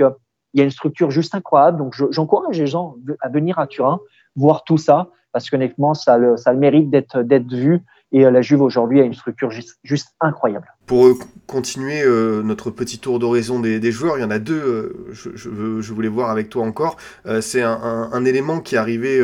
il 0.54 0.60
y 0.60 0.62
a 0.62 0.64
une 0.64 0.72
structure 0.72 1.12
juste 1.12 1.36
incroyable. 1.36 1.78
Donc, 1.78 1.96
j'encourage 2.12 2.58
les 2.58 2.68
gens 2.68 2.96
à 3.20 3.28
venir 3.28 3.60
à 3.60 3.68
Turin, 3.68 4.00
voir 4.36 4.64
tout 4.64 4.78
ça, 4.78 5.10
parce 5.32 5.50
qu'honnêtement, 5.50 5.94
ça, 5.94 6.18
ça 6.38 6.54
le 6.54 6.60
mérite 6.60 6.90
d'être 6.90 7.54
vu. 7.54 7.82
Et 8.12 8.24
la 8.24 8.42
Juve 8.42 8.62
aujourd'hui 8.62 9.02
a 9.02 9.04
une 9.04 9.14
structure 9.14 9.52
juste, 9.52 9.78
juste 9.84 10.16
incroyable. 10.20 10.68
Pour 10.90 11.20
continuer 11.50 12.04
euh, 12.04 12.44
notre 12.44 12.70
petit 12.70 13.00
tour 13.00 13.20
d'horizon 13.20 13.60
des, 13.60 13.92
joueurs, 13.92 14.18
il 14.18 14.22
y 14.22 14.24
en 14.24 14.32
a 14.32 14.40
deux, 14.40 14.54
euh, 14.54 14.94
je, 15.12 15.94
voulais 15.94 16.08
voir 16.08 16.30
avec 16.30 16.50
toi 16.50 16.64
encore. 16.64 16.96
Euh, 17.26 17.42
c'est 17.42 17.64
un, 17.64 18.26
élément 18.26 18.60
qui 18.60 18.76
est 18.76 18.78
arrivé 18.78 19.24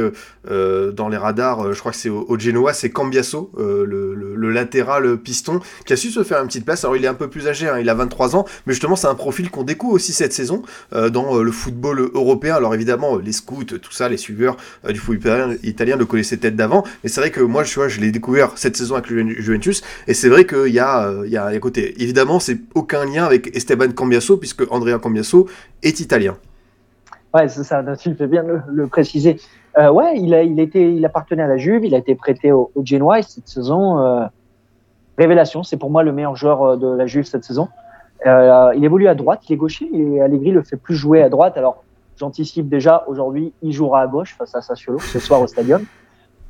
dans 0.49 1.09
les 1.09 1.17
radars, 1.17 1.73
je 1.73 1.79
crois 1.79 1.91
que 1.91 1.97
c'est 1.97 2.09
au, 2.09 2.39
Genoa, 2.39 2.73
c'est 2.73 2.89
Cambiasso, 2.89 3.51
le, 3.57 4.49
latéral 4.49 5.17
piston, 5.17 5.59
qui 5.85 5.93
a 5.93 5.97
su 5.97 6.11
se 6.11 6.23
faire 6.23 6.39
une 6.39 6.47
petite 6.47 6.65
place. 6.65 6.83
Alors 6.85 6.95
il 6.95 7.03
est 7.03 7.07
un 7.07 7.13
peu 7.13 7.29
plus 7.29 7.47
âgé, 7.47 7.67
hein, 7.67 7.77
il 7.79 7.89
a 7.89 7.93
23 7.93 8.35
ans, 8.35 8.45
mais 8.65 8.73
justement 8.73 8.95
c'est 8.95 9.07
un 9.07 9.15
profil 9.15 9.51
qu'on 9.51 9.63
découvre 9.63 9.93
aussi 9.93 10.13
cette 10.13 10.33
saison 10.33 10.63
dans 10.91 11.37
le 11.37 11.51
football 11.51 12.09
européen. 12.13 12.55
Alors 12.55 12.73
évidemment, 12.73 13.17
les 13.17 13.33
scouts, 13.33 13.65
tout 13.65 13.91
ça, 13.91 14.07
les 14.07 14.17
suiveurs 14.17 14.55
du 14.87 14.99
football 14.99 15.59
italien, 15.63 15.97
le 15.97 16.05
connaissaient 16.05 16.37
peut-être 16.37 16.55
d'avant, 16.55 16.83
mais 17.03 17.09
c'est 17.09 17.19
vrai 17.19 17.31
que 17.31 17.41
moi, 17.41 17.63
je, 17.63 17.75
vois, 17.75 17.87
je 17.87 17.99
l'ai 17.99 18.11
découvert 18.11 18.53
cette 18.55 18.77
saison 18.77 18.95
avec 18.95 19.09
le 19.09 19.27
Juventus, 19.29 19.83
et 20.07 20.13
c'est 20.13 20.29
vrai 20.29 20.45
qu'il 20.45 20.73
y 20.73 20.79
a 20.79 21.54
côté. 21.59 22.01
Évidemment, 22.01 22.39
c'est 22.39 22.57
aucun 22.73 23.05
lien 23.05 23.25
avec 23.25 23.55
Esteban 23.55 23.91
Cambiasso, 23.91 24.37
puisque 24.37 24.63
Andrea 24.71 24.99
Cambiasso 24.99 25.47
est 25.83 25.99
italien. 25.99 26.37
Ouais, 27.33 27.49
c'est 27.49 27.63
ça, 27.63 27.81
bien 27.81 28.43
le, 28.67 28.87
préciser. 28.87 29.37
Euh, 29.77 29.91
il, 30.15 30.33
a, 30.33 30.43
il, 30.43 31.05
appartenait 31.05 31.43
à 31.43 31.47
la 31.47 31.57
Juve, 31.57 31.83
il 31.83 31.93
a 31.93 31.97
été 31.97 32.15
prêté 32.15 32.53
au, 32.53 32.71
au 32.75 32.85
Genoa, 32.85 33.19
et 33.19 33.23
cette 33.23 33.49
saison, 33.49 33.99
euh, 33.99 34.25
révélation, 35.17 35.61
c'est 35.63 35.75
pour 35.75 35.89
moi 35.89 36.03
le 36.03 36.13
meilleur 36.13 36.37
joueur 36.37 36.61
euh, 36.61 36.77
de 36.77 36.87
la 36.87 37.07
Juve 37.07 37.25
cette 37.25 37.43
saison. 37.43 37.67
Il 38.25 38.79
évolue 38.83 39.07
à 39.07 39.15
droite, 39.15 39.41
il 39.49 39.53
est 39.53 39.57
gaucher, 39.57 39.89
et 39.93 40.21
Allegri 40.21 40.51
le 40.51 40.63
fait 40.63 40.77
plus 40.77 40.95
jouer 40.95 41.21
à 41.21 41.29
droite. 41.29 41.57
Alors, 41.57 41.83
j'anticipe 42.17 42.69
déjà, 42.69 43.03
aujourd'hui, 43.07 43.53
il 43.61 43.73
jouera 43.73 44.01
à 44.01 44.07
gauche 44.07 44.35
face 44.37 44.55
à 44.55 44.61
Sassuolo, 44.61 44.99
ce 44.99 45.19
soir 45.19 45.41
au 45.41 45.47
Stadium. 45.47 45.83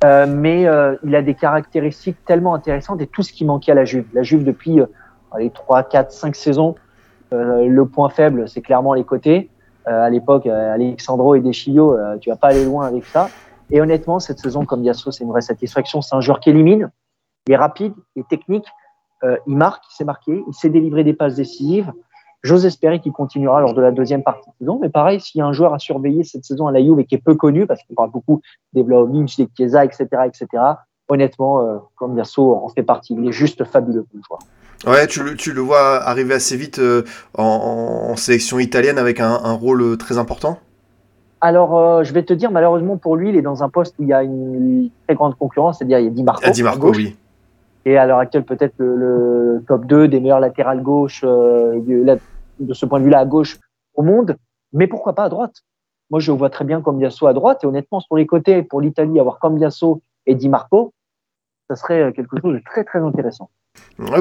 Euh, 0.04 0.26
mais 0.28 0.66
euh, 0.66 0.96
il 1.04 1.14
a 1.14 1.22
des 1.22 1.34
caractéristiques 1.34 2.18
tellement 2.26 2.54
intéressantes 2.54 3.00
et 3.00 3.06
tout 3.06 3.22
ce 3.22 3.32
qui 3.32 3.44
manquait 3.44 3.72
à 3.72 3.74
la 3.74 3.84
Juve. 3.84 4.06
La 4.12 4.22
Juve, 4.22 4.44
depuis 4.44 4.80
euh, 4.80 4.86
les 5.38 5.50
3, 5.50 5.84
4, 5.84 6.12
5 6.12 6.36
saisons, 6.36 6.74
euh, 7.32 7.66
le 7.66 7.86
point 7.86 8.10
faible, 8.10 8.48
c'est 8.48 8.60
clairement 8.60 8.94
les 8.94 9.04
côtés. 9.04 9.50
à 9.86 10.10
l'époque, 10.10 10.46
Alexandro 10.46 11.36
et 11.36 11.40
Deschillo, 11.40 11.96
tu 12.20 12.28
vas 12.30 12.36
pas 12.36 12.48
aller 12.48 12.64
loin 12.64 12.86
avec 12.86 13.04
ça. 13.04 13.28
Et 13.70 13.80
honnêtement, 13.80 14.18
cette 14.18 14.40
saison, 14.40 14.64
comme 14.64 14.82
Yasso, 14.82 15.12
c'est 15.12 15.22
une 15.22 15.30
vraie 15.30 15.40
satisfaction. 15.40 16.02
C'est 16.02 16.16
un 16.16 16.20
joueur 16.20 16.40
qui 16.40 16.50
élimine, 16.50 16.90
il 17.46 17.52
est 17.52 17.56
rapide, 17.56 17.94
il 18.16 18.20
est 18.20 18.28
technique, 18.28 18.66
il 19.22 19.56
marque, 19.56 19.84
il 19.88 19.94
s'est 19.94 20.04
marqué, 20.04 20.42
il 20.44 20.54
sait 20.54 20.70
délivrer 20.70 21.04
des 21.04 21.14
passes 21.14 21.36
décisives. 21.36 21.92
J'ose 22.46 22.64
espérer 22.64 23.00
qu'il 23.00 23.12
continuera 23.12 23.60
lors 23.60 23.74
de 23.74 23.82
la 23.82 23.90
deuxième 23.90 24.22
partie 24.22 24.48
de 24.50 24.54
saison. 24.60 24.78
Mais 24.80 24.88
pareil, 24.88 25.20
s'il 25.20 25.40
y 25.40 25.42
a 25.42 25.46
un 25.46 25.52
joueur 25.52 25.74
à 25.74 25.78
surveiller 25.78 26.24
cette 26.24 26.44
saison 26.44 26.66
à 26.66 26.72
la 26.72 26.80
Juve 26.80 27.00
et 27.00 27.04
qui 27.04 27.16
est 27.16 27.22
peu 27.22 27.34
connu, 27.34 27.66
parce 27.66 27.80
qu'on 27.82 27.94
parle 27.94 28.10
beaucoup 28.10 28.40
des 28.72 28.82
Vlaovic, 28.82 29.36
des 29.36 29.48
Chiesa, 29.56 29.84
etc., 29.84 30.06
etc., 30.26 30.62
honnêtement, 31.08 31.60
euh, 31.60 31.78
comme 31.96 32.16
Yasso 32.16 32.54
en 32.54 32.68
fait 32.68 32.82
partie. 32.82 33.14
Il 33.18 33.28
est 33.28 33.32
juste 33.32 33.64
fabuleux 33.64 34.04
comme 34.10 34.22
joueur. 34.26 34.40
Ouais, 34.86 35.06
tu 35.06 35.22
le, 35.22 35.34
tu 35.36 35.52
le 35.52 35.60
vois 35.60 36.02
arriver 36.02 36.34
assez 36.34 36.56
vite 36.56 36.78
euh, 36.78 37.02
en, 37.36 38.10
en, 38.10 38.16
sélection 38.16 38.58
italienne 38.58 38.98
avec 38.98 39.20
un, 39.20 39.40
un 39.42 39.52
rôle 39.52 39.82
euh, 39.82 39.96
très 39.96 40.18
important? 40.18 40.58
Alors, 41.40 41.78
euh, 41.78 42.02
je 42.02 42.12
vais 42.12 42.22
te 42.22 42.32
dire, 42.32 42.50
malheureusement 42.50 42.96
pour 42.96 43.16
lui, 43.16 43.30
il 43.30 43.36
est 43.36 43.42
dans 43.42 43.62
un 43.62 43.68
poste 43.68 43.94
où 43.98 44.02
il 44.02 44.08
y 44.08 44.12
a 44.12 44.22
une 44.22 44.90
très 45.06 45.14
grande 45.14 45.36
concurrence, 45.36 45.78
c'est-à-dire 45.78 45.98
il 45.98 46.04
y 46.04 46.08
a 46.08 46.10
Di 46.10 46.22
Marco. 46.22 46.42
Ah, 46.44 46.50
Di 46.50 46.62
Marco, 46.62 46.92
oui. 46.92 47.16
Et 47.84 47.96
à 47.96 48.06
l'heure 48.06 48.18
actuelle, 48.18 48.44
peut-être 48.44 48.74
le, 48.78 48.96
le, 48.96 49.64
top 49.66 49.86
2 49.86 50.08
des 50.08 50.18
meilleurs 50.18 50.40
latérales 50.40 50.82
gauche 50.82 51.22
euh, 51.24 51.78
de, 52.58 52.74
ce 52.74 52.86
point 52.86 52.98
de 52.98 53.04
vue-là 53.04 53.20
à 53.20 53.24
gauche 53.24 53.58
au 53.94 54.02
monde. 54.02 54.36
Mais 54.72 54.86
pourquoi 54.86 55.14
pas 55.14 55.24
à 55.24 55.28
droite? 55.28 55.62
Moi, 56.10 56.20
je 56.20 56.32
vois 56.32 56.50
très 56.50 56.64
bien 56.64 56.80
Cambiasso 56.80 57.26
à 57.26 57.32
droite. 57.32 57.64
Et 57.64 57.66
honnêtement, 57.66 58.00
sur 58.00 58.16
les 58.16 58.26
côtés, 58.26 58.62
pour 58.62 58.80
l'Italie, 58.80 59.18
avoir 59.18 59.38
Cambiasso 59.38 60.02
et 60.26 60.34
Di 60.34 60.48
Marco, 60.48 60.92
ça 61.68 61.76
serait 61.76 62.12
quelque 62.12 62.40
chose 62.40 62.54
de 62.54 62.62
très, 62.64 62.84
très 62.84 63.00
intéressant. 63.00 63.50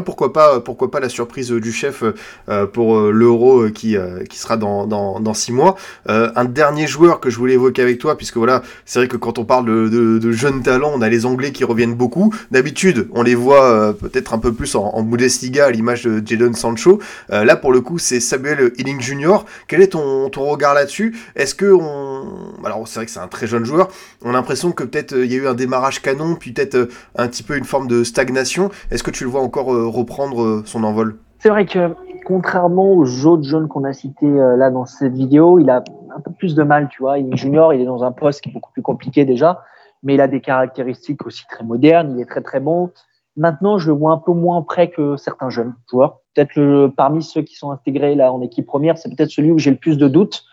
Pourquoi 0.05 0.31
pas, 0.31 0.61
pourquoi 0.61 0.89
pas 0.89 1.01
la 1.01 1.09
surprise 1.09 1.51
du 1.51 1.73
chef 1.73 2.03
euh, 2.47 2.65
pour 2.65 2.97
euh, 2.97 3.11
l'Euro 3.11 3.69
qui, 3.69 3.97
euh, 3.97 4.23
qui 4.23 4.37
sera 4.37 4.55
dans, 4.57 4.87
dans, 4.87 5.33
six 5.33 5.51
mois. 5.51 5.75
Euh, 6.09 6.31
un 6.35 6.45
dernier 6.45 6.87
joueur 6.87 7.19
que 7.19 7.29
je 7.29 7.37
voulais 7.37 7.53
évoquer 7.53 7.81
avec 7.81 7.99
toi, 7.99 8.17
puisque 8.17 8.37
voilà, 8.37 8.63
c'est 8.85 8.99
vrai 8.99 9.07
que 9.07 9.17
quand 9.17 9.37
on 9.37 9.45
parle 9.45 9.65
de, 9.65 10.19
de, 10.19 10.31
jeunes 10.31 10.63
talents, 10.63 10.91
on 10.93 11.01
a 11.01 11.09
les 11.09 11.25
Anglais 11.25 11.51
qui 11.51 11.63
reviennent 11.63 11.95
beaucoup. 11.95 12.33
D'habitude, 12.51 13.07
on 13.13 13.23
les 13.23 13.35
voit 13.35 13.65
euh, 13.65 13.93
peut-être 13.93 14.33
un 14.33 14.39
peu 14.39 14.53
plus 14.53 14.75
en, 14.75 14.85
en 14.85 15.03
Bundesliga 15.03 15.65
à 15.65 15.71
l'image 15.71 16.03
de 16.03 16.25
Jadon 16.25 16.53
Sancho. 16.53 16.99
Euh, 17.31 17.43
là, 17.43 17.55
pour 17.55 17.71
le 17.71 17.81
coup, 17.81 17.99
c'est 17.99 18.19
Samuel 18.19 18.71
Hilling 18.77 19.01
Jr. 19.01 19.37
Quel 19.67 19.81
est 19.81 19.89
ton, 19.89 20.29
ton 20.29 20.45
regard 20.45 20.73
là-dessus? 20.73 21.15
Est-ce 21.35 21.55
que 21.55 21.71
on, 21.71 22.53
alors 22.63 22.87
c'est 22.87 22.99
vrai 22.99 23.05
que 23.05 23.11
c'est 23.11 23.19
un 23.19 23.27
très 23.27 23.47
jeune 23.47 23.65
joueur, 23.65 23.89
on 24.21 24.29
a 24.29 24.33
l'impression 24.33 24.71
que 24.71 24.83
peut-être 24.83 25.15
il 25.15 25.31
y 25.31 25.35
a 25.35 25.37
eu 25.37 25.47
un 25.47 25.53
démarrage 25.53 26.01
canon, 26.01 26.35
puis 26.35 26.51
peut-être 26.51 26.89
un 27.15 27.27
petit 27.27 27.43
peu 27.43 27.57
une 27.57 27.65
forme 27.65 27.87
de 27.87 28.03
stagnation. 28.03 28.69
Est-ce 28.91 29.03
que 29.03 29.11
tu 29.11 29.23
le 29.23 29.29
vois 29.29 29.41
encore 29.45 29.73
euh, 29.73 29.87
reprendre 29.87 30.41
euh, 30.41 30.63
son 30.65 30.83
envol 30.83 31.19
C'est 31.39 31.49
vrai 31.49 31.65
que 31.65 31.95
contrairement 32.25 32.93
aux 32.93 33.25
autres 33.25 33.43
jeunes 33.43 33.67
qu'on 33.67 33.83
a 33.83 33.93
cités 33.93 34.25
euh, 34.25 34.57
là 34.57 34.71
dans 34.71 34.85
cette 34.85 35.13
vidéo, 35.13 35.59
il 35.59 35.69
a 35.69 35.83
un 36.15 36.19
peu 36.19 36.31
plus 36.31 36.55
de 36.55 36.63
mal, 36.63 36.89
tu 36.89 37.01
vois. 37.01 37.19
Il 37.19 37.33
est 37.33 37.37
junior, 37.37 37.73
il 37.73 37.81
est 37.81 37.85
dans 37.85 38.03
un 38.03 38.11
poste 38.11 38.41
qui 38.41 38.49
est 38.49 38.53
beaucoup 38.53 38.71
plus 38.71 38.81
compliqué 38.81 39.25
déjà, 39.25 39.63
mais 40.03 40.15
il 40.15 40.21
a 40.21 40.27
des 40.27 40.41
caractéristiques 40.41 41.25
aussi 41.25 41.45
très 41.47 41.63
modernes, 41.63 42.15
il 42.15 42.21
est 42.21 42.25
très 42.25 42.41
très 42.41 42.59
bon. 42.59 42.91
Maintenant, 43.37 43.77
je 43.77 43.87
le 43.91 43.97
vois 43.97 44.13
un 44.13 44.17
peu 44.17 44.31
moins 44.31 44.61
près 44.61 44.89
que 44.89 45.17
certains 45.17 45.49
jeunes 45.49 45.73
joueurs. 45.89 46.19
Peut-être 46.33 46.87
parmi 46.95 47.21
ceux 47.21 47.41
qui 47.41 47.55
sont 47.55 47.71
intégrés 47.71 48.15
là 48.15 48.31
en 48.31 48.41
équipe 48.41 48.65
première, 48.65 48.97
c'est 48.97 49.13
peut-être 49.13 49.29
celui 49.29 49.51
où 49.51 49.59
j'ai 49.59 49.71
le 49.71 49.77
plus 49.77 49.97
de 49.97 50.07
doutes. 50.07 50.45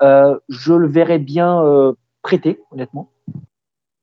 Je 0.00 0.72
le 0.72 0.88
verrais 0.88 1.20
bien 1.20 1.62
euh, 1.62 1.92
prêter, 2.22 2.60
honnêtement. 2.72 3.10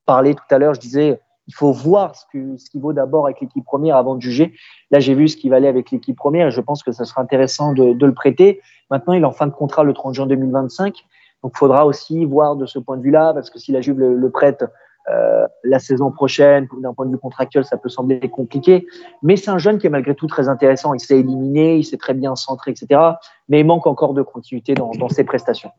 Parler 0.05 0.35
tout 0.35 0.43
à 0.49 0.57
l'heure, 0.57 0.73
je 0.73 0.79
disais, 0.79 1.19
il 1.51 1.53
faut 1.53 1.73
voir 1.73 2.15
ce 2.15 2.23
qu'il 2.31 2.57
ce 2.57 2.69
qui 2.69 2.79
vaut 2.79 2.93
d'abord 2.93 3.25
avec 3.25 3.41
l'équipe 3.41 3.65
première 3.65 3.97
avant 3.97 4.15
de 4.15 4.21
juger. 4.21 4.53
Là, 4.89 5.01
j'ai 5.01 5.13
vu 5.13 5.27
ce 5.27 5.35
qui 5.35 5.49
valait 5.49 5.67
avec 5.67 5.91
l'équipe 5.91 6.15
première 6.15 6.47
et 6.47 6.51
je 6.51 6.61
pense 6.61 6.81
que 6.81 6.93
ça 6.93 7.03
sera 7.03 7.21
intéressant 7.21 7.73
de, 7.73 8.05
le 8.05 8.13
prêter. 8.13 8.61
Maintenant, 8.89 9.11
il 9.11 9.23
est 9.23 9.25
en 9.25 9.33
fin 9.33 9.47
de 9.47 9.51
contrat 9.51 9.83
le 9.83 9.91
30 9.91 10.13
juin 10.13 10.27
2025. 10.27 10.95
Donc, 11.43 11.51
il 11.53 11.57
faudra 11.57 11.85
aussi 11.85 12.23
voir 12.23 12.55
de 12.55 12.65
ce 12.65 12.79
point 12.79 12.95
de 12.95 13.01
vue-là, 13.01 13.33
parce 13.33 13.49
que 13.49 13.59
si 13.59 13.73
la 13.73 13.81
Juve 13.81 13.99
le, 13.99 14.29
prête 14.29 14.63
euh, 15.11 15.45
la 15.65 15.79
saison 15.79 16.09
prochaine, 16.09 16.69
d'un 16.81 16.93
point 16.93 17.05
de 17.05 17.11
vue 17.11 17.17
contractuel, 17.17 17.65
ça 17.65 17.75
peut 17.75 17.89
sembler 17.89 18.29
compliqué. 18.29 18.87
Mais 19.21 19.35
c'est 19.35 19.51
un 19.51 19.57
jeune 19.57 19.77
qui 19.77 19.87
est 19.87 19.89
malgré 19.89 20.15
tout 20.15 20.27
très 20.27 20.47
intéressant. 20.47 20.93
Il 20.93 21.01
s'est 21.01 21.19
éliminé, 21.19 21.75
il 21.75 21.83
s'est 21.83 21.97
très 21.97 22.13
bien 22.13 22.33
centré, 22.37 22.71
etc. 22.71 23.01
Mais 23.49 23.59
il 23.59 23.65
manque 23.65 23.87
encore 23.87 24.13
de 24.13 24.21
continuité 24.21 24.73
dans 24.73 25.09
ses 25.09 25.25
prestations 25.25 25.71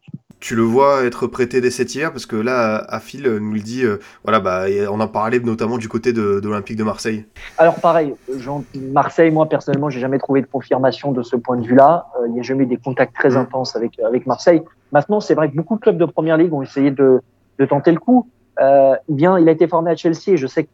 tu 0.43 0.57
le 0.57 0.62
vois 0.62 1.05
être 1.05 1.28
prêté 1.28 1.61
dès 1.61 1.70
cet 1.70 1.95
hiver 1.95 2.11
parce 2.11 2.26
que 2.26 2.34
là, 2.34 2.84
Afil 2.88 3.22
nous 3.22 3.53
le 3.53 3.61
dit, 3.61 3.84
euh, 3.84 3.99
voilà, 4.24 4.40
bah, 4.40 4.64
on 4.90 4.99
en 4.99 5.07
parlait 5.07 5.38
notamment 5.38 5.78
du 5.78 5.88
côté 5.88 6.12
de, 6.12 6.40
de 6.40 6.49
l'Olympique 6.49 6.76
de 6.76 6.82
Marseille. 6.82 7.24
Alors 7.59 7.76
pareil, 7.76 8.16
Jean, 8.38 8.64
Marseille, 8.74 9.30
moi 9.30 9.49
personnellement, 9.49 9.88
j'ai 9.88 10.01
jamais 10.01 10.18
trouvé 10.18 10.43
de 10.43 10.47
confirmation 10.47 11.12
de 11.12 11.22
ce 11.22 11.36
point 11.36 11.57
de 11.57 11.64
vue-là. 11.64 12.09
Euh, 12.18 12.26
il 12.26 12.32
n'y 12.32 12.40
a 12.40 12.43
jamais 12.43 12.64
eu 12.64 12.66
des 12.66 12.76
contacts 12.76 13.14
très 13.14 13.30
mmh. 13.30 13.36
intenses 13.36 13.76
avec 13.76 14.01
avec 14.01 14.26
Marseille. 14.26 14.62
Maintenant, 14.90 15.20
c'est 15.20 15.34
vrai 15.34 15.49
que 15.49 15.55
beaucoup 15.55 15.76
de 15.76 15.80
clubs 15.80 15.97
de 15.97 16.07
première 16.07 16.36
ligue 16.36 16.53
ont 16.53 16.62
essayé 16.62 16.90
de, 16.90 17.20
de 17.61 17.64
tenter 17.64 17.93
le 17.93 18.01
coup. 18.01 18.28
Euh, 18.61 18.97
bien, 19.09 19.38
il 19.38 19.49
a 19.49 19.53
été 19.53 19.68
formé 19.68 19.93
à 19.93 19.97
Chelsea 19.97 20.32
et 20.32 20.36
je 20.36 20.49
sais 20.49 20.64
que 20.64 20.70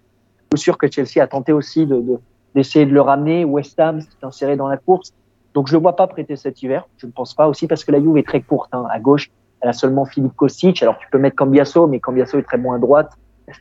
je 0.52 0.56
suis 0.56 0.64
sûr 0.64 0.78
que 0.78 0.90
Chelsea 0.90 1.22
a 1.22 1.26
tenté 1.26 1.52
aussi 1.52 1.84
de, 1.84 1.96
de 2.00 2.18
d'essayer 2.54 2.86
de 2.86 2.94
le 2.94 3.02
ramener. 3.02 3.44
West 3.44 3.78
Ham 3.78 4.00
s'est 4.00 4.08
inséré 4.22 4.56
dans 4.56 4.68
la 4.68 4.78
course. 4.78 5.12
Donc 5.52 5.66
je 5.66 5.74
ne 5.74 5.78
le 5.78 5.82
vois 5.82 5.94
pas 5.94 6.06
prêter 6.06 6.36
cet 6.36 6.62
hiver. 6.62 6.88
Je 6.96 7.06
ne 7.06 7.12
pense 7.12 7.34
pas 7.34 7.48
aussi 7.48 7.66
parce 7.66 7.84
que 7.84 7.92
la 7.92 8.00
Juve 8.00 8.16
est 8.16 8.26
très 8.26 8.40
courte 8.40 8.70
hein, 8.72 8.86
à 8.90 8.98
gauche 8.98 9.30
elle 9.60 9.68
a 9.68 9.72
seulement 9.72 10.04
Philippe 10.04 10.36
Kostic. 10.36 10.82
Alors, 10.82 10.98
tu 10.98 11.06
peux 11.10 11.18
mettre 11.18 11.36
Cambiasso, 11.36 11.86
mais 11.86 12.00
Cambiasso 12.00 12.38
est 12.38 12.42
très 12.42 12.58
bon 12.58 12.72
à 12.72 12.78
droite. 12.78 13.12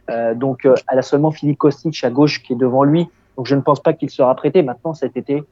Euh, 0.09 0.33
donc, 0.33 0.65
euh, 0.65 0.75
elle 0.91 0.99
a 0.99 1.01
seulement 1.01 1.31
Philippe 1.31 1.57
Kostic 1.57 2.03
à 2.03 2.09
gauche 2.09 2.43
qui 2.43 2.53
est 2.53 2.57
devant 2.57 2.83
lui. 2.83 3.07
Donc, 3.37 3.47
je 3.47 3.55
ne 3.55 3.61
pense 3.61 3.81
pas 3.81 3.93
qu'il 3.93 4.09
sera 4.09 4.35
prêté. 4.35 4.61
Maintenant, 4.63 4.93
cet 4.93 5.17
été, 5.17 5.43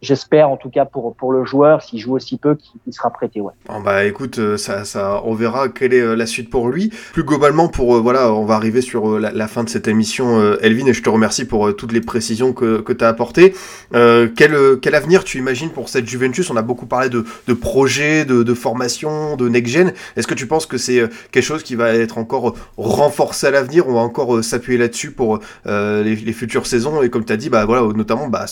J'espère 0.00 0.48
en 0.50 0.56
tout 0.56 0.70
cas 0.70 0.84
pour, 0.84 1.14
pour 1.14 1.32
le 1.32 1.44
joueur, 1.44 1.82
s'il 1.82 1.98
joue 1.98 2.14
aussi 2.14 2.38
peu, 2.38 2.56
qu'il 2.56 2.92
sera 2.92 3.10
prêté. 3.10 3.40
Ouais. 3.40 3.52
Bon 3.66 3.80
bah 3.80 4.04
écoute, 4.04 4.38
euh, 4.38 4.56
ça, 4.56 4.84
ça, 4.84 5.22
on 5.24 5.34
verra 5.34 5.68
quelle 5.68 5.92
est 5.92 6.00
euh, 6.00 6.14
la 6.14 6.26
suite 6.26 6.50
pour 6.50 6.68
lui. 6.68 6.92
Plus 7.12 7.24
globalement, 7.24 7.68
pour 7.68 7.96
euh, 7.96 8.00
voilà, 8.00 8.32
on 8.32 8.44
va 8.44 8.54
arriver 8.54 8.80
sur 8.80 9.18
la, 9.18 9.48
fin 9.48 9.64
de 9.64 9.68
cette 9.68 9.88
émission, 9.88 10.56
Elvin, 10.60 10.86
et 10.86 10.92
je 10.92 11.02
te 11.02 11.08
remercie 11.08 11.46
pour 11.46 11.74
toutes 11.74 11.92
les 11.92 12.00
précisions 12.00 12.52
que, 12.52 12.80
que 12.80 12.92
tu 12.92 13.04
as 13.04 13.08
apportées. 13.08 13.54
Euh, 13.94 14.28
quel, 14.34 14.56
quel 14.80 14.94
avenir 14.94 15.24
tu 15.24 15.38
imagines 15.38 15.70
pour 15.70 15.88
cette 15.88 16.06
Juventus? 16.06 16.50
On 16.50 16.56
a 16.56 16.62
beaucoup 16.62 16.86
parlé 16.86 17.08
de, 17.08 17.24
de 17.46 17.54
projets, 17.54 18.24
de, 18.24 18.42
de 18.42 18.54
formation, 18.54 19.36
de 19.36 19.48
next-gen. 19.48 19.92
Est-ce 20.16 20.26
que 20.26 20.34
tu 20.34 20.46
penses 20.46 20.66
que 20.66 20.78
c'est 20.78 21.08
quelque 21.30 21.44
chose 21.44 21.62
qui 21.62 21.74
va 21.74 21.94
être 21.94 22.18
encore 22.18 22.54
renforcé 22.76 23.46
à 23.46 23.50
l'avenir 23.50 23.88
On 23.88 23.94
va 23.94 24.00
encore 24.00 24.42
s'appuyer 24.44 24.78
là-dessus 24.78 25.10
pour 25.10 25.40
euh, 25.66 26.02
les, 26.02 26.16
les, 26.16 26.32
futures 26.32 26.66
saisons? 26.66 27.02
Et 27.02 27.10
comme 27.10 27.24
tu 27.24 27.32
as 27.32 27.36
dit, 27.36 27.48
bah 27.48 27.64
voilà, 27.64 27.82
notamment, 27.94 28.28
bah 28.28 28.46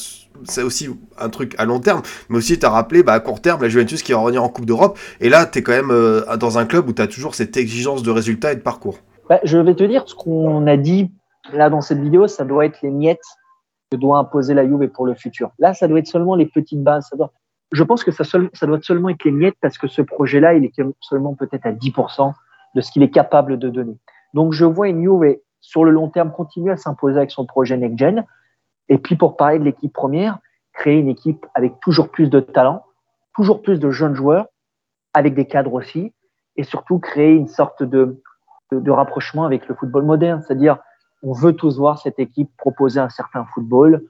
c'est 0.44 0.62
aussi 0.62 0.88
un 1.18 1.28
truc 1.28 1.54
à 1.58 1.64
long 1.64 1.80
terme, 1.80 2.02
mais 2.28 2.38
aussi 2.38 2.58
tu 2.58 2.66
as 2.66 2.70
rappelé 2.70 3.02
bah, 3.02 3.14
à 3.14 3.20
court 3.20 3.40
terme 3.40 3.62
la 3.62 3.68
Juventus 3.68 4.02
qui 4.02 4.12
va 4.12 4.18
revenir 4.18 4.42
en 4.42 4.48
Coupe 4.48 4.66
d'Europe, 4.66 4.98
et 5.20 5.28
là 5.28 5.46
tu 5.46 5.58
es 5.58 5.62
quand 5.62 5.72
même 5.72 5.90
euh, 5.90 6.36
dans 6.36 6.58
un 6.58 6.66
club 6.66 6.88
où 6.88 6.92
tu 6.92 7.02
as 7.02 7.06
toujours 7.06 7.34
cette 7.34 7.56
exigence 7.56 8.02
de 8.02 8.10
résultats 8.10 8.52
et 8.52 8.56
de 8.56 8.60
parcours. 8.60 8.98
Bah, 9.28 9.40
je 9.42 9.58
vais 9.58 9.74
te 9.74 9.84
dire, 9.84 10.04
ce 10.06 10.14
qu'on 10.14 10.66
a 10.66 10.76
dit 10.76 11.10
là 11.52 11.70
dans 11.70 11.80
cette 11.80 11.98
vidéo, 11.98 12.26
ça 12.26 12.44
doit 12.44 12.66
être 12.66 12.80
les 12.82 12.90
miettes 12.90 13.24
que 13.90 13.96
doit 13.96 14.18
imposer 14.18 14.54
la 14.54 14.66
Juve 14.66 14.88
pour 14.88 15.06
le 15.06 15.14
futur. 15.14 15.50
Là, 15.58 15.74
ça 15.74 15.88
doit 15.88 15.98
être 15.98 16.06
seulement 16.06 16.34
les 16.34 16.46
petites 16.46 16.82
bases. 16.82 17.10
Je 17.72 17.82
pense 17.82 18.04
que 18.04 18.10
ça, 18.10 18.24
ça 18.24 18.66
doit 18.66 18.78
seulement 18.82 19.08
être 19.08 19.24
les 19.24 19.30
miettes 19.30 19.56
parce 19.60 19.78
que 19.78 19.88
ce 19.88 20.02
projet-là, 20.02 20.54
il 20.54 20.64
est 20.64 20.72
seulement 21.00 21.34
peut-être 21.34 21.66
à 21.66 21.72
10% 21.72 22.32
de 22.74 22.80
ce 22.80 22.90
qu'il 22.90 23.02
est 23.02 23.10
capable 23.10 23.58
de 23.58 23.68
donner. 23.68 23.96
Donc 24.34 24.52
je 24.52 24.64
vois 24.64 24.88
une 24.88 25.02
Juve 25.02 25.38
sur 25.60 25.84
le 25.84 25.90
long 25.90 26.08
terme 26.08 26.30
continuer 26.30 26.72
à 26.72 26.76
s'imposer 26.76 27.16
avec 27.16 27.30
son 27.30 27.46
projet 27.46 27.76
next-gen, 27.76 28.24
et 28.88 28.98
puis 28.98 29.16
pour 29.16 29.36
parler 29.36 29.58
de 29.58 29.64
l'équipe 29.64 29.92
première, 29.92 30.38
créer 30.72 30.98
une 30.98 31.08
équipe 31.08 31.46
avec 31.54 31.80
toujours 31.80 32.10
plus 32.10 32.28
de 32.30 32.40
talent, 32.40 32.84
toujours 33.34 33.62
plus 33.62 33.78
de 33.78 33.90
jeunes 33.90 34.14
joueurs, 34.14 34.46
avec 35.14 35.34
des 35.34 35.46
cadres 35.46 35.74
aussi, 35.74 36.12
et 36.56 36.62
surtout 36.62 36.98
créer 36.98 37.34
une 37.34 37.48
sorte 37.48 37.82
de, 37.82 38.22
de, 38.70 38.90
rapprochement 38.90 39.44
avec 39.44 39.66
le 39.68 39.74
football 39.74 40.04
moderne. 40.04 40.42
C'est-à-dire, 40.46 40.78
on 41.22 41.32
veut 41.32 41.54
tous 41.54 41.78
voir 41.78 41.98
cette 41.98 42.18
équipe 42.18 42.50
proposer 42.56 43.00
un 43.00 43.08
certain 43.08 43.44
football, 43.54 44.02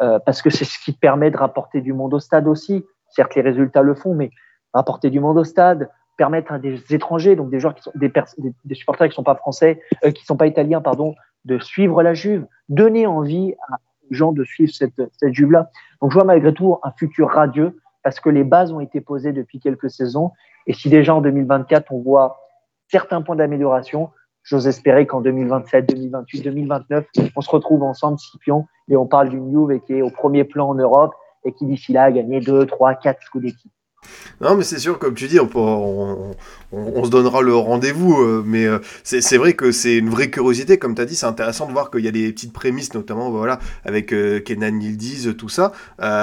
euh, 0.00 0.18
parce 0.18 0.42
que 0.42 0.50
c'est 0.50 0.64
ce 0.64 0.78
qui 0.78 0.92
permet 0.92 1.30
de 1.30 1.36
rapporter 1.36 1.80
du 1.80 1.92
monde 1.92 2.14
au 2.14 2.20
stade 2.20 2.46
aussi. 2.46 2.84
Certes, 3.08 3.34
les 3.34 3.42
résultats 3.42 3.82
le 3.82 3.94
font, 3.94 4.14
mais 4.14 4.30
rapporter 4.74 5.10
du 5.10 5.20
monde 5.20 5.38
au 5.38 5.44
stade, 5.44 5.90
permettre 6.16 6.52
à 6.52 6.58
des 6.58 6.82
étrangers, 6.92 7.36
donc 7.36 7.50
des 7.50 7.60
joueurs 7.60 7.74
des, 7.94 8.74
supporters 8.74 9.08
qui 9.08 9.14
sont 9.14 9.22
pas 9.22 9.36
français, 9.36 9.80
euh, 10.04 10.10
qui 10.10 10.24
sont 10.24 10.36
pas 10.36 10.46
italiens, 10.46 10.80
pardon, 10.80 11.14
de 11.44 11.58
suivre 11.58 12.02
la 12.02 12.14
Juve, 12.14 12.46
donner 12.68 13.06
envie 13.06 13.54
à, 13.68 13.78
gens 14.10 14.32
de 14.32 14.44
suivre 14.44 14.72
cette, 14.72 15.00
cette 15.12 15.34
Juve-là. 15.34 15.70
Donc 16.00 16.10
je 16.10 16.14
vois 16.14 16.24
malgré 16.24 16.52
tout 16.52 16.78
un 16.82 16.92
futur 16.92 17.30
radieux 17.30 17.76
parce 18.02 18.20
que 18.20 18.30
les 18.30 18.44
bases 18.44 18.72
ont 18.72 18.80
été 18.80 19.00
posées 19.00 19.32
depuis 19.32 19.60
quelques 19.60 19.90
saisons. 19.90 20.32
Et 20.66 20.72
si 20.72 20.88
déjà 20.88 21.14
en 21.14 21.20
2024, 21.20 21.92
on 21.92 22.00
voit 22.00 22.38
certains 22.88 23.22
points 23.22 23.36
d'amélioration, 23.36 24.10
j'ose 24.42 24.66
espérer 24.66 25.06
qu'en 25.06 25.20
2027, 25.20 25.88
2028, 25.88 26.42
2029, 26.42 27.06
on 27.36 27.40
se 27.40 27.50
retrouve 27.50 27.82
ensemble, 27.82 28.18
Scipion, 28.18 28.66
et 28.88 28.96
on 28.96 29.06
parle 29.06 29.28
d'une 29.28 29.50
Juve 29.50 29.80
qui 29.80 29.94
est 29.94 30.02
au 30.02 30.10
premier 30.10 30.44
plan 30.44 30.68
en 30.68 30.74
Europe 30.74 31.14
et 31.44 31.52
qui 31.52 31.66
d'ici 31.66 31.92
là 31.92 32.04
a 32.04 32.12
gagné 32.12 32.40
2, 32.40 32.66
3, 32.66 32.94
4 32.94 33.18
coups 33.30 33.44
d'équipe. 33.44 33.72
Non, 34.40 34.54
mais 34.54 34.62
c'est 34.62 34.78
sûr, 34.78 34.98
comme 34.98 35.14
tu 35.14 35.26
dis, 35.26 35.40
on, 35.40 36.34
se 36.72 37.10
donnera 37.10 37.42
le 37.42 37.54
rendez-vous, 37.56 38.22
euh, 38.22 38.42
mais 38.46 38.66
euh, 38.66 38.78
c'est 39.02 39.36
vrai 39.36 39.54
que 39.54 39.72
c'est 39.72 39.96
une 39.96 40.10
vraie 40.10 40.30
curiosité, 40.30 40.78
comme 40.78 40.94
tu 40.94 41.02
as 41.02 41.06
dit, 41.06 41.16
c'est 41.16 41.26
intéressant 41.26 41.66
de 41.66 41.72
voir 41.72 41.90
qu'il 41.90 42.04
y 42.04 42.08
a 42.08 42.12
des 42.12 42.32
petites 42.32 42.52
prémices, 42.52 42.94
notamment 42.94 43.30
voilà, 43.30 43.58
avec 43.84 44.12
euh, 44.12 44.38
Kenan 44.38 44.78
Yildiz, 44.80 45.34
tout 45.36 45.48
ça, 45.48 45.72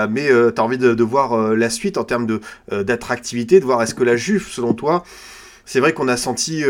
mais 0.09 0.27
tu 0.27 0.61
as 0.61 0.63
envie 0.63 0.77
de, 0.77 0.93
de 0.93 1.03
voir 1.03 1.55
la 1.55 1.69
suite 1.69 1.97
en 1.97 2.05
termes 2.05 2.39
d'attractivité, 2.71 3.55
de, 3.55 3.61
de 3.61 3.65
voir 3.65 3.81
est-ce 3.81 3.95
que 3.95 4.03
la 4.03 4.15
Juve, 4.15 4.47
selon 4.47 4.73
toi, 4.73 5.03
c'est 5.65 5.79
vrai 5.79 5.93
qu'on 5.93 6.07
a 6.07 6.15
senti, 6.15 6.63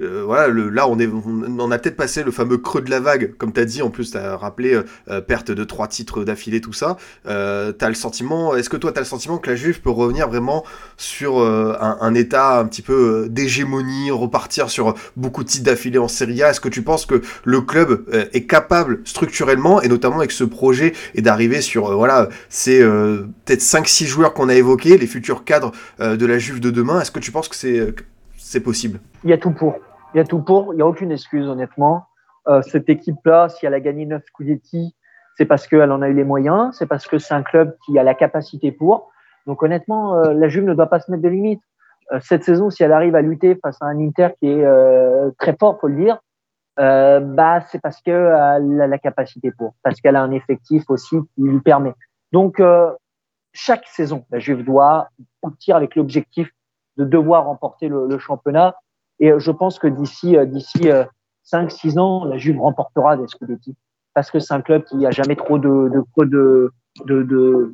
euh, 0.00 0.18
euh, 0.18 0.24
voilà, 0.24 0.48
le, 0.48 0.68
là 0.68 0.88
on, 0.88 0.98
est, 0.98 1.08
on, 1.08 1.70
a 1.70 1.78
peut-être 1.78 1.96
passé 1.96 2.22
le 2.22 2.30
fameux 2.30 2.58
creux 2.58 2.80
de 2.80 2.90
la 2.90 3.00
vague, 3.00 3.34
comme 3.38 3.52
tu 3.52 3.60
as 3.60 3.64
dit, 3.64 3.82
en 3.82 3.90
plus 3.90 4.10
tu 4.10 4.16
as 4.16 4.36
rappelé 4.36 4.80
euh, 5.08 5.20
perte 5.20 5.50
de 5.50 5.64
trois 5.64 5.88
titres 5.88 6.24
d'affilée, 6.24 6.60
tout 6.60 6.72
ça. 6.72 6.96
Euh, 7.26 7.72
le 7.80 7.94
sentiment, 7.94 8.54
est-ce 8.54 8.68
que 8.68 8.76
toi 8.76 8.92
tu 8.92 8.98
as 8.98 9.00
le 9.00 9.06
sentiment 9.06 9.38
que 9.38 9.48
la 9.48 9.56
Juve 9.56 9.80
peut 9.80 9.90
revenir 9.90 10.28
vraiment 10.28 10.64
sur 10.98 11.40
un, 11.40 11.98
un, 12.00 12.14
état 12.14 12.58
un 12.58 12.66
petit 12.66 12.82
peu 12.82 13.28
d'hégémonie, 13.30 14.10
repartir 14.10 14.68
sur 14.68 14.94
beaucoup 15.16 15.42
de 15.42 15.48
titres 15.48 15.64
d'affilée 15.64 15.98
en 15.98 16.08
Serie 16.08 16.42
A? 16.42 16.50
Est-ce 16.50 16.60
que 16.60 16.68
tu 16.68 16.82
penses 16.82 17.06
que 17.06 17.22
le 17.44 17.62
club 17.62 18.04
est 18.34 18.44
capable 18.44 19.00
structurellement, 19.04 19.80
et 19.80 19.88
notamment 19.88 20.18
avec 20.18 20.32
ce 20.32 20.44
projet, 20.44 20.92
et 21.14 21.22
d'arriver 21.22 21.62
sur, 21.62 21.96
voilà, 21.96 22.28
ces 22.50 22.80
peut-être 22.80 23.62
5-6 23.62 24.04
joueurs 24.04 24.34
qu'on 24.34 24.50
a 24.50 24.54
évoqués, 24.54 24.98
les 24.98 25.06
futurs 25.06 25.44
cadres 25.44 25.72
de 25.98 26.26
la 26.26 26.38
Juve 26.38 26.60
de 26.60 26.70
demain? 26.70 27.00
Est-ce 27.00 27.10
que 27.10 27.20
tu 27.20 27.32
penses 27.32 27.48
que 27.48 27.56
c'est 27.56 27.94
c'est 28.36 28.60
possible? 28.60 29.00
Il 29.24 29.30
y 29.30 29.32
a 29.32 29.38
tout 29.38 29.50
pour. 29.50 29.78
Il 30.14 30.18
y 30.18 30.20
a 30.20 30.24
tout 30.24 30.40
pour. 30.40 30.72
Il 30.72 30.76
n'y 30.76 30.82
a 30.82 30.86
aucune 30.86 31.12
excuse, 31.12 31.46
honnêtement. 31.48 32.06
Euh, 32.48 32.62
cette 32.62 32.88
équipe-là, 32.88 33.48
si 33.48 33.66
elle 33.66 33.74
a 33.74 33.80
gagné 33.80 34.06
9 34.06 34.22
Scudetti, 34.24 34.94
c'est 35.36 35.44
parce 35.44 35.66
qu'elle 35.66 35.92
en 35.92 36.02
a 36.02 36.08
eu 36.08 36.14
les 36.14 36.24
moyens, 36.24 36.76
c'est 36.76 36.86
parce 36.86 37.06
que 37.06 37.18
c'est 37.18 37.34
un 37.34 37.42
club 37.42 37.76
qui 37.84 37.98
a 37.98 38.02
la 38.02 38.14
capacité 38.14 38.72
pour. 38.72 39.10
Donc 39.46 39.62
honnêtement, 39.62 40.16
euh, 40.16 40.32
la 40.32 40.48
Juve 40.48 40.64
ne 40.64 40.74
doit 40.74 40.88
pas 40.88 41.00
se 41.00 41.10
mettre 41.10 41.22
de 41.22 41.28
limites. 41.28 41.62
Euh, 42.12 42.20
cette 42.22 42.42
saison, 42.42 42.70
si 42.70 42.82
elle 42.82 42.92
arrive 42.92 43.14
à 43.14 43.22
lutter 43.22 43.58
face 43.62 43.76
à 43.82 43.86
un 43.86 43.98
Inter 44.00 44.28
qui 44.40 44.48
est 44.48 44.66
très 45.38 45.54
fort, 45.58 45.78
faut 45.80 45.88
le 45.88 45.96
dire, 45.96 46.18
bah 46.76 47.60
c'est 47.68 47.80
parce 47.80 48.00
qu'elle 48.00 48.16
a 48.16 48.58
la 48.58 48.98
capacité 48.98 49.52
pour, 49.52 49.74
parce 49.82 50.00
qu'elle 50.00 50.16
a 50.16 50.22
un 50.22 50.32
effectif 50.32 50.84
aussi 50.88 51.16
qui 51.34 51.42
lui 51.42 51.60
permet. 51.60 51.92
Donc 52.32 52.62
chaque 53.52 53.86
saison, 53.88 54.24
la 54.30 54.38
Juve 54.38 54.64
doit 54.64 55.08
partir 55.42 55.76
avec 55.76 55.96
l'objectif 55.96 56.50
de 56.96 57.04
devoir 57.04 57.44
remporter 57.44 57.88
le, 57.88 58.18
championnat. 58.18 58.74
Et 59.20 59.32
euh, 59.32 59.38
je 59.38 59.50
pense 59.50 59.78
que 59.78 59.86
d'ici 59.86 60.36
euh, 60.36 60.44
d'ici 60.44 60.90
5-6 61.52 61.98
euh, 61.98 62.00
ans, 62.00 62.24
la 62.24 62.36
Juve 62.36 62.60
remportera 62.60 63.16
des 63.16 63.26
Scudetti 63.26 63.76
parce 64.14 64.30
que 64.30 64.38
c'est 64.38 64.54
un 64.54 64.60
club 64.62 64.84
qui 64.84 65.04
a 65.06 65.10
jamais 65.10 65.36
trop 65.36 65.58
de 65.58 65.90
de, 65.90 66.72
de, 67.04 67.22
de, 67.22 67.72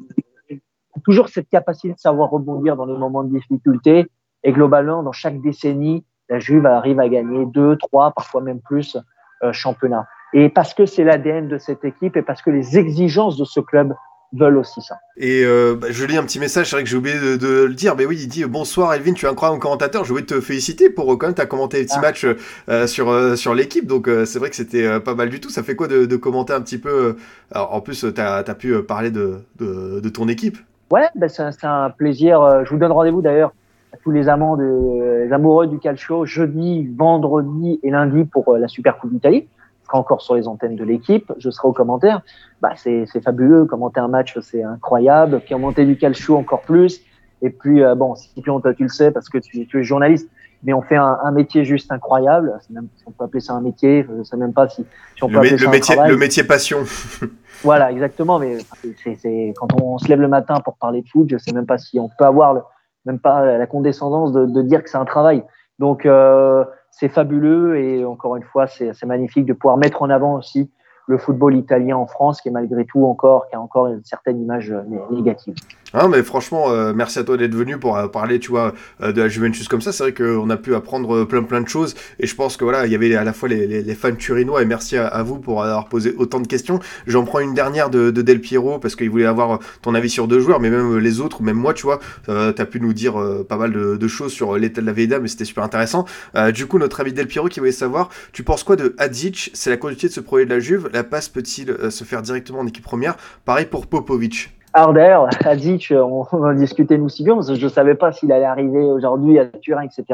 toujours 1.04 1.28
cette 1.28 1.48
capacité 1.48 1.94
de 1.94 1.98
savoir 1.98 2.30
rebondir 2.30 2.76
dans 2.76 2.86
les 2.86 2.96
moments 2.96 3.24
de 3.24 3.30
difficulté. 3.30 4.06
Et 4.42 4.52
globalement, 4.52 5.02
dans 5.02 5.12
chaque 5.12 5.40
décennie, 5.40 6.04
la 6.28 6.38
Juve 6.38 6.66
arrive 6.66 7.00
à 7.00 7.08
gagner 7.08 7.46
deux, 7.46 7.76
trois, 7.76 8.12
parfois 8.12 8.42
même 8.42 8.60
plus 8.60 8.96
euh, 9.42 9.52
championnats. 9.52 10.06
Et 10.32 10.48
parce 10.48 10.74
que 10.74 10.86
c'est 10.86 11.04
l'ADN 11.04 11.48
de 11.48 11.58
cette 11.58 11.84
équipe 11.84 12.16
et 12.16 12.22
parce 12.22 12.42
que 12.42 12.50
les 12.50 12.78
exigences 12.78 13.36
de 13.36 13.44
ce 13.44 13.60
club 13.60 13.94
veulent 14.34 14.58
aussi 14.58 14.80
ça. 14.82 14.96
Et 15.16 15.44
euh, 15.44 15.76
bah, 15.80 15.88
je 15.90 16.04
lis 16.04 16.16
un 16.16 16.24
petit 16.24 16.38
message, 16.38 16.70
c'est 16.70 16.76
vrai 16.76 16.82
que 16.82 16.88
j'ai 16.88 16.96
oublié 16.96 17.16
de, 17.18 17.64
le 17.64 17.74
dire, 17.74 17.94
mais 17.96 18.06
oui, 18.06 18.18
il 18.20 18.28
dit 18.28 18.44
bonsoir 18.44 18.92
Elvin, 18.94 19.12
tu 19.12 19.26
es 19.26 19.28
incroyable 19.28 19.60
commentateur, 19.60 20.04
je 20.04 20.10
voulais 20.10 20.24
te 20.24 20.40
féliciter 20.40 20.90
pour 20.90 21.12
euh, 21.12 21.16
quand 21.16 21.26
même, 21.26 21.34
tu 21.34 21.40
as 21.40 21.46
commenté 21.46 21.78
les 21.78 21.84
petits 21.84 21.96
ah. 21.98 22.02
matchs 22.02 22.26
euh, 22.68 22.86
sur, 22.86 23.36
sur 23.36 23.54
l'équipe, 23.54 23.86
donc 23.86 24.08
c'est 24.24 24.38
vrai 24.38 24.50
que 24.50 24.56
c'était 24.56 25.00
pas 25.00 25.14
mal 25.14 25.30
du 25.30 25.40
tout. 25.40 25.50
Ça 25.50 25.62
fait 25.62 25.76
quoi 25.76 25.88
de, 25.88 26.16
commenter 26.16 26.52
un 26.52 26.60
petit 26.60 26.78
peu 26.78 27.16
En 27.54 27.80
plus, 27.80 28.06
tu 28.14 28.20
as, 28.20 28.42
pu 28.54 28.82
parler 28.82 29.10
de, 29.10 29.40
de, 29.58 30.08
ton 30.08 30.28
équipe? 30.28 30.58
Ouais, 30.90 31.08
bah, 31.14 31.28
c'est 31.28 31.64
un 31.64 31.90
plaisir. 31.90 32.64
Je 32.64 32.70
vous 32.70 32.78
donne 32.78 32.92
rendez-vous 32.92 33.22
d'ailleurs 33.22 33.52
à 33.92 33.96
tous 33.98 34.10
les 34.10 34.28
amants, 34.28 34.56
de, 34.56 35.24
les 35.24 35.32
amoureux 35.32 35.66
du 35.66 35.78
calcio, 35.78 36.24
jeudi, 36.24 36.88
vendredi 36.96 37.78
et 37.82 37.90
lundi 37.90 38.24
pour 38.24 38.56
la 38.56 38.68
Super 38.68 38.98
Coupe 38.98 39.12
d'Italie 39.12 39.46
sera 39.84 39.98
encore 39.98 40.22
sur 40.22 40.34
les 40.34 40.48
antennes 40.48 40.76
de 40.76 40.84
l'équipe, 40.84 41.32
je 41.38 41.50
serai 41.50 41.68
aux 41.68 41.72
commentaires. 41.72 42.22
Bah, 42.60 42.72
c'est 42.76 43.06
fabuleux, 43.22 43.64
commenter 43.64 44.00
un 44.00 44.08
match, 44.08 44.38
c'est 44.40 44.62
incroyable. 44.62 45.42
Commenter 45.48 45.84
du 45.84 45.96
calcio, 45.96 46.36
encore 46.36 46.62
plus. 46.62 47.00
Et 47.42 47.50
puis, 47.50 47.82
euh, 47.82 47.94
bon, 47.94 48.14
si 48.14 48.30
tu 48.34 48.50
le 48.82 48.88
sais 48.88 49.10
parce 49.10 49.28
que 49.28 49.38
tu, 49.38 49.66
tu 49.66 49.80
es 49.80 49.82
journaliste, 49.82 50.28
mais 50.62 50.72
on 50.72 50.80
fait 50.80 50.96
un, 50.96 51.18
un 51.22 51.30
métier 51.30 51.64
juste 51.64 51.92
incroyable. 51.92 52.58
Même, 52.70 52.88
si 52.96 53.04
on 53.06 53.10
peut 53.10 53.24
appeler 53.24 53.40
ça 53.40 53.52
un 53.52 53.60
métier, 53.60 54.06
je 54.08 54.22
sais 54.22 54.36
même 54.36 54.54
pas 54.54 54.68
si, 54.68 54.86
si 55.14 55.24
on 55.24 55.28
peut 55.28 55.36
appeler 55.36 55.58
ça 55.58 55.68
métier, 55.70 55.92
un 55.92 55.96
travail. 55.96 56.10
Le 56.10 56.16
métier 56.16 56.42
passion. 56.42 56.78
voilà, 57.62 57.92
exactement. 57.92 58.38
Mais 58.38 58.58
c'est 59.04 59.52
quand 59.56 59.68
on 59.80 59.98
se 59.98 60.08
lève 60.08 60.20
le 60.20 60.28
matin 60.28 60.60
pour 60.60 60.76
parler 60.76 61.02
de 61.02 61.08
foot, 61.08 61.28
je 61.30 61.36
sais 61.36 61.52
même 61.52 61.66
pas 61.66 61.76
si 61.76 61.98
on 61.98 62.08
peut 62.08 62.24
avoir 62.24 62.54
le, 62.54 62.60
même 63.04 63.18
pas 63.18 63.58
la 63.58 63.66
condescendance 63.66 64.32
de, 64.32 64.46
de 64.46 64.62
dire 64.62 64.82
que 64.82 64.88
c'est 64.88 64.96
un 64.96 65.04
travail. 65.04 65.44
Donc, 65.78 66.06
euh, 66.06 66.64
c'est 66.96 67.08
fabuleux 67.08 67.76
et 67.76 68.04
encore 68.04 68.36
une 68.36 68.44
fois, 68.44 68.66
c'est 68.66 69.04
magnifique 69.04 69.46
de 69.46 69.52
pouvoir 69.52 69.76
mettre 69.76 70.02
en 70.02 70.10
avant 70.10 70.36
aussi 70.36 70.70
le 71.06 71.18
football 71.18 71.56
italien 71.56 71.96
en 71.96 72.06
France, 72.06 72.40
qui 72.40 72.48
est 72.48 72.52
malgré 72.52 72.84
tout 72.86 73.04
encore, 73.04 73.48
qui 73.48 73.56
a 73.56 73.60
encore 73.60 73.88
une 73.88 74.04
certaine 74.04 74.40
image 74.40 74.70
euh, 74.70 74.82
négative. 75.10 75.54
Ah, 75.94 76.08
mais 76.08 76.22
franchement, 76.22 76.70
euh, 76.70 76.92
merci 76.94 77.18
à 77.18 77.24
toi 77.24 77.36
d'être 77.36 77.54
venu 77.54 77.78
pour 77.78 77.96
euh, 77.96 78.08
parler, 78.08 78.38
tu 78.38 78.50
vois, 78.50 78.74
de 79.00 79.20
la 79.20 79.28
Juventus 79.28 79.68
comme 79.68 79.80
ça. 79.80 79.92
C'est 79.92 80.02
vrai 80.02 80.12
qu'on 80.12 80.50
a 80.50 80.56
pu 80.56 80.74
apprendre 80.74 81.24
plein 81.24 81.42
plein 81.42 81.60
de 81.60 81.68
choses 81.68 81.94
et 82.18 82.26
je 82.26 82.34
pense 82.34 82.56
que 82.56 82.64
voilà, 82.64 82.86
il 82.86 82.92
y 82.92 82.94
avait 82.94 83.14
à 83.14 83.24
la 83.24 83.32
fois 83.32 83.48
les, 83.48 83.94
fans 83.94 84.14
turinois 84.14 84.62
et 84.62 84.64
merci 84.64 84.96
à, 84.96 85.22
vous 85.22 85.38
pour 85.38 85.62
avoir 85.62 85.88
posé 85.88 86.14
autant 86.18 86.40
de 86.40 86.46
questions. 86.46 86.80
J'en 87.06 87.24
prends 87.24 87.40
une 87.40 87.54
dernière 87.54 87.90
de, 87.90 88.10
de 88.10 88.22
Del 88.22 88.40
Piero 88.40 88.78
parce 88.78 88.96
qu'il 88.96 89.10
voulait 89.10 89.24
avoir 89.24 89.60
ton 89.82 89.94
avis 89.94 90.10
sur 90.10 90.26
deux 90.26 90.40
joueurs, 90.40 90.60
mais 90.60 90.70
même 90.70 90.98
les 90.98 91.20
autres, 91.20 91.42
même 91.42 91.56
moi, 91.56 91.74
tu 91.74 91.84
vois, 91.84 92.00
tu 92.26 92.32
as 92.32 92.66
pu 92.66 92.80
nous 92.80 92.92
dire 92.92 93.14
pas 93.48 93.56
mal 93.56 93.72
de, 93.72 94.08
choses 94.08 94.32
sur 94.32 94.56
l'état 94.56 94.80
de 94.80 94.86
la 94.86 94.92
Veida, 94.92 95.18
mais 95.20 95.28
c'était 95.28 95.44
super 95.44 95.64
intéressant. 95.64 96.04
du 96.52 96.66
coup, 96.66 96.78
notre 96.78 97.00
ami 97.00 97.12
Del 97.12 97.26
Piero 97.26 97.48
qui 97.48 97.60
voulait 97.60 97.72
savoir, 97.72 98.10
tu 98.32 98.42
penses 98.42 98.64
quoi 98.64 98.76
de 98.76 98.94
Hadjic 98.98 99.50
C'est 99.54 99.70
la 99.70 99.76
continuité 99.76 100.08
de 100.08 100.12
ce 100.12 100.20
projet 100.20 100.44
de 100.44 100.50
la 100.50 100.60
Juve 100.60 100.88
la 100.92 101.04
passe 101.04 101.28
peut-il 101.28 101.70
euh, 101.70 101.90
se 101.90 102.04
faire 102.04 102.22
directement 102.22 102.60
en 102.60 102.66
équipe 102.66 102.84
première? 102.84 103.16
Pareil 103.44 103.66
pour 103.66 103.86
Popovic. 103.86 104.50
Alors 104.76 104.92
d'ailleurs, 104.92 105.28
Adic, 105.44 105.92
on, 105.96 106.26
on 106.32 106.44
en 106.44 106.52
discutait 106.52 106.98
nous 106.98 107.08
si 107.08 107.22
bien, 107.22 107.36
parce 107.36 107.48
que 107.48 107.54
je 107.54 107.64
ne 107.64 107.70
savais 107.70 107.94
pas 107.94 108.10
s'il 108.10 108.32
allait 108.32 108.44
arriver 108.44 108.82
aujourd'hui 108.82 109.38
à 109.38 109.46
Turin, 109.46 109.82
etc. 109.82 110.04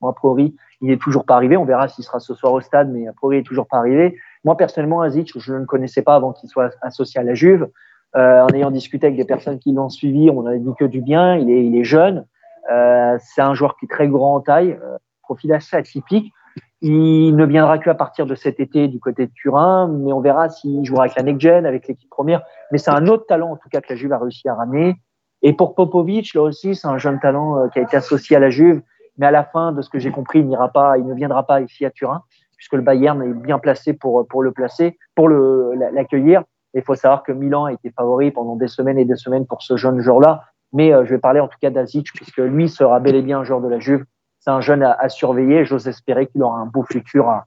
Bon, 0.00 0.08
a 0.08 0.12
priori, 0.12 0.56
il 0.80 0.88
n'est 0.88 0.96
toujours 0.96 1.24
pas 1.24 1.36
arrivé. 1.36 1.56
On 1.56 1.64
verra 1.64 1.86
s'il 1.86 2.04
sera 2.04 2.18
ce 2.18 2.34
soir 2.34 2.52
au 2.52 2.60
stade, 2.60 2.90
mais 2.90 3.06
a 3.06 3.12
priori, 3.12 3.36
il 3.36 3.38
n'est 3.40 3.44
toujours 3.44 3.68
pas 3.68 3.78
arrivé. 3.78 4.18
Moi, 4.44 4.56
personnellement, 4.56 5.02
Azic, 5.02 5.32
je 5.38 5.52
ne 5.52 5.58
le 5.60 5.66
connaissais 5.66 6.02
pas 6.02 6.16
avant 6.16 6.32
qu'il 6.32 6.48
soit 6.48 6.70
associé 6.82 7.20
à 7.20 7.22
la 7.22 7.34
Juve. 7.34 7.68
Euh, 8.16 8.40
en 8.40 8.48
ayant 8.48 8.70
discuté 8.70 9.06
avec 9.06 9.18
des 9.18 9.24
personnes 9.24 9.58
qui 9.58 9.72
l'ont 9.72 9.90
suivi, 9.90 10.30
on 10.30 10.42
n'avait 10.42 10.58
dit 10.58 10.74
que 10.76 10.84
du 10.84 11.00
bien. 11.00 11.36
Il 11.36 11.50
est, 11.50 11.64
il 11.64 11.76
est 11.76 11.84
jeune. 11.84 12.26
Euh, 12.72 13.18
c'est 13.20 13.42
un 13.42 13.54
joueur 13.54 13.76
qui 13.76 13.84
est 13.84 13.88
très 13.88 14.08
grand 14.08 14.34
en 14.34 14.40
taille, 14.40 14.78
euh, 14.82 14.96
profil 15.22 15.52
assez 15.52 15.76
atypique. 15.76 16.32
Il 16.80 17.34
ne 17.34 17.44
viendra 17.44 17.78
qu'à 17.78 17.94
partir 17.94 18.24
de 18.26 18.36
cet 18.36 18.60
été 18.60 18.86
du 18.86 19.00
côté 19.00 19.26
de 19.26 19.32
Turin, 19.32 19.88
mais 19.88 20.12
on 20.12 20.20
verra 20.20 20.48
s'il 20.48 20.84
jouera 20.84 21.04
avec 21.04 21.16
la 21.16 21.24
next 21.24 21.44
avec 21.46 21.88
l'équipe 21.88 22.08
première. 22.08 22.42
Mais 22.70 22.78
c'est 22.78 22.92
un 22.92 23.08
autre 23.08 23.26
talent, 23.26 23.50
en 23.50 23.56
tout 23.56 23.68
cas, 23.68 23.80
que 23.80 23.92
la 23.92 23.96
Juve 23.96 24.12
a 24.12 24.18
réussi 24.18 24.48
à 24.48 24.54
ramener. 24.54 24.94
Et 25.42 25.52
pour 25.52 25.74
Popovic, 25.74 26.34
là 26.34 26.42
aussi, 26.42 26.76
c'est 26.76 26.86
un 26.86 26.98
jeune 26.98 27.18
talent 27.18 27.58
euh, 27.58 27.68
qui 27.68 27.80
a 27.80 27.82
été 27.82 27.96
associé 27.96 28.36
à 28.36 28.40
la 28.40 28.50
Juve. 28.50 28.80
Mais 29.16 29.26
à 29.26 29.30
la 29.32 29.44
fin, 29.44 29.72
de 29.72 29.82
ce 29.82 29.90
que 29.90 29.98
j'ai 29.98 30.12
compris, 30.12 30.38
il 30.38 30.46
n'ira 30.46 30.68
pas, 30.68 30.98
il 30.98 31.06
ne 31.06 31.14
viendra 31.14 31.44
pas 31.44 31.60
ici 31.60 31.84
à 31.84 31.90
Turin, 31.90 32.22
puisque 32.56 32.74
le 32.74 32.82
Bayern 32.82 33.20
est 33.22 33.34
bien 33.34 33.58
placé 33.58 33.92
pour, 33.92 34.26
pour 34.28 34.42
le 34.44 34.52
placer, 34.52 34.96
pour 35.16 35.28
l'accueillir. 35.28 36.44
Il 36.74 36.82
faut 36.82 36.94
savoir 36.94 37.24
que 37.24 37.32
Milan 37.32 37.64
a 37.64 37.72
été 37.72 37.90
favori 37.90 38.30
pendant 38.30 38.54
des 38.54 38.68
semaines 38.68 38.98
et 38.98 39.04
des 39.04 39.16
semaines 39.16 39.46
pour 39.46 39.62
ce 39.62 39.76
jeune 39.76 40.00
joueur-là. 40.00 40.42
Mais 40.72 40.92
euh, 40.92 41.04
je 41.04 41.10
vais 41.10 41.18
parler 41.18 41.40
en 41.40 41.48
tout 41.48 41.58
cas 41.60 41.70
d'Azic, 41.70 42.12
puisque 42.14 42.38
lui 42.38 42.68
sera 42.68 43.00
bel 43.00 43.16
et 43.16 43.22
bien 43.22 43.40
un 43.40 43.44
joueur 43.44 43.60
de 43.60 43.68
la 43.68 43.80
Juve 43.80 44.04
c'est 44.40 44.50
un 44.50 44.60
jeune 44.60 44.82
à, 44.82 45.08
surveiller. 45.08 45.64
J'ose 45.64 45.88
espérer 45.88 46.26
qu'il 46.26 46.42
aura 46.42 46.58
un 46.58 46.66
beau 46.66 46.84
futur 46.84 47.28
à, 47.28 47.46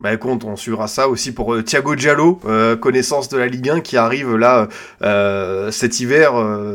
Bah 0.00 0.12
écoute, 0.12 0.44
on 0.44 0.54
suivra 0.54 0.86
ça 0.86 1.08
aussi 1.08 1.32
pour 1.32 1.52
euh, 1.52 1.64
Thiago 1.64 1.96
Giallo, 1.96 2.38
euh, 2.44 2.76
connaissance 2.76 3.28
de 3.28 3.36
la 3.36 3.48
Ligue 3.48 3.70
1 3.70 3.80
qui 3.80 3.96
arrive 3.96 4.36
là 4.36 4.68
euh, 5.02 5.72
cet 5.72 5.98
hiver. 5.98 6.34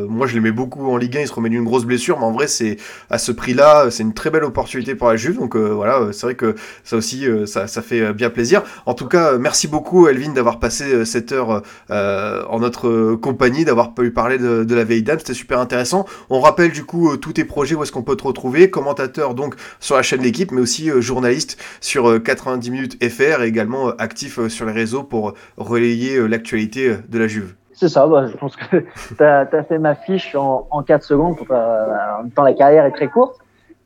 moi 0.10 0.28
je 0.28 0.34
l'aimais 0.34 0.52
beaucoup 0.52 0.86
en 0.92 0.98
Ligue 0.98 1.16
1, 1.16 1.22
il 1.22 1.28
se 1.30 1.34
remet 1.34 1.48
d'une 1.48 1.64
grosse 1.64 1.86
blessure, 1.86 2.20
mais 2.20 2.26
en 2.26 2.34
vrai 2.34 2.48
c'est 2.48 2.76
à 3.10 3.20
ce 3.20 3.32
prix-là, 3.32 3.90
c'est 3.90 4.04
une 4.04 4.14
très 4.14 4.32
belle 4.32 4.44
opportunité 4.44 4.96
pour 4.96 5.08
la 5.08 5.16
Juve. 5.16 5.38
Donc 5.38 5.56
voilà, 5.56 6.10
c'est 6.12 6.26
vrai 6.26 6.36
que 6.36 6.56
ça 6.84 6.98
aussi 6.98 7.26
ça, 7.46 7.68
ça, 7.68 7.82
fait 7.82 8.14
bien 8.14 8.30
plaisir. 8.30 8.64
En 8.86 8.94
tout 8.96 9.08
cas, 9.08 9.38
merci 9.38 9.70
beaucoup 9.70 10.10
Elvin 10.10 10.34
d'avoir 10.34 10.60
passé 10.60 11.06
cette 11.06 11.32
heure 11.32 11.64
en 11.90 12.60
notre 12.60 13.16
compagnie, 13.16 13.64
d'avoir 13.64 13.94
pu 13.94 14.12
parler 14.12 14.40
de, 14.40 14.66
de 14.66 14.76
la 14.76 14.84
Veidam, 14.84 15.20
c'était 15.20 15.34
super 15.34 15.62
intéressant. 15.62 16.06
On 16.30 16.42
rappelle 16.42 16.74
du 16.74 16.84
coup 16.84 17.16
tous 17.16 17.32
tes 17.32 17.46
projets, 17.46 17.76
où 17.76 17.84
est-ce 17.84 17.94
qu'on 17.94 18.04
peut 18.04 18.18
te 18.18 18.26
retrouver, 18.26 18.70
commentateur 18.70 19.36
donc 19.36 19.56
sur 19.80 19.96
la 19.96 20.02
chaîne 20.02 20.22
l'équipe, 20.22 20.52
mais 20.52 20.60
aussi 20.60 20.90
journaliste 21.00 21.58
sur 21.80 22.22
80 22.22 22.57
10 22.58 22.72
minutes 22.72 23.04
FR 23.04 23.42
et 23.42 23.48
également 23.48 23.90
euh, 23.90 23.92
actif 23.98 24.40
euh, 24.40 24.50
sur 24.50 24.66
les 24.66 24.72
réseaux 24.72 25.04
pour 25.04 25.34
relayer 25.58 26.18
euh, 26.18 26.28
l'actualité 26.28 26.98
de 27.08 27.20
la 27.20 27.28
Juve. 27.28 27.56
C'est 27.74 27.90
ça, 27.90 28.08
bah, 28.08 28.28
je 28.28 28.36
pense 28.36 28.56
que 28.56 28.78
tu 29.18 29.24
as, 29.24 29.64
fait 29.64 29.80
ma 29.80 29.96
fiche 29.96 30.36
en, 30.36 30.68
en 30.72 30.84
4 30.84 31.04
secondes. 31.04 31.38
en 31.50 32.24
même 32.24 32.32
temps, 32.32 32.44
la 32.44 32.54
carrière 32.54 32.86
est 32.86 32.92
très 32.92 33.08
courte. 33.08 33.40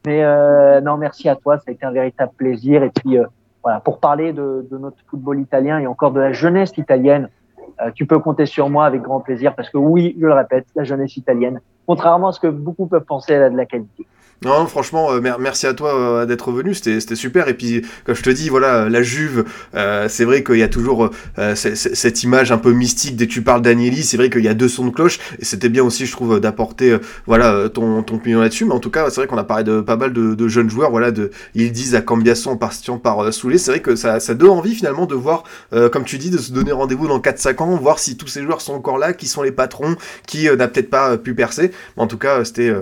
Mais 0.05 0.23
non, 0.81 0.97
merci 0.97 1.29
à 1.29 1.35
toi, 1.35 1.57
ça 1.59 1.65
a 1.67 1.71
été 1.71 1.85
un 1.85 1.91
véritable 1.91 2.31
plaisir. 2.35 2.81
Et 2.81 2.89
puis, 2.89 3.17
voilà, 3.61 3.81
pour 3.81 3.99
parler 3.99 4.33
de, 4.33 4.65
notre 4.71 4.97
football 5.07 5.39
italien 5.39 5.77
et 5.77 5.85
encore 5.85 6.11
de 6.11 6.19
la 6.19 6.31
jeunesse 6.31 6.75
italienne, 6.77 7.29
tu 7.93 8.07
peux 8.07 8.17
compter 8.17 8.47
sur 8.47 8.67
moi 8.69 8.85
avec 8.85 9.03
grand 9.03 9.19
plaisir 9.19 9.53
parce 9.53 9.69
que 9.69 9.77
oui, 9.77 10.15
je 10.19 10.25
le 10.25 10.33
répète, 10.33 10.65
la 10.75 10.85
jeunesse 10.85 11.17
italienne, 11.17 11.61
contrairement 11.85 12.29
à 12.29 12.31
ce 12.31 12.39
que 12.39 12.47
beaucoup 12.47 12.87
peuvent 12.87 13.05
penser, 13.05 13.33
elle 13.33 13.43
a 13.43 13.49
de 13.51 13.57
la 13.57 13.67
qualité. 13.67 14.07
Non, 14.43 14.65
franchement, 14.65 15.11
euh, 15.11 15.21
merci 15.39 15.67
à 15.67 15.75
toi 15.75 15.93
euh, 15.93 16.25
d'être 16.25 16.51
venu, 16.51 16.73
c'était 16.73 17.15
super. 17.15 17.47
Et 17.47 17.53
puis, 17.53 17.83
comme 18.05 18.15
je 18.15 18.23
te 18.23 18.31
dis, 18.31 18.49
voilà, 18.49 18.89
la 18.89 19.03
Juve, 19.03 19.45
euh, 19.75 20.07
c'est 20.09 20.25
vrai 20.25 20.43
qu'il 20.43 20.57
y 20.57 20.63
a 20.63 20.67
toujours 20.67 21.11
cette 21.53 22.23
image 22.23 22.51
un 22.51 22.57
peu 22.57 22.71
mystique 22.71 23.15
dès 23.15 23.27
que 23.27 23.31
tu 23.31 23.43
parles 23.43 23.61
d'Agnelli. 23.61 24.01
C'est 24.01 24.17
vrai 24.17 24.31
qu'il 24.31 24.43
y 24.43 24.47
a 24.47 24.55
deux 24.55 24.67
sons 24.67 24.87
de 24.87 24.89
cloche, 24.89 25.19
et 25.37 25.45
c'était 25.45 25.69
bien 25.69 25.83
aussi, 25.83 26.07
je 26.07 26.11
trouve, 26.11 26.39
d'apporter 26.39 26.97
voilà 27.27 27.69
ton 27.69 28.01
ton 28.01 28.15
opinion 28.15 28.41
là-dessus. 28.41 28.65
Mais 28.65 28.73
en 28.73 28.79
tout 28.79 28.89
cas, 28.89 29.11
c'est 29.11 29.17
vrai 29.17 29.27
qu'on 29.27 29.37
a 29.37 29.43
parlé 29.43 29.63
de 29.63 29.79
pas 29.81 29.95
mal 29.95 30.11
de, 30.11 30.47
jeunes 30.47 30.71
joueurs. 30.71 30.89
Voilà, 30.89 31.11
de 31.11 31.29
ils 31.53 31.71
disent 31.71 31.93
à 31.93 32.01
Cambiasso 32.01 32.49
en 32.49 32.57
partant 32.57 32.97
par 32.97 33.31
Soulé. 33.31 33.59
C'est 33.59 33.69
vrai 33.69 33.79
que 33.81 33.95
ça, 33.95 34.19
ça 34.19 34.33
donne 34.33 34.49
envie 34.49 34.73
finalement 34.73 35.05
de 35.05 35.13
voir, 35.13 35.43
comme 35.91 36.03
tu 36.03 36.17
dis, 36.17 36.31
de 36.31 36.39
se 36.39 36.51
donner 36.51 36.71
rendez-vous 36.71 37.07
dans 37.07 37.19
4-5 37.19 37.61
ans, 37.61 37.75
voir 37.75 37.99
si 37.99 38.17
tous 38.17 38.27
ces 38.27 38.41
joueurs 38.41 38.61
sont 38.61 38.73
encore 38.73 38.97
là, 38.97 39.13
qui 39.13 39.27
sont 39.27 39.43
les 39.43 39.51
patrons, 39.51 39.95
qui 40.25 40.45
n'a 40.45 40.67
peut-être 40.67 40.89
pas 40.89 41.19
pu 41.19 41.35
percer. 41.35 41.71
Mais 41.95 42.03
en 42.03 42.07
tout 42.07 42.17
cas, 42.17 42.43
c'était 42.43 42.73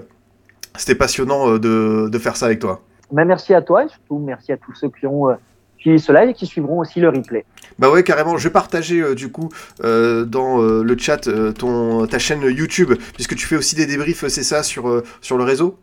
c'était 0.80 0.96
passionnant 0.96 1.50
euh, 1.50 1.60
de, 1.60 2.10
de, 2.10 2.20
faire 2.20 2.36
ça 2.36 2.48
avec 2.48 2.60
toi. 2.60 2.82
Bah, 3.12 3.26
merci 3.26 3.54
à 3.54 3.62
toi 3.62 3.84
et 3.84 3.90
surtout 3.90 4.20
merci 4.20 4.52
à 4.52 4.58
tous 4.58 4.74
ceux 4.74 4.90
qui 4.90 5.06
ont 5.06 5.30
euh, 5.30 5.36
suivi 5.78 6.00
ce 6.00 6.12
live 6.12 6.30
et 6.30 6.34
qui 6.34 6.46
suivront 6.46 6.80
aussi 6.80 7.00
le 7.00 7.10
replay. 7.10 7.46
Bah 7.78 7.90
ouais, 7.90 8.04
carrément. 8.04 8.38
Je 8.38 8.48
vais 8.48 8.54
partager 8.54 9.02
euh, 9.02 9.16
du 9.16 9.32
coup 9.32 9.50
dans 9.82 10.58
le 10.60 10.98
chat 10.98 11.30
ton, 11.58 12.08
ta 12.08 12.20
chaîne 12.20 12.42
YouTube, 12.42 12.94
puisque 13.14 13.36
tu 13.36 13.46
fais 13.46 13.56
aussi 13.56 13.76
des 13.76 13.86
débriefs, 13.86 14.28
c'est 14.28 14.44
ça, 14.44 14.64
sur, 14.64 15.04
sur 15.22 15.38
le 15.38 15.44
réseau? 15.44 15.78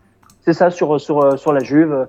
C'est 0.44 0.52
ça, 0.52 0.70
sur, 0.70 1.00
sur, 1.00 1.38
sur 1.38 1.52
la 1.52 1.60
Juve, 1.60 2.06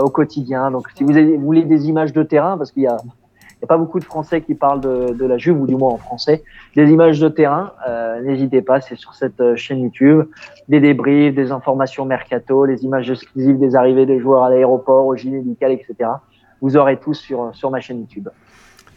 au 0.00 0.10
quotidien. 0.10 0.70
Donc 0.70 0.88
si 0.94 1.02
vous, 1.02 1.16
avez, 1.16 1.36
vous 1.36 1.44
voulez 1.44 1.64
des 1.64 1.88
images 1.88 2.12
de 2.12 2.22
terrain, 2.22 2.56
parce 2.56 2.70
qu'il 2.70 2.82
y 2.82 2.86
a 2.86 2.96
n'y 3.60 3.66
a 3.66 3.68
pas 3.68 3.76
beaucoup 3.76 3.98
de 3.98 4.04
Français 4.04 4.40
qui 4.40 4.54
parlent 4.54 4.80
de, 4.80 5.24
la 5.24 5.38
Juve, 5.38 5.60
ou 5.60 5.66
du 5.66 5.76
moins 5.76 5.92
en 5.92 5.98
français. 5.98 6.42
Des 6.76 6.90
images 6.90 7.20
de 7.20 7.28
terrain, 7.28 7.72
euh, 7.86 8.20
n'hésitez 8.22 8.62
pas, 8.62 8.80
c'est 8.80 8.96
sur 8.96 9.14
cette 9.14 9.40
euh, 9.40 9.56
chaîne 9.56 9.80
YouTube. 9.80 10.24
Des 10.68 10.80
débriefs, 10.80 11.34
des 11.34 11.52
informations 11.52 12.04
mercato, 12.06 12.64
les 12.64 12.84
images 12.84 13.10
exclusives 13.10 13.58
des 13.58 13.76
arrivées 13.76 14.06
des 14.06 14.18
joueurs 14.18 14.44
à 14.44 14.50
l'aéroport, 14.50 15.06
au 15.06 15.16
gîte 15.16 15.32
médical, 15.32 15.72
etc. 15.72 16.10
Vous 16.62 16.76
aurez 16.76 16.98
tout 16.98 17.14
sur, 17.14 17.50
sur 17.54 17.70
ma 17.70 17.80
chaîne 17.80 18.00
YouTube. 18.00 18.28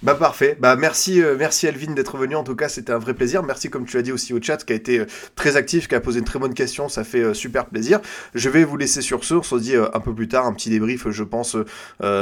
Bah 0.04 0.16
parfait. 0.16 0.58
Bah 0.60 0.76
merci, 0.76 1.22
euh, 1.22 1.38
merci 1.40 1.66
Elvin 1.66 1.94
d'être 1.94 2.18
venu. 2.18 2.36
En 2.36 2.44
tout 2.44 2.58
cas, 2.58 2.68
c'était 2.68 2.92
un 2.92 2.98
vrai 2.98 3.14
plaisir. 3.14 3.42
Merci 3.42 3.70
comme 3.70 3.86
tu 3.86 3.96
l'as 3.96 4.04
dit 4.04 4.12
aussi 4.12 4.34
au 4.34 4.42
chat 4.42 4.58
qui 4.58 4.74
a 4.74 4.76
été 4.76 5.00
euh, 5.00 5.06
très 5.38 5.56
actif, 5.56 5.88
qui 5.88 5.96
a 5.96 6.02
posé 6.02 6.20
une 6.20 6.26
très 6.26 6.40
bonne 6.40 6.54
question. 6.54 6.90
Ça 6.90 7.06
fait 7.06 7.22
euh, 7.22 7.34
super 7.34 7.68
plaisir. 7.68 8.02
Je 8.36 8.50
vais 8.50 8.66
vous 8.66 8.76
laisser 8.76 9.02
sur 9.02 9.24
ce. 9.24 9.36
On 9.36 9.44
se 9.44 9.56
dit 9.56 9.78
un 9.78 10.00
peu 10.02 10.14
plus 10.14 10.28
tard 10.28 10.46
un 10.46 10.52
petit 10.52 10.70
débrief, 10.70 11.10
je 11.10 11.24
pense, 11.24 11.56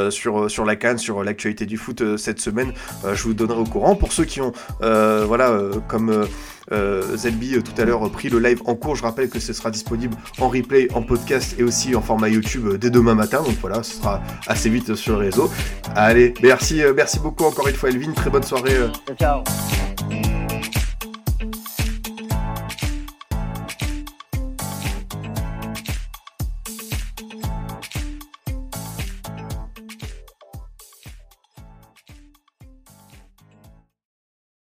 sur 0.09 0.51
sur 0.51 0.65
la 0.65 0.75
canne, 0.75 0.99
sur 0.99 1.23
l'actualité 1.23 1.65
du 1.65 1.77
foot 1.77 2.17
cette 2.17 2.39
semaine. 2.39 2.71
je 3.03 3.23
vous 3.23 3.33
donnerai 3.33 3.59
au 3.59 3.65
courant. 3.65 3.95
Pour 3.95 4.13
ceux 4.13 4.25
qui 4.25 4.41
ont, 4.41 4.53
voilà, 4.79 5.59
comme 5.87 6.27
euh, 6.71 7.15
Zelby 7.15 7.55
euh, 7.55 7.61
tout 7.61 7.79
à 7.81 7.85
l'heure 7.85 8.09
pris 8.11 8.29
le 8.29 8.39
live 8.39 8.61
en 8.65 8.75
cours. 8.75 8.95
Je 8.95 9.03
rappelle 9.03 9.29
que 9.29 9.39
ce 9.39 9.53
sera 9.53 9.71
disponible 9.71 10.15
en 10.39 10.49
replay, 10.49 10.87
en 10.93 11.01
podcast 11.01 11.55
et 11.57 11.63
aussi 11.63 11.95
en 11.95 12.01
format 12.01 12.29
YouTube 12.29 12.67
euh, 12.67 12.77
dès 12.77 12.89
demain 12.89 13.15
matin. 13.15 13.41
Donc 13.43 13.55
voilà, 13.61 13.83
ce 13.83 13.95
sera 13.95 14.21
assez 14.47 14.69
vite 14.69 14.95
sur 14.95 15.13
le 15.13 15.25
réseau. 15.25 15.51
Allez, 15.95 16.33
merci, 16.41 16.81
merci 16.95 17.19
beaucoup 17.19 17.45
encore 17.45 17.67
une 17.67 17.75
fois 17.75 17.89
Elvin. 17.89 18.13
Très 18.13 18.29
bonne 18.29 18.43
soirée. 18.43 18.77
Ciao. 19.19 19.43